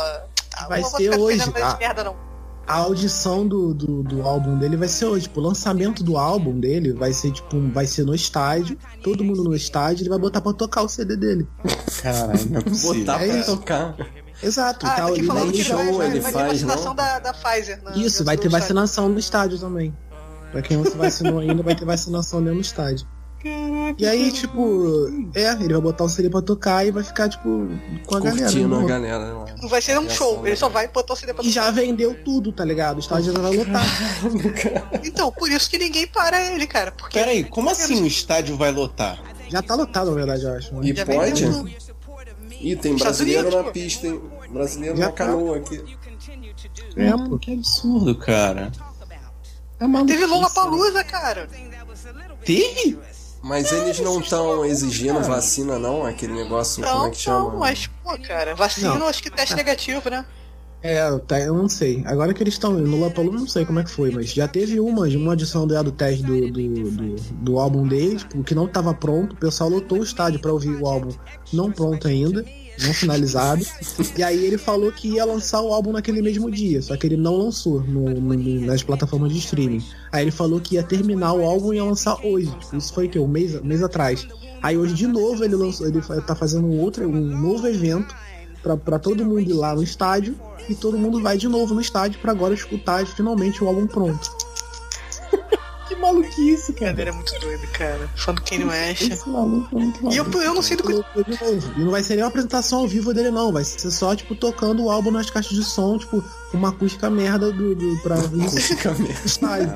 tá, 0.51 0.69
Vai 0.69 0.81
não 0.81 0.89
vou 0.91 0.99
ser 0.99 1.11
ficar 1.11 1.19
hoje, 1.19 1.53
tá? 1.53 1.77
merda, 1.79 2.05
não. 2.05 2.33
A 2.65 2.75
audição 2.77 3.47
do, 3.47 3.75
do, 3.75 4.03
do 4.05 4.23
álbum 4.23 4.57
dele 4.57 4.77
vai 4.77 4.87
ser 4.87 5.07
hoje. 5.07 5.25
Tipo, 5.25 5.41
o 5.41 5.43
lançamento 5.43 6.03
do 6.03 6.17
álbum 6.17 6.59
dele 6.59 6.93
vai 6.93 7.13
ser, 7.13 7.33
tipo, 7.33 7.61
vai 7.73 7.87
ser 7.87 8.05
no 8.05 8.15
estádio. 8.15 8.79
Todo 9.03 9.25
mundo 9.25 9.43
no 9.43 9.55
estádio, 9.55 10.03
ele 10.03 10.09
vai 10.11 10.19
botar 10.19 10.41
pra 10.41 10.53
tocar 10.53 10.83
o 10.83 10.89
CD 10.89 11.17
dele. 11.17 11.47
Caralho, 12.01 12.51
não 12.51 12.61
é 12.61 12.63
possível. 12.63 13.01
Botar 13.01 13.23
é 13.23 13.29
pra 13.29 13.37
isso. 13.39 13.57
tocar. 13.57 13.97
Exato. 14.43 14.87
Ah, 14.87 14.91
tá 14.91 14.97
tá 14.97 15.07
aqui 15.09 15.23
falando 15.23 15.47
no 15.47 15.53
que 15.53 15.63
show, 15.65 15.77
vai, 15.77 15.93
vai, 15.93 16.07
ele 16.09 16.21
vai 16.21 16.33
faz, 16.33 16.45
ter 16.45 16.53
vacinação 16.53 16.85
não? 16.89 16.95
da, 16.97 17.19
da 17.19 17.33
Pfizer. 17.33 17.83
na- 17.83 17.93
Isso, 17.97 18.25
vai 18.25 18.37
ter 18.37 18.47
estádio. 18.47 18.61
vacinação 18.61 19.09
no 19.09 19.19
estádio 19.19 19.59
também. 19.59 19.97
Pra 20.51 20.61
quem 20.63 20.77
não 20.77 20.85
se 20.85 20.97
vacinou 20.97 21.39
ainda, 21.41 21.63
vai 21.63 21.75
ter 21.75 21.85
vacinação 21.85 22.41
dentro 22.41 22.57
do 22.57 22.61
estádio. 22.63 23.07
E 23.99 24.07
aí, 24.07 24.31
tipo, 24.31 25.09
é, 25.35 25.51
ele 25.55 25.73
vai 25.73 25.83
botar 25.83 26.05
o 26.05 26.09
CD 26.09 26.31
pra 26.31 26.41
tocar 26.41 26.87
e 26.87 26.93
vai 26.93 27.03
ficar, 27.03 27.29
tipo, 27.29 27.69
com 28.07 28.15
a 28.17 28.21
galera. 28.21 28.43
Curtindo 28.45 28.75
a 28.77 28.81
né? 28.83 28.87
galera 28.87 29.19
lá. 29.33 29.47
Não 29.61 29.69
vai 29.69 29.83
ser 29.83 29.99
um 29.99 30.09
show, 30.09 30.47
ele 30.47 30.55
só 30.55 30.69
vai 30.69 30.87
botar 30.87 31.15
o 31.15 31.17
CD 31.17 31.35
pra 31.35 31.43
E 31.45 31.51
já 31.51 31.69
vendeu 31.73 32.15
tudo, 32.25 32.53
tá 32.53 32.65
ligado? 32.65 32.99
O 32.99 33.01
estádio 33.01 33.33
já 33.33 33.41
vai 33.41 33.57
lotar. 33.57 33.85
Então, 35.05 35.33
por 35.33 35.51
isso 35.51 35.69
que 35.69 35.77
ninguém 35.79 36.07
para 36.07 36.41
ele, 36.53 36.67
cara. 36.69 36.93
Porque 36.93 37.19
Peraí, 37.19 37.43
como 37.45 37.69
assim 37.71 38.03
o 38.03 38.07
estádio 38.07 38.57
vai 38.57 38.71
lotar? 38.71 39.19
Já 39.49 39.61
tá 39.61 39.75
lotado, 39.75 40.11
na 40.11 40.17
verdade, 40.17 40.45
eu 40.45 40.53
acho. 40.55 40.73
E 40.85 40.95
Já 40.95 41.05
pode? 41.05 41.43
vendeu 41.45 41.53
tudo. 41.59 41.71
Ih, 42.63 42.77
tem 42.77 42.97
brasileiro 42.97 43.51
na 43.51 43.71
pista, 43.71 44.07
hein? 44.07 44.21
Brasileiro 44.51 44.97
Já 44.97 45.05
na 45.07 45.11
tá. 45.11 45.17
canoa 45.17 45.57
aqui. 45.57 45.97
É, 46.97 47.15
Hum, 47.15 47.31
pô. 47.31 47.39
que 47.39 47.53
absurdo, 47.53 48.15
cara. 48.15 48.71
É 49.81 49.87
maluquice, 49.87 50.19
Teve 50.21 50.33
Lula? 50.33 50.51
Palusa, 50.51 51.05
cara. 51.05 51.49
Teve? 52.45 52.99
Mas 53.43 53.73
eles 53.73 53.99
não 53.99 54.21
estão 54.21 54.65
exigindo 54.65 55.21
vacina, 55.23 55.77
não? 55.79 56.07
Aquele 56.07 56.33
negócio, 56.35 56.83
como 56.85 56.95
Não, 56.97 57.07
é 57.07 57.11
que 57.11 57.17
chama? 57.17 57.51
não, 57.51 57.59
mas, 57.59 57.89
pô, 58.05 58.17
cara, 58.19 58.55
vacina, 58.55 58.95
Não. 58.95 59.09
acho 59.09 59.21
que 59.23 59.31
teste 59.31 59.57
negativo, 59.57 60.09
né? 60.09 60.25
É, 60.83 61.17
tá, 61.21 61.39
eu 61.41 61.55
não 61.55 61.69
sei. 61.69 62.03
Agora 62.05 62.35
que 62.35 62.43
eles 62.43 62.55
estão 62.55 62.73
no 62.73 62.97
Lollapalooza, 62.97 63.39
não 63.39 63.47
sei 63.47 63.65
como 63.65 63.79
é 63.79 63.85
que 63.85 63.91
foi, 63.91 64.11
mas 64.11 64.33
já 64.33 64.49
teve 64.49 64.81
uma, 64.81 65.07
uma 65.07 65.33
adição 65.35 65.65
do, 65.67 65.93
teste 65.93 66.25
do, 66.25 66.51
do, 66.51 66.91
do, 66.91 67.17
do 67.41 67.59
álbum 67.59 67.87
dele, 67.87 68.17
tipo, 68.17 68.43
que 68.43 68.55
não 68.55 68.67
tava 68.67 68.93
pronto, 68.93 69.35
o 69.35 69.37
pessoal 69.37 69.71
lotou 69.71 70.01
o 70.01 70.03
estádio 70.03 70.41
pra 70.41 70.53
ouvir 70.53 70.71
o 70.71 70.87
álbum 70.87 71.11
não 71.53 71.71
pronto 71.71 72.09
ainda, 72.09 72.45
não 72.83 72.93
finalizado. 72.95 73.65
e 74.19 74.23
aí 74.25 74.45
ele 74.45 74.59
falou 74.59 74.91
que 74.91 75.09
ia 75.09 75.25
lançar 75.25 75.61
o 75.63 75.73
álbum 75.73 75.93
naquele 75.93 76.21
mesmo 76.21 76.51
dia, 76.51 76.83
só 76.83 76.97
que 76.97 77.07
ele 77.07 77.17
não 77.17 77.37
lançou 77.37 77.81
no, 77.83 78.21
no- 78.21 78.61
nas 78.67 78.83
plataformas 78.83 79.33
de 79.33 79.39
streaming. 79.39 79.85
Aí 80.11 80.25
ele 80.25 80.31
falou 80.33 80.61
que 80.61 80.75
ia 80.75 80.83
terminar 80.83 81.33
o 81.35 81.45
álbum 81.45 81.73
e 81.73 81.77
ia 81.77 81.85
lançar 81.85 82.17
hoje. 82.25 82.51
Isso 82.73 82.93
foi 82.93 83.07
o 83.07 83.09
quê? 83.11 83.19
Um 83.21 83.29
mês, 83.29 83.55
um 83.55 83.65
mês 83.65 83.83
atrás. 83.85 84.27
Aí 84.61 84.77
hoje 84.77 84.95
de 84.95 85.07
novo 85.07 85.45
ele 85.45 85.55
lançou, 85.55 85.87
ele 85.87 86.01
tá 86.01 86.35
fazendo 86.35 86.69
outro, 86.69 87.09
um 87.09 87.41
novo 87.41 87.67
evento 87.69 88.15
pra, 88.63 88.77
pra 88.77 88.99
todo 88.99 89.25
mundo 89.25 89.41
ir 89.41 89.53
lá 89.53 89.75
no 89.75 89.83
estádio 89.83 90.37
e 90.69 90.75
todo 90.75 90.97
mundo 90.97 91.21
vai 91.21 91.37
de 91.37 91.49
novo 91.49 91.75
no 91.75 91.81
estádio 91.81 92.21
pra 92.21 92.33
agora 92.33 92.55
escutar 92.55 93.05
finalmente 93.07 93.63
o 93.63 93.69
álbum 93.69 93.87
pronto. 93.87 94.31
Que 95.89 95.97
maluquice, 95.97 96.73
cara. 96.73 96.99
Ele 96.99 97.11
é 97.11 97.13
muito 97.13 97.39
doido, 97.39 97.67
cara. 97.73 98.09
Fã 98.17 98.33
do 98.33 98.41
Kanye 98.41 98.65
West. 98.65 99.03
Esse 99.11 99.29
maluco 99.29 99.69
é 99.77 99.79
muito 99.79 100.01
E 100.11 100.17
eu, 100.17 100.25
maluco. 100.25 100.43
eu 100.43 100.55
não 100.55 100.63
sei 100.63 100.77
do 100.77 100.85
que. 100.85 100.93
E 101.77 101.81
não 101.85 101.91
vai 101.91 102.03
ser 102.03 102.15
nem 102.15 102.23
uma 102.23 102.29
apresentação 102.31 102.79
ao 102.79 102.89
vivo 102.89 103.13
dele, 103.13 103.31
não. 103.31 103.53
Vai 103.53 103.63
ser 103.63 103.91
só, 103.91 104.17
tipo, 104.17 104.35
tocando 104.35 104.83
o 104.85 104.91
álbum 104.91 105.11
nas 105.11 105.29
caixas 105.29 105.53
de 105.53 105.63
som, 105.63 105.99
tipo, 105.99 106.25
uma 106.55 106.71
acústica 106.71 107.11
merda 107.11 107.53
do, 107.53 107.75
do, 107.75 107.99
pra 108.03 108.17
Fica 108.17 108.93
mesmo. 108.95 109.27
estádio. 109.27 109.75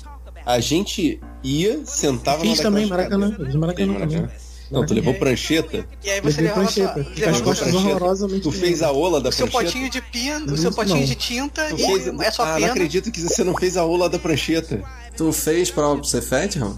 A 0.44 0.60
gente 0.60 1.20
ia, 1.42 1.80
sentava 1.84 2.42
Fiz 2.42 2.58
na 2.58 2.62
também, 2.64 2.86
Maracanã. 2.86 3.30
cadeiras. 3.30 3.46
Fiz 3.46 3.56
Maracanã 3.60 3.94
Fez 3.98 4.12
também. 4.12 4.28
Não, 4.68 4.84
tu 4.84 4.94
levou 4.94 5.14
prancheta? 5.14 5.86
E 6.02 6.10
aí 6.10 6.20
você 6.20 6.40
levava 6.40 6.62
prancheta. 6.62 7.04
sua- 7.04 7.14
Fica 7.14 7.30
as 7.30 7.40
costas 7.40 7.72
horrorosamente. 7.72 8.40
Tu 8.42 8.50
fez 8.50 8.82
a 8.82 8.90
ola 8.90 9.20
da 9.20 9.28
o 9.28 9.32
seu 9.32 9.46
prancheta? 9.46 9.72
potinho 9.72 9.88
de 9.90 10.02
pinto, 10.02 10.54
o 10.54 10.56
seu 10.56 10.72
potinho 10.72 10.98
não. 10.98 11.06
de 11.06 11.14
tinta 11.14 11.66
Tu 11.68 11.76
e 11.76 11.86
fez... 11.86 12.08
é 12.20 12.30
sua 12.32 12.46
ah, 12.46 12.48
não 12.54 12.60
pena. 12.60 12.72
acredito 12.72 13.12
que 13.12 13.20
você 13.20 13.44
não 13.44 13.54
fez 13.54 13.76
a 13.76 13.84
ola 13.84 14.08
da 14.08 14.18
prancheta. 14.18 14.82
Tu 15.16 15.32
fez 15.32 15.70
prova 15.70 15.96
pro 15.96 16.04
Cefet, 16.04 16.58
Raul? 16.58 16.76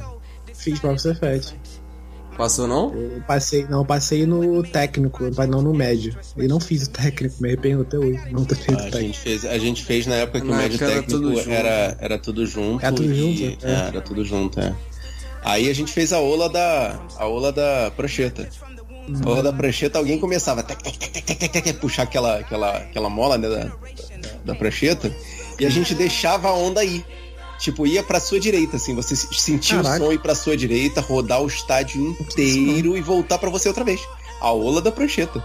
Fiz 0.55 0.79
pra 0.79 0.93
você, 0.93 1.15
Fed. 1.15 1.55
Passou 2.37 2.69
não? 2.69 2.95
Eu 2.95 3.21
passei, 3.27 3.65
não, 3.69 3.79
eu 3.79 3.85
passei 3.85 4.25
no 4.25 4.63
técnico, 4.63 5.29
mas 5.37 5.49
não 5.49 5.61
no 5.61 5.75
médio. 5.75 6.17
E 6.37 6.47
não 6.47 6.61
fiz 6.61 6.85
o 6.85 6.91
técnico, 6.91 7.35
me 7.41 7.49
arrependo 7.49 7.83
até 7.83 7.99
hoje. 7.99 8.21
Não 8.31 8.45
ter 8.45 8.55
feito 8.55 8.79
A 8.79 8.83
técnico. 8.85 9.01
gente, 9.07 9.19
fez, 9.19 9.45
a 9.45 9.59
gente 9.59 9.85
fez 9.85 10.07
na 10.07 10.15
época 10.15 10.41
que 10.41 10.47
Na 10.47 10.55
o 10.55 10.57
médio 10.57 10.77
era 10.77 10.87
técnico 10.95 11.11
tudo 11.11 11.37
junto. 11.37 11.51
era, 11.51 11.97
era 12.01 12.19
tudo 12.19 12.47
junto. 12.47 12.85
Era 12.87 12.95
tudo 12.95 13.13
e- 13.13 13.17
junto? 13.49 13.67
é, 13.67 13.71
É. 13.71 13.75
era 13.89 14.01
tudo 14.01 14.25
junto, 14.25 14.61
é. 14.61 14.75
Aí 15.43 15.69
a 15.69 15.75
gente 15.75 15.93
fez 15.93 16.13
a 16.13 16.21
ola 16.21 16.49
da. 16.49 17.01
a 17.17 17.27
ola 17.27 17.51
da 17.51 17.91
prancheta. 17.97 18.49
A 19.25 19.29
ola 19.29 19.43
da 19.43 19.53
prancheta, 19.53 19.99
alguém 19.99 20.21
começava 20.21 20.61
a 20.61 20.63
tec, 20.63 20.81
tec, 20.81 20.97
tec, 20.97 21.13
tec, 21.13 21.25
tec, 21.25 21.39
tec, 21.51 21.65
tec, 21.65 21.77
puxar 21.81 22.03
aquela, 22.05 22.39
aquela, 22.39 22.77
aquela 22.77 23.09
mola 23.11 23.37
né, 23.39 23.49
da, 23.49 23.73
da 24.45 24.55
prancheta 24.55 25.11
e 25.59 25.65
a 25.67 25.71
gente 25.71 25.93
deixava 25.95 26.49
a 26.49 26.53
onda 26.53 26.81
aí. 26.81 27.05
Tipo, 27.59 27.87
ia 27.87 28.03
pra 28.03 28.21
sua 28.21 28.39
direita, 28.39 28.77
assim, 28.77 28.95
você 28.95 29.17
sentia 29.17 29.83
Caraca. 29.83 30.03
o 30.03 30.07
som 30.07 30.13
ir 30.13 30.19
pra 30.21 30.35
sua 30.35 30.57
direita, 30.57 31.01
rodar 31.01 31.43
o 31.43 31.47
estádio 31.49 32.01
inteiro 32.21 32.97
e 32.97 33.01
voltar 33.01 33.37
pra 33.39 33.51
você 33.51 33.67
outra 33.69 33.83
vez. 33.85 34.01
A 34.41 34.53
ola 34.53 34.81
da 34.81 34.93
prancheta. 34.93 35.43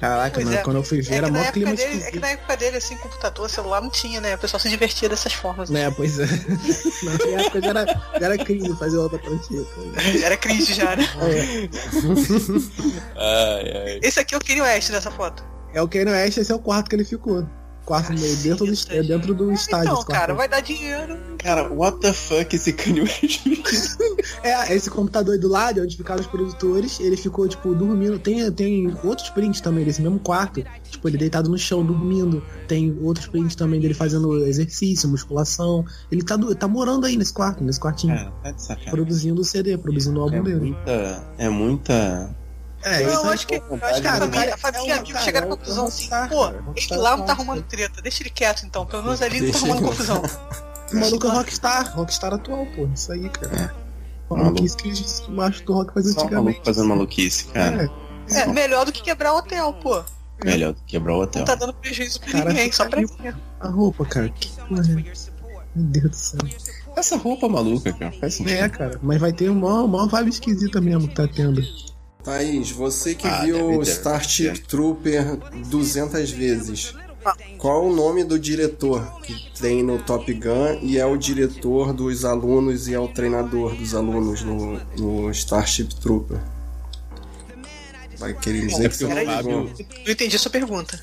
Caraca, 0.00 0.34
Pois 0.34 0.46
mano, 0.46 0.58
é. 0.58 0.62
quando 0.62 0.76
eu 0.78 0.82
fui 0.82 1.00
ver 1.00 1.12
É 1.14 1.16
era 1.18 1.30
mó 1.30 1.40
clima 1.52 1.74
dele, 1.74 2.02
é 2.02 2.10
que 2.10 2.18
na 2.18 2.30
época 2.30 2.56
dele, 2.56 2.76
assim, 2.76 2.96
computador, 2.96 3.48
celular 3.48 3.80
não 3.80 3.88
tinha, 3.88 4.20
né? 4.20 4.34
O 4.34 4.38
pessoal 4.38 4.58
se 4.60 4.68
divertia 4.68 5.08
dessas 5.08 5.32
formas. 5.32 5.70
Né, 5.70 5.92
pois 5.92 6.18
é. 6.18 6.26
Na 7.04 7.24
minha 7.24 7.40
época 7.40 7.60
já 7.62 7.68
era, 7.70 7.84
já 8.18 8.26
era 8.26 8.38
crise 8.38 8.76
fazer 8.78 8.96
outra 8.96 9.18
prancheta. 9.20 9.66
Era 10.24 10.36
cringe 10.36 10.74
já, 10.74 10.96
né? 10.96 11.08
É, 11.20 11.68
Ai, 13.16 13.76
ai. 13.92 14.00
Esse 14.02 14.18
aqui 14.20 14.34
é 14.34 14.38
o 14.38 14.40
Kanye 14.44 14.62
West 14.62 14.90
nessa 14.90 15.10
foto. 15.10 15.44
é 15.72 15.80
o 15.80 15.88
Kanye 15.88 16.06
West, 16.10 16.36
esse 16.38 16.50
é 16.50 16.54
o 16.54 16.58
quarto 16.58 16.88
que 16.90 16.96
ele 16.96 17.04
ficou. 17.04 17.46
Quarto 17.84 18.12
meio, 18.12 18.36
dentro 18.36 18.64
do, 18.66 18.72
é 18.90 19.02
dentro 19.02 19.34
do 19.34 19.52
estádio. 19.52 19.92
Então, 19.92 20.04
cara, 20.04 20.34
vai 20.34 20.48
dar 20.48 20.60
dinheiro. 20.60 21.18
Cara, 21.38 21.72
what 21.72 21.98
the 22.00 22.12
fuck 22.12 22.54
esse 22.54 22.72
Kanye 22.72 23.00
West? 23.02 23.42
É, 24.42 24.74
esse 24.74 24.90
computador 24.90 25.34
aí 25.34 25.40
do 25.40 25.48
lado, 25.48 25.80
onde 25.82 25.96
ficaram 25.96 26.20
os 26.20 26.26
produtores, 26.26 26.98
ele 27.00 27.16
ficou, 27.16 27.46
tipo, 27.48 27.74
dormindo. 27.74 28.18
Tem, 28.18 28.50
tem 28.52 28.92
outros 29.04 29.30
prints 29.30 29.60
também 29.60 29.84
desse 29.84 30.00
mesmo 30.02 30.18
quarto. 30.18 30.62
Tipo, 30.90 31.08
ele 31.08 31.18
deitado 31.18 31.48
no 31.48 31.58
chão, 31.58 31.84
dormindo. 31.84 32.42
Tem 32.68 32.96
outros 33.02 33.26
prints 33.26 33.54
também 33.54 33.80
dele 33.80 33.94
fazendo 33.94 34.44
exercício, 34.46 35.08
musculação. 35.08 35.84
Ele 36.10 36.22
tá, 36.22 36.36
tá 36.58 36.68
morando 36.68 37.06
aí 37.06 37.16
nesse 37.16 37.32
quarto, 37.32 37.62
nesse 37.64 37.80
quartinho. 37.80 38.14
Cara, 38.14 38.32
tá 38.42 38.50
de 38.52 38.62
sacanagem. 38.62 38.92
Produzindo 38.92 39.40
o 39.40 39.44
CD, 39.44 39.76
produzindo 39.78 40.18
o 40.20 40.22
álbum 40.22 40.36
É 40.36 40.42
dele. 40.42 40.60
muita. 40.60 41.34
É 41.38 41.48
muita. 41.48 42.36
É, 42.84 43.02
isso 43.02 43.12
eu 43.12 43.22
aí, 43.24 43.34
acho 43.34 43.46
que, 43.46 43.54
eu 43.54 43.62
acho 43.80 44.00
que 44.00 44.06
a 44.08 44.10
cara, 44.12 44.18
família, 44.18 44.54
a 44.54 44.58
família 44.58 44.94
é 44.94 44.98
cara, 44.98 45.20
chegaram 45.20 45.46
é 45.46 45.50
conclusão 45.50 45.84
é 45.84 45.88
assim, 45.88 46.08
pô, 46.28 46.48
é 46.48 46.54
ele 46.76 46.96
lá 46.96 47.16
não 47.16 47.24
tá 47.24 47.32
arrumando 47.32 47.62
treta, 47.62 48.02
deixa 48.02 48.22
ele 48.22 48.30
quieto 48.30 48.64
então, 48.64 48.84
pelo 48.84 49.04
menos 49.04 49.22
ali 49.22 49.40
não 49.40 49.52
tá 49.52 49.58
arrumando 49.58 49.82
confusão. 49.82 50.22
O 50.92 50.96
maluco 50.96 51.26
é 51.26 51.30
rockstar, 51.30 51.96
rockstar 51.96 52.34
atual, 52.34 52.66
pô. 52.76 52.86
Isso 52.94 53.12
aí, 53.12 53.28
cara. 53.30 53.74
É. 53.78 53.82
Maluquice 54.34 54.76
que 54.76 54.88
os 54.88 55.28
machos 55.28 55.60
do 55.62 55.72
rock 55.74 55.94
fazem 55.94 56.12
Só 56.12 56.20
antigamente. 56.22 56.44
maluco 56.58 56.64
fazendo 56.64 56.88
maluquice, 56.88 57.44
cara. 57.46 57.90
É, 58.30 58.40
É, 58.40 58.46
melhor 58.46 58.84
do 58.84 58.92
que 58.92 59.02
quebrar 59.02 59.32
o 59.32 59.38
hotel, 59.38 59.72
pô. 59.74 60.02
Melhor 60.44 60.72
do 60.72 60.80
que 60.80 60.92
quebrar 60.92 61.14
o 61.14 61.22
hotel. 61.22 61.40
Não 61.40 61.46
tá 61.46 61.54
dando 61.54 61.74
prejuízo 61.74 62.20
pra 62.20 62.32
Cara, 62.32 62.48
ninguém, 62.50 62.72
só 62.72 62.88
pra 62.88 63.00
mim. 63.00 63.06
a 63.60 63.68
roupa, 63.68 64.04
cara. 64.04 64.28
Que 64.30 64.50
é? 64.58 64.64
Meu 64.70 64.82
Deus 65.74 66.10
do 66.10 66.16
céu. 66.16 66.40
Essa 66.96 67.16
roupa 67.16 67.48
maluca, 67.48 67.92
cara. 67.92 68.12
Faz 68.12 68.34
sentido. 68.34 68.54
É, 68.56 68.68
cara. 68.68 68.98
Mas 69.02 69.20
vai 69.20 69.32
ter 69.32 69.48
uma, 69.48 69.82
uma 69.82 70.06
vibe 70.06 70.30
esquisita 70.30 70.80
mesmo 70.80 71.08
que 71.08 71.14
tá 71.14 71.26
tendo. 71.28 71.62
Thaís, 72.24 72.70
você 72.70 73.14
que 73.14 73.26
Ah, 73.26 73.42
viu. 73.44 73.82
Starship 73.82 74.60
Trooper 74.60 75.36
200 75.68 76.30
vezes, 76.30 76.94
qual 77.58 77.86
o 77.86 77.94
nome 77.94 78.22
do 78.24 78.38
diretor 78.38 79.20
que 79.22 79.50
tem 79.60 79.82
no 79.82 79.98
Top 79.98 80.32
Gun 80.32 80.78
e 80.82 80.98
é 80.98 81.06
o 81.06 81.16
diretor 81.16 81.92
dos 81.92 82.24
alunos 82.24 82.88
e 82.88 82.94
é 82.94 82.98
o 82.98 83.08
treinador 83.08 83.74
dos 83.74 83.94
alunos 83.94 84.42
no, 84.42 84.78
no 84.98 85.30
Starship 85.30 85.94
Trooper? 86.00 86.38
Vai 88.18 88.34
querer 88.34 88.66
dizer 88.66 88.88
que 88.88 88.96
você 88.96 89.06
não. 89.42 89.64
Não 89.64 89.72
entendi 90.06 90.36
a 90.36 90.38
sua 90.38 90.50
pergunta. 90.50 91.00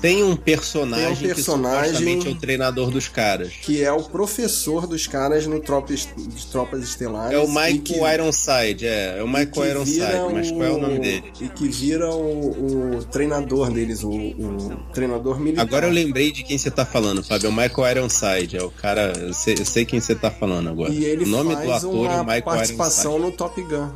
Tem 0.00 0.24
um 0.24 0.34
personagem, 0.34 1.14
Tem 1.16 1.26
um 1.30 1.34
personagem- 1.34 2.18
que 2.20 2.28
é 2.28 2.30
o 2.30 2.34
treinador 2.34 2.90
dos 2.90 3.08
caras. 3.08 3.52
Que 3.62 3.82
é 3.82 3.92
o 3.92 4.02
professor 4.02 4.86
dos 4.86 5.06
caras 5.06 5.46
no 5.46 5.60
Tropas, 5.60 6.08
de 6.16 6.46
Tropas 6.46 6.82
Estelares. 6.82 7.32
É 7.36 7.38
o 7.38 7.46
Michael 7.48 7.82
que- 7.82 7.94
Ironside, 7.94 8.86
é. 8.86 9.18
É 9.18 9.22
o 9.22 9.28
Michael 9.28 9.70
Ironside, 9.70 10.02
mas 10.32 10.50
qual 10.50 10.62
é 10.64 10.70
o 10.70 10.78
nome 10.78 10.98
dele? 10.98 11.24
E 11.40 11.48
que 11.48 11.68
vira 11.68 12.08
o, 12.10 12.96
o 12.98 13.04
treinador 13.04 13.70
deles, 13.70 14.02
o, 14.02 14.10
o 14.10 14.76
treinador 14.92 15.38
militar. 15.38 15.62
Agora 15.62 15.86
eu 15.86 15.92
lembrei 15.92 16.32
de 16.32 16.42
quem 16.44 16.56
você 16.56 16.70
tá 16.70 16.86
falando, 16.86 17.22
Fábio. 17.22 17.46
É 17.46 17.50
o 17.50 17.52
Michael 17.52 17.96
Ironside. 17.98 18.56
É 18.56 18.62
o 18.62 18.70
cara. 18.70 19.12
Eu 19.18 19.34
sei, 19.34 19.54
eu 19.58 19.64
sei 19.64 19.84
quem 19.84 20.00
você 20.00 20.14
tá 20.14 20.30
falando 20.30 20.68
agora. 20.70 20.90
E 20.92 21.04
ele 21.04 21.24
o 21.24 21.28
nome 21.28 21.54
faz 21.54 21.66
do 21.66 21.72
ator 21.72 21.90
uma 21.94 22.12
é 22.12 22.20
o 22.20 22.24
Michael 22.24 22.42
participação 22.42 23.12
Ironside. 23.18 23.30
no 23.32 23.36
Top 23.36 23.62
Gun. 23.62 23.90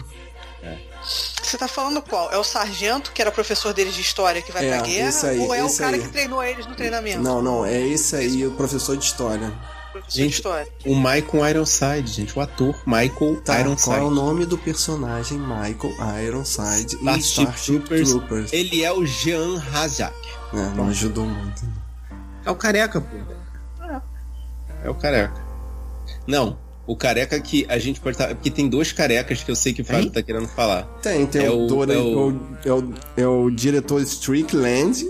Você 1.05 1.59
tá 1.59 1.69
falando 1.69 2.01
qual? 2.01 2.31
É 2.33 2.39
o 2.39 2.45
sargento, 2.45 3.13
que 3.13 3.21
era 3.21 3.31
professor 3.31 3.73
deles 3.75 3.95
de 3.95 4.01
história, 4.01 4.41
que 4.41 4.51
vai 4.51 4.67
É, 4.67 4.77
pra 4.79 4.87
guerra? 4.87 5.09
esse 5.09 5.27
aí, 5.27 5.39
ou 5.39 5.55
é 5.55 5.63
o 5.63 5.67
esse 5.67 5.79
cara 5.79 5.97
aí. 5.97 6.03
que 6.03 6.09
treinou 6.09 6.43
eles 6.43 6.67
no 6.67 6.75
treinamento? 6.75 7.23
Não, 7.23 7.43
não, 7.43 7.65
é 7.65 7.79
esse 7.81 8.17
aí, 8.17 8.47
o 8.47 8.53
professor 8.53 8.97
de 8.97 9.05
história. 9.05 9.53
Professor 9.93 10.17
Gente, 10.17 10.29
de 10.31 10.35
história. 10.37 10.69
O 10.87 10.97
Michael 10.97 11.49
Ironside, 11.51 12.07
gente. 12.11 12.37
O 12.37 12.43
ator 12.43 12.75
Michael 12.85 13.41
Tá, 13.45 13.61
Ironside. 13.61 13.85
qual 13.85 13.99
é 13.99 14.03
o 14.03 14.11
nome 14.11 14.45
do 14.45 14.59
personagem 14.59 15.39
Michael 15.39 15.95
Ironside 16.27 16.97
em 16.97 17.19
Starship 17.19 17.21
Starship 17.21 17.79
Troopers. 17.81 18.09
Troopers? 18.11 18.53
Ele 18.53 18.83
é 18.83 18.91
o 18.93 19.07
Jean 19.07 19.59
Razak. 19.59 20.15
É, 20.53 20.57
não 20.75 20.89
ajudou 20.89 21.25
muito. 21.27 21.63
É 22.45 22.51
o 22.51 22.57
careca, 22.57 23.01
pô. 23.01 23.17
É 24.83 24.91
o 24.91 24.95
careca. 24.95 25.41
Não, 26.27 26.59
o 26.87 26.97
careca 26.97 27.41
que 27.41 27.65
a 27.69 27.79
gente 27.79 28.01
pode 28.01 28.15
estar. 28.17 28.35
Porque 28.35 28.51
tem 28.51 28.69
dois 28.69 28.93
carecas 28.93 29.43
que 29.43 29.51
eu 29.51 29.57
sei 29.57 29.73
que 29.73 29.83
o 29.83 29.85
Fábio 29.85 30.05
Hein? 30.05 30.11
tá 30.11 30.23
querendo 30.23 30.49
falar. 30.49 30.83
Tem, 31.03 31.27
tem 31.27 31.45
É 31.47 31.51
o, 31.51 31.65
o- 31.65 31.67
Dora- 31.67 31.95
é 31.95 31.99
o- 31.99 32.29
o- 32.31 32.41
é 32.65 32.73
o, 32.73 32.95
é 33.19 33.27
o 33.27 33.51
diretor 33.51 34.01
Strickland. 34.03 35.07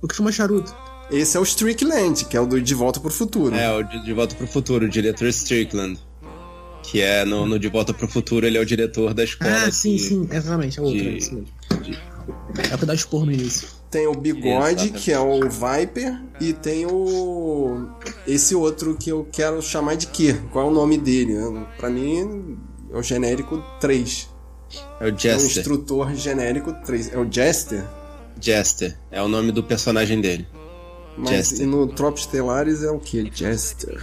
O 0.00 0.08
que 0.08 0.14
fuma 0.16 0.32
charuto. 0.32 0.74
Esse 1.10 1.36
é 1.36 1.40
o 1.40 1.42
Strickland, 1.42 2.24
que 2.24 2.36
é 2.36 2.40
o 2.40 2.46
do 2.46 2.60
De 2.60 2.74
Volta 2.74 2.98
pro 2.98 3.10
Futuro. 3.10 3.54
É, 3.54 3.70
o 3.70 3.82
de, 3.82 4.04
de 4.04 4.12
Volta 4.12 4.34
pro 4.34 4.46
Futuro, 4.46 4.86
o 4.86 4.88
diretor 4.88 5.28
Strickland. 5.28 5.98
Que 6.82 7.00
é 7.00 7.24
no, 7.24 7.46
no 7.46 7.58
De 7.58 7.68
Volta 7.68 7.94
pro 7.94 8.08
Futuro, 8.08 8.44
ele 8.46 8.58
é 8.58 8.60
o 8.60 8.64
diretor 8.66 9.14
da 9.14 9.22
escola. 9.22 9.50
Ah, 9.66 9.70
sim, 9.70 9.92
que- 9.96 10.02
sim, 10.02 10.28
exatamente. 10.32 10.78
É 10.78 10.82
outro, 10.82 10.98
de- 10.98 11.06
é 11.08 11.12
mesmo. 11.12 11.44
É 12.70 12.74
o 12.74 12.78
que 12.78 12.86
dá 12.86 12.94
expor 12.94 13.24
no 13.24 13.30
início. 13.32 13.68
Tem 13.92 14.06
o 14.08 14.14
Bigode, 14.14 14.48
Exatamente. 14.86 14.92
que 15.04 15.12
é 15.12 15.20
o 15.20 15.40
Viper, 15.48 16.18
e 16.40 16.52
tem 16.54 16.86
o. 16.86 17.88
Esse 18.26 18.54
outro 18.54 18.96
que 18.96 19.10
eu 19.10 19.28
quero 19.30 19.60
chamar 19.60 19.96
de 19.96 20.06
quê? 20.06 20.34
Qual 20.50 20.66
é 20.66 20.70
o 20.70 20.72
nome 20.72 20.96
dele? 20.96 21.34
Pra 21.76 21.90
mim 21.90 22.58
é 22.90 22.96
o 22.96 23.02
genérico 23.02 23.62
3. 23.80 24.28
É 24.98 25.04
o 25.04 25.08
É 25.08 25.12
o 25.12 25.18
Jester. 25.18 25.58
instrutor 25.60 26.14
genérico 26.14 26.72
3. 26.84 27.12
É 27.12 27.18
o 27.18 27.30
Jester? 27.30 27.84
Jester. 28.40 28.96
É 29.10 29.22
o 29.22 29.28
nome 29.28 29.52
do 29.52 29.62
personagem 29.62 30.20
dele. 30.22 30.48
Mas 31.18 31.28
Jester. 31.28 31.60
e 31.60 31.66
no 31.66 31.86
Tropos 31.86 32.22
Stellares 32.22 32.82
é 32.82 32.90
o 32.90 32.98
que? 32.98 33.30
Jester. 33.34 34.02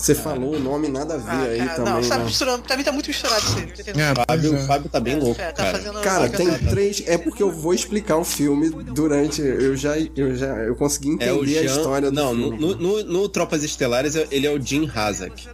Você 0.00 0.14
falou 0.14 0.54
o 0.54 0.58
nome 0.58 0.88
nada 0.88 1.14
a 1.14 1.16
ver 1.18 1.30
Ah, 1.30 1.42
aí 1.42 1.58
cara, 1.58 1.74
também, 1.74 1.92
não, 2.02 2.08
tá 2.08 2.18
né? 2.18 2.24
misturando. 2.24 2.62
Pra 2.62 2.76
mim 2.76 2.82
tá 2.84 2.90
muito 2.92 3.06
misturado 3.08 3.42
isso 3.44 3.58
aí? 3.58 4.00
É, 4.00 4.14
Fábio, 4.26 4.54
é. 4.56 4.58
Fábio 4.66 4.88
tá 4.88 4.98
bem 5.00 5.18
louco, 5.20 5.38
É, 5.40 5.52
tá 5.52 5.64
cara. 6.02 6.28
tem 6.30 6.48
três. 6.68 7.02
É 7.06 7.18
porque 7.18 7.42
eu 7.42 7.50
vou 7.50 7.74
explicar 7.74 8.16
o 8.16 8.24
filme 8.24 8.70
durante. 8.70 9.42
Eu 9.42 9.76
já, 9.76 9.98
eu 10.16 10.34
já, 10.34 10.46
eu 10.58 10.74
consegui 10.74 11.16
É 11.20 11.32
o 11.32 11.42
entender 11.42 11.58
a 11.58 11.62
Jean... 11.62 11.76
história 11.76 12.10
do 12.10 12.14
Não, 12.14 12.32
no, 12.34 12.42
filme. 12.56 12.58
no, 12.60 12.74
no- 12.76 13.04
no 13.04 13.28
Tropas 13.28 13.62
Estelares 13.62 14.14
ele 14.30 14.46
é 14.46 14.50
o 14.50 14.60
Jim 14.60 14.90
Hazak. 14.94 15.46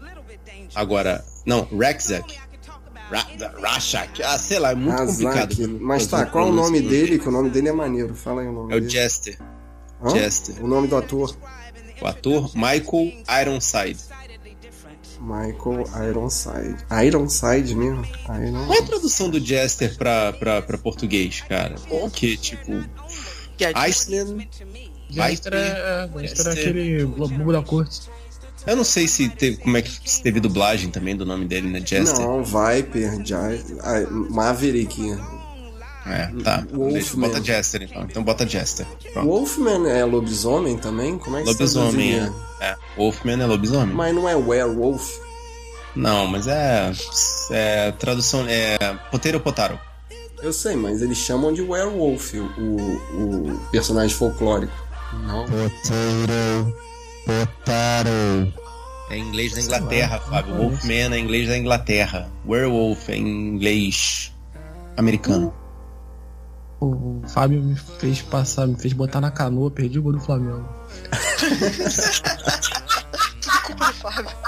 Agora, 0.74 1.24
não, 1.44 1.66
Rexak. 1.76 2.38
Ra 3.10 3.24
Rashak. 3.62 4.22
Ah, 4.22 4.36
sei 4.38 4.58
lá, 4.58 4.72
é 4.72 4.74
muito 4.74 4.96
complicado. 4.96 5.52
Azak. 5.52 5.66
Mas 5.80 6.06
tá, 6.06 6.26
qual 6.26 6.46
é 6.46 6.50
o 6.50 6.52
nome 6.52 6.80
dele? 6.80 7.18
Que 7.18 7.28
o 7.28 7.32
nome 7.32 7.50
dele 7.50 7.68
é 7.68 7.72
maneiro. 7.72 8.14
Fala 8.14 8.42
aí 8.42 8.48
o 8.48 8.52
nome 8.52 8.72
É 8.72 8.76
o 8.76 8.80
dele. 8.80 8.92
Jester. 8.92 9.38
Hã? 10.02 10.10
Jester. 10.10 10.56
O 10.62 10.66
nome 10.66 10.88
do 10.88 10.96
ator. 10.96 11.36
O 12.00 12.06
ator 12.06 12.50
Michael 12.54 13.12
Ironside. 13.40 13.98
Michael 15.20 15.84
Ironside. 16.08 16.76
Ironside 17.04 17.74
mesmo? 17.74 18.04
Iron... 18.04 18.66
Qual 18.66 18.74
é 18.74 18.78
a 18.78 18.82
tradução 18.82 19.30
do 19.30 19.40
Jester 19.40 19.96
pra, 19.96 20.32
pra, 20.32 20.62
pra 20.62 20.78
português, 20.78 21.40
cara? 21.42 21.74
Porque, 21.88 22.36
tipo, 22.36 22.84
Que 23.56 23.64
é- 23.64 23.72
Iceland. 23.74 24.48
Jester 25.08 25.54
é, 25.54 26.08
é, 26.14 26.20
Jester 26.26 26.46
é 26.48 26.50
aquele 26.52 27.04
bobo 27.06 27.52
da 27.52 27.62
corte. 27.62 28.08
Eu 28.66 28.74
não 28.74 28.82
sei 28.84 29.06
se 29.06 29.28
teve 29.28 29.58
como 29.58 29.76
é 29.76 29.82
que 29.82 29.90
se 30.10 30.20
teve 30.20 30.40
dublagem 30.40 30.90
também 30.90 31.16
do 31.16 31.24
nome 31.24 31.44
dele, 31.46 31.68
né? 31.68 31.80
Jester. 31.84 32.18
Não, 32.26 32.42
Viper, 32.42 33.24
Jai- 33.24 33.64
ah, 33.80 34.00
Maverick. 34.10 35.16
É, 36.06 36.30
tá. 36.42 36.64
Wolfman. 36.72 36.92
Deixa, 36.92 37.16
bota 37.16 37.42
Jester 37.44 37.82
então. 37.82 38.02
Então 38.04 38.22
bota 38.22 38.46
Jester. 38.46 38.86
Pronto. 39.12 39.26
Wolfman 39.28 39.88
é 39.88 40.04
lobisomem 40.04 40.76
também? 40.78 41.18
Como 41.18 41.36
é 41.36 41.42
que 41.42 41.48
Lobisomem, 41.48 41.90
se 41.90 42.14
é. 42.14 42.20
traduziria? 42.20 42.32
é. 42.60 42.76
Wolfman 42.96 43.42
é 43.42 43.46
lobisomem. 43.46 43.94
Mas 43.94 44.14
não 44.14 44.28
é 44.28 44.36
werewolf? 44.36 45.18
Não, 45.96 46.26
mas 46.26 46.46
é. 46.46 46.92
É 47.50 47.92
tradução. 47.92 48.44
É. 48.48 48.76
Poteiro 49.10 49.40
Potaro. 49.40 49.78
Eu 50.42 50.52
sei, 50.52 50.76
mas 50.76 51.00
eles 51.02 51.16
chamam 51.18 51.52
de 51.52 51.62
werewolf 51.62 52.34
o, 52.34 52.66
o 53.14 53.60
personagem 53.72 54.14
folclórico. 54.16 54.72
Não. 55.24 55.44
Potato, 55.46 56.76
potato. 57.24 58.66
É 59.08 59.16
em 59.16 59.22
inglês 59.28 59.54
da 59.54 59.60
Inglaterra, 59.62 60.18
Fábio. 60.20 60.54
Wolfman 60.56 61.14
é 61.14 61.18
em 61.18 61.22
inglês 61.24 61.48
da 61.48 61.56
Inglaterra. 61.56 62.30
Werewolf 62.46 63.08
é 63.08 63.16
em 63.16 63.26
inglês 63.54 64.32
americano. 64.96 65.54
O 66.78 67.22
Fábio 67.26 67.62
me 67.62 67.74
fez 67.74 68.20
passar, 68.22 68.66
me 68.66 68.76
fez 68.76 68.92
botar 68.92 69.20
na 69.20 69.30
canoa, 69.30 69.70
perdi 69.70 69.98
o 69.98 70.02
gol 70.02 70.12
do 70.12 70.20
Flamengo. 70.20 70.68
Tudo 73.40 73.62
culpa 73.64 73.86
do 73.86 73.94
Fábio. 73.94 74.45